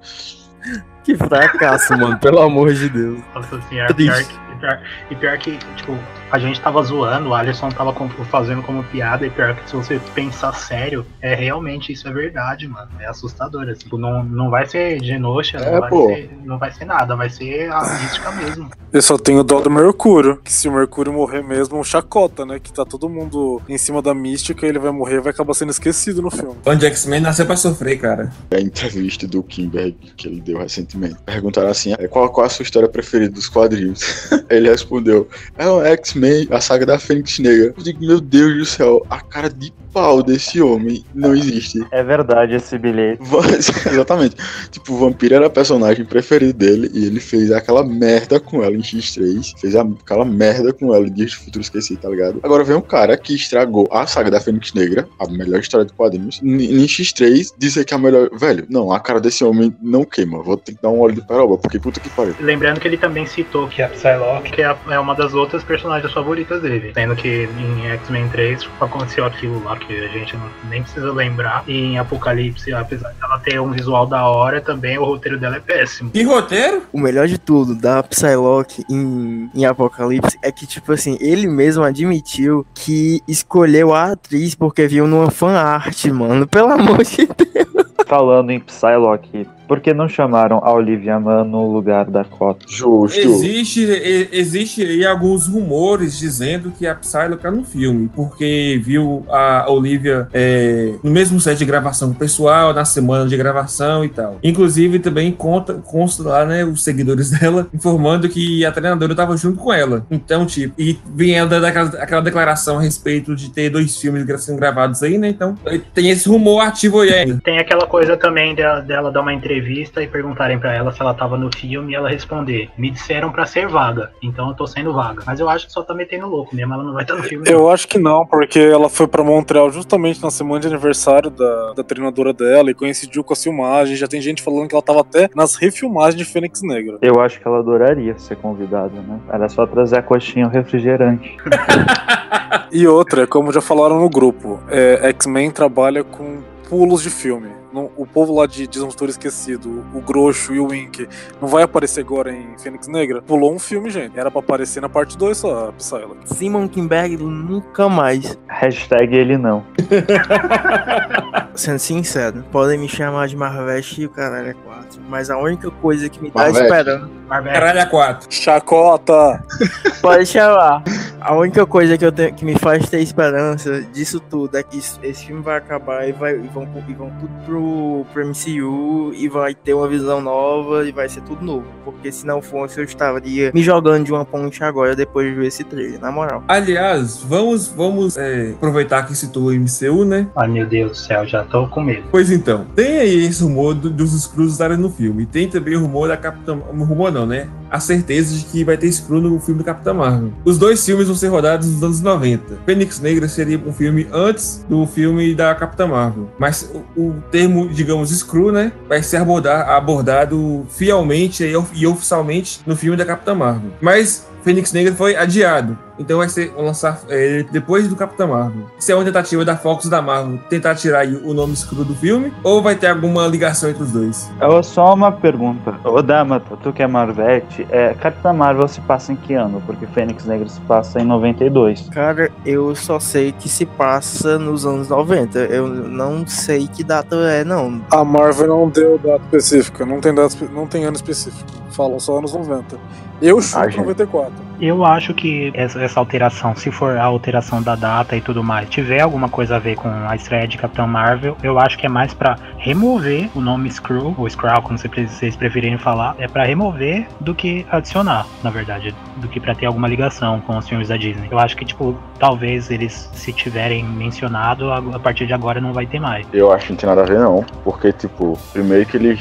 Que 1.04 1.16
fracasso, 1.16 1.96
mano. 1.96 2.18
Pelo 2.20 2.42
amor 2.42 2.74
de 2.74 2.90
Deus. 2.90 3.22
Nossa 3.36 3.62
senhora, 3.70 3.94
pior 3.94 4.24
que, 4.24 4.34
e 4.34 4.60
pior, 4.60 4.82
e 5.12 5.16
pior 5.16 5.38
que, 5.38 5.58
tipo, 5.76 5.98
a 6.36 6.40
gente 6.40 6.60
tava 6.60 6.84
zoando, 6.84 7.30
o 7.30 7.34
Alisson 7.34 7.70
tava 7.70 7.94
fazendo 8.30 8.62
como 8.62 8.84
piada, 8.84 9.26
e 9.26 9.30
pior 9.30 9.56
que 9.56 9.70
se 9.70 9.76
você 9.76 10.02
pensar 10.14 10.54
sério, 10.54 11.06
é 11.22 11.34
realmente 11.34 11.94
isso 11.94 12.08
é 12.10 12.12
verdade, 12.12 12.68
mano. 12.68 12.90
É 13.00 13.08
assustador, 13.08 13.70
assim. 13.70 13.86
Tipo, 13.86 13.98
não, 13.98 14.22
não 14.22 14.50
vai 14.50 14.66
ser 14.66 15.02
Genosha, 15.02 15.58
É, 15.58 15.72
não, 15.72 15.80
vai 15.80 15.90
ser, 15.90 16.38
não 16.44 16.58
vai 16.58 16.72
ser 16.74 16.86
nada, 16.86 17.16
vai 17.16 17.30
ser 17.30 17.72
a 17.72 17.82
mística 18.02 18.32
mesmo. 18.32 18.70
Eu 18.92 19.02
só 19.02 19.18
tenho 19.18 19.44
dó 19.44 19.62
do 19.62 19.70
Mercúrio, 19.70 20.38
que 20.44 20.52
se 20.52 20.68
o 20.68 20.74
Mercúrio 20.74 21.14
morrer 21.14 21.42
mesmo, 21.42 21.84
chacota, 21.86 22.46
né? 22.46 22.60
Que 22.60 22.74
tá 22.74 22.84
todo 22.84 23.08
mundo 23.08 23.62
em 23.70 23.78
cima 23.78 24.02
da 24.02 24.14
mística, 24.14 24.66
ele 24.66 24.80
vai 24.80 24.92
morrer 24.92 25.18
e 25.18 25.22
vai 25.22 25.32
acabar 25.32 25.54
sendo 25.54 25.72
esquecido 25.72 26.22
no 26.22 26.30
filme. 26.30 26.56
Onde 26.66 26.86
X-Men 26.86 27.22
nasceu 27.22 27.46
pra 27.46 27.56
sofrer, 27.56 27.98
cara. 27.98 28.32
A 28.52 28.60
entrevista 28.60 29.26
do 29.26 29.42
Kimberg 29.42 29.96
que 30.18 30.28
ele 30.28 30.42
deu 30.42 30.58
recentemente. 30.58 31.16
Perguntaram 31.26 31.70
assim: 31.70 31.94
"É, 31.98 32.08
qual, 32.08 32.30
qual 32.30 32.48
a 32.48 32.50
sua 32.50 32.64
história 32.64 32.90
preferida 32.90 33.34
dos 33.34 33.48
quadrinhos? 33.48 34.30
ele 34.50 34.70
respondeu: 34.70 35.28
É 35.58 35.68
o 35.68 35.84
X-Men, 35.84 36.25
a 36.50 36.62
saga 36.62 36.86
da 36.86 37.00
Fênix 37.00 37.40
Negra. 37.40 37.74
Eu 37.76 37.84
digo, 37.84 38.06
meu 38.06 38.20
Deus 38.20 38.58
do 38.58 38.66
céu, 38.66 39.06
a 39.10 39.20
cara 39.20 39.50
de 39.50 39.74
pau 39.96 40.22
desse 40.22 40.62
homem 40.62 41.06
não 41.16 41.34
existe. 41.34 41.82
É 41.90 42.04
verdade 42.04 42.54
esse 42.54 42.78
bilhete. 42.78 43.24
Exatamente. 43.90 44.36
Tipo, 44.70 44.94
o 44.94 44.98
Vampiro 44.98 45.36
era 45.36 45.48
a 45.48 45.50
personagem 45.50 46.04
preferida 46.04 46.52
dele 46.52 46.92
e 46.94 47.06
ele 47.06 47.22
fez 47.22 47.50
aquela 47.50 47.82
merda 47.82 48.38
com 48.38 48.62
ela 48.62 48.76
em 48.76 48.82
X3. 48.82 49.58
Fez 49.58 49.74
aquela 49.74 50.26
merda 50.26 50.74
com 50.74 50.94
ela 50.94 51.08
em 51.08 51.14
Dias 51.14 51.32
do 51.32 51.46
Futuro 51.46 51.62
Esqueci, 51.62 51.96
tá 51.96 52.10
ligado? 52.10 52.42
Agora 52.44 52.66
vem 52.66 52.76
um 52.76 52.82
cara 52.82 53.16
que 53.16 53.34
estragou 53.34 53.88
a 53.90 54.06
saga 54.06 54.30
da 54.30 54.42
Fênix 54.42 54.74
Negra, 54.74 55.08
a 55.18 55.30
melhor 55.30 55.62
história 55.62 55.86
de 55.86 55.94
quadrinhos, 55.94 56.42
em 56.44 56.86
X3 56.86 57.54
dizer 57.58 57.86
que 57.86 57.94
é 57.94 57.98
a 57.98 58.00
melhor. 58.00 58.30
Velho, 58.34 58.66
não, 58.70 58.92
a 58.92 59.00
cara 59.00 59.22
desse 59.22 59.46
homem 59.46 59.74
não 59.82 60.04
queima. 60.04 60.44
Vou 60.44 60.58
ter 60.58 60.74
que 60.74 60.82
dar 60.82 60.90
um 60.90 61.00
óleo 61.00 61.16
de 61.16 61.26
peroba, 61.26 61.58
porque 61.58 61.80
puta 61.80 62.02
que 62.02 62.10
pariu. 62.10 62.36
Lembrando 62.42 62.82
que 62.82 62.88
ele 62.90 62.98
também 62.98 63.26
citou 63.26 63.70
que 63.70 63.82
a 63.82 63.88
Psylocke 63.88 64.52
que 64.52 64.62
é, 64.62 64.76
é 64.90 65.00
uma 65.00 65.16
das 65.16 65.34
outras 65.34 65.64
personagens 65.64 66.12
favoritas 66.12 66.62
dele. 66.62 66.92
Sendo 66.94 67.16
que 67.16 67.48
em 67.58 67.88
X-Men 67.88 68.28
3 68.28 68.68
aconteceu 68.82 69.24
aquilo 69.26 69.64
lá 69.64 69.78
que 69.86 70.06
a 70.06 70.08
gente 70.08 70.36
não, 70.36 70.50
nem 70.70 70.82
precisa 70.82 71.12
lembrar. 71.12 71.64
E 71.68 71.74
em 71.74 72.00
Apocalipse, 72.00 72.74
apesar 72.74 73.14
dela 73.14 73.40
ter 73.40 73.60
um 73.60 73.72
visual 73.72 74.06
da 74.06 74.28
hora, 74.28 74.62
também 74.62 74.98
o 74.98 75.06
roteiro 75.06 75.40
dela 75.40 75.58
é 75.58 75.60
péssimo. 75.60 76.12
Que 76.12 76.24
roteiro? 76.24 76.84
O 76.92 77.00
melhor 77.00 77.28
de 77.28 77.38
tudo 77.38 77.76
da 77.76 78.02
Psylocke 78.04 78.84
em, 78.90 79.50
em 79.54 79.66
Apocalipse 79.66 80.38
é 80.42 80.52
que, 80.52 80.66
tipo 80.66 80.92
assim, 80.92 81.18
ele 81.20 81.48
mesmo 81.48 81.84
admitiu 81.84 82.66
que 82.74 83.22
escolheu 83.28 83.94
a 83.94 84.12
atriz 84.12 84.56
porque 84.56 84.88
viu 84.88 85.08
numa 85.08 85.32
fan 85.32 85.58
art, 85.58 86.06
mano. 86.06 86.48
Pelo 86.48 86.72
amor 86.72 87.04
de 87.04 87.28
Deus. 87.28 87.86
Falando 88.08 88.52
em 88.52 88.60
Psylocke, 88.60 89.48
por 89.68 89.80
que 89.80 89.94
não 89.94 90.08
chamaram 90.08 90.60
a 90.64 90.72
Olivia 90.72 91.20
Mann 91.20 91.44
no 91.46 91.72
lugar 91.72 92.06
da 92.06 92.24
Cota? 92.24 92.66
Justo. 92.68 93.20
Existe, 93.20 93.84
e- 93.84 94.30
existe 94.32 94.82
aí 94.82 95.06
alguns 95.06 95.48
rumores 95.48 96.18
dizendo 96.18 96.72
que 96.72 96.86
a 96.88 96.96
Psylocke 96.96 97.44
tá 97.44 97.52
no 97.52 97.64
filme, 97.64 98.10
porque 98.16 98.80
viu 98.84 99.26
a 99.30 99.66
Olivia 99.70 100.28
é, 100.34 100.94
no 101.04 101.12
mesmo 101.12 101.40
set 101.40 101.58
de 101.58 101.66
gravação 101.66 102.10
com 102.10 102.16
o 102.16 102.18
pessoal, 102.18 102.74
na 102.74 102.86
semana 102.86 103.28
de 103.28 103.36
gravação 103.36 104.06
e 104.06 104.10
tal. 104.10 104.38
Inclusive, 104.44 105.00
também 105.00 105.32
conta, 105.32 105.74
consta 105.74 106.24
lá, 106.24 106.46
né, 106.46 106.64
os 106.64 106.84
seguidores 106.84 107.32
dela, 107.40 107.68
informando 107.74 108.30
que 108.30 108.66
a 108.66 108.72
treinadora 108.72 109.16
tava 109.16 109.36
junto 109.38 109.58
com 109.60 109.74
ela. 109.74 110.06
Então, 110.12 110.46
tipo, 110.46 110.74
e 110.80 110.98
vem 111.14 111.36
ela 111.36 111.50
dando 111.50 111.66
aquela, 111.66 111.90
aquela 112.02 112.22
declaração 112.22 112.78
a 112.78 112.82
respeito 112.82 113.36
de 113.36 113.50
ter 113.50 113.70
dois 113.70 113.98
filmes 114.00 114.26
sendo 114.42 114.58
gravados 114.58 115.02
aí, 115.02 115.18
né? 115.18 115.30
Então, 115.30 115.56
tem 115.94 116.10
esse 116.10 116.28
rumor 116.28 116.62
ativo 116.62 117.02
aí 117.02 117.14
ainda. 117.14 117.40
Tem 117.44 117.58
aquela 117.60 117.88
coisa 117.88 118.18
também 118.18 118.54
dela, 118.54 118.82
dela 118.82 119.12
dar 119.12 119.22
uma 119.22 119.34
entrevista 119.34 119.55
e 120.02 120.08
perguntarem 120.08 120.60
pra 120.60 120.74
ela 120.74 120.92
se 120.92 121.02
ela 121.02 121.14
tava 121.14 121.38
no 121.38 121.50
filme 121.56 121.94
e 121.94 121.96
ela 121.96 122.10
responder: 122.10 122.70
Me 122.78 122.90
disseram 122.90 123.32
pra 123.32 123.46
ser 123.46 123.68
vaga, 123.68 124.12
então 124.22 124.50
eu 124.50 124.56
tô 124.56 124.68
sendo 124.68 124.94
vaga. 124.94 125.24
Mas 125.26 125.40
eu 125.40 125.50
acho 125.50 125.68
que 125.68 125.72
só 125.72 125.84
tá 125.84 125.94
metendo 125.94 126.28
louco 126.28 126.56
mesmo, 126.56 126.74
ela 126.74 126.84
não 126.84 126.94
vai 126.94 127.04
estar 127.04 127.16
no 127.16 127.24
filme. 127.24 127.46
não. 127.46 127.52
Eu 127.52 127.70
acho 127.70 127.88
que 127.88 127.98
não, 127.98 128.26
porque 128.26 128.60
ela 128.60 128.90
foi 128.90 129.08
pra 129.08 129.24
Montreal 129.24 129.70
justamente 129.72 130.22
na 130.22 130.32
semana 130.32 130.60
de 130.62 130.68
aniversário 130.68 131.30
da, 131.30 131.74
da 131.74 131.84
treinadora 131.84 132.34
dela 132.34 132.72
e 132.72 132.74
coincidiu 132.74 133.24
com 133.24 133.34
a 133.34 133.36
filmagem. 133.36 133.96
Já 133.96 134.08
tem 134.08 134.22
gente 134.22 134.42
falando 134.42 134.68
que 134.68 134.76
ela 134.76 134.82
tava 134.82 135.02
até 135.02 135.30
nas 135.36 135.56
refilmagens 135.56 136.16
de 136.16 136.26
Fênix 136.26 136.62
Negra. 136.62 136.98
Eu 137.02 137.20
acho 137.20 137.40
que 137.40 137.48
ela 137.48 137.60
adoraria 137.60 138.18
ser 138.18 138.36
convidada, 138.38 139.02
né? 139.02 139.20
Era 139.30 139.50
só 139.50 139.66
trazer 139.66 139.98
a 139.98 140.02
coxinha 140.04 140.46
e 140.46 140.48
o 140.48 140.52
refrigerante. 140.52 141.38
E 142.72 142.88
outra, 142.88 143.26
como 143.26 143.52
já 143.52 143.62
falaram 143.62 144.00
no 144.00 144.10
grupo, 144.10 144.60
é, 144.70 145.10
X-Men 145.10 145.52
trabalha 145.52 146.04
com 146.04 146.40
pulos 146.68 147.02
de 147.02 147.10
filme. 147.10 147.50
Não- 147.76 147.92
o 147.98 148.06
povo 148.08 148.34
lá 148.40 148.48
de 148.48 148.68
Futuro 148.80 149.12
Esquecido, 149.12 149.86
o 149.94 150.00
Groxo 150.00 150.54
e 150.54 150.60
o 150.62 150.68
Wink, 150.70 151.10
não 151.42 151.48
vai 151.50 151.64
aparecer 151.64 152.00
agora 152.00 152.32
em 152.32 152.58
Fênix 152.58 152.88
Negra? 152.88 153.22
Pulou 153.22 153.54
um 153.54 153.60
filme, 153.60 153.90
gente. 153.90 154.18
Era 154.18 154.32
pra 154.32 154.40
aparecer 154.40 154.80
na 154.82 154.88
parte 154.88 155.18
2 155.18 155.38
só, 155.38 155.68
a 155.70 155.74
Psylocke. 155.74 156.34
Simon 156.34 156.70
Kimberg 156.70 157.18
nunca 157.18 157.90
mais. 157.90 158.38
Hashtag 158.48 159.14
ele 159.14 159.38
não. 159.38 159.62
Sendo 161.56 161.80
sincero, 161.80 162.44
podem 162.52 162.78
me 162.78 162.88
chamar 162.88 163.28
de 163.28 163.36
Marvete 163.36 164.02
e 164.02 164.06
o 164.06 164.10
caralho 164.10 164.50
é 164.50 164.54
4. 164.54 165.02
Mas 165.08 165.30
a 165.30 165.38
única 165.38 165.70
coisa 165.72 166.10
que 166.10 166.22
me 166.22 166.30
dá 166.30 166.44
Marvete. 166.44 166.64
esperança. 166.66 167.10
Marvel, 167.28 167.54
Caralho, 167.54 167.82
a 167.82 167.86
quatro. 167.88 168.28
Chacota! 168.32 169.44
Pode 170.02 170.26
chamar. 170.28 170.84
A 171.20 171.34
única 171.36 171.66
coisa 171.66 171.98
que, 171.98 172.06
eu 172.06 172.12
tenho, 172.12 172.34
que 172.36 172.46
me 172.46 172.56
faz 172.60 172.88
ter 172.90 173.00
esperança 173.02 173.82
disso 173.82 174.20
tudo 174.20 174.58
é 174.58 174.62
que 174.64 174.78
isso- 174.78 175.00
esse 175.02 175.26
filme 175.26 175.42
vai 175.42 175.58
acabar 175.58 176.08
e, 176.08 176.12
vai, 176.12 176.36
e 176.36 176.48
vão, 176.54 176.68
e 176.88 176.94
vão 176.94 177.10
tudo 177.20 177.32
pro, 177.46 177.65
pro 178.14 178.26
MCU 178.28 179.14
e 179.16 179.28
vai 179.28 179.54
ter 179.54 179.74
uma 179.74 179.88
visão 179.88 180.22
nova 180.22 180.88
e 180.88 180.92
vai 180.92 181.08
ser 181.10 181.22
tudo 181.22 181.44
novo. 181.44 181.66
Porque 181.84 182.12
se 182.12 182.26
não 182.26 182.42
fosse, 182.42 182.80
eu 182.80 182.84
estaria 182.84 183.52
me 183.54 183.62
jogando 183.62 184.06
de 184.06 184.12
uma 184.12 184.26
ponte 184.26 184.64
agora 184.64 184.96
depois 184.96 185.28
de 185.28 185.36
ver 185.36 185.48
esse 185.48 185.64
trailer, 185.64 186.00
na 186.00 186.12
moral. 186.12 186.44
Aliás, 186.48 187.22
vamos, 187.22 187.68
vamos 187.68 188.18
é, 188.18 188.52
aproveitar 188.52 189.06
que 189.06 189.16
citou 189.16 189.46
o 189.48 189.54
MCU, 189.54 190.06
né? 190.06 190.28
Ai 190.36 190.48
meu 190.48 190.66
Deus 190.66 190.92
do 190.92 190.98
céu, 190.98 191.26
já 191.26 191.44
tô 191.44 191.68
com 191.68 191.82
medo. 191.82 192.04
Pois 192.12 192.32
então, 192.32 192.66
tem 192.76 192.98
aí 193.00 193.26
esse 193.26 193.44
rumor 193.44 193.74
do- 193.74 193.90
dos 193.90 194.14
Skrulls 194.14 194.54
estarem 194.54 194.78
no 194.78 194.90
filme. 194.90 195.24
E 195.24 195.26
tem 195.26 195.48
também 195.48 195.76
o 195.76 195.82
rumor 195.82 196.08
da 196.08 196.18
Capitã. 196.18 196.56
Rumor 196.56 197.12
não, 197.12 197.26
né? 197.26 197.48
A 197.70 197.80
certeza 197.80 198.36
de 198.38 198.46
que 198.46 198.64
vai 198.64 198.78
ter 198.78 198.88
Skrull 198.88 199.22
no 199.22 199.40
filme 199.40 199.60
do 199.60 199.64
Capitã 199.66 199.94
Marvel. 199.94 200.32
Os 200.46 200.58
dois 200.58 200.86
filmes 200.86 201.08
vão 201.08 201.16
ser 201.16 201.28
rodados 201.28 201.68
nos 201.70 201.84
anos 201.84 202.02
90. 202.02 202.60
Fênix 202.66 203.00
Negra 203.00 203.28
seria 203.28 203.58
um 203.66 203.74
filme 203.74 204.08
antes 204.14 204.66
do 204.70 204.86
filme 204.88 205.34
da 205.36 205.54
Capitã 205.56 205.88
Marvel. 205.88 206.30
Mas 206.40 206.72
o, 206.96 207.02
o 207.02 207.16
termo, 207.32 207.55
digamos, 207.68 208.12
Skrull, 208.12 208.52
né? 208.52 208.72
Vai 208.88 209.02
ser 209.04 209.18
abordar- 209.18 209.70
abordado 209.70 210.66
fielmente 210.70 211.44
e 211.74 211.88
oficialmente 211.88 212.62
no 212.66 212.76
filme 212.76 212.98
da 212.98 213.06
Capitã 213.06 213.34
Marvel. 213.34 213.72
Mas 213.82 214.26
Fênix 214.46 214.72
Negra 214.72 214.94
foi 214.94 215.16
adiado. 215.16 215.76
Então 215.98 216.20
vai 216.20 216.30
ser 216.30 216.54
lançar 216.56 217.02
é, 217.10 217.44
depois 217.52 217.88
do 217.88 217.96
Capitã 217.96 218.28
Marvel. 218.28 218.68
Se 218.78 218.92
é 218.92 218.96
uma 218.96 219.04
tentativa 219.04 219.44
da 219.44 219.58
Fox 219.58 219.86
e 219.86 219.90
da 219.90 220.04
Marvel 220.04 220.38
tentar 220.50 220.76
tirar 220.76 221.00
aí 221.00 221.16
o 221.16 221.34
nome 221.34 221.54
Skrull 221.54 221.84
do 221.84 221.96
filme, 221.96 222.32
ou 222.44 222.62
vai 222.62 222.76
ter 222.76 222.88
alguma 222.88 223.26
ligação 223.26 223.72
entre 223.72 223.82
os 223.82 223.92
dois? 223.92 224.30
Eu, 224.40 224.62
só 224.62 224.94
uma 224.94 225.12
pergunta. 225.12 225.74
Ô 225.84 226.00
Damata, 226.04 226.56
tu 226.62 226.72
que 226.72 226.84
é 226.84 226.88
Marvete, 226.88 227.66
é, 227.72 227.96
Capitã 227.96 228.34
Marvel 228.34 228.68
se 228.68 228.82
passa 228.82 229.14
em 229.14 229.16
que 229.16 229.34
ano? 229.34 229.64
Porque 229.66 229.88
Fênix 229.88 230.26
Negra 230.26 230.48
se 230.48 230.62
passa 230.62 231.00
em 231.00 231.06
92. 231.06 231.90
Cara, 231.90 232.30
eu 232.46 232.76
só 232.76 233.00
sei 233.00 233.32
que 233.32 233.50
se 233.50 233.66
passa 233.66 234.38
nos 234.38 234.64
anos 234.64 234.90
90. 234.90 235.40
Eu 235.40 235.68
não 235.68 236.28
sei 236.28 236.68
que 236.68 236.84
data 236.84 237.16
é, 237.16 237.44
não. 237.44 237.82
A 237.90 238.04
Marvel 238.04 238.48
não 238.48 238.70
deu 238.70 239.00
data 239.00 239.24
específica, 239.24 239.86
não 239.88 240.00
tem, 240.00 240.14
data, 240.14 240.36
não 240.54 240.68
tem 240.68 240.84
ano 240.84 240.98
específico. 240.98 241.50
Falam 241.72 242.00
só 242.00 242.20
anos 242.20 242.34
90. 242.34 242.78
Eu 243.22 243.42
chuto 243.42 243.60
Ah, 243.60 243.68
gente. 243.70 243.78
94. 243.80 244.34
Eu 244.62 244.86
acho 244.86 245.14
que 245.14 245.52
essa, 245.54 245.82
essa 245.82 246.00
alteração, 246.00 246.56
se 246.56 246.72
for 246.72 246.98
a 246.98 247.04
alteração 247.04 247.62
da 247.62 247.76
data 247.76 248.16
e 248.16 248.22
tudo 248.22 248.42
mais, 248.44 248.70
tiver 248.70 249.02
alguma 249.02 249.28
coisa 249.28 249.58
a 249.58 249.60
ver 249.60 249.76
com 249.76 249.90
a 249.90 250.16
estreia 250.16 250.48
de 250.48 250.58
Capitão 250.58 250.88
Marvel, 250.88 251.36
eu 251.44 251.60
acho 251.60 251.78
que 251.78 251.86
é 251.86 251.90
mais 251.90 252.14
pra 252.14 252.38
remover 252.58 253.30
o 253.36 253.42
nome 253.42 253.68
Skrull, 253.68 254.16
ou 254.18 254.28
Skrull, 254.28 254.62
como 254.62 254.78
vocês 254.78 254.92
pre- 254.92 255.08
vocês 255.08 255.36
preferirem 255.36 255.78
falar, 255.78 256.16
é 256.18 256.28
pra 256.28 256.46
remover 256.46 257.06
do 257.20 257.36
que 257.36 257.66
adicionar, 257.70 258.26
na 258.44 258.50
verdade, 258.50 258.96
do 259.18 259.28
que 259.28 259.40
pra 259.42 259.54
ter 259.54 259.66
alguma 259.66 259.88
ligação 259.90 260.40
com 260.42 260.58
os 260.58 260.68
filmes 260.68 260.88
da 260.88 260.96
Disney. 260.98 261.28
Eu 261.30 261.38
acho 261.40 261.56
que, 261.58 261.66
tipo, 261.66 261.98
talvez 262.18 262.72
eles, 262.72 263.10
se 263.14 263.34
tiverem 263.34 263.84
mencionado, 263.84 264.72
a, 264.72 264.78
a 264.78 265.00
partir 265.00 265.28
de 265.28 265.34
agora 265.34 265.60
não 265.60 265.74
vai 265.74 265.86
ter 265.86 266.00
mais. 266.00 266.26
Eu 266.32 266.52
acho 266.54 266.68
que 266.68 266.72
não 266.74 266.78
tem 266.78 266.88
nada 266.90 267.02
a 267.02 267.06
ver, 267.06 267.20
não. 267.20 267.44
Porque, 267.64 267.92
tipo, 267.92 268.38
primeiro 268.54 268.86
que 268.86 268.96
eles, 268.98 269.20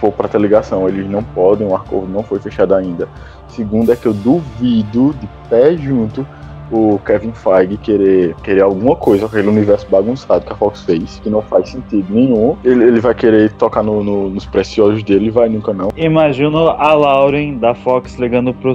for 0.00 0.12
ter 0.28 0.40
ligação, 0.40 0.88
eles 0.88 1.08
não 1.08 1.22
podem, 1.22 1.66
o 1.66 1.74
acordo 1.74 2.08
não 2.12 2.22
foi 2.22 2.38
fechado 2.38 2.74
ainda. 2.74 3.08
Segundo 3.48 3.92
é 3.92 3.96
que 3.96 4.06
eu 4.06 4.14
duvido, 4.14 5.14
de 5.20 5.28
pé 5.48 5.76
junto, 5.76 6.26
o 6.72 7.00
Kevin 7.04 7.32
Feige 7.32 7.76
querer, 7.76 8.34
querer 8.44 8.62
alguma 8.62 8.94
coisa 8.94 9.22
com 9.28 9.34
aquele 9.36 9.48
universo 9.48 9.86
bagunçado 9.90 10.44
que 10.46 10.52
a 10.52 10.56
Fox 10.56 10.82
fez, 10.82 11.18
que 11.20 11.28
não 11.28 11.42
faz 11.42 11.68
sentido 11.70 12.06
nenhum. 12.14 12.56
Ele, 12.64 12.84
ele 12.84 13.00
vai 13.00 13.12
querer 13.14 13.50
tocar 13.54 13.82
no- 13.82 14.04
no- 14.04 14.30
nos 14.30 14.46
preciosos 14.46 15.02
dele 15.02 15.26
e 15.26 15.30
vai 15.30 15.48
nunca 15.48 15.72
não. 15.72 15.88
Imagino 15.96 16.68
a 16.68 16.94
Lauren 16.94 17.58
da 17.58 17.74
Fox 17.74 18.14
ligando 18.20 18.54
pro, 18.54 18.72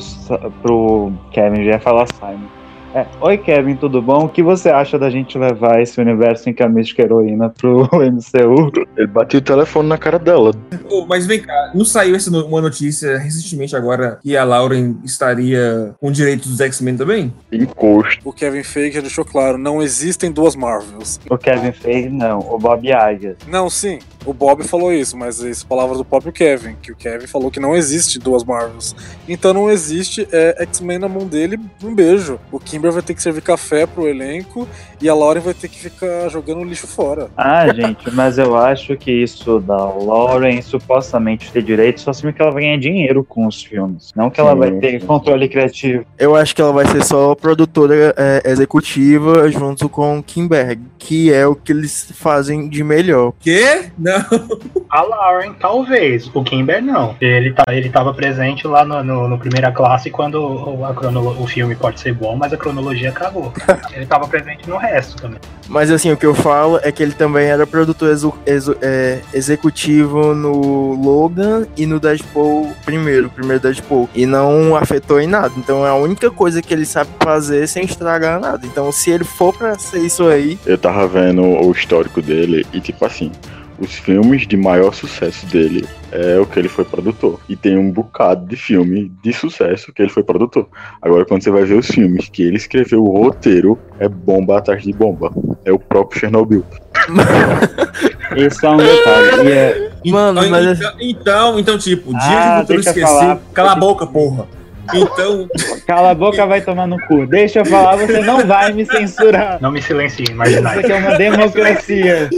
pro 0.62 1.12
Kevin, 1.32 1.64
já 1.64 1.80
falar 1.80 2.06
Simon. 2.20 2.48
É, 2.96 3.06
Oi 3.20 3.38
Kevin, 3.38 3.76
tudo 3.76 4.02
bom? 4.02 4.24
O 4.24 4.30
que 4.30 4.42
você 4.42 4.70
acha 4.70 4.98
da 4.98 5.10
gente 5.10 5.38
levar 5.38 5.82
esse 5.82 6.00
universo 6.00 6.50
em 6.50 6.54
que 6.54 6.64
a 6.64 6.70
mística 6.70 7.02
heroína 7.02 7.50
pro 7.50 7.82
MCU? 7.92 8.72
Ele 8.96 9.08
bateu 9.08 9.42
o 9.42 9.44
telefone 9.44 9.90
na 9.90 9.98
cara 9.98 10.18
dela. 10.18 10.52
Ô, 10.90 11.06
mas 11.06 11.26
vem 11.28 11.42
cá, 11.42 11.72
não 11.76 11.84
saiu 11.84 12.16
essa 12.16 12.32
no- 12.32 12.46
uma 12.46 12.62
notícia 12.62 13.18
recentemente 13.18 13.76
agora 13.76 14.18
que 14.24 14.38
a 14.38 14.46
Lauren 14.46 14.96
estaria 15.04 15.94
com 16.00 16.10
direitos 16.10 16.48
dos 16.50 16.62
X-Men 16.62 16.96
também? 16.96 17.34
Encosto. 17.52 18.22
O 18.24 18.32
Kevin 18.32 18.64
Feige 18.64 18.96
já 18.96 19.02
deixou 19.02 19.26
claro, 19.26 19.58
não 19.58 19.82
existem 19.82 20.32
duas 20.32 20.56
Marvels. 20.56 21.20
O 21.30 21.38
Kevin 21.38 21.74
fez, 21.74 22.10
não. 22.10 22.40
O 22.40 22.58
Bob 22.58 22.88
Iger. 22.88 23.36
Não, 23.46 23.70
sim, 23.70 24.00
o 24.26 24.34
Bob 24.34 24.64
falou 24.64 24.92
isso, 24.92 25.16
mas 25.18 25.40
isso 25.40 25.66
é 25.66 25.68
palavra 25.68 25.98
do 25.98 26.06
próprio 26.06 26.32
Kevin, 26.32 26.76
que 26.82 26.92
o 26.92 26.96
Kevin 26.96 27.28
falou 27.28 27.52
que 27.52 27.60
não 27.60 27.76
existe 27.76 28.20
duas 28.20 28.44
Marvels. 28.44 28.96
Então 29.28 29.54
não 29.54 29.70
existe 29.70 30.28
é, 30.32 30.64
X-Men 30.64 31.00
na 31.00 31.08
mão 31.08 31.28
dele, 31.28 31.60
um 31.84 31.94
beijo. 31.94 32.40
O 32.52 32.60
Kimber 32.60 32.92
vai 32.92 33.02
ter 33.02 33.14
que 33.14 33.22
servir 33.22 33.42
café 33.42 33.86
pro 33.86 34.08
elenco 34.08 34.68
e 35.02 35.10
a 35.10 35.14
Lauren 35.14 35.42
vai 35.42 35.54
ter 35.54 35.68
que 35.68 35.80
ficar 35.80 36.30
jogando 36.30 36.64
lixo 36.64 36.88
fora. 36.88 37.30
Ah, 37.38 37.68
gente, 37.74 38.10
mas 38.12 38.38
eu 38.38 38.56
acho 38.56 38.96
que 38.98 39.12
isso 39.12 39.60
da 39.60 39.76
Lauren 39.76 40.62
supostamente 40.62 41.52
ter 41.52 41.62
direito 41.62 42.02
só 42.02 42.14
significa 42.14 42.38
que 42.38 42.42
ela 42.44 42.52
vai 42.52 42.64
ganhar 42.64 42.78
dinheiro 42.78 43.24
com 43.24 43.48
os 43.48 43.64
filmes. 43.64 44.12
Não 44.16 44.30
que 44.30 44.40
ela 44.40 44.54
Sim, 44.54 44.58
vai 44.58 44.72
ter 44.72 45.00
sim. 45.00 45.08
controle 45.08 45.48
criativo. 45.48 46.06
Eu 46.18 46.36
acho 46.36 46.56
que 46.56 46.62
ela 46.62 46.72
vai 46.72 46.88
ser 46.88 47.04
só 47.04 47.36
produtora 47.36 48.14
é, 48.18 48.42
executiva 48.46 49.50
junto 49.52 49.88
com 49.88 50.20
o 50.20 50.24
Kimberg, 50.24 50.82
que 50.98 51.32
é 51.32 51.46
o 51.46 51.56
que 51.56 51.72
eles 51.72 52.12
fazem 52.16 52.68
de 52.68 52.84
melhor. 52.84 53.34
Quê? 53.40 53.86
Não. 53.98 54.15
A 54.90 55.02
Lauren, 55.02 55.54
talvez. 55.60 56.30
O 56.34 56.44
Kimber, 56.44 56.82
não. 56.82 57.16
Ele, 57.20 57.52
tá, 57.52 57.64
ele 57.70 57.90
tava 57.90 58.14
presente 58.14 58.66
lá 58.68 58.86
no, 58.86 59.04
no, 59.04 59.28
no 59.28 59.38
Primeira 59.38 59.72
Classe 59.72 60.10
quando 60.10 60.36
o, 60.36 60.86
a 60.86 60.94
cronolo- 60.94 61.36
o 61.42 61.46
filme 61.48 61.76
pode 61.76 62.00
ser 62.00 62.14
bom, 62.14 62.36
mas 62.38 62.54
a 62.54 62.58
cronologia 62.58 63.12
cagou. 63.12 63.52
ele 63.94 64.06
tava 64.06 64.28
presente 64.28 64.70
no 64.70 64.78
resto 64.78 65.18
também. 65.22 65.40
Mas 65.68 65.92
assim, 65.92 66.12
o 66.12 66.18
que 66.18 66.26
eu 66.26 66.34
falo 66.34 66.80
é 66.84 66.92
que 66.92 67.02
ele 67.04 67.12
também 67.14 67.48
era 67.48 67.66
produtor 67.68 68.10
exu- 68.10 68.34
exu- 68.46 68.78
é, 68.82 69.20
executivo 69.34 70.34
no 70.34 70.94
Logan 70.94 71.66
e 71.76 71.86
no 71.86 72.00
Deadpool 72.00 72.72
primeiro, 72.86 73.30
primeiro 73.30 73.62
Deadpool. 73.62 74.10
E 74.16 74.26
não 74.26 74.76
afetou 74.76 75.20
em 75.20 75.28
nada. 75.28 75.52
Então 75.58 75.86
é 75.86 75.90
a 75.90 75.96
única 75.96 76.30
coisa 76.32 76.62
que 76.62 76.74
ele 76.74 76.86
sabe 76.86 77.10
fazer 77.22 77.68
sem 77.68 77.84
estragar 77.84 78.40
nada. 78.40 78.66
Então 78.66 78.92
se 78.92 79.10
ele 79.12 79.24
for 79.24 79.54
pra 79.54 79.78
ser 79.78 80.00
isso 80.00 80.28
aí, 80.28 80.58
Eu 80.66 80.78
tava 80.78 81.08
vendo 81.08 81.42
o 81.44 81.72
histórico 81.72 82.22
dele 82.22 82.66
e, 82.72 82.80
tipo 82.80 83.04
assim, 83.06 83.32
os 83.80 83.94
filmes 83.96 84.48
de 84.48 84.56
maior 84.58 84.94
sucesso 84.94 85.46
dele 85.48 85.86
é 86.12 86.40
o 86.40 86.46
que 86.46 86.58
ele 86.60 86.68
foi 86.70 86.86
produtor. 86.86 87.40
E 87.50 87.56
tem 87.56 87.78
um 87.78 87.92
bocado 87.92 88.46
de 88.46 88.56
filme 88.56 89.12
de 89.24 89.34
sucesso 89.34 89.92
que 89.94 90.02
ele 90.02 90.10
foi 90.10 90.24
produtor. 90.24 90.68
Agora, 91.02 91.26
quando 91.26 91.44
você 91.44 91.52
vai 91.52 91.64
ver 91.66 91.76
os 91.78 91.88
filmes 91.88 92.30
que 92.30 92.44
ele 92.44 92.56
escreveu 92.58 93.04
o 93.04 93.18
roteiro, 93.24 93.78
é 94.00 94.08
bomba 94.08 94.58
atrás 94.58 94.84
de 94.84 94.94
bomba. 94.94 95.32
É 95.66 95.72
o 95.72 95.80
próprio 95.80 96.20
Chernobyl. 96.20 96.64
Isso 98.36 98.66
é 98.66 98.70
um 98.70 98.78
detalhe. 98.78 99.48
E 99.48 99.52
é, 99.52 99.92
Mano, 100.12 100.40
então, 100.40 100.52
mas- 100.52 100.80
então, 100.80 100.94
então, 101.00 101.60
então, 101.60 101.78
tipo, 101.78 102.10
Dia 102.12 102.20
Ah, 102.22 102.54
de 102.56 102.62
Futuro 102.62 102.80
Esquecido. 102.80 103.08
falar. 103.08 103.40
Cala 103.54 103.72
a 103.72 103.76
boca, 103.76 104.06
porra. 104.08 104.46
Então, 104.94 105.48
cala 105.88 106.12
a 106.12 106.16
boca, 106.16 106.46
vai 106.46 106.62
tomar 106.62 106.88
no 106.88 106.98
cu. 107.08 107.26
Deixa 107.26 107.60
eu 107.60 107.66
falar, 107.66 107.96
você 107.96 108.20
não 108.22 108.46
vai 108.46 108.72
me 108.74 108.86
censurar. 108.86 109.58
Não 109.62 109.72
me 109.72 109.82
silencie, 109.82 110.24
Isso 110.24 110.32
imaginar. 110.34 110.78
aqui 110.80 110.92
é 110.92 110.96
uma 110.96 111.18
democracia. 111.18 112.30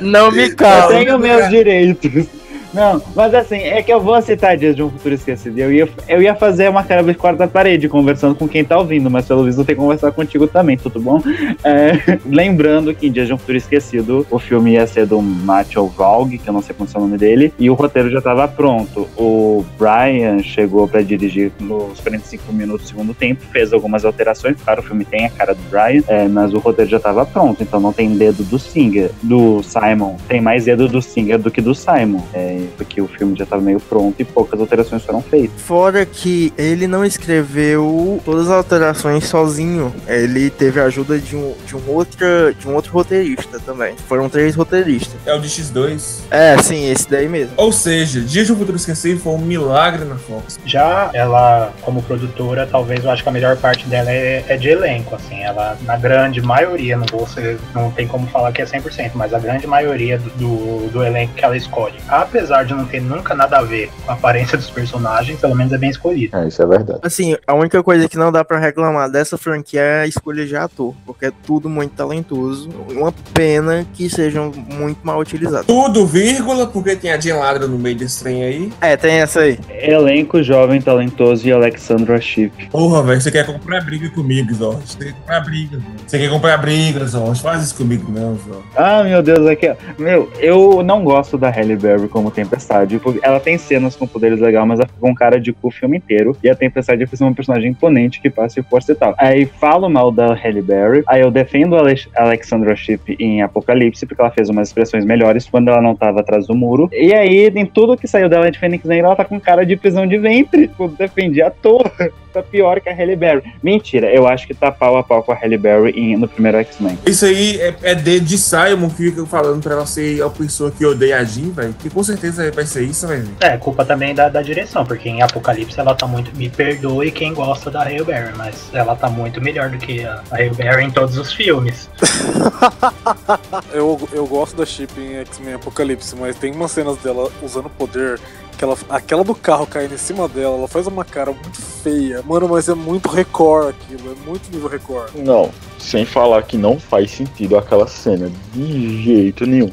não 0.00 0.30
me 0.30 0.48
Eu 0.48 0.56
cala. 0.56 0.88
tenho 0.88 1.18
meus 1.18 1.48
direitos. 1.48 2.26
Não, 2.72 3.02
mas 3.14 3.34
assim, 3.34 3.56
é 3.56 3.82
que 3.82 3.92
eu 3.92 4.00
vou 4.00 4.20
citar 4.22 4.56
Dias 4.56 4.74
de 4.74 4.82
um 4.82 4.90
Futuro 4.90 5.14
Esquecido. 5.14 5.58
Eu 5.58 5.72
ia, 5.72 5.88
eu 6.08 6.22
ia 6.22 6.34
fazer 6.34 6.68
uma 6.68 6.82
cara 6.82 7.02
de 7.02 7.14
quarta 7.14 7.46
parede 7.46 7.88
conversando 7.88 8.34
com 8.34 8.48
quem 8.48 8.64
tá 8.64 8.78
ouvindo, 8.78 9.10
mas 9.10 9.26
pelo 9.26 9.44
visto 9.44 9.60
eu 9.60 9.64
tenho 9.64 9.78
que 9.78 9.82
conversar 9.82 10.12
contigo 10.12 10.46
também, 10.46 10.76
tudo 10.76 11.00
bom? 11.00 11.20
É, 11.62 12.18
lembrando 12.24 12.94
que 12.94 13.06
em 13.06 13.12
Dias 13.12 13.26
de 13.26 13.34
um 13.34 13.38
Futuro 13.38 13.58
Esquecido, 13.58 14.26
o 14.30 14.38
filme 14.38 14.72
ia 14.72 14.86
ser 14.86 15.06
do 15.06 15.20
Matthew 15.20 15.86
Valg, 15.88 16.38
que 16.38 16.48
eu 16.48 16.52
não 16.52 16.62
sei 16.62 16.74
como 16.74 16.88
é 16.92 16.98
o 16.98 17.00
nome 17.00 17.18
dele, 17.18 17.52
e 17.58 17.68
o 17.68 17.74
roteiro 17.74 18.10
já 18.10 18.20
tava 18.20 18.48
pronto. 18.48 19.08
O 19.16 19.64
Brian 19.78 20.42
chegou 20.42 20.88
pra 20.88 21.02
dirigir 21.02 21.52
nos 21.60 22.00
45 22.00 22.52
minutos 22.52 22.82
do 22.82 22.88
segundo 22.88 23.14
tempo, 23.14 23.42
fez 23.52 23.72
algumas 23.72 24.04
alterações, 24.04 24.56
claro, 24.62 24.80
o 24.80 24.84
filme 24.84 25.04
tem 25.04 25.26
a 25.26 25.30
cara 25.30 25.54
do 25.54 25.62
Brian, 25.70 26.02
é, 26.08 26.26
mas 26.26 26.54
o 26.54 26.58
roteiro 26.58 26.90
já 26.90 26.98
tava 26.98 27.26
pronto, 27.26 27.62
então 27.62 27.80
não 27.80 27.92
tem 27.92 28.16
dedo 28.16 28.42
do 28.44 28.58
Singer, 28.58 29.10
do 29.22 29.62
Simon. 29.62 30.16
Tem 30.26 30.40
mais 30.40 30.64
dedo 30.64 30.88
do 30.88 31.02
Singer 31.02 31.38
do 31.38 31.50
que 31.50 31.60
do 31.60 31.74
Simon. 31.74 32.22
É, 32.32 32.61
porque 32.76 33.00
o 33.00 33.08
filme 33.08 33.36
já 33.36 33.44
estava 33.44 33.62
meio 33.62 33.80
pronto 33.80 34.14
e 34.18 34.24
poucas 34.24 34.58
alterações 34.60 35.02
foram 35.04 35.22
feitas. 35.22 35.60
Fora 35.62 36.04
que 36.04 36.52
ele 36.56 36.86
não 36.86 37.04
escreveu 37.04 38.20
todas 38.24 38.48
as 38.48 38.52
alterações 38.52 39.24
sozinho. 39.26 39.92
Ele 40.06 40.50
teve 40.50 40.80
a 40.80 40.84
ajuda 40.84 41.18
de 41.18 41.36
um, 41.36 41.54
de 41.66 41.76
um, 41.76 41.82
outra, 41.88 42.54
de 42.54 42.68
um 42.68 42.74
outro 42.74 42.92
roteirista 42.92 43.58
também. 43.60 43.94
Foram 44.08 44.28
três 44.28 44.54
roteiristas. 44.54 45.14
é 45.26 45.34
o 45.34 45.40
de 45.40 45.48
X2. 45.48 46.20
É, 46.30 46.56
sim, 46.58 46.90
esse 46.90 47.08
daí 47.08 47.28
mesmo. 47.28 47.54
Ou 47.56 47.72
seja, 47.72 48.20
Dia 48.20 48.44
de 48.44 48.52
um 48.52 48.56
Futuro 48.56 48.76
Esquecido 48.76 49.20
foi 49.20 49.32
um 49.32 49.38
milagre 49.38 50.04
na 50.04 50.16
Fox. 50.16 50.58
Já 50.64 51.10
ela, 51.12 51.72
como 51.82 52.02
produtora, 52.02 52.66
talvez 52.70 53.04
eu 53.04 53.10
acho 53.10 53.22
que 53.22 53.28
a 53.28 53.32
melhor 53.32 53.56
parte 53.56 53.86
dela 53.86 54.10
é, 54.10 54.44
é 54.48 54.56
de 54.56 54.68
elenco, 54.68 55.14
assim. 55.14 55.42
Ela, 55.42 55.76
na 55.82 55.96
grande 55.96 56.40
maioria, 56.40 56.96
não 56.96 57.06
vou 57.10 57.26
ser, 57.26 57.58
não 57.74 57.90
tem 57.90 58.06
como 58.06 58.26
falar 58.26 58.52
que 58.52 58.62
é 58.62 58.64
100%, 58.64 59.12
mas 59.14 59.32
a 59.32 59.38
grande 59.38 59.66
maioria 59.66 60.18
do, 60.18 60.30
do, 60.30 60.90
do 60.90 61.04
elenco 61.04 61.34
que 61.34 61.44
ela 61.44 61.56
escolhe. 61.56 61.96
Apesar 62.08 62.51
apesar 62.52 62.64
de 62.64 62.74
não 62.74 62.84
ter 62.84 63.00
nunca 63.00 63.34
nada 63.34 63.58
a 63.58 63.62
ver 63.62 63.90
com 64.04 64.12
a 64.12 64.14
aparência 64.14 64.58
dos 64.58 64.70
personagens, 64.70 65.40
pelo 65.40 65.54
menos 65.54 65.72
é 65.72 65.78
bem 65.78 65.90
escolhido. 65.90 66.36
É, 66.36 66.46
isso 66.46 66.62
é 66.62 66.66
verdade. 66.66 67.00
Assim, 67.02 67.36
a 67.46 67.54
única 67.54 67.82
coisa 67.82 68.08
que 68.08 68.18
não 68.18 68.30
dá 68.30 68.44
pra 68.44 68.58
reclamar 68.58 69.10
dessa 69.10 69.38
franquia 69.38 69.80
é 69.80 70.00
a 70.02 70.06
escolha 70.06 70.44
de 70.44 70.54
ator, 70.54 70.94
porque 71.06 71.26
é 71.26 71.32
tudo 71.46 71.68
muito 71.68 71.92
talentoso. 71.92 72.68
Uma 72.90 73.12
pena 73.32 73.86
que 73.94 74.08
sejam 74.10 74.52
muito 74.52 74.98
mal 75.02 75.18
utilizados. 75.18 75.66
Tudo, 75.66 76.06
vírgula, 76.06 76.66
porque 76.66 76.94
tem 76.94 77.12
a 77.12 77.18
Jean 77.18 77.36
Ladra 77.36 77.66
no 77.66 77.78
meio 77.78 77.96
desse 77.96 78.22
trem 78.22 78.42
aí. 78.42 78.72
É, 78.80 78.96
tem 78.96 79.14
essa 79.14 79.40
aí. 79.40 79.58
Elenco 79.70 80.42
jovem, 80.42 80.80
talentoso 80.80 81.46
e 81.46 81.52
Alexandra 81.52 82.20
Shipp. 82.20 82.68
Porra, 82.70 83.02
velho, 83.02 83.20
você 83.20 83.30
quer 83.30 83.46
comprar 83.46 83.80
briga 83.82 84.10
comigo, 84.10 84.52
Zó. 84.54 84.72
Você 84.72 84.98
quer 84.98 85.12
comprar 85.12 85.40
briga. 85.40 85.78
Você 86.06 86.18
quer 86.18 86.30
comprar 86.30 86.56
briga, 86.58 87.06
Zó. 87.06 87.34
Faz 87.34 87.64
isso 87.64 87.74
comigo, 87.76 88.10
não, 88.10 88.34
Zó. 88.36 88.62
Ah, 88.76 89.02
meu 89.02 89.22
Deus, 89.22 89.46
aqui, 89.46 89.68
ó. 89.68 89.74
Meu, 89.98 90.30
eu 90.38 90.82
não 90.82 91.02
gosto 91.02 91.38
da 91.38 91.50
Halle 91.50 91.76
Berry 91.76 92.08
como 92.08 92.30
Tempestade, 92.44 93.00
ela 93.22 93.38
tem 93.40 93.56
cenas 93.58 93.94
com 93.96 94.06
poderes 94.06 94.40
legais, 94.40 94.66
mas 94.66 94.78
ela 94.80 94.88
fica 94.88 95.00
com 95.00 95.14
cara 95.14 95.40
de 95.40 95.52
cu 95.52 95.68
o 95.68 95.70
filme 95.70 95.96
inteiro. 95.98 96.36
E 96.42 96.48
a 96.50 96.54
Tempestade 96.54 97.02
é 97.02 97.24
uma 97.24 97.34
personagem 97.34 97.70
imponente 97.70 98.20
que 98.20 98.28
passa 98.30 98.60
e 98.60 98.62
força 98.62 98.92
e 98.92 98.94
tal. 98.94 99.14
Aí 99.18 99.46
falo 99.46 99.88
mal 99.88 100.10
da 100.10 100.34
Halle 100.34 100.62
Berry, 100.62 101.02
aí 101.06 101.20
eu 101.20 101.30
defendo 101.30 101.76
a 101.76 101.80
Ale- 101.80 101.92
Alexandra 102.16 102.74
Shipp 102.74 103.16
em 103.18 103.42
Apocalipse, 103.42 104.06
porque 104.06 104.20
ela 104.20 104.30
fez 104.30 104.48
umas 104.48 104.68
expressões 104.68 105.04
melhores 105.04 105.46
quando 105.48 105.68
ela 105.68 105.80
não 105.80 105.94
tava 105.94 106.20
atrás 106.20 106.46
do 106.46 106.54
muro. 106.54 106.88
E 106.92 107.14
aí, 107.14 107.48
em 107.54 107.66
tudo 107.66 107.96
que 107.96 108.08
saiu 108.08 108.28
dela 108.28 108.50
de 108.50 108.58
Fênix 108.58 108.84
Negra, 108.84 109.06
ela 109.08 109.16
tá 109.16 109.24
com 109.24 109.38
cara 109.40 109.64
de 109.64 109.76
prisão 109.76 110.06
de 110.06 110.18
ventre. 110.18 110.68
Tipo, 110.68 110.88
defendi 110.88 111.40
à 111.42 111.50
toa. 111.50 111.90
Tá 112.32 112.42
pior 112.42 112.80
que 112.80 112.88
a 112.88 112.94
Halle 112.94 113.14
Berry. 113.14 113.42
Mentira, 113.62 114.10
eu 114.10 114.26
acho 114.26 114.46
que 114.46 114.54
tá 114.54 114.72
pau 114.72 114.96
a 114.96 115.02
pau 115.02 115.22
com 115.22 115.32
a 115.32 115.34
Halle 115.34 115.58
Berry 115.58 115.90
em- 115.90 116.16
no 116.16 116.26
primeiro 116.26 116.56
X-Men. 116.60 116.98
Isso 117.04 117.26
aí 117.26 117.60
é, 117.60 117.74
é 117.82 117.94
de 117.94 118.38
Simon 118.38 118.88
que 118.88 119.10
fica 119.10 119.26
falando 119.26 119.62
pra 119.62 119.74
ela 119.74 119.84
ser 119.84 120.22
a 120.22 120.30
pessoa 120.30 120.70
que 120.70 120.82
odeia 120.82 121.18
a 121.18 121.24
Jean, 121.24 121.50
velho. 121.50 121.74
Que 121.78 121.90
com 121.90 122.02
certeza 122.02 122.31
vai 122.36 122.66
ser 122.66 122.84
isso, 122.84 123.06
velho. 123.06 123.28
É, 123.40 123.56
culpa 123.56 123.84
também 123.84 124.14
da, 124.14 124.28
da 124.28 124.42
direção, 124.42 124.84
porque 124.84 125.08
em 125.08 125.22
Apocalipse 125.22 125.78
ela 125.78 125.94
tá 125.94 126.06
muito. 126.06 126.34
Me 126.36 126.48
perdoe 126.48 127.10
quem 127.10 127.34
gosta 127.34 127.70
da 127.70 127.82
Hail 127.82 128.04
Berry, 128.04 128.32
mas 128.36 128.70
ela 128.72 128.94
tá 128.94 129.08
muito 129.08 129.40
melhor 129.40 129.70
do 129.70 129.78
que 129.78 130.04
a, 130.04 130.22
a 130.30 130.36
Hail 130.36 130.54
Berry 130.54 130.84
em 130.84 130.90
todos 130.90 131.16
os 131.16 131.32
filmes. 131.32 131.88
Eu, 133.72 134.08
eu 134.12 134.26
gosto 134.26 134.56
da 134.56 134.66
Chip 134.66 134.98
em 135.00 135.16
X-Men 135.16 135.54
Apocalipse, 135.54 136.14
mas 136.16 136.36
tem 136.36 136.52
umas 136.52 136.70
cenas 136.70 136.98
dela 136.98 137.30
usando 137.42 137.68
poder. 137.70 138.20
Que 138.56 138.64
ela, 138.64 138.76
aquela 138.90 139.24
do 139.24 139.34
carro 139.34 139.66
caindo 139.66 139.94
em 139.94 139.98
cima 139.98 140.28
dela, 140.28 140.56
ela 140.56 140.68
faz 140.68 140.86
uma 140.86 141.04
cara 141.04 141.32
muito 141.32 141.60
feia. 141.60 142.22
Mano, 142.22 142.48
mas 142.48 142.68
é 142.68 142.74
muito 142.74 143.08
Record 143.08 143.70
aquilo, 143.70 144.12
é 144.12 144.28
muito 144.28 144.50
nível 144.50 144.68
Record. 144.68 145.14
Não, 145.16 145.50
sem 145.78 146.04
falar 146.04 146.42
que 146.42 146.56
não 146.56 146.78
faz 146.78 147.10
sentido 147.10 147.56
aquela 147.56 147.86
cena 147.86 148.30
de 148.52 149.02
jeito 149.02 149.46
nenhum. 149.46 149.70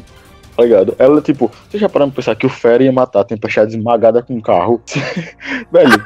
Tá 0.60 0.64
ligado? 0.66 0.94
Ela, 1.00 1.22
tipo, 1.22 1.50
você 1.70 1.78
já 1.78 1.88
parando 1.88 2.12
pra 2.12 2.22
pensar 2.22 2.36
que 2.36 2.46
o 2.46 2.50
Fera 2.50 2.84
ia 2.84 2.92
matar 2.92 3.22
a 3.22 3.24
Tempestade 3.24 3.78
esmagada 3.78 4.22
com 4.22 4.36
um 4.36 4.42
carro? 4.42 4.82
Velho, 5.72 6.04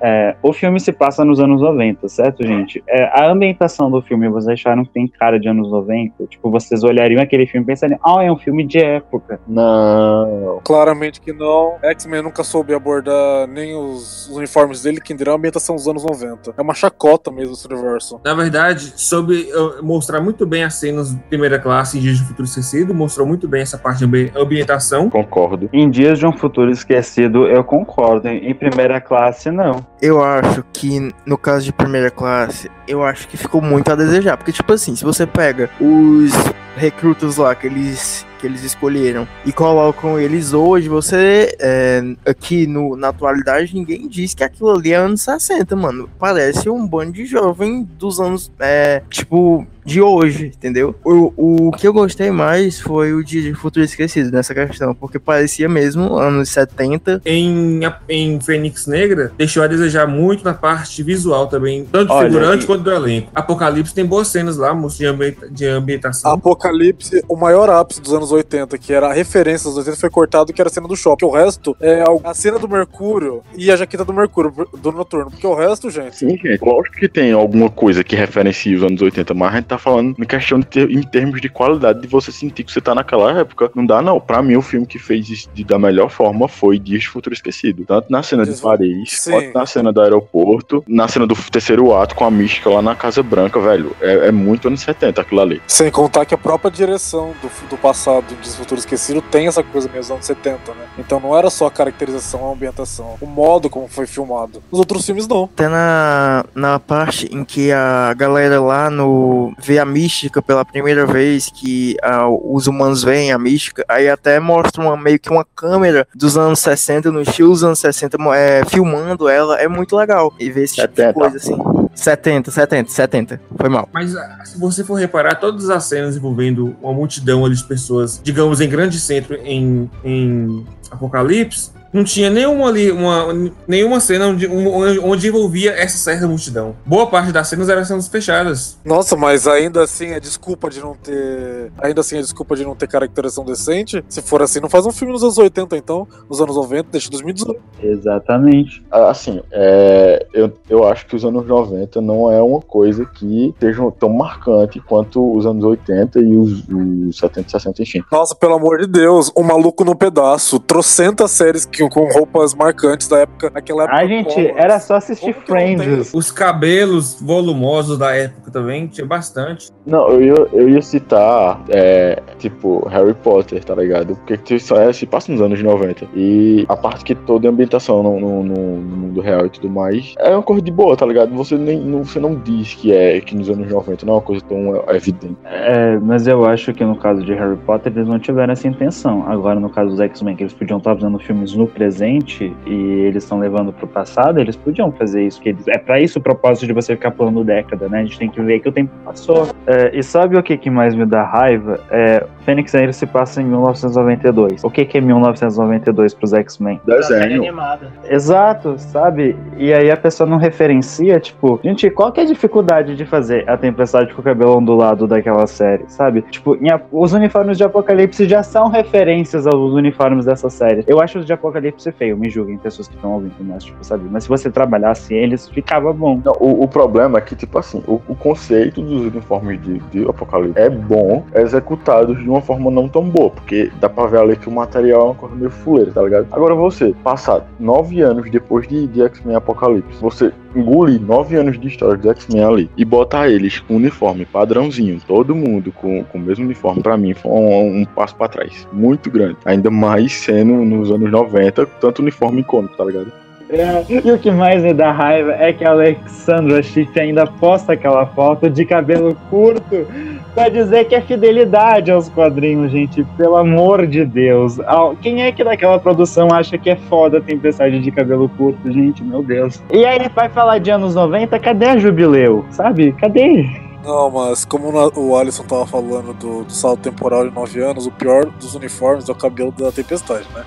É, 0.00 0.36
o 0.42 0.52
filme 0.52 0.78
se 0.78 0.92
passa 0.92 1.24
nos 1.24 1.40
anos 1.40 1.60
90, 1.60 2.08
certo, 2.08 2.46
gente? 2.46 2.82
É, 2.88 3.04
a 3.04 3.30
ambientação 3.30 3.90
do 3.90 4.02
filme, 4.02 4.28
vocês 4.28 4.48
acharam 4.60 4.84
que 4.84 4.90
tem 4.92 5.06
cara 5.08 5.38
de 5.40 5.48
anos 5.48 5.70
90? 5.70 6.26
Tipo, 6.26 6.50
vocês 6.50 6.82
olhariam 6.84 7.20
aquele 7.22 7.46
filme 7.46 7.64
e 7.64 7.66
pensariam, 7.66 7.98
ah, 8.04 8.22
é 8.22 8.30
um 8.30 8.36
filme 8.36 8.64
de 8.66 8.78
época. 8.78 9.40
não. 9.46 10.60
Claramente 10.64 11.20
que 11.20 11.32
não. 11.32 11.74
X-Men 11.82 12.22
nunca 12.22 12.42
soube 12.44 12.74
abordar 12.74 13.46
nem 13.48 13.74
os, 13.76 14.28
os 14.28 14.36
uniformes 14.36 14.82
dele, 14.82 15.00
que 15.00 15.14
dirá 15.14 15.32
a 15.32 15.36
ambientação 15.36 15.76
dos 15.76 15.86
anos 15.88 16.04
90. 16.04 16.54
É 16.56 16.62
uma 16.62 16.74
chacota 16.74 17.30
mesmo 17.30 17.52
esse 17.54 17.66
universo. 17.66 18.20
Na 18.24 18.34
verdade, 18.34 18.92
soube 18.96 19.48
uh, 19.52 19.84
mostrar 19.84 20.20
muito 20.20 20.46
bem 20.46 20.64
as 20.64 20.74
cenas 20.74 21.14
de 21.14 21.20
primeira 21.24 21.58
classe 21.58 21.98
em 21.98 22.00
Dias 22.00 22.18
de 22.18 22.24
Futuro 22.24 22.46
Esquecido, 22.46 22.94
mostrou 22.94 23.26
muito 23.26 23.46
bem 23.48 23.62
essa 23.62 23.78
parte 23.78 23.98
de 23.98 24.04
ambi- 24.04 24.32
ambientação. 24.36 25.08
Concordo. 25.10 25.68
Em 25.72 25.88
Dias 25.88 26.18
de 26.18 26.26
um 26.26 26.32
Futuro 26.32 26.70
Esquecido, 26.70 27.46
eu 27.46 27.62
concordo. 27.64 28.28
Em 28.28 28.54
primeira 28.54 29.00
classe, 29.00 29.50
não. 29.50 29.85
Eu 30.00 30.22
acho 30.22 30.62
que, 30.72 31.10
no 31.24 31.38
caso 31.38 31.64
de 31.64 31.72
primeira 31.72 32.10
classe, 32.10 32.70
eu 32.86 33.02
acho 33.02 33.26
que 33.28 33.36
ficou 33.36 33.62
muito 33.62 33.90
a 33.90 33.94
desejar. 33.94 34.36
Porque, 34.36 34.52
tipo 34.52 34.72
assim, 34.72 34.94
se 34.94 35.02
você 35.02 35.26
pega 35.26 35.70
os 35.80 36.32
recrutas 36.76 37.38
lá 37.38 37.54
que 37.54 37.66
eles, 37.66 38.26
que 38.38 38.46
eles 38.46 38.62
escolheram 38.62 39.26
e 39.44 39.52
colocam 39.52 40.20
eles 40.20 40.52
hoje, 40.52 40.88
você, 40.88 41.56
é, 41.58 42.02
aqui 42.26 42.66
no, 42.66 42.94
na 42.94 43.08
atualidade, 43.08 43.74
ninguém 43.74 44.06
diz 44.06 44.34
que 44.34 44.44
aquilo 44.44 44.70
ali 44.70 44.92
é 44.92 44.96
anos 44.96 45.22
60, 45.22 45.74
mano. 45.74 46.10
Parece 46.18 46.68
um 46.68 46.86
bando 46.86 47.12
de 47.12 47.24
jovem 47.24 47.82
dos 47.98 48.20
anos, 48.20 48.52
é, 48.58 49.02
tipo, 49.08 49.66
de 49.86 50.02
hoje, 50.02 50.46
entendeu? 50.48 50.94
O, 51.04 51.68
o 51.68 51.70
que 51.70 51.86
eu 51.86 51.92
gostei 51.92 52.30
mais 52.30 52.80
foi 52.80 53.12
o 53.14 53.24
Dia 53.24 53.40
de 53.40 53.54
Futuro 53.54 53.84
Esquecido 53.84 54.32
nessa 54.32 54.52
questão, 54.52 54.94
porque 54.94 55.18
parecia 55.18 55.68
mesmo 55.68 56.16
anos 56.16 56.48
70 56.50 57.22
Em, 57.24 57.80
em 58.08 58.40
Fênix 58.40 58.86
Negra, 58.88 59.32
deixou 59.38 59.62
a 59.62 59.66
desejar 59.68 60.06
muito 60.08 60.44
na 60.44 60.52
parte 60.52 61.02
visual 61.04 61.46
também, 61.46 61.84
tanto 61.90 62.08
do 62.08 62.14
Olha, 62.14 62.28
figurante 62.28 62.64
e- 62.64 62.66
quanto 62.66 62.82
do 62.82 62.90
elenco. 62.90 63.30
Apocalipse 63.34 63.94
tem 63.94 64.04
boas 64.04 64.26
cenas 64.28 64.56
lá, 64.56 64.74
moço, 64.74 64.98
de, 64.98 65.06
ambi- 65.06 65.36
de 65.50 65.66
ambientação. 65.66 66.32
Apocalipse, 66.32 67.22
o 67.28 67.36
maior 67.36 67.70
ápice 67.70 68.00
dos 68.00 68.12
anos 68.12 68.32
80, 68.32 68.76
que 68.78 68.92
era 68.92 69.06
a 69.08 69.12
referência 69.12 69.68
dos 69.68 69.78
80, 69.78 69.96
foi 69.96 70.10
cortado, 70.10 70.52
que 70.52 70.60
era 70.60 70.68
a 70.68 70.72
cena 70.72 70.88
do 70.88 70.96
shopping. 70.96 71.26
O 71.26 71.30
resto 71.30 71.76
é 71.80 72.02
a 72.24 72.34
cena 72.34 72.58
do 72.58 72.68
Mercúrio 72.68 73.42
e 73.56 73.70
a 73.70 73.76
jaqueta 73.76 74.04
do 74.04 74.12
Mercúrio, 74.12 74.52
do 74.76 74.90
Noturno. 74.90 75.30
Porque 75.30 75.46
o 75.46 75.54
resto, 75.54 75.88
gente, 75.90 76.16
Sim, 76.16 76.30
gente. 76.36 76.60
Lógico 76.60 76.96
que 76.96 77.08
tem 77.08 77.32
alguma 77.32 77.70
coisa 77.70 78.02
que 78.02 78.16
referencia 78.16 78.76
os 78.76 78.82
anos 78.82 79.00
80, 79.00 79.32
mas 79.34 79.52
a 79.52 79.56
gente 79.56 79.66
tá 79.66 79.75
falando 79.78 80.14
em 80.18 80.24
questão 80.24 80.58
de 80.60 80.66
ter, 80.66 80.90
em 80.90 81.02
termos 81.02 81.40
de 81.40 81.48
qualidade, 81.48 82.00
de 82.00 82.06
você 82.08 82.30
sentir 82.32 82.64
que 82.64 82.72
você 82.72 82.80
tá 82.80 82.94
naquela 82.94 83.38
época. 83.40 83.70
Não 83.74 83.84
dá, 83.84 84.00
não. 84.02 84.20
Pra 84.20 84.42
mim, 84.42 84.56
o 84.56 84.62
filme 84.62 84.86
que 84.86 84.98
fez 84.98 85.28
isso 85.28 85.48
de- 85.54 85.64
da 85.64 85.78
melhor 85.78 86.10
forma 86.10 86.48
foi 86.48 86.78
Dias 86.78 87.02
de 87.02 87.08
Futuro 87.08 87.34
Esquecido. 87.34 87.84
Tanto 87.86 88.10
na 88.10 88.22
cena 88.22 88.44
de 88.44 88.54
Paris, 88.60 89.12
Sim. 89.20 89.30
quanto 89.32 89.54
na 89.54 89.66
cena 89.66 89.92
do 89.92 90.00
aeroporto, 90.00 90.84
na 90.88 91.08
cena 91.08 91.26
do 91.26 91.34
terceiro 91.50 91.94
ato 91.94 92.14
com 92.14 92.24
a 92.24 92.30
mística 92.30 92.68
lá 92.70 92.80
na 92.82 92.94
Casa 92.94 93.22
Branca, 93.22 93.60
velho. 93.60 93.94
É, 94.00 94.28
é 94.28 94.32
muito 94.32 94.68
anos 94.68 94.80
70 94.80 95.20
aquilo 95.20 95.40
ali. 95.40 95.60
sem 95.66 95.90
contar 95.90 96.24
que 96.24 96.34
a 96.34 96.38
própria 96.38 96.70
direção 96.70 97.32
do, 97.42 97.68
do 97.68 97.76
passado 97.76 98.24
de 98.40 98.48
Futuro 98.50 98.78
Esquecido 98.78 99.20
tem 99.22 99.46
essa 99.46 99.62
coisa 99.62 99.86
mesmo 99.88 100.00
dos 100.00 100.10
anos 100.10 100.26
70, 100.26 100.72
né? 100.72 100.84
Então 100.98 101.18
não 101.20 101.36
era 101.36 101.50
só 101.50 101.66
a 101.66 101.70
caracterização, 101.70 102.48
a 102.48 102.52
ambientação, 102.52 103.16
o 103.20 103.26
modo 103.26 103.68
como 103.70 103.88
foi 103.88 104.06
filmado. 104.06 104.62
Os 104.70 104.78
outros 104.78 105.04
filmes 105.04 105.26
não. 105.26 105.44
Até 105.44 105.68
na, 105.68 106.44
na 106.54 106.78
parte 106.78 107.28
em 107.32 107.44
que 107.44 107.72
a 107.72 108.12
galera 108.14 108.60
lá 108.60 108.90
no 108.90 109.52
vê 109.66 109.78
a 109.78 109.84
mística 109.84 110.40
pela 110.40 110.64
primeira 110.64 111.04
vez, 111.06 111.50
que 111.50 111.96
ah, 112.02 112.28
os 112.28 112.66
humanos 112.66 113.02
veem 113.02 113.32
a 113.32 113.38
mística, 113.38 113.84
aí 113.88 114.08
até 114.08 114.38
mostra 114.38 114.80
uma, 114.82 114.96
meio 114.96 115.18
que 115.18 115.30
uma 115.30 115.44
câmera 115.56 116.06
dos 116.14 116.36
anos 116.36 116.60
60, 116.60 117.10
no 117.10 117.20
estilo 117.22 117.50
dos 117.50 117.64
anos 117.64 117.78
60, 117.78 118.16
mo- 118.18 118.32
é, 118.32 118.64
filmando 118.66 119.28
ela, 119.28 119.58
é 119.60 119.66
muito 119.68 119.96
legal. 119.96 120.32
E 120.38 120.50
ver 120.50 120.64
esse 120.64 120.76
tipo 120.76 120.88
de 120.88 120.96
70. 120.96 121.12
coisa 121.14 121.36
assim. 121.36 121.56
70, 121.94 122.50
70, 122.50 122.90
70. 122.90 123.40
Foi 123.56 123.68
mal. 123.68 123.88
Mas 123.92 124.14
ah, 124.14 124.40
se 124.44 124.58
você 124.58 124.84
for 124.84 124.94
reparar, 124.94 125.36
todas 125.36 125.68
as 125.70 125.84
cenas 125.84 126.16
envolvendo 126.16 126.76
uma 126.82 126.92
multidão 126.92 127.44
ali 127.44 127.54
de 127.56 127.64
pessoas, 127.64 128.20
digamos, 128.22 128.60
em 128.60 128.68
grande 128.68 129.00
centro 129.00 129.34
em, 129.36 129.90
em 130.04 130.66
Apocalipse, 130.90 131.70
não 131.96 132.04
tinha 132.04 132.28
nenhuma 132.30 132.68
ali, 132.68 132.90
uma, 132.92 133.26
nenhuma 133.66 133.98
cena 134.00 134.26
onde, 134.28 134.46
um- 134.46 135.08
onde 135.10 135.28
envolvia 135.28 135.72
essa 135.72 135.96
certa 135.96 136.26
multidão. 136.28 136.76
Boa 136.84 137.06
parte 137.06 137.32
das 137.32 137.48
cenas 137.48 137.68
eram 137.68 137.84
cenas 137.84 138.06
fechadas. 138.08 138.78
Nossa, 138.84 139.16
mas 139.16 139.48
ainda 139.48 139.82
assim 139.82 140.08
é 140.08 140.20
desculpa 140.20 140.68
de 140.68 140.80
não 140.80 140.94
ter. 140.94 141.72
Ainda 141.78 142.00
assim 142.02 142.18
é 142.18 142.20
desculpa 142.20 142.54
de 142.54 142.64
não 142.64 142.74
ter 142.76 142.86
caracterização 142.86 143.44
decente. 143.44 144.04
Se 144.08 144.20
for 144.22 144.42
assim, 144.42 144.60
não 144.60 144.68
faz 144.68 144.84
um 144.86 144.92
filme 144.92 145.12
nos 145.12 145.22
anos 145.22 145.38
80, 145.38 145.76
então. 145.76 146.06
Nos 146.28 146.40
anos 146.40 146.56
90, 146.56 146.88
deixa 146.92 147.10
2018. 147.10 147.60
Exatamente. 147.82 148.84
Assim, 148.90 149.40
é, 149.50 150.26
eu, 150.32 150.52
eu 150.68 150.86
acho 150.86 151.06
que 151.06 151.16
os 151.16 151.24
anos 151.24 151.46
90 151.46 152.00
não 152.00 152.30
é 152.30 152.40
uma 152.42 152.60
coisa 152.60 153.04
que 153.06 153.54
seja 153.60 153.90
tão 153.98 154.10
marcante 154.10 154.80
quanto 154.80 155.36
os 155.36 155.46
anos 155.46 155.64
80 155.64 156.20
e 156.20 156.36
os, 156.36 156.62
os 156.68 157.18
70, 157.18 157.50
60, 157.50 157.82
enfim. 157.82 158.02
Nossa, 158.12 158.34
pelo 158.34 158.54
amor 158.54 158.78
de 158.78 158.86
Deus, 158.86 159.30
o 159.34 159.42
maluco 159.42 159.84
no 159.84 159.96
pedaço. 159.96 160.58
Trocentas 160.60 161.30
séries 161.30 161.64
que, 161.64 161.85
com 161.88 162.06
roupas 162.12 162.54
marcantes 162.54 163.08
da 163.08 163.18
época, 163.18 163.50
naquela 163.52 163.84
época. 163.84 163.98
Ah, 163.98 164.06
gente, 164.06 164.34
Collins. 164.34 164.52
era 164.56 164.78
só 164.80 164.94
assistir 164.96 165.34
Como? 165.34 165.46
Friends. 165.46 166.12
Os 166.14 166.30
cabelos 166.30 167.20
volumosos 167.20 167.98
da 167.98 168.14
época 168.14 168.50
também, 168.50 168.86
tinha 168.86 169.06
bastante. 169.06 169.70
Não, 169.84 170.08
eu 170.08 170.22
ia, 170.22 170.48
eu 170.52 170.68
ia 170.68 170.82
citar, 170.82 171.62
é, 171.68 172.20
tipo, 172.38 172.86
Harry 172.88 173.14
Potter, 173.14 173.62
tá 173.64 173.74
ligado? 173.74 174.16
Porque 174.26 174.54
isso 174.54 174.74
é, 174.74 174.92
se 174.92 175.06
passa 175.06 175.30
nos 175.30 175.40
anos 175.40 175.62
90. 175.62 176.06
E 176.14 176.64
a 176.68 176.76
parte 176.76 177.04
que 177.04 177.14
toda 177.14 177.48
a 177.48 177.50
ambientação 177.50 178.02
no, 178.02 178.18
no, 178.20 178.42
no- 178.42 178.76
no 178.76 178.96
mundo 178.96 179.20
real 179.20 179.46
e 179.46 179.50
tudo 179.50 179.68
mais 179.68 180.14
é 180.18 180.30
uma 180.30 180.42
coisa 180.42 180.62
de 180.62 180.70
boa, 180.70 180.96
tá 180.96 181.06
ligado? 181.06 181.34
Você, 181.34 181.56
nem, 181.56 181.78
não, 181.80 182.04
você 182.04 182.18
não 182.18 182.34
diz 182.34 182.74
que 182.74 182.92
é 182.92 183.20
que 183.20 183.34
nos 183.34 183.48
anos 183.50 183.70
90 183.70 184.04
não 184.06 184.14
é 184.14 184.16
uma 184.16 184.22
coisa 184.22 184.42
tão 184.44 184.84
evidente. 184.94 185.36
É, 185.44 185.98
mas 185.98 186.26
eu 186.26 186.44
acho 186.44 186.72
que 186.72 186.84
no 186.84 186.96
caso 186.96 187.22
de 187.24 187.34
Harry 187.34 187.56
Potter 187.58 187.92
eles 187.94 188.08
não 188.08 188.18
tiveram 188.18 188.52
essa 188.52 188.66
intenção. 188.68 189.24
Agora, 189.28 189.58
no 189.60 189.70
caso 189.70 189.90
dos 189.90 190.00
X-Men, 190.00 190.36
que 190.36 190.42
eles 190.42 190.52
podiam 190.52 190.78
estar 190.78 190.94
fazendo 190.94 191.18
filmes 191.18 191.54
no 191.54 191.66
presente 191.80 192.56
e 192.66 192.74
eles 193.06 193.22
estão 193.22 193.38
levando 193.38 193.70
pro 193.72 193.86
passado, 193.86 194.40
eles 194.40 194.56
podiam 194.56 194.90
fazer 194.90 195.22
isso. 195.26 195.40
Que 195.40 195.50
eles, 195.50 195.68
é 195.68 195.76
para 195.76 196.00
isso 196.00 196.18
o 196.18 196.22
propósito 196.22 196.66
de 196.66 196.72
você 196.72 196.94
ficar 196.96 197.10
pulando 197.10 197.44
década, 197.44 197.86
né? 197.88 198.00
A 198.00 198.02
gente 198.04 198.18
tem 198.18 198.30
que 198.30 198.40
ver 198.40 198.60
que 198.60 198.68
o 198.68 198.72
tempo 198.72 198.90
passou. 199.04 199.48
É, 199.66 199.96
e 199.96 200.02
sabe 200.02 200.36
o 200.38 200.42
que, 200.42 200.56
que 200.56 200.70
mais 200.70 200.94
me 200.94 201.04
dá 201.04 201.22
raiva? 201.22 201.78
É, 201.90 202.24
Fênix 202.40 202.72
Negra 202.72 202.92
se 202.92 203.06
passa 203.06 203.42
em 203.42 203.44
1992. 203.44 204.64
O 204.64 204.70
que, 204.70 204.84
que 204.86 204.96
é 204.98 205.00
1992 205.00 206.14
pros 206.14 206.32
X-Men? 206.32 206.80
Da 206.86 207.02
série 207.02 207.20
Desenho. 207.24 207.42
animada. 207.42 207.92
Exato, 208.08 208.74
sabe? 208.78 209.36
E 209.58 209.72
aí 209.74 209.90
a 209.90 209.96
pessoa 209.96 210.28
não 210.28 210.38
referencia, 210.38 211.20
tipo, 211.20 211.60
gente, 211.62 211.90
qual 211.90 212.10
que 212.12 212.20
é 212.20 212.22
a 212.22 212.26
dificuldade 212.26 212.96
de 212.96 213.04
fazer 213.04 213.48
a 213.48 213.56
tempestade 213.56 214.14
com 214.14 214.20
o 214.20 214.24
cabelo 214.24 214.56
ondulado 214.56 215.06
daquela 215.06 215.46
série, 215.46 215.84
sabe? 215.88 216.22
Tipo, 216.30 216.54
a- 216.54 216.80
os 216.92 217.12
uniformes 217.12 217.58
de 217.58 217.64
Apocalipse 217.64 218.26
já 218.28 218.42
são 218.42 218.68
referências 218.68 219.46
aos 219.46 219.72
uniformes 219.72 220.24
dessa 220.24 220.48
série. 220.48 220.84
Eu 220.86 221.00
acho 221.00 221.18
os 221.18 221.26
de 221.26 221.32
Apocalipse 221.32 221.55
feio, 221.92 222.16
me 222.16 222.28
julguem 222.30 222.58
pessoas 222.58 222.88
que 222.88 222.94
estão 222.94 223.12
ouvindo, 223.12 223.34
mas, 223.40 223.64
tipo, 223.64 223.84
sabe? 223.84 224.08
Mas 224.10 224.24
se 224.24 224.28
você 224.28 224.50
trabalhasse 224.50 225.14
eles, 225.14 225.48
ficava 225.48 225.92
bom. 225.92 226.20
Não, 226.24 226.32
o, 226.40 226.64
o 226.64 226.68
problema 226.68 227.18
é 227.18 227.20
que, 227.20 227.34
tipo 227.34 227.58
assim, 227.58 227.82
o, 227.86 228.00
o 228.08 228.14
conceito 228.14 228.82
dos 228.82 229.06
uniformes 229.12 229.60
de, 229.62 229.78
de 229.90 230.08
Apocalipse 230.08 230.58
é 230.58 230.68
bom, 230.68 231.24
é 231.32 231.42
executado 231.42 232.14
de 232.14 232.28
uma 232.28 232.40
forma 232.40 232.70
não 232.70 232.88
tão 232.88 233.08
boa, 233.08 233.30
porque 233.30 233.70
dá 233.80 233.88
pra 233.88 234.06
ver 234.06 234.20
ali 234.20 234.36
que 234.36 234.48
o 234.48 234.52
material 234.52 235.00
é 235.00 235.04
uma 235.04 235.14
coisa 235.14 235.34
meio 235.34 235.50
fuleira, 235.50 235.92
tá 235.92 236.02
ligado? 236.02 236.26
Agora 236.32 236.54
você, 236.54 236.94
passar 237.02 237.46
nove 237.58 238.00
anos 238.00 238.30
depois 238.30 238.66
de, 238.66 238.86
de 238.86 239.02
X-Men 239.02 239.36
Apocalipse, 239.36 240.00
você 240.00 240.32
engolir 240.56 241.00
nove 241.00 241.36
anos 241.36 241.58
de 241.58 241.68
história 241.68 241.96
de 241.96 242.08
X-Men 242.08 242.44
ali 242.44 242.70
e 242.76 242.84
botar 242.84 243.28
eles 243.28 243.60
com 243.60 243.76
uniforme 243.76 244.24
padrãozinho, 244.24 245.00
todo 245.06 245.34
mundo 245.34 245.72
com, 245.72 246.02
com 246.04 246.18
o 246.18 246.20
mesmo 246.20 246.44
uniforme, 246.44 246.82
pra 246.82 246.96
mim 246.96 247.14
foi 247.14 247.30
um, 247.30 247.80
um 247.80 247.84
passo 247.84 248.16
pra 248.16 248.28
trás, 248.28 248.66
muito 248.72 249.10
grande. 249.10 249.36
Ainda 249.44 249.70
mais 249.70 250.12
sendo 250.12 250.54
nos 250.54 250.90
anos 250.90 251.10
90, 251.10 251.66
tanto 251.66 252.02
uniforme 252.02 252.40
icônico, 252.40 252.76
tá 252.76 252.84
ligado? 252.84 253.25
E 253.48 254.10
o 254.10 254.18
que 254.18 254.30
mais 254.30 254.62
me 254.62 254.74
dá 254.74 254.90
raiva 254.90 255.32
é 255.32 255.52
que 255.52 255.64
a 255.64 255.70
Alexandra 255.70 256.62
Schiff 256.62 256.98
ainda 256.98 257.26
posta 257.26 257.74
aquela 257.74 258.04
foto 258.06 258.50
de 258.50 258.64
cabelo 258.64 259.16
curto 259.30 259.86
pra 260.34 260.48
dizer 260.48 260.86
que 260.86 260.94
é 260.94 261.00
fidelidade 261.00 261.90
aos 261.90 262.08
quadrinhos, 262.08 262.72
gente. 262.72 263.04
Pelo 263.16 263.36
amor 263.36 263.86
de 263.86 264.04
Deus. 264.04 264.58
Quem 265.00 265.22
é 265.22 265.30
que 265.30 265.44
daquela 265.44 265.78
produção 265.78 266.28
acha 266.32 266.58
que 266.58 266.70
é 266.70 266.76
foda 266.76 267.20
tempestade 267.20 267.80
de 267.80 267.90
cabelo 267.92 268.28
curto, 268.30 268.72
gente? 268.72 269.04
Meu 269.04 269.22
Deus. 269.22 269.62
E 269.72 269.84
aí 269.84 270.08
vai 270.12 270.28
falar 270.28 270.58
de 270.58 270.70
anos 270.70 270.96
90, 270.96 271.38
cadê 271.38 271.66
a 271.66 271.78
Jubileu? 271.78 272.44
Sabe? 272.50 272.92
Cadê? 272.92 273.46
Não, 273.84 274.10
mas 274.10 274.44
como 274.44 274.72
o 274.96 275.16
Alisson 275.16 275.44
tava 275.44 275.64
falando 275.64 276.12
do, 276.12 276.42
do 276.42 276.52
salto 276.52 276.80
temporal 276.80 277.28
de 277.28 277.32
9 277.32 277.60
anos, 277.62 277.86
o 277.86 277.92
pior 277.92 278.26
dos 278.26 278.56
uniformes 278.56 279.08
é 279.08 279.12
o 279.12 279.14
cabelo 279.14 279.52
da 279.52 279.70
tempestade, 279.70 280.26
né? 280.34 280.42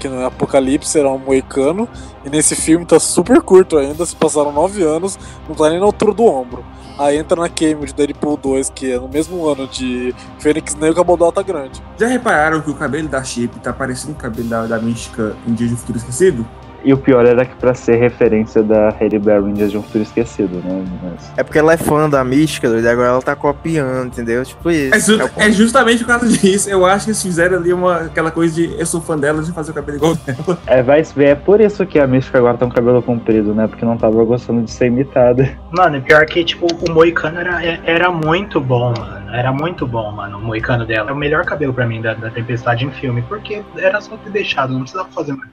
Que 0.00 0.08
no 0.08 0.24
Apocalipse 0.26 0.98
era 0.98 1.08
um 1.10 1.18
moicano, 1.18 1.88
e 2.24 2.30
nesse 2.30 2.56
filme 2.56 2.84
tá 2.86 2.98
super 2.98 3.40
curto 3.42 3.76
ainda, 3.76 4.04
se 4.04 4.16
passaram 4.16 4.50
9 4.50 4.82
anos, 4.82 5.18
não 5.46 5.54
tá 5.54 5.68
nem 5.68 5.78
na 5.78 5.84
altura 5.84 6.12
do 6.12 6.24
ombro. 6.24 6.64
Aí 6.98 7.16
entra 7.16 7.40
na 7.40 7.48
Cameo 7.48 7.86
de 7.86 7.94
Deadpool 7.94 8.36
2, 8.36 8.70
que 8.70 8.92
é 8.92 8.98
no 8.98 9.08
mesmo 9.08 9.46
ano 9.46 9.66
de 9.68 10.14
Fênix 10.38 10.74
Negra, 10.74 10.92
o 10.92 10.94
cabelo 10.96 11.18
dela 11.18 11.32
tá 11.32 11.42
grande. 11.42 11.82
Já 11.98 12.06
repararam 12.06 12.60
que 12.60 12.70
o 12.70 12.74
cabelo 12.74 13.08
da 13.08 13.22
Chip 13.22 13.58
tá 13.60 13.72
parecendo 13.72 14.12
o 14.12 14.16
cabelo 14.16 14.48
da, 14.48 14.66
da 14.66 14.78
Mística 14.78 15.36
em 15.46 15.54
Dia 15.54 15.68
de 15.68 15.76
Futuro 15.76 15.98
Esquecido? 15.98 16.46
E 16.84 16.92
o 16.92 16.96
pior 16.96 17.26
era 17.26 17.44
que 17.44 17.54
pra 17.56 17.74
ser 17.74 17.96
referência 17.96 18.62
da 18.62 18.94
em 19.00 19.52
Dias 19.52 19.70
de 19.70 19.78
um 19.78 19.82
Futuro 19.82 20.02
Esquecido, 20.02 20.56
né? 20.64 20.84
Mas... 21.02 21.32
É 21.36 21.42
porque 21.42 21.58
ela 21.58 21.72
é 21.72 21.76
fã 21.76 22.08
da 22.08 22.22
mística, 22.24 22.68
e 22.68 22.88
agora 22.88 23.08
ela 23.08 23.22
tá 23.22 23.34
copiando, 23.36 24.06
entendeu? 24.08 24.44
Tipo 24.44 24.70
isso. 24.70 24.94
É, 24.94 25.00
ju- 25.00 25.30
É 25.36 25.48
é 25.48 25.52
justamente 25.52 25.98
por 26.04 26.08
causa 26.08 26.28
disso. 26.28 26.68
Eu 26.70 26.84
acho 26.86 27.04
que 27.06 27.10
eles 27.10 27.22
fizeram 27.22 27.58
ali 27.58 27.72
uma, 27.72 27.96
aquela 28.02 28.30
coisa 28.30 28.54
de 28.54 28.74
eu 28.78 28.86
sou 28.86 29.00
fã 29.00 29.18
dela 29.18 29.42
de 29.42 29.52
fazer 29.52 29.70
o 29.72 29.74
cabelo 29.74 29.98
igual 29.98 30.14
dela. 30.14 30.58
É, 30.66 30.82
vai 30.82 31.02
ver, 31.02 31.28
é 31.28 31.34
por 31.34 31.60
isso 31.60 31.84
que 31.86 31.98
a 31.98 32.06
Mística 32.06 32.38
agora 32.38 32.56
tá 32.56 32.66
com 32.66 32.72
cabelo 32.72 33.02
comprido, 33.02 33.54
né? 33.54 33.66
Porque 33.66 33.84
não 33.84 33.96
tava 33.96 34.22
gostando 34.24 34.62
de 34.62 34.70
ser 34.70 34.86
imitada. 34.86 35.50
Mano, 35.72 35.96
e 35.96 36.00
pior 36.00 36.24
que, 36.26 36.44
tipo, 36.44 36.66
o 36.88 36.92
Moicano 36.92 37.38
era, 37.40 37.62
era 37.84 38.10
muito 38.10 38.60
bom, 38.60 38.92
mano. 38.96 39.20
Era 39.32 39.52
muito 39.52 39.86
bom, 39.86 40.10
mano, 40.10 40.38
o 40.38 40.40
Moicano 40.40 40.84
dela. 40.84 41.10
É 41.10 41.12
o 41.12 41.16
melhor 41.16 41.44
cabelo 41.44 41.72
pra 41.72 41.86
mim 41.86 42.00
da, 42.02 42.14
da 42.14 42.30
Tempestade 42.30 42.84
em 42.84 42.90
filme, 42.90 43.22
porque 43.28 43.62
era 43.76 44.00
só 44.00 44.16
ter 44.16 44.30
deixado, 44.30 44.72
não 44.72 44.80
precisava 44.80 45.08
fazer 45.10 45.32
mais. 45.34 45.50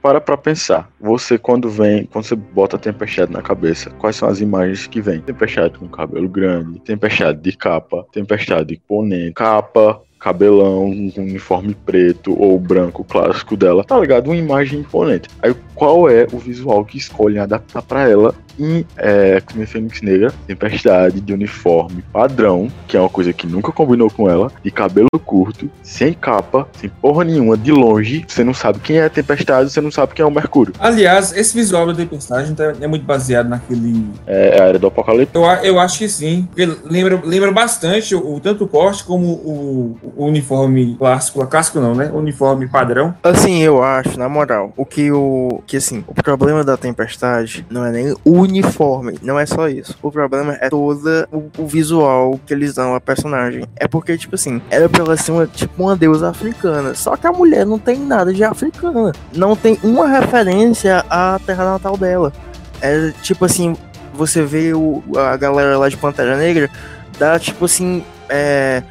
Para 0.00 0.20
pra 0.20 0.36
pensar. 0.36 0.88
Você 1.00 1.36
quando 1.36 1.68
vem, 1.68 2.06
quando 2.06 2.24
você 2.24 2.36
bota 2.36 2.78
tempestade 2.78 3.32
na 3.32 3.42
cabeça, 3.42 3.90
quais 3.90 4.16
são 4.16 4.28
as 4.28 4.40
imagens 4.40 4.86
que 4.86 5.00
vem? 5.00 5.20
Tempestade 5.20 5.78
com 5.78 5.88
cabelo 5.88 6.28
grande, 6.28 6.78
tempestade 6.80 7.40
de 7.40 7.56
capa, 7.56 8.06
tempestade 8.12 8.74
imponente, 8.74 9.32
capa, 9.32 10.00
cabelão, 10.18 10.86
um 10.86 11.12
uniforme 11.16 11.74
preto 11.74 12.38
ou 12.38 12.58
branco 12.58 13.04
clássico 13.04 13.56
dela, 13.56 13.84
tá 13.84 13.98
ligado? 13.98 14.26
Uma 14.26 14.36
imagem 14.36 14.80
imponente. 14.80 15.28
Aí 15.42 15.54
qual 15.74 16.08
é 16.08 16.26
o 16.32 16.38
visual 16.38 16.84
que 16.84 16.98
escolhem 16.98 17.38
adaptar 17.38 17.82
pra 17.82 18.08
ela 18.08 18.34
em 18.58 18.84
é, 18.96 19.36
X-Men 19.36 19.66
Fênix 19.66 20.02
Negra? 20.02 20.32
Tempestade 20.46 21.20
de 21.20 21.32
uniforme 21.32 22.04
padrão, 22.12 22.68
que 22.86 22.96
é 22.96 23.00
uma 23.00 23.08
coisa 23.08 23.32
que 23.32 23.46
nunca 23.46 23.72
combinou 23.72 24.10
com 24.10 24.28
ela, 24.28 24.50
de 24.62 24.70
cabelo 24.70 25.08
curto, 25.24 25.70
sem 25.82 26.12
capa, 26.14 26.66
sem 26.80 26.88
porra 26.88 27.24
nenhuma, 27.24 27.56
de 27.56 27.70
longe, 27.70 28.24
você 28.26 28.42
não 28.42 28.54
sabe 28.54 28.78
quem 28.78 28.96
é 28.98 29.04
a 29.04 29.10
Tempestade, 29.10 29.70
você 29.70 29.80
não 29.80 29.90
sabe 29.90 30.14
quem 30.14 30.22
é 30.22 30.26
o 30.26 30.30
Mercúrio. 30.30 30.72
Aliás, 30.78 31.36
esse 31.36 31.54
visual 31.54 31.86
da 31.86 31.94
Tempestade 31.94 32.54
tá- 32.54 32.74
é 32.80 32.86
muito 32.86 33.04
baseado 33.04 33.48
naquele. 33.48 34.06
É 34.26 34.60
a 34.62 34.64
era 34.68 34.78
do 34.78 34.86
Apocalipse. 34.86 35.34
Eu, 35.34 35.42
eu 35.42 35.80
acho 35.80 35.98
que 35.98 36.08
sim. 36.08 36.46
Porque 36.46 36.66
lembra, 36.84 37.20
lembra 37.24 37.52
bastante 37.52 38.14
o, 38.14 38.40
tanto 38.40 38.64
o 38.64 38.68
corte 38.68 39.04
como 39.04 39.26
o, 39.26 39.98
o 40.16 40.26
uniforme 40.26 40.96
clássico. 40.96 41.46
Clássico 41.46 41.80
não, 41.80 41.94
né? 41.94 42.10
O 42.12 42.18
uniforme 42.18 42.66
padrão. 42.68 43.14
Assim, 43.22 43.62
eu 43.62 43.82
acho, 43.82 44.18
na 44.18 44.28
moral, 44.28 44.72
o 44.76 44.84
que 44.84 45.10
o. 45.12 45.62
Que 45.66 45.76
assim, 45.76 46.04
o 46.06 46.14
problema 46.14 46.64
da 46.64 46.76
tempestade 46.76 47.66
não 47.70 47.84
é 47.84 47.90
nem 47.90 48.14
o 48.24 48.32
uniforme, 48.48 49.18
não 49.22 49.38
é 49.38 49.46
só 49.46 49.68
isso. 49.68 49.96
O 50.02 50.10
problema 50.10 50.56
é 50.60 50.68
todo 50.68 51.26
o, 51.32 51.50
o 51.58 51.66
visual 51.66 52.38
que 52.46 52.52
eles 52.52 52.74
dão 52.74 52.94
à 52.94 53.00
personagem. 53.00 53.64
É 53.76 53.86
porque, 53.86 54.16
tipo 54.16 54.34
assim, 54.34 54.60
era 54.70 54.88
pra 54.88 55.02
ela 55.02 55.16
ser 55.16 55.32
uma, 55.32 55.46
tipo 55.46 55.82
uma 55.82 55.96
deusa 55.96 56.30
africana. 56.30 56.94
Só 56.94 57.16
que 57.16 57.26
a 57.26 57.32
mulher 57.32 57.64
não 57.64 57.78
tem 57.78 57.98
nada 57.98 58.32
de 58.32 58.42
africana. 58.44 59.12
Não 59.34 59.54
tem 59.54 59.78
uma 59.82 60.08
referência 60.08 61.04
à 61.08 61.38
terra 61.44 61.64
natal 61.64 61.96
dela. 61.96 62.32
É 62.80 63.12
tipo 63.22 63.44
assim, 63.44 63.76
você 64.14 64.42
vê 64.42 64.72
o, 64.74 65.02
a 65.16 65.36
galera 65.36 65.78
lá 65.78 65.88
de 65.88 65.96
Pantera 65.96 66.36
Negra, 66.36 66.70
dá 67.18 67.38
tipo 67.38 67.64
assim, 67.64 68.04
é, 68.28 68.82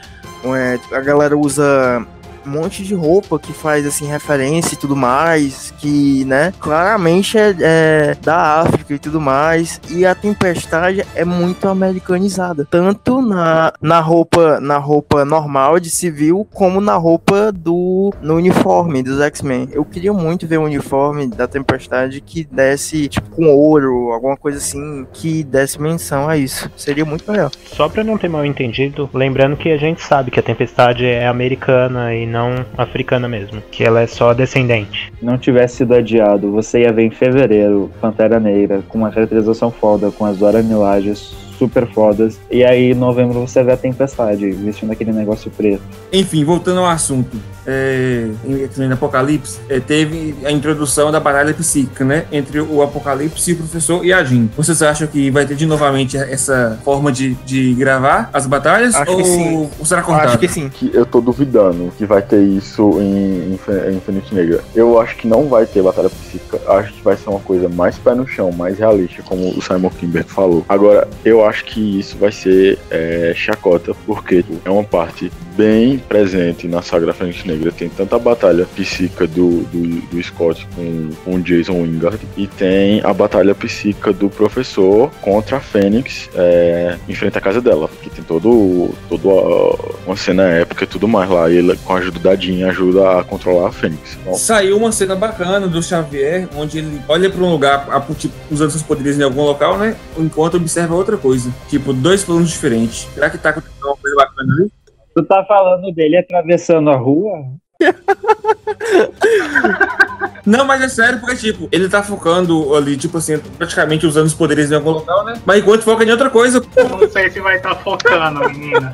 é, 0.44 0.80
a 0.96 1.00
galera 1.02 1.38
usa 1.38 2.06
um 2.48 2.52
monte 2.52 2.84
de 2.84 2.96
roupa 2.96 3.38
que 3.38 3.52
faz 3.52 3.86
assim 3.86 4.08
referência 4.08 4.74
e 4.74 4.78
tudo 4.78 4.96
mais, 4.96 5.74
que, 5.78 6.24
né, 6.26 6.54
claramente 6.60 7.38
é, 7.38 7.54
é 7.60 8.18
da 8.22 8.62
África 8.62 8.94
e 8.94 9.00
tudo 9.00 9.20
mais. 9.20 9.80
E 9.90 10.06
a 10.06 10.16
Tempestade 10.16 11.06
é 11.14 11.26
muito 11.26 11.68
americanizada, 11.68 12.66
tanto 12.70 13.22
na, 13.22 13.74
na 13.82 14.00
roupa 14.00 14.60
na 14.62 14.78
roupa 14.78 15.26
normal 15.26 15.80
de 15.80 15.90
civil 15.90 16.48
como 16.54 16.80
na 16.80 16.96
roupa 16.96 17.52
do 17.52 18.14
no 18.22 18.36
uniforme 18.36 19.04
dos 19.04 19.20
X-Men. 19.20 19.70
Eu 19.72 19.84
queria 19.84 20.14
muito 20.14 20.48
ver 20.48 20.58
um 20.58 20.64
uniforme 20.64 21.28
da 21.28 21.48
Tempestade 21.48 22.22
que 22.22 22.46
desse 22.46 23.10
tipo 23.10 23.30
com 23.32 23.48
ouro, 23.48 24.12
alguma 24.12 24.38
coisa 24.38 24.58
assim, 24.58 25.06
que 25.12 25.44
desse 25.44 25.82
menção 25.82 26.30
a 26.30 26.38
isso. 26.38 26.72
Seria 26.76 27.04
muito 27.04 27.30
legal. 27.30 27.52
Só 27.66 27.90
pra 27.90 28.04
não 28.04 28.18
ter 28.18 28.30
mal 28.30 28.46
entendido, 28.46 29.10
lembrando 29.14 29.58
que 29.58 29.70
a 29.70 29.78
gente 29.78 30.02
sabe 30.02 30.32
que 30.32 30.40
a 30.40 30.44
Tempestade 30.44 31.06
é 31.06 31.28
americana 31.28 32.14
e 32.14 32.26
não 32.26 32.37
africana 32.78 33.28
mesmo, 33.28 33.62
que 33.72 33.84
ela 33.84 34.02
é 34.02 34.08
só 34.08 34.34
descendente. 34.34 35.12
não 35.22 35.38
tivesse 35.38 35.78
sido 35.78 35.94
adiado, 35.94 36.52
você 36.52 36.82
ia 36.82 36.94
ver 36.94 37.04
em 37.04 37.12
fevereiro 37.12 37.92
Pantera 38.00 38.40
Negra 38.40 38.82
com 38.88 38.98
uma 38.98 39.12
caracterização 39.12 39.72
foda, 39.72 40.12
com 40.12 40.26
as 40.26 40.38
Dora 40.38 40.62
Milajes 40.62 41.36
super 41.58 41.88
fodas. 41.88 42.40
E 42.52 42.64
aí 42.64 42.92
em 42.92 42.96
novembro 42.96 43.42
você 43.42 43.64
vê 43.64 43.72
a 43.72 43.78
Tempestade 43.78 44.52
vestindo 44.52 44.92
aquele 44.92 45.12
negócio 45.12 45.52
preto. 45.52 45.82
Enfim, 46.14 46.44
voltando 46.44 46.80
ao 46.80 46.88
assunto. 46.88 47.38
É, 47.68 48.30
em 48.46 48.64
X-Men 48.64 48.94
Apocalipse, 48.94 49.60
é, 49.68 49.80
teve 49.80 50.36
a 50.46 50.52
introdução 50.52 51.12
da 51.12 51.20
batalha 51.20 51.54
psíquica, 51.54 52.06
né? 52.06 52.26
Entre 52.32 52.62
o 52.62 52.82
Apocalipse, 52.82 53.52
o 53.52 53.58
professor 53.58 54.06
e 54.06 54.14
a 54.14 54.24
Jean. 54.24 54.48
Vocês 54.56 54.82
acham 54.82 55.06
que 55.08 55.30
vai 55.30 55.46
ter 55.46 55.56
de 55.56 55.66
novamente 55.66 56.16
essa 56.16 56.80
forma 56.84 57.12
de, 57.12 57.34
de 57.46 57.74
gravar 57.74 58.30
as 58.32 58.48
batalhas? 58.48 58.96
Acho 58.96 59.12
ou, 59.12 59.18
que 59.18 59.24
sim. 59.26 59.70
ou 59.80 59.86
será 59.86 60.02
Eu 60.02 60.06
cortado? 60.06 60.30
acho 60.30 60.40
que 60.40 60.48
sim. 60.48 60.70
Que 60.70 60.92
eu 60.94 61.06
tô 61.06 61.20
duvidando 61.20 61.92
que 61.98 62.06
vai 62.06 62.22
ter 62.22 62.42
isso 62.42 63.02
em, 63.02 63.60
Infinite 63.96 64.34
Negra. 64.34 64.64
Eu 64.74 65.00
acho 65.00 65.16
que 65.18 65.28
não 65.28 65.48
vai 65.48 65.66
ter 65.66 65.82
batalha 65.82 66.10
psíquica. 66.10 66.60
Acho 66.68 66.94
que 66.94 67.04
vai 67.04 67.18
ser 67.18 67.30
uma 67.30 67.40
coisa 67.40 67.68
mais 67.68 67.98
pé 67.98 68.16
no 68.16 68.28
chão, 68.28 68.52
mais 68.52 68.80
realista, 68.80 69.22
como 69.24 69.50
o 69.50 69.62
Simon 69.62 69.90
Kimber 69.90 70.24
falou. 70.26 70.66
Agora, 70.70 71.08
eu 71.26 71.46
acho 71.46 71.66
que 71.66 72.00
isso 72.00 72.18
vai 72.18 72.32
ser 72.32 72.80
é, 72.90 73.34
chacota, 73.36 73.94
porque 74.06 74.46
é 74.64 74.70
uma 74.70 74.84
parte 74.84 75.32
bem 75.56 75.98
presente 75.98 76.68
na 76.68 76.82
saga 76.82 77.08
da 77.08 77.12
Infinite 77.12 77.48
Negra. 77.48 77.57
Negra 77.58 77.72
tem 77.72 77.90
tanto 77.90 78.16
a 78.16 78.20
batalha 78.20 78.66
psíquica 78.66 79.28
do, 79.28 79.64
do, 79.64 80.02
do 80.08 80.24
Scott 80.24 80.68
com, 80.76 81.10
com 81.26 81.36
o 81.36 81.42
Jason 81.42 81.74
Wingard 81.74 82.20
e 82.38 82.48
tem 82.48 83.02
a 83.04 83.14
batalha 83.14 83.54
psíquica 83.56 84.14
do 84.14 84.30
professor 84.30 85.12
contra 85.22 85.58
a 85.58 85.60
Fênix 85.60 86.30
é, 86.36 86.98
em 87.08 87.16
frente 87.16 87.38
à 87.38 87.42
casa 87.42 87.60
dela, 87.60 87.90
que 88.02 88.10
tem 88.10 88.24
todo, 88.24 88.94
todo 89.10 89.98
uma 90.06 90.16
cena 90.16 90.44
épica 90.44 90.84
e 90.84 90.88
tudo 90.88 91.08
mais 91.08 91.30
lá, 91.30 91.50
e 91.50 91.58
ele 91.58 91.76
com 91.78 91.94
a 91.94 91.98
ajuda 91.98 92.20
da 92.20 92.36
Jean 92.36 92.68
ajuda 92.68 93.20
a 93.20 93.24
controlar 93.24 93.70
a 93.70 93.72
Fênix. 93.72 94.18
Então, 94.22 94.36
Saiu 94.36 94.78
uma 94.78 94.92
cena 94.92 95.16
bacana 95.16 95.68
do 95.68 95.82
Xavier, 95.82 96.48
onde 96.56 96.78
ele 96.78 97.02
olha 97.08 97.30
para 97.30 97.44
um 97.44 97.52
lugar, 97.52 97.88
tipo, 98.18 98.34
usando 98.52 98.72
seus 98.72 98.84
poderes 98.84 99.20
em 99.20 99.24
algum 99.24 99.44
local, 99.44 99.78
né? 99.78 99.96
Enquanto 100.18 100.56
observa 100.58 100.96
outra 100.96 101.18
coisa. 101.18 101.52
Tipo, 101.70 101.92
dois 101.92 102.24
planos 102.24 102.50
diferentes. 102.50 103.08
Será 103.14 103.30
que 103.30 103.38
tá 103.38 103.50
acontecendo 103.50 103.86
uma 103.86 103.98
coisa 103.98 104.16
bacana 104.16 104.54
ali? 104.54 104.72
Tu 105.18 105.24
tá 105.24 105.44
falando 105.46 105.92
dele 105.92 106.16
atravessando 106.16 106.92
a 106.92 106.96
rua? 106.96 107.44
Não, 110.46 110.64
mas 110.64 110.84
é 110.84 110.88
sério, 110.88 111.20
porque, 111.20 111.38
tipo, 111.38 111.68
ele 111.72 111.90
tá 111.90 112.04
focando 112.04 112.76
ali, 112.76 112.96
tipo 112.96 113.18
assim, 113.18 113.40
praticamente 113.40 114.06
usando 114.06 114.28
os 114.28 114.36
poderes 114.36 114.70
em 114.70 114.76
algum 114.76 114.92
local, 114.92 115.26
né? 115.26 115.42
Mas 115.44 115.58
enquanto 115.58 115.82
foca 115.82 116.04
em 116.04 116.12
outra 116.12 116.30
coisa. 116.30 116.64
Não 116.88 117.10
sei 117.10 117.32
se 117.32 117.40
vai 117.40 117.56
estar 117.56 117.74
focando, 117.78 118.42
meninas. 118.42 118.94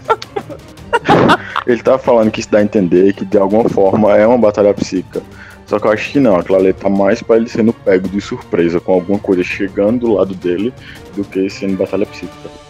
Ele 1.68 1.84
tá 1.84 1.98
falando 1.98 2.32
que 2.32 2.40
isso 2.40 2.50
dá 2.50 2.60
a 2.60 2.64
entender 2.64 3.14
que 3.14 3.26
de 3.26 3.38
alguma 3.38 3.68
forma 3.68 4.16
é 4.16 4.26
uma 4.26 4.38
batalha 4.38 4.74
psíquica. 4.74 5.22
Só 5.66 5.78
que 5.78 5.88
eu 5.88 5.92
acho 5.92 6.10
que 6.10 6.22
não, 6.22 6.38
aquela 6.38 6.60
ali 6.60 6.72
tá 6.72 6.90
mais 6.90 7.22
pra 7.22 7.36
ele 7.36 7.50
sendo 7.50 7.74
pego 7.74 8.08
de 8.08 8.22
surpresa 8.22 8.80
com 8.80 8.94
alguma 8.94 9.20
coisa 9.20 9.44
chegando 9.44 10.00
do 10.00 10.14
lado 10.14 10.34
dele 10.36 10.74
do 11.16 11.26
que 11.26 11.50
sendo 11.50 11.76
batalha 11.78 12.06
psíquica. 12.06 12.63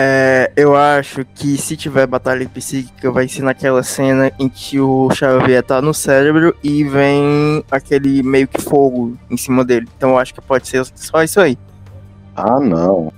É, 0.00 0.52
eu 0.54 0.76
acho 0.76 1.24
que 1.24 1.56
se 1.56 1.76
tiver 1.76 2.06
batalha 2.06 2.48
psíquica 2.48 3.10
vai 3.10 3.26
ser 3.26 3.42
naquela 3.42 3.82
cena 3.82 4.30
em 4.38 4.48
que 4.48 4.78
o 4.78 5.10
Xavier 5.10 5.60
tá 5.60 5.82
no 5.82 5.92
cérebro 5.92 6.54
e 6.62 6.84
vem 6.84 7.64
aquele 7.68 8.22
meio 8.22 8.46
que 8.46 8.60
fogo 8.60 9.16
em 9.28 9.36
cima 9.36 9.64
dele. 9.64 9.88
Então 9.96 10.10
eu 10.10 10.18
acho 10.18 10.32
que 10.32 10.40
pode 10.40 10.68
ser 10.68 10.86
só 10.94 11.24
isso 11.24 11.40
aí. 11.40 11.58
Ah, 12.36 12.60
não. 12.60 13.12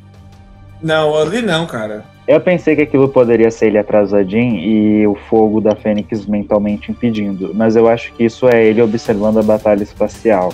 Não, 0.81 1.15
ali 1.19 1.43
não, 1.43 1.67
cara. 1.67 2.03
Eu 2.27 2.41
pensei 2.41 2.75
que 2.75 2.83
aquilo 2.83 3.11
poderia 3.11 3.51
ser 3.51 3.67
ele 3.67 3.77
atrasadinho 3.77 4.57
e 4.57 5.07
o 5.07 5.15
fogo 5.29 5.61
da 5.61 5.77
Fênix 5.77 6.25
mentalmente 6.25 6.91
impedindo, 6.91 7.53
mas 7.55 7.77
eu 7.77 7.89
acho 7.89 8.11
que 8.15 8.25
isso 8.25 8.49
é 8.49 8.65
ele 8.65 8.81
observando 8.81 9.39
a 9.39 9.43
batalha 9.43 9.83
espacial. 9.83 10.51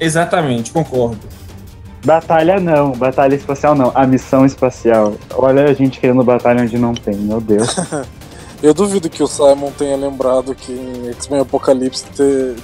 Exatamente, 0.00 0.72
concordo. 0.72 1.37
Batalha 2.04 2.60
não, 2.60 2.92
batalha 2.92 3.34
espacial 3.34 3.74
não, 3.74 3.90
a 3.94 4.06
missão 4.06 4.46
espacial. 4.46 5.14
Olha 5.34 5.64
a 5.64 5.72
gente 5.74 5.98
querendo 6.00 6.22
batalha 6.22 6.62
onde 6.62 6.78
não 6.78 6.94
tem, 6.94 7.16
meu 7.16 7.40
Deus. 7.40 7.74
Eu 8.62 8.74
duvido 8.74 9.08
que 9.08 9.22
o 9.22 9.26
Simon 9.28 9.70
tenha 9.76 9.96
lembrado 9.96 10.54
que 10.54 10.72
em 10.72 11.08
X-Men 11.10 11.40
Apocalipse 11.42 12.04
te- 12.06 12.56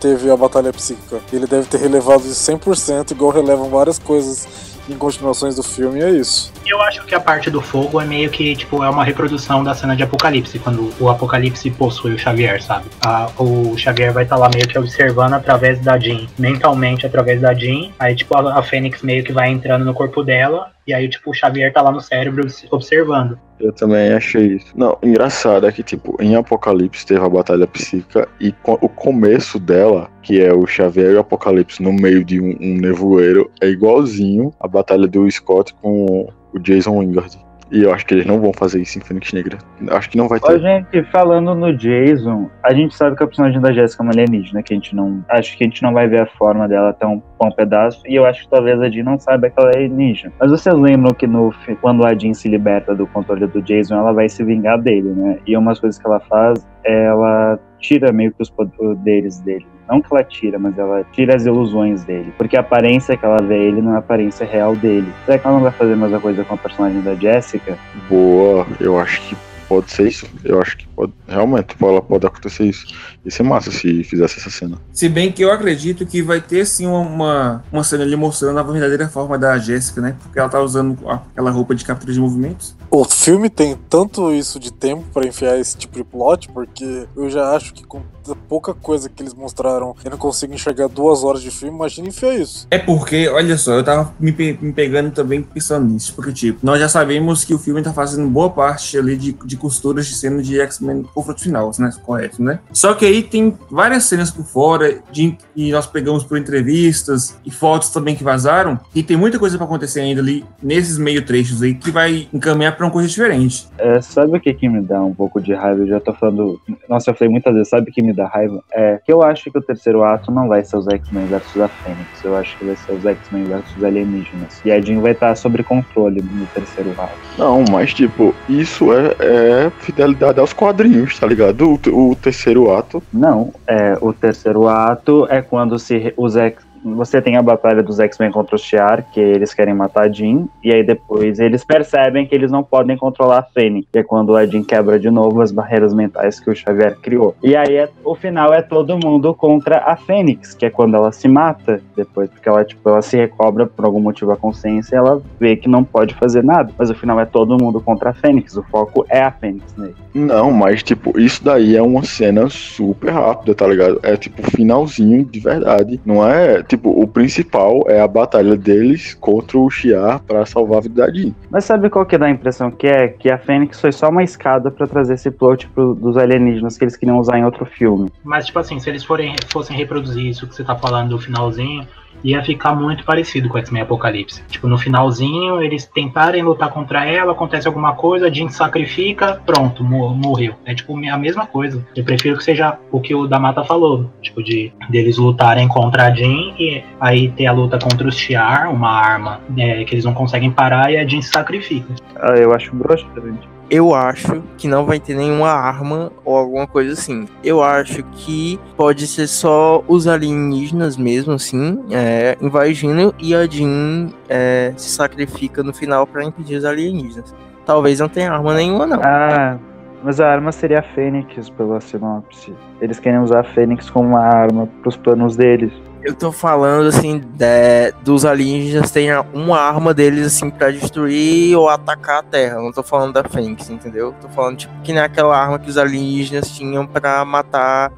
teve 0.00 0.30
a 0.30 0.36
batalha 0.36 0.72
psíquica. 0.72 1.20
Ele 1.32 1.46
deve 1.46 1.66
ter 1.66 1.78
relevado 1.78 2.24
isso 2.24 2.50
100%, 2.50 3.10
igual 3.10 3.30
relevam 3.30 3.68
várias 3.68 3.98
coisas 3.98 4.46
em 4.88 4.96
continuações 4.96 5.56
do 5.56 5.62
filme, 5.62 6.00
é 6.02 6.10
isso. 6.10 6.52
Eu 6.66 6.80
acho 6.82 7.04
que 7.04 7.14
a 7.14 7.20
parte 7.20 7.50
do 7.50 7.60
fogo 7.60 8.00
é 8.00 8.04
meio 8.04 8.28
que, 8.30 8.54
tipo, 8.56 8.82
é 8.84 8.90
uma 8.90 9.04
reprodução 9.04 9.62
da 9.64 9.74
cena 9.74 9.94
de 9.96 10.02
Apocalipse, 10.02 10.58
quando 10.58 10.92
o 11.00 11.08
Apocalipse 11.08 11.70
possui 11.70 12.14
o 12.14 12.18
Xavier, 12.18 12.62
sabe? 12.62 12.86
A- 13.04 13.30
o 13.38 13.76
Xavier 13.76 14.12
vai 14.12 14.24
estar 14.24 14.36
lá 14.36 14.48
meio 14.52 14.66
que 14.68 14.78
observando 14.78 15.34
através 15.34 15.80
da 15.80 15.98
Jean, 15.98 16.26
mentalmente 16.38 17.06
através 17.06 17.40
da 17.40 17.54
Jean, 17.54 17.90
aí, 17.98 18.14
tipo, 18.14 18.36
a, 18.36 18.58
a 18.58 18.62
Fênix 18.62 19.02
meio 19.02 19.24
que 19.24 19.32
vai 19.32 19.48
entrando 19.50 19.84
no 19.84 19.94
corpo 19.94 20.22
dela, 20.22 20.70
e 20.86 20.92
aí, 20.94 21.08
tipo, 21.08 21.30
o 21.30 21.34
Xavier 21.34 21.72
tá 21.72 21.82
lá 21.82 21.90
no 21.92 22.00
cérebro 22.00 22.46
observando. 22.70 23.38
Eu 23.60 23.72
também 23.72 24.12
achei 24.12 24.54
isso. 24.54 24.66
Não, 24.76 24.96
engraçado 25.02 25.66
é 25.66 25.72
que, 25.72 25.82
tipo, 25.82 26.16
em 26.20 26.36
Apocalipse 26.36 27.04
teve 27.04 27.24
a 27.24 27.28
batalha 27.28 27.66
psíquica 27.66 28.28
e 28.40 28.52
co- 28.52 28.78
o 28.80 28.88
começo 28.88 29.58
dela, 29.58 30.08
que 30.22 30.40
é 30.40 30.52
o 30.52 30.66
Xavier 30.66 31.12
e 31.12 31.14
o 31.16 31.20
Apocalipse 31.20 31.82
no 31.82 31.92
meio 31.92 32.24
de 32.24 32.40
um, 32.40 32.56
um 32.60 32.76
nevoeiro, 32.76 33.50
é 33.60 33.68
igualzinho 33.68 34.52
a 34.60 34.68
batalha 34.68 35.08
do 35.08 35.28
Scott 35.30 35.74
com 35.82 36.28
o 36.52 36.58
Jason 36.60 36.98
Wingard. 37.00 37.36
E 37.70 37.82
eu 37.82 37.92
acho 37.92 38.06
que 38.06 38.14
eles 38.14 38.26
não 38.26 38.40
vão 38.40 38.52
fazer 38.52 38.80
isso 38.80 38.98
em 38.98 39.02
Fênix 39.02 39.32
Negra. 39.32 39.58
Acho 39.90 40.08
que 40.08 40.16
não 40.16 40.28
vai 40.28 40.38
Ó, 40.42 40.46
ter. 40.46 40.60
gente, 40.60 41.02
falando 41.10 41.54
no 41.54 41.76
Jason, 41.76 42.48
a 42.62 42.72
gente 42.72 42.94
sabe 42.94 43.16
que 43.16 43.22
a 43.22 43.26
personagem 43.26 43.60
da 43.60 43.72
Jéssica 43.72 44.02
é 44.02 44.04
uma 44.04 44.12
alienígena, 44.12 44.62
que 44.62 44.72
a 44.72 44.76
gente 44.76 44.94
não. 44.96 45.22
Acho 45.28 45.56
que 45.56 45.64
a 45.64 45.66
gente 45.66 45.82
não 45.82 45.92
vai 45.92 46.08
ver 46.08 46.22
a 46.22 46.26
forma 46.26 46.66
dela 46.66 46.90
até 46.90 47.06
um 47.06 47.22
bom 47.38 47.50
pedaço, 47.50 48.02
e 48.06 48.14
eu 48.14 48.24
acho 48.24 48.44
que 48.44 48.50
talvez 48.50 48.80
a 48.80 48.88
Jean 48.88 49.04
não 49.04 49.18
saiba 49.18 49.50
que 49.50 49.60
ela 49.60 49.70
é 49.70 49.76
alienígena. 49.76 50.32
Mas 50.40 50.50
vocês 50.50 50.74
lembram 50.74 51.12
que 51.12 51.26
no, 51.26 51.54
quando 51.80 52.06
a 52.06 52.14
Jean 52.14 52.32
se 52.32 52.48
liberta 52.48 52.94
do 52.94 53.06
controle 53.06 53.46
do 53.46 53.60
Jason, 53.60 53.96
ela 53.96 54.12
vai 54.12 54.28
se 54.28 54.42
vingar 54.42 54.80
dele, 54.80 55.10
né? 55.10 55.38
E 55.46 55.56
umas 55.56 55.78
coisas 55.78 56.00
que 56.00 56.06
ela 56.06 56.20
faz, 56.20 56.66
ela 56.84 57.58
tira 57.78 58.12
meio 58.12 58.32
que 58.32 58.42
os 58.42 58.50
poderes 58.50 59.40
dele. 59.40 59.66
Não 59.88 60.00
que 60.00 60.08
ela 60.12 60.22
tira, 60.22 60.58
mas 60.58 60.78
ela 60.78 61.04
tira 61.12 61.34
as 61.34 61.46
ilusões 61.46 62.04
dele. 62.04 62.32
Porque 62.36 62.56
a 62.56 62.60
aparência 62.60 63.16
que 63.16 63.24
ela 63.24 63.38
vê 63.42 63.56
ele 63.56 63.80
não 63.80 63.92
é 63.92 63.96
a 63.96 63.98
aparência 63.98 64.46
real 64.46 64.76
dele. 64.76 65.12
Será 65.24 65.38
que 65.38 65.46
ela 65.46 65.56
não 65.56 65.62
vai 65.62 65.72
fazer 65.72 65.92
a 65.94 65.96
mesma 65.96 66.20
coisa 66.20 66.44
com 66.44 66.54
a 66.54 66.58
personagem 66.58 67.00
da 67.00 67.14
Jessica? 67.14 67.78
Boa, 68.08 68.66
eu 68.80 68.98
acho 68.98 69.20
que 69.22 69.36
pode 69.68 69.90
ser 69.90 70.08
isso. 70.08 70.26
Eu 70.44 70.60
acho 70.60 70.76
que 70.76 70.87
pode. 70.98 71.12
Realmente, 71.28 71.76
ela 71.80 72.02
pode 72.02 72.26
acontecer 72.26 72.64
isso. 72.64 72.86
Ia 73.24 73.30
ser 73.30 73.42
massa 73.42 73.70
se 73.70 74.02
fizesse 74.04 74.38
essa 74.40 74.50
cena. 74.50 74.78
Se 74.92 75.08
bem 75.08 75.30
que 75.30 75.42
eu 75.42 75.52
acredito 75.52 76.04
que 76.06 76.22
vai 76.22 76.40
ter 76.40 76.64
sim 76.66 76.86
uma, 76.86 77.62
uma 77.72 77.84
cena 77.84 78.02
ali 78.04 78.16
mostrando 78.16 78.58
a 78.58 78.62
verdadeira 78.62 79.08
forma 79.08 79.38
da 79.38 79.58
Jéssica, 79.58 80.00
né? 80.00 80.16
Porque 80.22 80.38
ela 80.38 80.48
tá 80.48 80.60
usando 80.60 80.98
aquela 81.08 81.50
roupa 81.50 81.74
de 81.74 81.84
captura 81.84 82.12
de 82.12 82.18
movimentos. 82.20 82.74
O 82.90 83.04
filme 83.04 83.50
tem 83.50 83.76
tanto 83.88 84.32
isso 84.32 84.58
de 84.58 84.72
tempo 84.72 85.04
pra 85.12 85.26
enfiar 85.26 85.58
esse 85.58 85.76
tipo 85.76 85.96
de 85.96 86.04
plot, 86.04 86.48
porque 86.48 87.06
eu 87.16 87.28
já 87.30 87.54
acho 87.54 87.72
que 87.74 87.84
com 87.84 88.00
pouca 88.48 88.74
coisa 88.74 89.08
que 89.08 89.22
eles 89.22 89.32
mostraram, 89.32 89.94
eu 90.04 90.10
não 90.10 90.18
consigo 90.18 90.52
enxergar 90.52 90.86
duas 90.88 91.24
horas 91.24 91.40
de 91.42 91.50
filme, 91.50 91.74
imagina 91.74 92.08
enfiar 92.08 92.34
isso. 92.34 92.66
É 92.70 92.78
porque, 92.78 93.26
olha 93.28 93.56
só, 93.56 93.72
eu 93.74 93.84
tava 93.84 94.12
me, 94.20 94.32
pe- 94.32 94.58
me 94.60 94.72
pegando 94.72 95.10
também 95.10 95.42
pensando 95.42 95.86
nisso. 95.86 96.12
Porque, 96.14 96.32
tipo, 96.32 96.58
nós 96.62 96.78
já 96.80 96.88
sabemos 96.88 97.44
que 97.44 97.54
o 97.54 97.58
filme 97.58 97.82
tá 97.82 97.92
fazendo 97.92 98.28
boa 98.28 98.50
parte 98.50 98.98
ali 98.98 99.16
de, 99.16 99.32
de 99.44 99.56
costuras 99.56 100.06
de 100.06 100.14
cena 100.14 100.42
de 100.42 100.60
X-Men 100.60 100.87
confronto 101.14 101.42
final, 101.42 101.70
né? 101.78 101.90
Correto, 102.04 102.42
né? 102.42 102.60
Só 102.72 102.94
que 102.94 103.04
aí 103.04 103.22
tem 103.22 103.56
várias 103.70 104.04
cenas 104.04 104.30
por 104.30 104.44
fora 104.44 104.98
de, 105.10 105.36
e 105.54 105.70
nós 105.72 105.86
pegamos 105.86 106.24
por 106.24 106.38
entrevistas 106.38 107.38
e 107.44 107.50
fotos 107.50 107.90
também 107.90 108.14
que 108.14 108.24
vazaram. 108.24 108.78
E 108.94 109.02
tem 109.02 109.16
muita 109.16 109.38
coisa 109.38 109.56
pra 109.56 109.66
acontecer 109.66 110.00
ainda 110.00 110.20
ali 110.20 110.44
nesses 110.62 110.98
meio 110.98 111.24
trechos 111.24 111.62
aí 111.62 111.74
que 111.74 111.90
vai 111.90 112.28
encaminhar 112.32 112.76
pra 112.76 112.86
uma 112.86 112.92
coisa 112.92 113.08
diferente. 113.08 113.68
É, 113.78 114.00
sabe 114.00 114.36
o 114.36 114.40
que, 114.40 114.52
que 114.54 114.68
me 114.68 114.80
dá 114.80 115.02
um 115.02 115.14
pouco 115.14 115.40
de 115.40 115.54
raiva? 115.54 115.82
Eu 115.82 115.88
já 115.88 116.00
tô 116.00 116.12
falando. 116.12 116.60
Nossa, 116.88 117.10
eu 117.10 117.14
falei 117.14 117.30
muitas 117.30 117.52
vezes, 117.52 117.68
sabe 117.68 117.90
o 117.90 117.92
que 117.92 118.02
me 118.02 118.12
dá 118.12 118.26
raiva? 118.26 118.62
É 118.72 119.00
que 119.04 119.12
eu 119.12 119.22
acho 119.22 119.50
que 119.50 119.58
o 119.58 119.62
terceiro 119.62 120.02
ato 120.02 120.30
não 120.30 120.48
vai 120.48 120.64
ser 120.64 120.76
os 120.76 120.86
X-Men 120.86 121.26
versus 121.26 121.60
a 121.60 121.68
Fênix. 121.68 122.24
Eu 122.24 122.36
acho 122.36 122.56
que 122.58 122.64
vai 122.64 122.76
ser 122.76 122.92
os 122.92 123.04
X-Men 123.04 123.44
versus 123.44 123.76
os 123.76 123.84
alienígenas. 123.84 124.60
E 124.64 124.70
a 124.70 124.80
Jean 124.80 125.00
vai 125.00 125.12
estar 125.12 125.34
sob 125.34 125.62
controle 125.62 126.22
no 126.22 126.46
terceiro 126.46 126.90
ato. 126.98 127.12
Não, 127.36 127.64
mas 127.70 127.94
tipo, 127.94 128.34
isso 128.48 128.92
é, 128.92 129.14
é 129.20 129.70
fidelidade 129.80 130.40
aos 130.40 130.52
quadrinhos, 130.52 130.77
tá 131.18 131.26
ligado? 131.26 131.78
O, 131.90 132.10
o 132.10 132.14
terceiro 132.14 132.70
ato. 132.72 133.02
Não, 133.12 133.52
é, 133.66 133.96
o 134.00 134.12
terceiro 134.12 134.68
ato 134.68 135.26
é 135.28 135.42
quando 135.42 135.78
se 135.78 136.12
os 136.16 136.36
X. 136.36 136.67
Você 136.94 137.20
tem 137.20 137.36
a 137.36 137.42
batalha 137.42 137.82
dos 137.82 137.98
X-Men 138.00 138.30
contra 138.30 138.56
os 138.56 138.62
Shi'ar, 138.62 139.04
que 139.12 139.20
eles 139.20 139.54
querem 139.54 139.74
matar 139.74 140.04
a 140.04 140.08
Jean, 140.08 140.46
e 140.62 140.72
aí 140.72 140.82
depois 140.82 141.38
eles 141.38 141.64
percebem 141.64 142.26
que 142.26 142.34
eles 142.34 142.50
não 142.50 142.62
podem 142.62 142.96
controlar 142.96 143.38
a 143.38 143.42
Fênix, 143.42 143.88
que 143.92 143.98
é 143.98 144.02
quando 144.02 144.36
a 144.36 144.46
Jean 144.46 144.62
quebra 144.62 144.98
de 144.98 145.10
novo 145.10 145.40
as 145.40 145.52
barreiras 145.52 145.94
mentais 145.94 146.40
que 146.40 146.50
o 146.50 146.54
Xavier 146.54 146.96
criou. 147.00 147.34
E 147.42 147.56
aí 147.56 147.76
é- 147.76 147.88
o 148.04 148.14
final 148.14 148.52
é 148.52 148.62
todo 148.62 148.98
mundo 148.98 149.34
contra 149.34 149.78
a 149.78 149.96
Fênix, 149.96 150.54
que 150.54 150.66
é 150.66 150.70
quando 150.70 150.96
ela 150.96 151.12
se 151.12 151.28
mata 151.28 151.80
depois, 151.96 152.30
porque 152.30 152.48
ela, 152.48 152.64
tipo, 152.64 152.88
ela 152.88 153.02
se 153.02 153.16
recobra 153.16 153.66
por 153.66 153.84
algum 153.84 154.00
motivo 154.00 154.32
a 154.32 154.36
consciência 154.36 154.96
e 154.96 154.98
ela 154.98 155.20
vê 155.38 155.56
que 155.56 155.68
não 155.68 155.82
pode 155.82 156.14
fazer 156.14 156.44
nada. 156.44 156.72
Mas 156.78 156.90
o 156.90 156.94
final 156.94 157.18
é 157.20 157.24
todo 157.24 157.58
mundo 157.62 157.80
contra 157.80 158.10
a 158.10 158.14
Fênix, 158.14 158.56
o 158.56 158.62
foco 158.62 159.04
é 159.08 159.20
a 159.20 159.30
Fênix 159.30 159.74
nele. 159.76 159.94
Não, 160.14 160.50
mas 160.50 160.82
tipo, 160.82 161.18
isso 161.18 161.44
daí 161.44 161.76
é 161.76 161.82
uma 161.82 162.02
cena 162.02 162.48
super 162.48 163.10
rápida, 163.10 163.54
tá 163.54 163.66
ligado? 163.66 164.00
É 164.02 164.16
tipo 164.16 164.42
finalzinho 164.50 165.24
de 165.24 165.40
verdade. 165.40 166.00
Não 166.04 166.26
é, 166.26 166.62
tipo, 166.62 166.77
o 166.82 167.06
principal 167.06 167.84
é 167.86 168.00
a 168.00 168.08
batalha 168.08 168.56
deles 168.56 169.14
contra 169.14 169.58
o 169.58 169.70
Shiar 169.70 170.20
pra 170.22 170.44
salvar 170.46 170.78
a 170.78 170.80
vida 170.82 171.06
da 171.06 171.12
Jean. 171.12 171.32
Mas 171.50 171.64
sabe 171.64 171.90
qual 171.90 172.06
que 172.06 172.18
dá 172.18 172.26
a 172.26 172.30
impressão 172.30 172.70
que 172.70 172.86
é? 172.86 173.08
Que 173.08 173.30
a 173.30 173.38
Fênix 173.38 173.80
foi 173.80 173.92
só 173.92 174.08
uma 174.08 174.22
escada 174.22 174.70
pra 174.70 174.86
trazer 174.86 175.14
esse 175.14 175.30
plot 175.30 175.68
pro, 175.68 175.94
dos 175.94 176.16
alienígenas 176.16 176.76
que 176.76 176.84
eles 176.84 176.96
queriam 176.96 177.18
usar 177.18 177.38
em 177.38 177.44
outro 177.44 177.64
filme. 177.64 178.10
Mas, 178.24 178.46
tipo 178.46 178.58
assim, 178.58 178.78
se 178.78 178.88
eles 178.88 179.04
forem, 179.04 179.34
fossem 179.50 179.76
reproduzir 179.76 180.26
isso 180.26 180.46
que 180.46 180.54
você 180.54 180.64
tá 180.64 180.76
falando 180.76 181.10
do 181.10 181.18
finalzinho, 181.18 181.86
ia 182.24 182.42
ficar 182.42 182.74
muito 182.74 183.04
parecido 183.04 183.48
com 183.48 183.56
o 183.56 183.58
X-Men 183.58 183.82
Apocalipse. 183.82 184.42
Tipo, 184.48 184.68
no 184.68 184.78
finalzinho, 184.78 185.60
eles 185.62 185.86
tentarem 185.86 186.42
lutar 186.42 186.70
contra 186.70 187.04
ela, 187.04 187.32
acontece 187.32 187.66
alguma 187.66 187.94
coisa, 187.94 188.30
Jean 188.32 188.48
sacrifica, 188.48 189.40
pronto, 189.46 189.82
mo- 189.84 190.14
morreu. 190.14 190.54
É 190.64 190.74
tipo 190.74 190.96
a 191.08 191.18
mesma 191.18 191.46
coisa. 191.46 191.86
Eu 191.96 192.04
prefiro 192.04 192.36
que 192.36 192.44
seja 192.44 192.78
o 192.90 193.00
que 193.00 193.14
o 193.14 193.26
Damata 193.26 193.62
falou, 193.64 194.10
tipo, 194.20 194.42
de 194.42 194.72
deles 194.90 195.16
lutarem 195.16 195.68
contra 195.68 196.06
a 196.06 196.10
Jean 196.10 196.54
e 196.58 196.82
aí 197.00 197.30
ter 197.30 197.46
a 197.46 197.52
luta 197.52 197.78
contra 197.78 198.06
os 198.08 198.16
Shi'ar, 198.16 198.72
uma 198.72 198.90
arma 198.90 199.40
né, 199.48 199.84
que 199.84 199.94
eles 199.94 200.04
não 200.04 200.14
conseguem 200.14 200.50
parar, 200.50 200.92
e 200.92 200.96
a 200.96 201.06
Jean 201.06 201.22
se 201.22 201.28
sacrifica. 201.30 201.94
Ah, 202.16 202.34
eu 202.36 202.52
acho 202.52 202.74
broxante. 202.74 203.48
Eu 203.70 203.94
acho 203.94 204.42
que 204.56 204.66
não 204.66 204.84
vai 204.84 204.98
ter 204.98 205.14
nenhuma 205.14 205.50
arma 205.50 206.10
ou 206.24 206.36
alguma 206.36 206.66
coisa 206.66 206.92
assim. 206.92 207.26
Eu 207.44 207.62
acho 207.62 208.02
que 208.02 208.58
pode 208.76 209.06
ser 209.06 209.26
só 209.26 209.82
os 209.86 210.06
alienígenas 210.06 210.96
mesmo, 210.96 211.32
assim, 211.34 211.84
é, 211.90 212.36
invadindo 212.40 213.14
e 213.18 213.34
a 213.34 213.46
Jean 213.46 214.08
é, 214.28 214.72
se 214.76 214.90
sacrifica 214.90 215.62
no 215.62 215.74
final 215.74 216.06
para 216.06 216.24
impedir 216.24 216.56
os 216.56 216.64
alienígenas. 216.64 217.34
Talvez 217.66 218.00
não 218.00 218.08
tenha 218.08 218.32
arma 218.32 218.54
nenhuma, 218.54 218.86
não. 218.86 219.00
Ah, 219.02 219.58
mas 220.02 220.20
a 220.20 220.28
arma 220.30 220.52
seria 220.52 220.78
a 220.78 220.82
Fênix 220.82 221.50
pela 221.50 221.80
sinopse. 221.80 222.54
Eles 222.80 222.98
querem 222.98 223.18
usar 223.20 223.40
a 223.40 223.44
Fênix 223.44 223.90
como 223.90 224.08
uma 224.08 224.20
arma 224.20 224.68
pros 224.82 224.96
planos 224.96 225.36
deles. 225.36 225.72
Eu 226.02 226.14
tô 226.14 226.30
falando 226.30 226.88
assim 226.88 227.18
de- 227.18 227.92
dos 228.02 228.24
alienígenas 228.24 228.90
terem 228.90 229.10
uma 229.34 229.58
arma 229.58 229.92
deles 229.92 230.26
assim 230.26 230.48
pra 230.48 230.70
destruir 230.70 231.56
ou 231.56 231.68
atacar 231.68 232.20
a 232.20 232.22
Terra. 232.22 232.56
Não 232.62 232.72
tô 232.72 232.82
falando 232.82 233.12
da 233.12 233.24
Fênix, 233.24 233.68
entendeu? 233.68 234.14
Tô 234.20 234.28
falando 234.28 234.56
tipo 234.58 234.72
que 234.82 234.92
nem 234.92 235.02
aquela 235.02 235.36
arma 235.36 235.58
que 235.58 235.68
os 235.68 235.76
alienígenas 235.76 236.50
tinham 236.50 236.86
pra 236.86 237.24
matar 237.24 237.92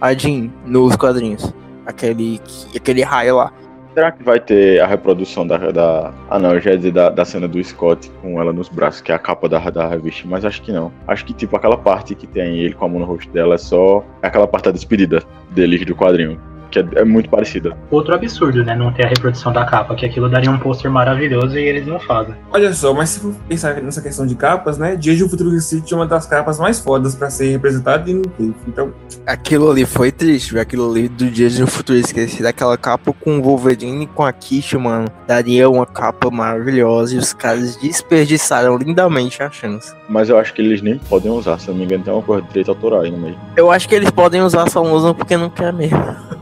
a 0.00 0.12
Jean 0.12 0.50
nos 0.66 0.96
quadrinhos. 0.96 1.52
Aquele, 1.86 2.40
aquele 2.76 3.02
raio 3.02 3.36
lá. 3.36 3.52
Será 3.94 4.12
que 4.12 4.22
vai 4.22 4.38
ter 4.38 4.80
a 4.80 4.86
reprodução 4.86 5.44
da. 5.44 5.56
da 5.72 6.12
ah, 6.28 6.38
não, 6.38 6.52
eu 6.54 6.60
já 6.60 6.70
ia 6.70 6.76
dizer 6.76 6.92
da, 6.92 7.10
da 7.10 7.24
cena 7.24 7.48
do 7.48 7.62
Scott 7.62 8.08
com 8.22 8.40
ela 8.40 8.52
nos 8.52 8.68
braços, 8.68 9.00
que 9.00 9.10
é 9.10 9.14
a 9.14 9.18
capa 9.18 9.48
da, 9.48 9.58
da 9.68 9.88
revista, 9.88 10.28
mas 10.28 10.44
acho 10.44 10.62
que 10.62 10.70
não. 10.70 10.92
Acho 11.08 11.24
que, 11.24 11.32
tipo, 11.34 11.56
aquela 11.56 11.76
parte 11.76 12.14
que 12.14 12.26
tem 12.26 12.58
ele 12.58 12.74
com 12.74 12.84
a 12.84 12.88
mão 12.88 13.00
no 13.00 13.04
rosto 13.06 13.30
dela 13.32 13.56
é 13.56 13.58
só. 13.58 14.04
É 14.22 14.28
aquela 14.28 14.46
parte 14.46 14.66
da 14.66 14.70
despedida 14.70 15.22
deles 15.50 15.84
do 15.84 15.96
quadrinho, 15.96 16.40
que 16.70 16.78
é, 16.78 16.86
é 16.96 17.04
muito 17.04 17.28
parecida. 17.28 17.76
Outro 17.90 18.14
absurdo, 18.14 18.64
né? 18.64 18.74
Não 18.74 18.92
ter 18.92 19.04
a 19.04 19.08
reprodução 19.08 19.52
da 19.52 19.64
capa, 19.64 19.94
que 19.94 20.06
aquilo 20.06 20.28
daria 20.28 20.50
um 20.50 20.58
pôster 20.58 20.90
maravilhoso 20.90 21.58
e 21.58 21.62
eles 21.62 21.86
não 21.86 21.98
fazem. 22.00 22.34
Olha 22.52 22.72
só, 22.72 22.94
mas 22.94 23.10
se 23.10 23.20
for 23.20 23.34
pensar 23.48 23.74
nessa 23.82 24.00
questão 24.00 24.26
de 24.26 24.34
capas, 24.34 24.78
né? 24.78 24.96
Dias 24.96 25.16
de 25.16 25.24
um 25.24 25.28
Futuro 25.28 25.50
City 25.60 25.92
é 25.92 25.96
uma 25.96 26.06
das 26.06 26.26
capas 26.26 26.58
mais 26.58 26.80
fodas 26.80 27.14
pra 27.14 27.30
ser 27.30 27.50
representada 27.50 28.08
e 28.10 28.14
não 28.14 28.22
teve. 28.22 28.54
Então, 28.66 28.92
Aquilo 29.26 29.70
ali 29.70 29.84
foi 29.84 30.10
triste, 30.10 30.52
viu? 30.52 30.60
Aquilo 30.60 30.90
ali 30.90 31.08
do 31.08 31.30
Dias 31.30 31.54
de 31.54 31.62
um 31.62 31.66
Futuro 31.66 31.98
Esquecido. 31.98 32.46
Aquela 32.46 32.76
capa 32.76 33.12
com 33.12 33.38
o 33.38 33.42
Wolverine 33.42 34.04
e 34.04 34.06
com 34.06 34.24
a 34.24 34.32
Kish, 34.32 34.74
mano. 34.74 35.06
Daria 35.26 35.68
uma 35.68 35.86
capa 35.86 36.30
maravilhosa 36.30 37.14
e 37.14 37.18
os 37.18 37.32
caras 37.32 37.76
desperdiçaram 37.76 38.76
lindamente 38.76 39.42
a 39.42 39.50
chance. 39.50 39.92
Mas 40.08 40.28
eu 40.28 40.38
acho 40.38 40.52
que 40.54 40.62
eles 40.62 40.82
nem 40.82 40.98
podem 40.98 41.30
usar, 41.30 41.58
se 41.58 41.68
eu 41.68 41.74
não 41.74 41.80
me 41.80 41.84
engano, 41.84 42.04
tem 42.04 42.12
uma 42.12 42.22
coisa 42.22 42.42
de 42.42 42.48
direito 42.48 42.70
autoral 42.70 43.02
aí 43.02 43.10
no 43.10 43.18
meio. 43.18 43.36
Eu 43.56 43.70
acho 43.70 43.88
que 43.88 43.94
eles 43.94 44.10
podem 44.10 44.42
usar, 44.42 44.68
só 44.68 44.82
usam 44.82 45.14
porque 45.14 45.36
não 45.36 45.50
quer 45.50 45.72
mesmo. 45.72 46.39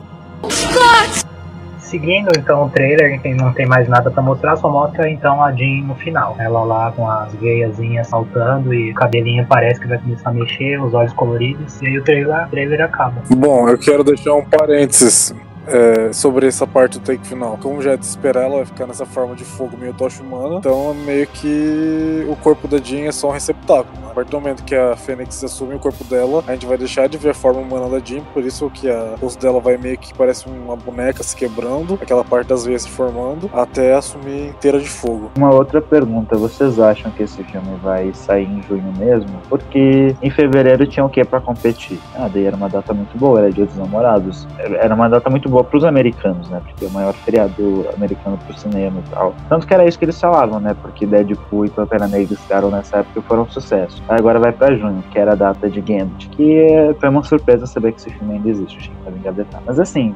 Seguindo 1.78 2.28
então 2.36 2.66
o 2.66 2.68
trailer, 2.68 3.18
que 3.20 3.32
não 3.32 3.50
tem 3.54 3.64
mais 3.64 3.88
nada 3.88 4.10
pra 4.10 4.22
mostrar, 4.22 4.56
só 4.56 4.68
mostra 4.68 5.08
então 5.08 5.42
a 5.42 5.50
Jean 5.52 5.84
no 5.84 5.94
final. 5.94 6.36
Ela 6.38 6.62
lá 6.62 6.92
com 6.92 7.08
as 7.08 7.32
veiazinhas 7.36 8.08
saltando 8.08 8.74
e 8.74 8.90
o 8.90 8.94
cabelinho 8.94 9.46
parece 9.48 9.80
que 9.80 9.88
vai 9.88 9.96
começar 9.96 10.28
a 10.28 10.32
mexer, 10.34 10.78
os 10.82 10.92
olhos 10.92 11.14
coloridos, 11.14 11.80
e 11.80 11.86
aí 11.86 11.98
o 11.98 12.04
trailer, 12.04 12.46
o 12.46 12.50
trailer 12.50 12.82
acaba. 12.82 13.22
Bom, 13.30 13.68
eu 13.70 13.78
quero 13.78 14.04
deixar 14.04 14.34
um 14.34 14.44
parênteses 14.44 15.34
é, 15.69 16.12
sobre 16.12 16.47
essa 16.47 16.66
parte 16.66 16.99
do 16.99 17.05
take 17.05 17.27
final. 17.27 17.59
Como 17.62 17.81
já 17.82 17.93
é 17.93 17.97
de 17.97 18.05
esperar, 18.05 18.45
ela 18.45 18.57
vai 18.57 18.66
ficar 18.66 18.86
nessa 18.86 19.07
forma 19.07 19.35
de 19.35 19.45
fogo 19.45 19.77
meio 19.77 19.93
tocha 19.95 20.23
humana. 20.23 20.57
Então, 20.57 20.90
é 20.90 21.05
meio 21.05 21.27
que 21.27 22.27
o 22.28 22.36
corpo 22.36 22.66
da 22.66 22.78
Jean 22.78 23.07
é 23.07 23.12
só 23.12 23.28
um 23.28 23.32
receptáculo. 23.32 23.99
né? 24.01 24.09
A 24.11 24.15
partir 24.15 24.31
do 24.31 24.40
momento 24.40 24.65
que 24.65 24.74
a 24.74 24.97
Fênix 24.97 25.43
assume 25.45 25.74
o 25.74 25.78
corpo 25.78 26.03
dela, 26.05 26.43
a 26.47 26.53
gente 26.53 26.66
vai 26.66 26.77
deixar 26.77 27.09
de 27.09 27.16
ver 27.19 27.31
a 27.31 27.35
forma 27.35 27.61
humana 27.61 27.89
da 27.89 28.05
Jean. 28.05 28.23
Por 28.35 28.45
isso 28.45 28.69
que 28.70 28.90
a 28.90 29.15
rosto 29.20 29.40
dela 29.40 29.61
vai 29.61 29.77
meio 29.77 29.97
que 29.99 30.12
parece 30.15 30.47
uma 30.49 30.77
boneca 30.77 31.23
se 31.23 31.36
quebrando, 31.36 31.99
aquela 32.01 32.24
parte 32.24 32.49
das 32.49 32.65
veias 32.65 32.82
se 32.82 32.89
formando, 32.89 33.51
até 33.53 33.95
assumir 33.95 34.49
inteira 34.49 34.81
de 34.81 34.89
fogo. 34.89 35.31
Uma 35.36 35.53
outra 35.55 35.81
pergunta, 35.81 36.36
vocês 36.36 36.81
acham 36.81 37.11
que 37.12 37.23
esse 37.23 37.43
filme 37.45 37.77
vai 37.82 38.12
sair 38.12 38.45
em 38.47 38.62
junho 38.62 38.93
mesmo? 38.97 39.40
Porque 39.49 40.15
em 40.20 40.31
fevereiro 40.31 40.86
tinha 40.86 41.05
o 41.05 41.09
que 41.09 41.24
pra 41.24 41.40
competir? 41.40 41.99
Ah, 42.15 42.28
daí 42.32 42.45
era 42.45 42.57
uma 42.57 42.69
data 42.69 42.93
muito 42.93 43.16
boa, 43.16 43.39
era 43.39 43.53
dia 43.53 43.66
dos 43.66 43.77
namorados. 43.77 44.47
Era 44.59 44.95
uma 44.95 45.09
data 45.09 45.28
muito 45.31 45.49
boa 45.49 45.57
pros 45.64 45.85
americanos, 45.85 46.48
né? 46.48 46.60
Porque 46.64 46.85
é 46.85 46.89
o 46.89 46.90
maior 46.90 47.14
feriado 47.14 47.86
americano 47.94 48.39
pro 48.47 48.56
cinema 48.59 49.02
e 49.06 49.10
tal. 49.10 49.35
Tanto 49.48 49.66
que 49.66 49.74
era 49.74 49.86
isso 49.86 49.98
que 49.98 50.05
eles 50.05 50.20
falavam, 50.20 50.60
né? 50.60 50.74
Porque 50.80 51.06
Deadpool 51.06 51.66
e 51.66 51.70
Pantera 51.70 52.09
Negra 52.09 52.35
estrearam 52.35 52.70
nessa 52.70 52.98
época 52.98 53.18
e 53.18 53.22
foram 53.22 53.43
um 53.43 53.48
sucesso. 53.48 54.02
Aí 54.09 54.18
agora 54.18 54.39
vai 54.39 54.52
pra 54.52 54.74
junho, 54.74 55.02
que 55.10 55.18
era 55.18 55.32
a 55.32 55.36
data 55.36 55.68
de 55.68 55.80
Gambit, 55.80 56.28
que 56.30 56.94
foi 57.01 57.09
uma 57.09 57.22
surpresa 57.22 57.66
saber 57.66 57.93
que 57.93 58.01
esse 58.01 58.10
filme 58.10 58.35
ainda 58.35 58.48
existe, 58.48 58.78
achei 58.78 58.93
que 58.93 59.44
tava. 59.44 59.62
Mas 59.66 59.78
assim, 59.78 60.14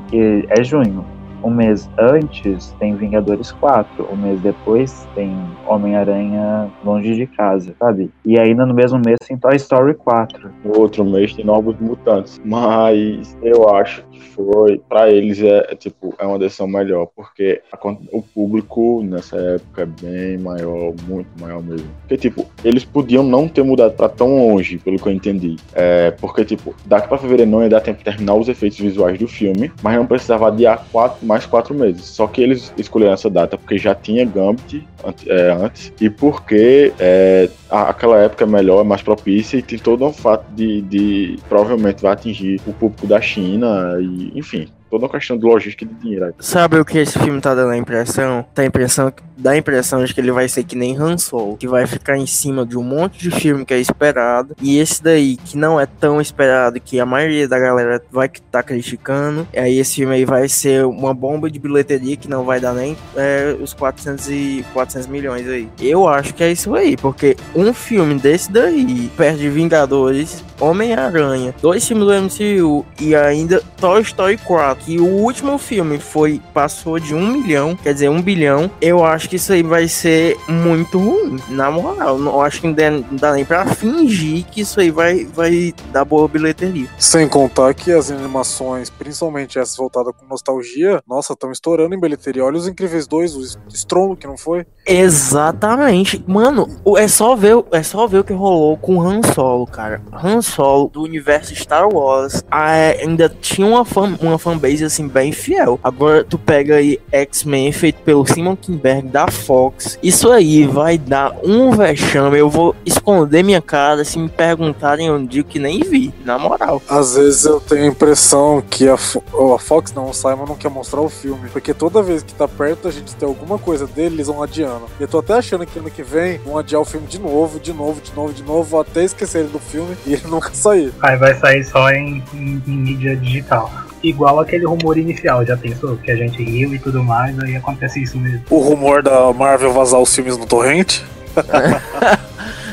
é 0.48 0.62
junho. 0.62 1.04
Um 1.42 1.50
mês 1.50 1.88
antes 1.98 2.72
tem 2.78 2.94
Vingadores 2.94 3.52
4, 3.52 4.08
um 4.12 4.16
mês 4.16 4.40
depois 4.40 5.06
tem 5.14 5.34
Homem-Aranha 5.66 6.70
Longe 6.84 7.14
de 7.14 7.26
Casa, 7.26 7.74
sabe? 7.78 8.10
E 8.24 8.38
ainda 8.38 8.64
no 8.64 8.74
mesmo 8.74 9.00
mês 9.04 9.18
tem 9.26 9.36
Toy 9.36 9.56
Story 9.56 9.94
4. 9.94 10.50
No 10.64 10.78
outro 10.78 11.04
mês 11.04 11.34
tem 11.34 11.44
Novos 11.44 11.76
Mutantes. 11.78 12.40
Mas 12.44 13.36
eu 13.42 13.68
acho 13.68 14.04
que 14.10 14.20
foi, 14.20 14.80
pra 14.88 15.10
eles 15.10 15.42
é, 15.42 15.66
é, 15.70 15.74
tipo, 15.74 16.14
é 16.18 16.26
uma 16.26 16.38
decisão 16.38 16.66
melhor, 16.66 17.08
porque 17.14 17.60
a 17.70 17.82
o 18.12 18.22
público 18.22 19.02
nessa 19.02 19.36
época 19.36 19.82
é 19.82 19.86
bem 19.86 20.38
maior, 20.38 20.94
muito 21.06 21.28
maior 21.40 21.62
mesmo. 21.62 21.88
Porque, 22.02 22.16
tipo, 22.16 22.46
eles 22.64 22.84
podiam 22.84 23.22
não 23.22 23.48
ter 23.48 23.62
mudado 23.62 23.94
pra 23.94 24.08
tão 24.08 24.38
longe, 24.38 24.78
pelo 24.78 24.98
que 24.98 25.08
eu 25.08 25.12
entendi. 25.12 25.56
É, 25.74 26.12
porque, 26.12 26.44
tipo, 26.44 26.74
daqui 26.86 27.08
pra 27.08 27.18
fevereiro 27.18 27.50
não 27.50 27.62
ia 27.62 27.68
dar 27.68 27.80
tempo 27.80 27.98
de 27.98 28.04
terminar 28.04 28.34
os 28.34 28.48
efeitos 28.48 28.78
visuais 28.78 29.18
do 29.18 29.26
filme, 29.26 29.72
mas 29.82 29.96
não 29.96 30.06
precisava 30.06 30.48
adiar 30.48 30.86
quatro, 30.92 31.26
mais 31.32 31.46
quatro 31.46 31.74
meses. 31.74 32.04
Só 32.04 32.26
que 32.26 32.42
eles 32.42 32.72
escolheram 32.76 33.14
essa 33.14 33.30
data 33.30 33.56
porque 33.56 33.78
já 33.78 33.94
tinha 33.94 34.24
Gambit 34.24 34.86
é, 35.26 35.50
antes, 35.50 35.92
e 36.00 36.10
porque 36.10 36.92
é, 36.98 37.48
aquela 37.70 38.18
época 38.18 38.44
é 38.44 38.46
melhor, 38.46 38.80
é 38.80 38.84
mais 38.84 39.02
propícia, 39.02 39.56
e 39.56 39.62
tem 39.62 39.78
todo 39.78 40.04
um 40.04 40.12
fato 40.12 40.44
de, 40.54 40.82
de 40.82 41.38
provavelmente 41.48 42.02
vai 42.02 42.12
atingir 42.12 42.60
o 42.66 42.72
público 42.72 43.06
da 43.06 43.20
China, 43.20 43.96
e 44.00 44.32
enfim, 44.38 44.68
toda 44.90 45.06
uma 45.06 45.10
questão 45.10 45.38
de 45.38 45.44
logística 45.44 45.84
e 45.84 45.88
de 45.88 45.94
dinheiro. 45.94 46.34
Sabe 46.38 46.78
o 46.78 46.84
que 46.84 46.98
esse 46.98 47.18
filme 47.18 47.40
tá 47.40 47.54
dando 47.54 47.70
a 47.70 47.76
impressão? 47.76 48.44
Tá 48.54 48.62
a 48.62 48.66
impressão, 48.66 49.10
dá 49.36 49.52
a 49.52 49.56
impressão 49.56 50.04
de 50.04 50.12
que 50.12 50.20
ele 50.20 50.32
vai 50.32 50.48
ser 50.48 50.64
que 50.64 50.76
nem 50.76 50.96
Han 50.96 51.18
Solo, 51.18 51.56
que 51.56 51.68
vai 51.68 51.86
ficar 51.86 52.16
em 52.16 52.26
cima 52.26 52.64
de 52.64 52.76
um 52.76 52.82
monte 52.82 53.18
de 53.18 53.30
filme 53.30 53.64
que 53.64 53.74
é 53.74 53.80
esperado, 53.80 54.54
e 54.60 54.78
esse 54.78 55.02
daí 55.02 55.36
que 55.36 55.56
não 55.56 55.80
é 55.80 55.86
tão 55.86 56.20
esperado, 56.20 56.80
que 56.80 57.00
a 57.00 57.06
maioria 57.06 57.48
da 57.48 57.58
galera 57.58 58.02
vai 58.10 58.28
que 58.28 58.40
tá 58.40 58.62
criticando, 58.62 59.46
e 59.52 59.58
aí 59.58 59.78
esse 59.78 59.96
filme 59.96 60.14
aí 60.14 60.24
vai 60.24 60.48
ser 60.48 60.84
uma 60.84 61.14
bomba 61.14 61.50
de 61.50 61.58
bilheteria 61.58 62.16
que 62.16 62.28
não 62.28 62.44
vai 62.44 62.60
dar 62.60 62.72
nem 62.72 62.96
é, 63.16 63.56
os 63.60 63.72
400, 63.72 64.28
e, 64.28 64.64
400 64.72 65.08
milhões 65.08 65.48
aí. 65.48 65.68
Eu 65.80 66.08
acho 66.08 66.34
que 66.34 66.42
é 66.42 66.52
isso 66.52 66.74
aí, 66.74 66.96
porque 66.96 67.36
um 67.54 67.72
filme 67.72 68.14
desse 68.14 68.50
daí, 68.50 69.10
perto 69.16 69.38
de 69.38 69.48
Vingadores, 69.48 70.44
Homem-Aranha, 70.60 71.54
dois 71.60 71.86
filmes 71.86 72.06
do 72.06 72.12
MCU 72.12 72.86
e 73.00 73.14
ainda 73.14 73.60
Toy 73.78 74.02
Story 74.02 74.38
4, 74.38 74.84
que 74.84 74.98
o 74.98 75.06
último 75.06 75.58
filme 75.58 75.98
foi 75.98 76.40
passou 76.54 77.00
de 77.00 77.14
um 77.14 77.26
milhão, 77.26 77.74
quer 77.74 77.92
dizer, 77.92 78.08
um 78.08 78.22
bilhão. 78.22 78.70
Eu 78.80 79.04
acho 79.04 79.28
que 79.32 79.36
isso 79.36 79.50
aí 79.54 79.62
vai 79.62 79.88
ser 79.88 80.36
muito 80.46 80.98
ruim. 80.98 81.38
Na 81.48 81.70
moral, 81.70 82.18
não 82.18 82.38
acho 82.42 82.60
que 82.60 82.66
não 82.66 82.74
dá, 83.12 83.32
nem 83.32 83.46
pra 83.46 83.64
fingir 83.64 84.44
que 84.44 84.60
isso 84.60 84.78
aí 84.78 84.90
vai, 84.90 85.24
vai 85.24 85.72
dar 85.90 86.04
boa 86.04 86.28
bilheteria. 86.28 86.86
Sem 86.98 87.26
contar 87.26 87.72
que 87.72 87.90
as 87.90 88.10
animações, 88.10 88.90
principalmente 88.90 89.58
essas 89.58 89.74
voltadas 89.74 90.12
com 90.14 90.26
nostalgia, 90.26 91.02
nossa, 91.08 91.32
estão 91.32 91.50
estourando 91.50 91.94
em 91.94 91.98
bilheteria. 92.00 92.44
Olha 92.44 92.58
os 92.58 92.68
Incríveis 92.68 93.06
2, 93.06 93.34
o 93.34 93.40
estrondo 93.72 94.16
que 94.16 94.26
não 94.26 94.36
foi. 94.36 94.66
Exatamente. 94.86 96.22
Mano, 96.26 96.68
o- 96.84 96.98
é 96.98 97.08
só 97.08 97.34
ver, 97.34 97.64
é 97.72 97.82
só 97.82 98.06
ver 98.06 98.18
o 98.18 98.24
que 98.24 98.34
rolou 98.34 98.76
com 98.76 99.00
Han 99.00 99.22
Solo, 99.34 99.66
cara. 99.66 100.02
Han 100.12 100.42
Solo 100.42 100.90
do 100.92 101.02
universo 101.02 101.54
Star 101.56 101.88
Wars 101.88 102.44
ainda 102.50 103.30
tinha 103.30 103.66
uma 103.66 103.82
fan, 103.84 104.14
uma 104.20 104.38
fanbase 104.38 104.84
assim 104.84 105.08
bem 105.08 105.32
fiel. 105.32 105.80
Agora 105.82 106.22
tu 106.22 106.36
pega 106.38 106.76
aí 106.76 107.00
X-Men 107.10 107.72
feito 107.72 108.02
pelo 108.02 108.26
Simon 108.26 108.56
Kinberg 108.56 109.08
da 109.12 109.28
Fox. 109.30 109.98
Isso 110.02 110.30
aí 110.32 110.66
vai 110.66 110.96
dar 110.98 111.36
um 111.44 111.70
vexame. 111.72 112.38
Eu 112.38 112.48
vou 112.50 112.74
esconder 112.84 113.42
minha 113.42 113.60
cara 113.62 114.04
se 114.04 114.18
me 114.18 114.28
perguntarem 114.28 115.06
eu 115.08 115.18
digo 115.26 115.48
que 115.48 115.58
nem 115.58 115.80
vi, 115.80 116.12
na 116.24 116.38
moral. 116.38 116.80
Às 116.88 117.14
vezes 117.14 117.44
eu 117.44 117.60
tenho 117.60 117.84
a 117.84 117.86
impressão 117.86 118.62
que 118.68 118.88
a, 118.88 118.96
Fo- 118.96 119.22
a 119.54 119.58
Fox, 119.58 119.92
não, 119.92 120.08
o 120.10 120.14
Simon 120.14 120.46
não 120.48 120.56
quer 120.56 120.70
mostrar 120.70 121.00
o 121.00 121.08
filme. 121.08 121.48
Porque 121.50 121.74
toda 121.74 122.02
vez 122.02 122.22
que 122.22 122.34
tá 122.34 122.48
perto 122.48 122.88
a 122.88 122.90
gente 122.90 123.14
ter 123.14 123.24
alguma 123.26 123.58
coisa 123.58 123.86
dele, 123.86 124.16
eles 124.16 124.26
vão 124.26 124.42
adiando. 124.42 124.86
E 124.98 125.02
eu 125.02 125.08
tô 125.08 125.18
até 125.18 125.34
achando 125.34 125.66
que 125.66 125.78
ano 125.78 125.90
que 125.90 126.02
vem 126.02 126.38
vão 126.38 126.56
adiar 126.58 126.80
o 126.80 126.84
filme 126.84 127.06
de 127.06 127.18
novo, 127.18 127.60
de 127.60 127.72
novo, 127.72 128.00
de 128.00 128.12
novo, 128.14 128.32
de 128.32 128.42
novo, 128.42 128.80
até 128.80 129.04
esquecerem 129.04 129.48
do 129.48 129.58
filme 129.58 129.96
e 130.06 130.14
ele 130.14 130.22
nunca 130.28 130.50
sair. 130.54 130.92
Aí 131.02 131.16
vai 131.16 131.34
sair 131.38 131.64
só 131.64 131.90
em, 131.90 132.22
em- 132.34 132.62
em 132.66 132.76
mídia 132.76 133.16
digital. 133.16 133.70
Igual 134.02 134.40
aquele 134.40 134.66
rumor 134.66 134.98
inicial, 134.98 135.44
já 135.44 135.56
pensou? 135.56 135.96
Que 135.96 136.10
a 136.10 136.16
gente 136.16 136.42
riu 136.42 136.74
e 136.74 136.78
tudo 136.78 137.02
mais, 137.02 137.38
aí 137.38 137.56
acontece 137.56 138.02
isso 138.02 138.18
mesmo. 138.18 138.42
O 138.50 138.58
rumor 138.58 139.02
da 139.02 139.32
Marvel 139.32 139.72
vazar 139.72 140.00
os 140.00 140.14
filmes 140.14 140.36
no 140.36 140.46
torrente. 140.46 141.04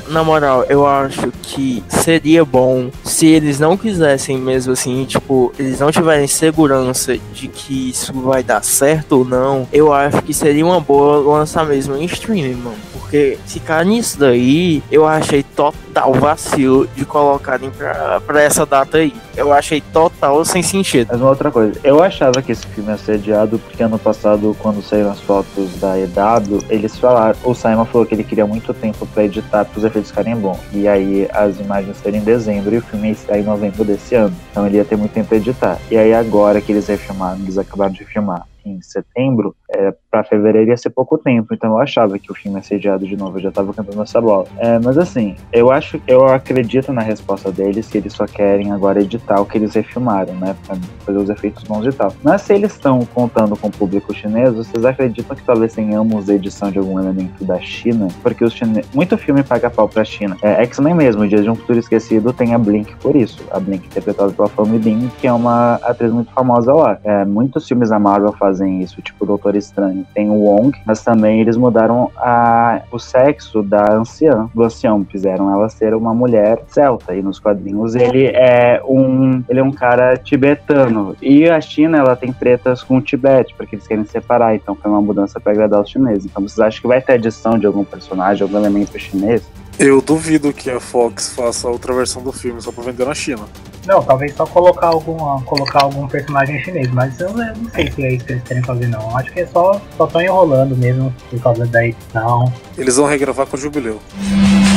Na 0.10 0.24
moral, 0.24 0.66
eu 0.68 0.88
acho 0.88 1.32
que 1.44 1.84
seria 1.88 2.44
bom 2.44 2.90
se 3.04 3.28
eles 3.28 3.60
não 3.60 3.78
quisessem 3.78 4.40
mesmo 4.40 4.74
assim, 4.74 5.06
tipo, 5.06 5.54
eles 5.60 5.80
não 5.80 5.92
tiverem 5.92 6.26
segurança 6.28 7.16
de 7.32 7.48
que 7.48 7.92
isso 7.92 8.12
vai 8.14 8.42
dar 8.42 8.64
certo 8.64 9.20
ou 9.20 9.26
não. 9.26 9.68
Eu 9.72 9.94
acho 9.94 10.24
que 10.24 10.34
seria 10.34 10.66
uma 10.66 10.80
boa 10.80 11.38
lançar 11.38 11.64
mesmo 11.64 11.96
em 11.96 12.06
streaming, 12.06 12.56
mano. 12.56 12.78
Porque 13.10 13.40
ficar 13.48 13.84
nisso 13.84 14.19
daí, 14.19 14.84
eu 14.91 15.07
achei 15.07 15.41
total 15.41 16.14
vacilo 16.14 16.88
de 16.95 17.03
colocarem 17.06 17.72
pra, 17.72 18.22
pra 18.22 18.40
essa 18.40 18.68
data 18.68 18.99
aí. 18.99 19.11
Eu 19.36 19.52
achei 19.52 19.81
total 19.81 20.45
sem 20.45 20.61
sentido. 20.61 21.07
Mas 21.11 21.19
uma 21.19 21.31
outra 21.31 21.49
coisa, 21.49 21.73
eu 21.84 22.03
achava 22.03 22.40
que 22.40 22.52
esse 22.52 22.68
filme 22.68 22.91
ia 22.91 22.98
ser 22.99 23.14
adiado 23.14 23.57
porque 23.57 23.81
ano 23.81 23.98
passado, 23.98 24.56
quando 24.60 24.84
saíram 24.84 25.10
as 25.10 25.19
fotos 25.22 25.72
da 25.80 25.98
EW, 25.98 26.60
eles 26.69 26.99
falaram, 26.99 27.36
o 27.44 27.56
Simon 27.56 27.86
falou 27.86 28.06
que 28.06 28.14
ele 28.14 28.23
queria 28.23 28.45
muito 28.45 28.76
tempo 28.76 29.07
pra 29.07 29.23
editar 29.23 29.65
para 29.65 29.80
os 29.80 29.84
efeitos 29.84 30.11
ficarem 30.11 30.36
bons. 30.36 30.60
E 30.72 30.88
aí 30.88 31.27
as 31.34 31.60
imagens 31.60 31.98
serem 31.98 32.22
em 32.22 32.23
dezembro 32.23 32.76
e 32.76 32.77
o 32.77 32.81
filme 32.84 33.10
ia 33.10 33.15
sair 33.15 33.41
em 33.41 33.45
novembro 33.45 33.84
desse 33.84 34.14
ano. 34.14 34.36
Então 34.52 34.68
ele 34.68 34.77
ia 34.77 34.86
ter 34.86 34.95
muito 34.95 35.14
tempo 35.14 35.30
pra 35.30 35.38
editar. 35.38 35.80
E 35.90 35.98
aí 35.98 36.14
agora 36.14 36.61
que 36.61 36.72
eles 36.72 36.86
refilmaram, 36.86 37.40
eles 37.40 37.57
acabaram 37.57 37.91
de 37.91 38.06
filmar 38.06 38.45
em 38.65 38.81
setembro, 38.81 39.56
é, 39.72 39.94
para 40.10 40.23
fevereiro 40.23 40.69
ia 40.69 40.77
ser 40.77 40.90
pouco 40.90 41.18
tempo, 41.18 41.53
então 41.53 41.72
eu 41.72 41.77
achava 41.80 42.18
que 42.18 42.31
o 42.31 42.36
filme 42.36 42.57
ia 42.57 42.64
ser 42.64 42.80
de 42.80 43.15
novo, 43.15 43.38
eu 43.38 43.44
já 43.44 43.52
tava 43.52 43.73
cantando 43.73 44.02
essa 44.02 44.19
bola. 44.22 44.45
É, 44.57 44.80
mas 44.80 44.98
assim, 44.98 45.36
eu 45.52 45.72
acho, 45.72 46.02
eu 46.07 46.26
acredito 46.27 46.91
na 46.91 47.02
resposta 47.02 47.52
deles 47.52 47.88
que 47.88 47.98
eles 47.98 48.14
só 48.14 48.26
querem 48.26 48.72
agora 48.72 49.02
editar 49.02 49.40
o 49.40 49.45
que 49.45 49.57
eles 49.57 49.76
refilmaram, 49.76 50.34
né, 50.36 50.56
pra 50.65 50.76
fazer 51.06 51.18
os 51.18 51.30
efeitos 51.30 51.64
bons 51.64 51.86
e 51.86 51.91
tal. 51.91 52.14
Mas 52.23 52.41
se 52.41 52.53
eles 52.53 52.72
estão 52.72 53.06
contando 53.14 53.56
com 53.56 53.68
o 53.68 53.72
público 53.72 54.14
chinês, 54.14 54.53
vocês 54.53 54.84
acreditam 54.86 55.36
que 55.36 55.44
talvez 55.44 55.73
tenhamos 55.73 56.30
edição 56.30 56.72
de 56.72 56.80
algum 56.80 56.99
elemento 56.99 57.44
da 57.44 57.60
China? 57.60 58.07
Porque 58.23 58.44
os 58.44 58.53
chine... 58.53 58.84
muito 58.94 59.18
filme 59.18 59.44
paga 59.44 59.69
pau 59.69 59.88
pra 59.88 60.03
China. 60.03 60.38
É, 60.41 60.64
X-Men 60.64 60.95
mesmo, 60.95 61.27
Dias 61.27 61.44
de 61.44 61.49
um 61.49 61.56
Futuro 61.56 61.80
Esquecido 61.80 62.34
tem 62.34 62.53
a 62.53 62.57
Blink 62.57 62.95
por 62.98 63.15
isso. 63.15 63.44
A 63.52 63.60
Blink 63.60 63.86
interpretada 63.86 64.31
pela 64.31 64.48
Family 64.49 64.80
Bean, 64.80 65.10
que 65.19 65.27
é 65.27 65.34
uma 65.34 65.76
atriz 65.76 66.11
muito 66.11 66.31
famosa 66.31 66.73
lá. 66.73 66.99
É, 67.03 67.26
muitos 67.26 67.68
filmes 67.68 67.90
da 67.90 67.99
Marvel 67.99 68.34
fazem 68.34 68.59
isso, 68.68 69.02
tipo 69.02 69.26
Doutor 69.26 69.56
Estranho 69.56 70.06
tem 70.14 70.30
o 70.30 70.34
Wong, 70.34 70.77
mas 70.86 71.03
também 71.03 71.41
eles 71.41 71.56
mudaram 71.56 72.11
a, 72.18 72.81
o 72.91 72.99
sexo 72.99 73.61
da 73.61 73.94
anciã, 73.94 74.49
do 74.53 74.64
ancião, 74.64 75.06
fizeram 75.10 75.52
ela 75.52 75.69
ser 75.69 75.94
uma 75.94 76.14
mulher 76.14 76.64
celta, 76.68 77.15
e 77.15 77.22
nos 77.22 77.40
quadrinhos 77.40 77.95
ele 77.95 78.26
é 78.26 78.81
um 78.86 79.44
ele 79.48 79.60
é 79.60 79.64
um 79.64 79.72
cara 79.72 80.18
tibetano, 80.18 81.15
e 81.22 81.49
a 81.49 81.60
China 81.61 81.98
ela 81.98 82.15
tem 82.15 82.31
tretas 82.34 82.84
com 82.84 82.98
o 82.98 83.02
Tibete, 83.02 83.53
porque 83.56 83.76
eles 83.76 83.88
querem 83.88 84.06
separar, 84.06 84.56
então 84.56 84.76
foi 84.76 84.90
uma 84.90 85.02
mudança 85.02 85.40
para 85.40 85.52
agradar 85.52 85.81
os 85.81 85.90
chineses. 85.90 86.26
Então 86.26 86.41
vocês 86.41 86.60
acham 86.60 86.81
que 86.81 86.88
vai 86.88 87.02
ter 87.02 87.14
adição 87.14 87.57
de 87.57 87.65
algum 87.65 87.84
personagem, 87.84 88.44
algum 88.44 88.57
elemento 88.57 88.98
chinês? 88.99 89.44
Eu 89.77 90.02
duvido 90.02 90.52
que 90.52 90.69
a 90.69 90.80
Fox 90.80 91.34
faça 91.34 91.69
outra 91.69 91.94
versão 91.94 92.22
do 92.22 92.34
filme 92.34 92.61
só 92.61 92.72
pra 92.72 92.84
vender 92.84 93.06
na 93.06 93.15
China. 93.15 93.44
Não, 93.86 94.04
talvez 94.04 94.34
só 94.36 94.46
colocar 94.46 94.88
algum, 94.88 95.18
colocar 95.44 95.84
algum 95.84 96.08
personagem 96.08 96.62
chinês, 96.64 96.90
mas 96.92 97.20
eu 97.20 97.34
não 97.34 97.70
sei 97.72 97.92
se 97.92 98.04
é 98.04 98.14
isso 98.14 98.26
que 98.26 98.34
eles 98.34 98.44
querem 98.44 98.64
fazer 98.64 98.88
não. 98.88 99.18
Acho 99.18 99.32
que 99.32 99.42
é 99.42 99.48
só, 99.48 99.80
só 99.98 100.08
tão 100.08 100.22
enrolando 100.22 100.76
mesmo 100.76 101.14
por 101.30 101.40
causa 101.42 101.66
da 101.66 101.86
edição. 101.86 102.52
Eles 102.78 102.98
vão 102.98 103.08
regravar 103.08 103.46
com 103.46 103.58
o 103.58 103.60
Jubileu. 103.60 104.00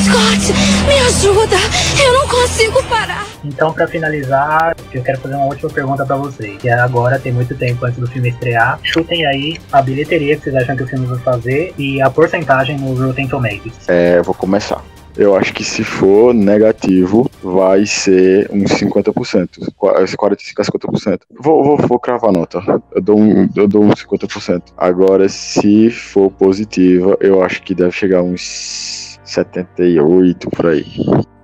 Scott, 0.05 0.53
me 0.87 0.99
ajuda! 0.99 1.57
Eu 2.05 2.13
não 2.13 2.29
consigo 2.29 2.83
parar! 2.85 3.27
Então, 3.45 3.73
pra 3.73 3.87
finalizar, 3.87 4.77
eu 4.93 5.03
quero 5.03 5.19
fazer 5.21 5.35
uma 5.35 5.47
última 5.47 5.71
pergunta 5.71 6.05
pra 6.05 6.17
vocês. 6.17 6.57
Que 6.59 6.69
agora 6.69 7.19
tem 7.19 7.33
muito 7.33 7.55
tempo 7.57 7.85
antes 7.85 7.99
do 7.99 8.07
filme 8.07 8.29
estrear. 8.29 8.79
Chutem 8.83 9.27
aí 9.27 9.57
a 9.73 9.83
bilheteria 9.83 10.37
que 10.37 10.45
vocês 10.45 10.57
acham 10.57 10.77
que 10.77 10.83
o 10.83 10.87
filme 10.87 11.07
vai 11.07 11.19
fazer 11.19 11.75
e 11.79 12.01
a 12.01 12.11
porcentagem 12.11 12.79
no 12.79 12.95
Rotten 12.95 13.29
Tomatoes. 13.29 13.75
É, 13.89 14.19
eu 14.19 14.25
vou 14.25 14.35
começar. 14.35 14.83
Eu 15.17 15.37
acho 15.37 15.53
que 15.53 15.63
se 15.63 15.85
for 15.85 16.33
negativo, 16.33 17.31
vai 17.43 17.85
ser 17.85 18.49
uns 18.51 18.71
50%. 18.73 19.73
qua- 19.77 19.95
45% 20.17 20.61
a 20.61 20.65
50%. 20.65 21.21
Vou, 21.39 21.63
vou, 21.63 21.77
vou 21.77 21.99
cravar 21.99 22.31
a 22.31 22.33
nota. 22.33 22.61
Eu 22.95 23.03
dou, 23.03 23.19
um, 23.21 23.49
eu 23.55 23.69
dou 23.69 23.85
uns 23.85 24.03
50%. 24.03 24.63
Agora, 24.77 25.29
se 25.29 25.91
for 25.91 26.31
positiva, 26.31 27.17
eu 27.21 27.43
acho 27.43 27.63
que 27.63 27.75
deve 27.75 27.93
chegar 27.93 28.23
uns 28.23 29.19
78 29.25 30.51
por 30.51 30.67
aí. 30.67 30.87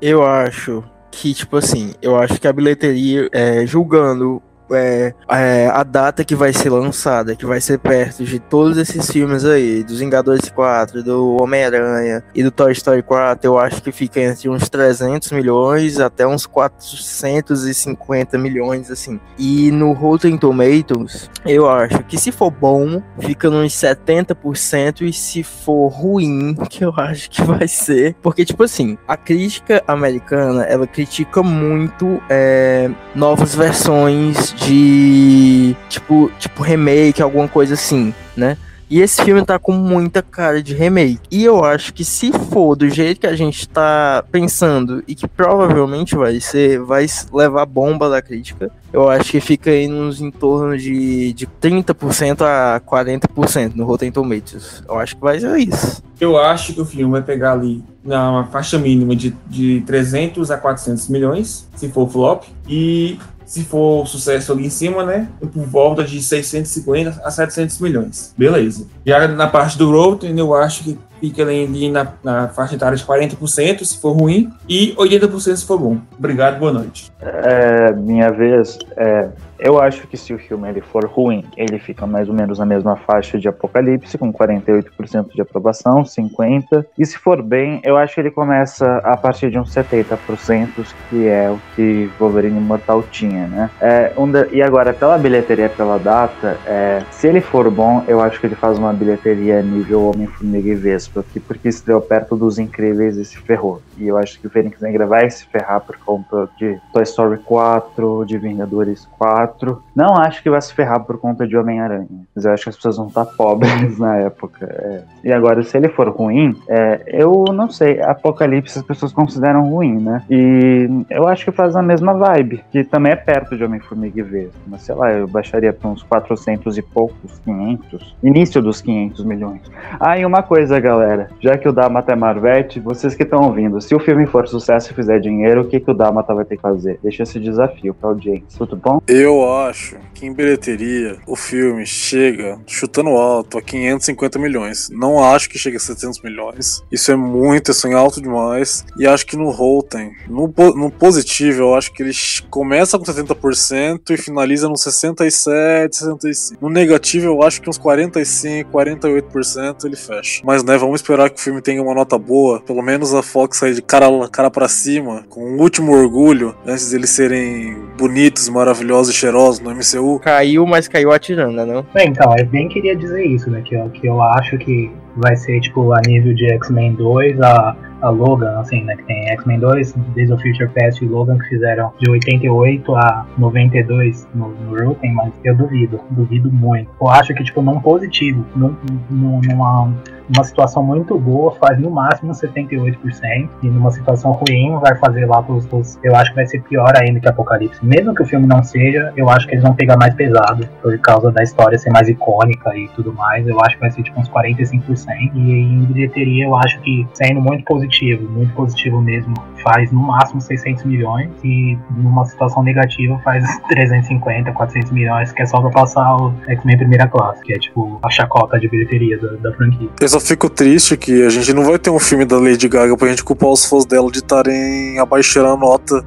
Eu 0.00 0.24
acho 0.24 0.82
que, 1.10 1.34
tipo 1.34 1.56
assim, 1.56 1.92
eu 2.00 2.16
acho 2.16 2.40
que 2.40 2.46
a 2.48 2.52
bilheteria, 2.52 3.28
é, 3.32 3.66
julgando 3.66 4.42
é, 4.70 5.14
é, 5.28 5.70
a 5.72 5.82
data 5.82 6.24
que 6.24 6.34
vai 6.34 6.52
ser 6.52 6.70
lançada, 6.70 7.34
que 7.36 7.46
vai 7.46 7.60
ser 7.60 7.78
perto 7.78 8.24
de 8.24 8.38
todos 8.38 8.76
esses 8.78 9.10
filmes 9.10 9.44
aí, 9.44 9.82
dos 9.82 10.00
Vingadores 10.00 10.48
4, 10.48 11.02
do 11.02 11.36
Homem-Aranha 11.40 12.22
e 12.34 12.42
do 12.42 12.50
Toy 12.50 12.72
Story 12.72 13.02
4, 13.02 13.46
eu 13.46 13.58
acho 13.58 13.82
que 13.82 13.92
fica 13.92 14.20
entre 14.20 14.48
uns 14.48 14.68
300 14.68 15.32
milhões 15.32 15.98
até 16.00 16.26
uns 16.26 16.46
450 16.46 18.38
milhões, 18.38 18.90
assim. 18.90 19.20
E 19.38 19.70
no 19.70 19.92
Rotten 19.92 20.36
Tomatoes, 20.36 21.30
eu 21.46 21.68
acho 21.68 22.02
que 22.04 22.18
se 22.18 22.32
for 22.32 22.50
bom, 22.50 23.02
fica 23.18 23.50
nos 23.50 23.72
70%, 23.72 25.02
e 25.02 25.12
se 25.12 25.42
for 25.42 25.88
ruim, 25.88 26.54
que 26.68 26.84
eu 26.84 26.92
acho 26.96 27.30
que 27.30 27.42
vai 27.42 27.68
ser. 27.68 28.14
Porque, 28.22 28.44
tipo 28.44 28.62
assim, 28.62 28.98
a 29.06 29.16
crítica 29.16 29.82
americana, 29.86 30.64
ela 30.64 30.86
critica 30.86 31.42
muito 31.42 32.20
é, 32.28 32.90
novas 33.14 33.54
versões 33.54 34.54
de 34.66 35.76
tipo, 35.88 36.30
tipo 36.38 36.62
remake, 36.62 37.22
alguma 37.22 37.48
coisa 37.48 37.74
assim, 37.74 38.12
né? 38.36 38.56
E 38.90 39.00
esse 39.00 39.22
filme 39.22 39.44
tá 39.44 39.58
com 39.58 39.72
muita 39.72 40.22
cara 40.22 40.62
de 40.62 40.74
remake. 40.74 41.20
E 41.30 41.44
eu 41.44 41.62
acho 41.62 41.92
que 41.92 42.02
se 42.02 42.32
for 42.32 42.74
do 42.74 42.88
jeito 42.88 43.20
que 43.20 43.26
a 43.26 43.36
gente 43.36 43.68
tá 43.68 44.24
pensando 44.32 45.04
e 45.06 45.14
que 45.14 45.28
provavelmente 45.28 46.16
vai 46.16 46.40
ser, 46.40 46.80
vai 46.80 47.04
levar 47.30 47.66
bomba 47.66 48.08
da 48.08 48.22
crítica. 48.22 48.70
Eu 48.90 49.10
acho 49.10 49.30
que 49.30 49.40
fica 49.40 49.70
aí 49.70 49.86
nos 49.86 50.22
em 50.22 50.30
torno 50.30 50.78
de, 50.78 51.34
de 51.34 51.46
30% 51.46 52.40
a 52.40 52.80
40% 52.80 53.72
no 53.74 53.84
Rotten 53.84 54.10
Tomatoes. 54.10 54.82
Eu 54.88 54.98
acho 54.98 55.16
que 55.16 55.20
vai 55.20 55.38
ser 55.38 55.58
isso. 55.58 56.02
Eu 56.18 56.38
acho 56.38 56.72
que 56.72 56.80
o 56.80 56.86
filme 56.86 57.12
vai 57.12 57.22
pegar 57.22 57.52
ali 57.52 57.84
na 58.02 58.44
faixa 58.44 58.78
mínima 58.78 59.14
de, 59.14 59.36
de 59.46 59.82
300 59.86 60.50
a 60.50 60.56
400 60.56 61.08
milhões, 61.10 61.68
se 61.76 61.90
for 61.90 62.08
flop, 62.08 62.44
e 62.66 63.18
se 63.48 63.64
for 63.64 64.06
sucesso 64.06 64.52
ali 64.52 64.66
em 64.66 64.70
cima, 64.70 65.06
né, 65.06 65.26
por 65.40 65.64
volta 65.64 66.04
de 66.04 66.22
650 66.22 67.22
a 67.24 67.30
700 67.30 67.78
milhões. 67.80 68.34
Beleza. 68.36 68.86
Já 69.06 69.26
na 69.26 69.46
parte 69.46 69.78
do 69.78 69.90
Rotten, 69.90 70.38
eu 70.38 70.54
acho 70.54 70.84
que 70.84 70.98
fica 71.20 71.42
ali 71.42 71.90
na, 71.90 72.12
na 72.22 72.48
faixa 72.48 72.74
etária 72.74 72.96
de 72.96 73.04
40% 73.04 73.84
se 73.84 74.00
for 74.00 74.12
ruim 74.12 74.50
e 74.68 74.94
80% 74.96 75.56
se 75.56 75.66
for 75.66 75.78
bom. 75.78 75.98
Obrigado, 76.18 76.58
boa 76.58 76.72
noite. 76.72 77.10
É, 77.20 77.92
minha 77.92 78.30
vez, 78.30 78.78
é, 78.96 79.28
eu 79.58 79.80
acho 79.80 80.06
que 80.06 80.16
se 80.16 80.32
o 80.32 80.38
filme 80.38 80.68
ele 80.68 80.80
for 80.80 81.04
ruim, 81.04 81.44
ele 81.56 81.78
fica 81.78 82.06
mais 82.06 82.28
ou 82.28 82.34
menos 82.34 82.58
na 82.58 82.66
mesma 82.66 82.96
faixa 82.96 83.38
de 83.38 83.48
Apocalipse, 83.48 84.16
com 84.16 84.32
48% 84.32 85.34
de 85.34 85.40
aprovação, 85.40 86.04
50%. 86.04 86.84
E 86.96 87.04
se 87.04 87.18
for 87.18 87.42
bem, 87.42 87.80
eu 87.82 87.96
acho 87.96 88.14
que 88.14 88.20
ele 88.20 88.30
começa 88.30 88.98
a 88.98 89.16
partir 89.16 89.50
de 89.50 89.58
uns 89.58 89.74
70%, 89.74 90.68
que 91.10 91.26
é 91.26 91.50
o 91.50 91.58
que 91.74 92.08
Wolverine 92.18 92.58
Imortal 92.58 93.02
tinha, 93.10 93.46
né? 93.48 93.70
É, 93.80 94.12
e 94.52 94.62
agora, 94.62 94.92
pela 94.92 95.18
bilheteria, 95.18 95.68
pela 95.68 95.98
data, 95.98 96.56
é, 96.64 97.02
se 97.10 97.26
ele 97.26 97.40
for 97.40 97.68
bom, 97.70 98.04
eu 98.06 98.20
acho 98.20 98.38
que 98.40 98.46
ele 98.46 98.54
faz 98.54 98.78
uma 98.78 98.92
bilheteria 98.92 99.60
nível 99.62 100.08
Homem-Formiga 100.08 100.68
e 100.68 100.74
Vespa, 100.74 101.07
que- 101.32 101.40
porque 101.40 101.68
estreou 101.68 102.00
perto 102.00 102.36
dos 102.36 102.58
Incríveis 102.58 103.16
e 103.16 103.24
se 103.24 103.38
ferrou. 103.38 103.80
E 103.96 104.06
eu 104.06 104.16
acho 104.16 104.40
que 104.40 104.46
o 104.46 104.50
Fênix 104.50 104.80
Negra 104.80 105.06
vai 105.06 105.28
se 105.30 105.46
ferrar 105.46 105.80
por 105.80 105.96
conta 105.98 106.48
de 106.58 106.78
Toy 106.92 107.02
Story 107.02 107.38
4, 107.38 108.24
de 108.26 108.38
Vingadores 108.38 109.06
4. 109.18 109.82
Não 109.94 110.16
acho 110.16 110.42
que 110.42 110.50
vai 110.50 110.60
se 110.60 110.72
ferrar 110.74 111.00
por 111.04 111.18
conta 111.18 111.46
de 111.46 111.56
Homem-Aranha. 111.56 112.06
Mas 112.34 112.44
eu 112.44 112.52
acho 112.52 112.64
que 112.64 112.68
as 112.70 112.76
pessoas 112.76 112.96
vão 112.96 113.08
estar 113.08 113.24
pobres 113.24 113.98
na 113.98 114.16
época. 114.16 114.66
é. 114.66 115.02
E 115.24 115.32
agora, 115.32 115.62
se 115.62 115.76
ele 115.76 115.88
for 115.88 116.08
ruim, 116.10 116.54
é, 116.68 117.02
eu 117.08 117.44
não 117.52 117.68
sei. 117.70 118.00
Apocalipse 118.00 118.78
as 118.78 118.84
pessoas 118.84 119.12
consideram 119.12 119.68
ruim, 119.68 119.98
né? 120.00 120.22
E 120.30 120.88
eu 121.10 121.26
acho 121.26 121.44
que 121.44 121.50
faz 121.52 121.74
a 121.74 121.82
mesma 121.82 122.14
vibe, 122.14 122.62
que 122.70 122.84
também 122.84 123.12
é 123.12 123.16
perto 123.16 123.56
de 123.56 123.64
Homem-Formiga 123.64 124.20
e 124.20 124.22
Vespa. 124.22 124.58
Mas 124.66 124.82
sei 124.82 124.94
lá, 124.94 125.12
eu 125.12 125.26
baixaria 125.26 125.72
para 125.72 125.88
uns 125.90 126.02
400 126.02 126.78
e 126.78 126.82
poucos, 126.82 127.38
500. 127.44 128.16
Início 128.22 128.62
dos 128.62 128.80
500 128.80 129.24
milhões. 129.24 129.62
Ah, 129.98 130.18
e 130.18 130.24
uma 130.24 130.42
coisa, 130.42 130.78
galera. 130.78 130.97
Já 131.40 131.56
que 131.56 131.68
o 131.68 131.72
Damata 131.72 132.12
é 132.12 132.16
Marvete, 132.16 132.80
vocês 132.80 133.14
que 133.14 133.22
estão 133.22 133.42
ouvindo, 133.44 133.80
se 133.80 133.94
o 133.94 134.00
filme 134.00 134.26
for 134.26 134.46
sucesso 134.48 134.92
e 134.92 134.94
fizer 134.94 135.18
dinheiro, 135.18 135.62
o 135.62 135.68
que, 135.68 135.80
que 135.80 135.90
o 135.90 135.94
Damata 135.94 136.34
vai 136.34 136.44
ter 136.44 136.56
que 136.56 136.62
fazer? 136.62 136.98
Deixa 137.02 137.22
esse 137.22 137.38
desafio 137.38 137.94
pra 137.94 138.10
audiência. 138.10 138.58
Tudo 138.58 138.76
bom? 138.76 139.00
Eu 139.06 139.50
acho 139.50 139.96
que 140.14 140.26
em 140.26 140.32
bilheteria 140.32 141.16
o 141.26 141.36
filme 141.36 141.86
chega 141.86 142.58
chutando 142.66 143.10
alto 143.10 143.58
a 143.58 143.62
550 143.62 144.38
milhões. 144.38 144.88
Não 144.90 145.22
acho 145.22 145.48
que 145.48 145.58
chegue 145.58 145.76
a 145.76 145.80
700 145.80 146.22
milhões. 146.22 146.82
Isso 146.90 147.10
é 147.12 147.16
muito, 147.16 147.70
é 147.70 147.94
alto 147.94 148.20
demais. 148.20 148.84
E 148.98 149.06
acho 149.06 149.26
que 149.26 149.36
no 149.36 149.50
Rotten, 149.50 150.12
no, 150.28 150.52
no 150.74 150.90
positivo, 150.90 151.60
eu 151.62 151.74
acho 151.74 151.92
que 151.92 152.02
ele 152.02 152.12
começa 152.50 152.98
com 152.98 153.04
70% 153.04 154.10
e 154.10 154.16
finaliza 154.16 154.68
nos 154.68 154.82
67, 154.82 155.96
65. 155.96 156.64
No 156.64 156.70
negativo, 156.70 157.26
eu 157.26 157.42
acho 157.42 157.60
que 157.60 157.70
uns 157.70 157.78
45, 157.78 158.70
48% 158.70 159.84
ele 159.84 159.96
fecha. 159.96 160.42
Mas 160.44 160.62
né, 160.64 160.76
vamos 160.76 160.87
vamos 160.88 161.00
esperar 161.00 161.30
que 161.30 161.36
o 161.36 161.42
filme 161.42 161.60
tenha 161.60 161.82
uma 161.82 161.94
nota 161.94 162.18
boa. 162.18 162.60
Pelo 162.60 162.82
menos 162.82 163.14
a 163.14 163.22
Fox 163.22 163.58
sair 163.58 163.74
de 163.74 163.82
cara, 163.82 164.06
cara 164.30 164.50
para 164.50 164.68
cima, 164.68 165.24
com 165.28 165.40
um 165.44 165.60
último 165.60 165.92
orgulho, 165.92 166.54
antes 166.66 166.90
deles 166.90 167.10
serem 167.10 167.76
bonitos, 167.96 168.48
maravilhosos 168.48 169.14
e 169.14 169.18
cheirosos 169.18 169.60
no 169.60 169.70
MCU. 169.70 170.18
Caiu, 170.20 170.66
mas 170.66 170.88
caiu 170.88 171.12
atirando, 171.12 171.56
né? 171.56 171.64
Não? 171.64 171.86
É, 171.94 172.04
então, 172.04 172.34
eu 172.36 172.46
bem 172.46 172.68
queria 172.68 172.96
dizer 172.96 173.24
isso, 173.24 173.50
né? 173.50 173.62
Que 173.62 173.74
eu, 173.74 173.88
que 173.90 174.06
eu 174.06 174.20
acho 174.22 174.56
que 174.58 174.90
vai 175.18 175.36
ser, 175.36 175.60
tipo, 175.60 175.92
a 175.92 176.00
nível 176.06 176.34
de 176.34 176.46
X-Men 176.52 176.94
2, 176.94 177.40
a, 177.40 177.76
a 178.00 178.08
Logan, 178.08 178.58
assim, 178.60 178.84
né? 178.84 178.96
Que 178.96 179.04
tem 179.04 179.28
X-Men 179.30 179.60
2, 179.60 179.92
Days 180.14 180.30
of 180.30 180.42
Future 180.42 180.70
Past 180.70 181.04
e 181.04 181.08
Logan 181.08 181.38
que 181.38 181.48
fizeram 181.48 181.92
de 181.98 182.10
88 182.10 182.94
a 182.94 183.26
92 183.36 184.28
no, 184.34 184.48
no 184.48 184.84
Rotten, 184.84 185.12
mas 185.14 185.32
eu 185.44 185.56
duvido, 185.56 186.00
duvido 186.10 186.50
muito. 186.50 186.90
Eu 187.00 187.08
acho 187.08 187.34
que, 187.34 187.44
tipo, 187.44 187.62
num 187.62 187.80
positivo, 187.80 188.44
num, 188.54 188.74
num, 189.10 189.40
numa 189.40 189.92
numa 190.28 190.44
situação 190.44 190.82
muito 190.82 191.18
boa 191.18 191.54
faz 191.54 191.78
no 191.78 191.90
máximo 191.90 192.32
78% 192.32 193.48
e 193.62 193.66
numa 193.66 193.90
situação 193.90 194.32
ruim 194.32 194.78
vai 194.78 194.94
fazer 194.96 195.26
lá 195.26 195.42
pros, 195.42 195.66
pros, 195.66 195.98
eu 196.02 196.14
acho 196.14 196.30
que 196.30 196.36
vai 196.36 196.46
ser 196.46 196.62
pior 196.62 196.92
ainda 197.00 197.18
que 197.18 197.28
Apocalipse 197.28 197.84
mesmo 197.84 198.14
que 198.14 198.22
o 198.22 198.26
filme 198.26 198.46
não 198.46 198.62
seja 198.62 199.12
eu 199.16 199.28
acho 199.30 199.46
que 199.46 199.54
eles 199.54 199.64
vão 199.64 199.74
pegar 199.74 199.96
mais 199.96 200.14
pesado 200.14 200.68
por 200.82 200.96
causa 200.98 201.30
da 201.30 201.42
história 201.42 201.78
ser 201.78 201.90
mais 201.90 202.08
icônica 202.08 202.76
e 202.76 202.88
tudo 202.88 203.12
mais 203.12 203.46
eu 203.48 203.58
acho 203.62 203.76
que 203.76 203.80
vai 203.80 203.90
ser 203.90 204.02
tipo 204.02 204.20
uns 204.20 204.28
45% 204.28 205.07
e 205.34 205.52
em 205.52 205.84
bilheteria 205.86 206.46
eu 206.46 206.56
acho 206.56 206.80
que 206.80 207.06
sendo 207.14 207.40
muito 207.40 207.64
positivo 207.64 208.28
muito 208.30 208.52
positivo 208.54 209.00
mesmo 209.00 209.34
faz 209.62 209.90
no 209.90 210.00
máximo 210.00 210.40
600 210.40 210.84
milhões 210.84 211.30
e 211.42 211.78
numa 211.96 212.24
situação 212.24 212.62
negativa 212.62 213.18
faz 213.24 213.44
350 213.68 214.52
400 214.52 214.90
milhões 214.92 215.32
que 215.32 215.42
é 215.42 215.46
só 215.46 215.60
pra 215.60 215.70
passar 215.70 216.16
o 216.16 216.34
X-Men 216.46 216.76
primeira 216.76 217.08
classe 217.08 217.42
que 217.42 217.52
é 217.52 217.58
tipo 217.58 217.98
a 218.02 218.10
chacota 218.10 218.58
de 218.58 218.68
bilheteria 218.68 219.18
da, 219.18 219.28
da 219.36 219.52
franquia 219.54 219.88
só 220.06 220.20
fico 220.20 220.48
triste 220.48 220.96
que 220.96 221.24
a 221.24 221.28
gente 221.28 221.52
não 221.52 221.64
vai 221.64 221.78
ter 221.78 221.90
um 221.90 221.98
filme 221.98 222.24
da 222.24 222.38
Lady 222.38 222.68
Gaga 222.68 222.96
pra 222.96 223.08
gente 223.08 223.24
culpar 223.24 223.50
os 223.50 223.64
fãs 223.64 223.84
dela 223.84 224.10
de 224.10 224.18
estarem 224.18 224.98
abaixando 224.98 225.48
a 225.48 225.56
nota 225.56 226.04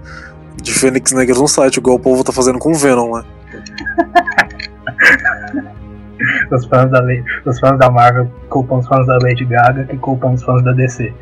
de 0.61 0.73
Fênix 0.73 1.11
Negra 1.11 1.35
no 1.35 1.47
site, 1.47 1.77
igual 1.77 1.95
o 1.95 1.99
povo 1.99 2.23
tá 2.23 2.31
fazendo 2.31 2.59
com 2.59 2.73
Venom, 2.73 3.17
né? 3.17 3.23
os, 6.51 6.65
fãs 6.65 6.89
da, 6.91 7.01
os 7.45 7.59
fãs 7.59 7.77
da 7.77 7.89
Marvel 7.89 8.27
culpam 8.49 8.77
os 8.77 8.87
fãs 8.87 9.05
da 9.07 9.17
Lady 9.21 9.45
Gaga 9.45 9.85
que 9.85 9.97
culpam 9.97 10.33
os 10.33 10.43
fãs 10.43 10.63
da 10.63 10.71
DC. 10.71 11.13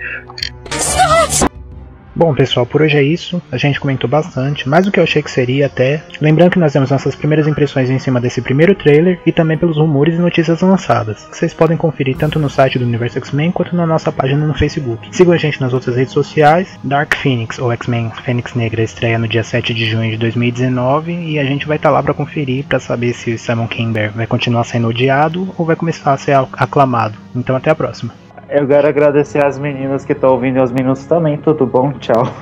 Bom, 2.19 2.35
pessoal, 2.35 2.65
por 2.65 2.81
hoje 2.81 2.97
é 2.97 3.01
isso. 3.01 3.41
A 3.49 3.55
gente 3.55 3.79
comentou 3.79 4.09
bastante, 4.09 4.67
mais 4.67 4.85
do 4.85 4.91
que 4.91 4.99
eu 4.99 5.03
achei 5.05 5.23
que 5.23 5.31
seria 5.31 5.67
até. 5.67 6.03
Lembrando 6.19 6.51
que 6.51 6.59
nós 6.59 6.73
temos 6.73 6.91
nossas 6.91 7.15
primeiras 7.15 7.47
impressões 7.47 7.89
em 7.89 7.97
cima 7.97 8.19
desse 8.19 8.41
primeiro 8.41 8.75
trailer 8.75 9.21
e 9.25 9.31
também 9.31 9.57
pelos 9.57 9.77
rumores 9.77 10.15
e 10.15 10.17
notícias 10.17 10.59
lançadas, 10.59 11.23
que 11.27 11.37
vocês 11.37 11.53
podem 11.53 11.77
conferir 11.77 12.17
tanto 12.17 12.37
no 12.37 12.49
site 12.49 12.77
do 12.77 12.83
Universo 12.83 13.19
X-Men 13.19 13.53
quanto 13.53 13.73
na 13.73 13.87
nossa 13.87 14.11
página 14.11 14.45
no 14.45 14.53
Facebook. 14.53 15.15
Sigam 15.15 15.33
a 15.33 15.37
gente 15.37 15.61
nas 15.61 15.71
outras 15.71 15.95
redes 15.95 16.11
sociais. 16.11 16.77
Dark 16.83 17.15
Phoenix, 17.15 17.57
ou 17.57 17.71
X-Men 17.71 18.11
Fênix 18.25 18.53
Negra, 18.53 18.83
estreia 18.83 19.17
no 19.17 19.25
dia 19.25 19.41
7 19.41 19.73
de 19.73 19.85
junho 19.85 20.11
de 20.11 20.17
2019 20.17 21.13
e 21.13 21.39
a 21.39 21.45
gente 21.45 21.65
vai 21.65 21.77
estar 21.77 21.87
tá 21.87 21.93
lá 21.93 22.03
para 22.03 22.13
conferir 22.13 22.65
para 22.65 22.81
saber 22.81 23.13
se 23.13 23.31
o 23.31 23.39
Simon 23.39 23.67
Kimber 23.69 24.11
vai 24.11 24.27
continuar 24.27 24.65
sendo 24.65 24.89
odiado 24.89 25.55
ou 25.57 25.65
vai 25.65 25.77
começar 25.77 26.11
a 26.11 26.17
ser 26.17 26.33
aclamado. 26.35 27.17
Então 27.33 27.55
até 27.55 27.69
a 27.69 27.75
próxima. 27.75 28.13
Eu 28.49 28.67
quero 28.67 28.87
agradecer 28.87 29.43
às 29.43 29.59
meninas 29.59 30.03
que 30.03 30.13
estão 30.13 30.31
ouvindo 30.31 30.57
e 30.57 30.59
aos 30.59 30.71
meninos 30.71 31.05
também. 31.05 31.37
Tudo 31.37 31.65
bom? 31.65 31.91
Tchau. 31.93 32.33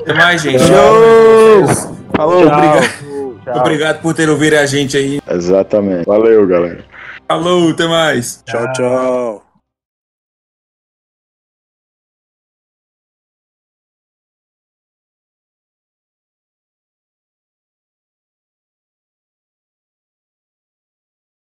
Até 0.00 0.14
mais, 0.14 0.42
gente. 0.42 0.60
Show! 0.60 1.94
Falou, 2.14 2.46
Tchau. 2.46 2.56
obrigado. 2.58 3.42
Tchau. 3.44 3.56
Obrigado 3.56 4.00
por 4.02 4.14
ter 4.14 4.28
ouvido 4.30 4.54
a 4.54 4.66
gente 4.66 4.96
aí. 4.96 5.20
Exatamente. 5.28 6.06
Valeu, 6.06 6.46
galera. 6.46 6.84
Falou, 7.28 7.70
até 7.70 7.86
mais. 7.88 8.42
Tchau, 8.46 8.72
tchau. 8.72 9.41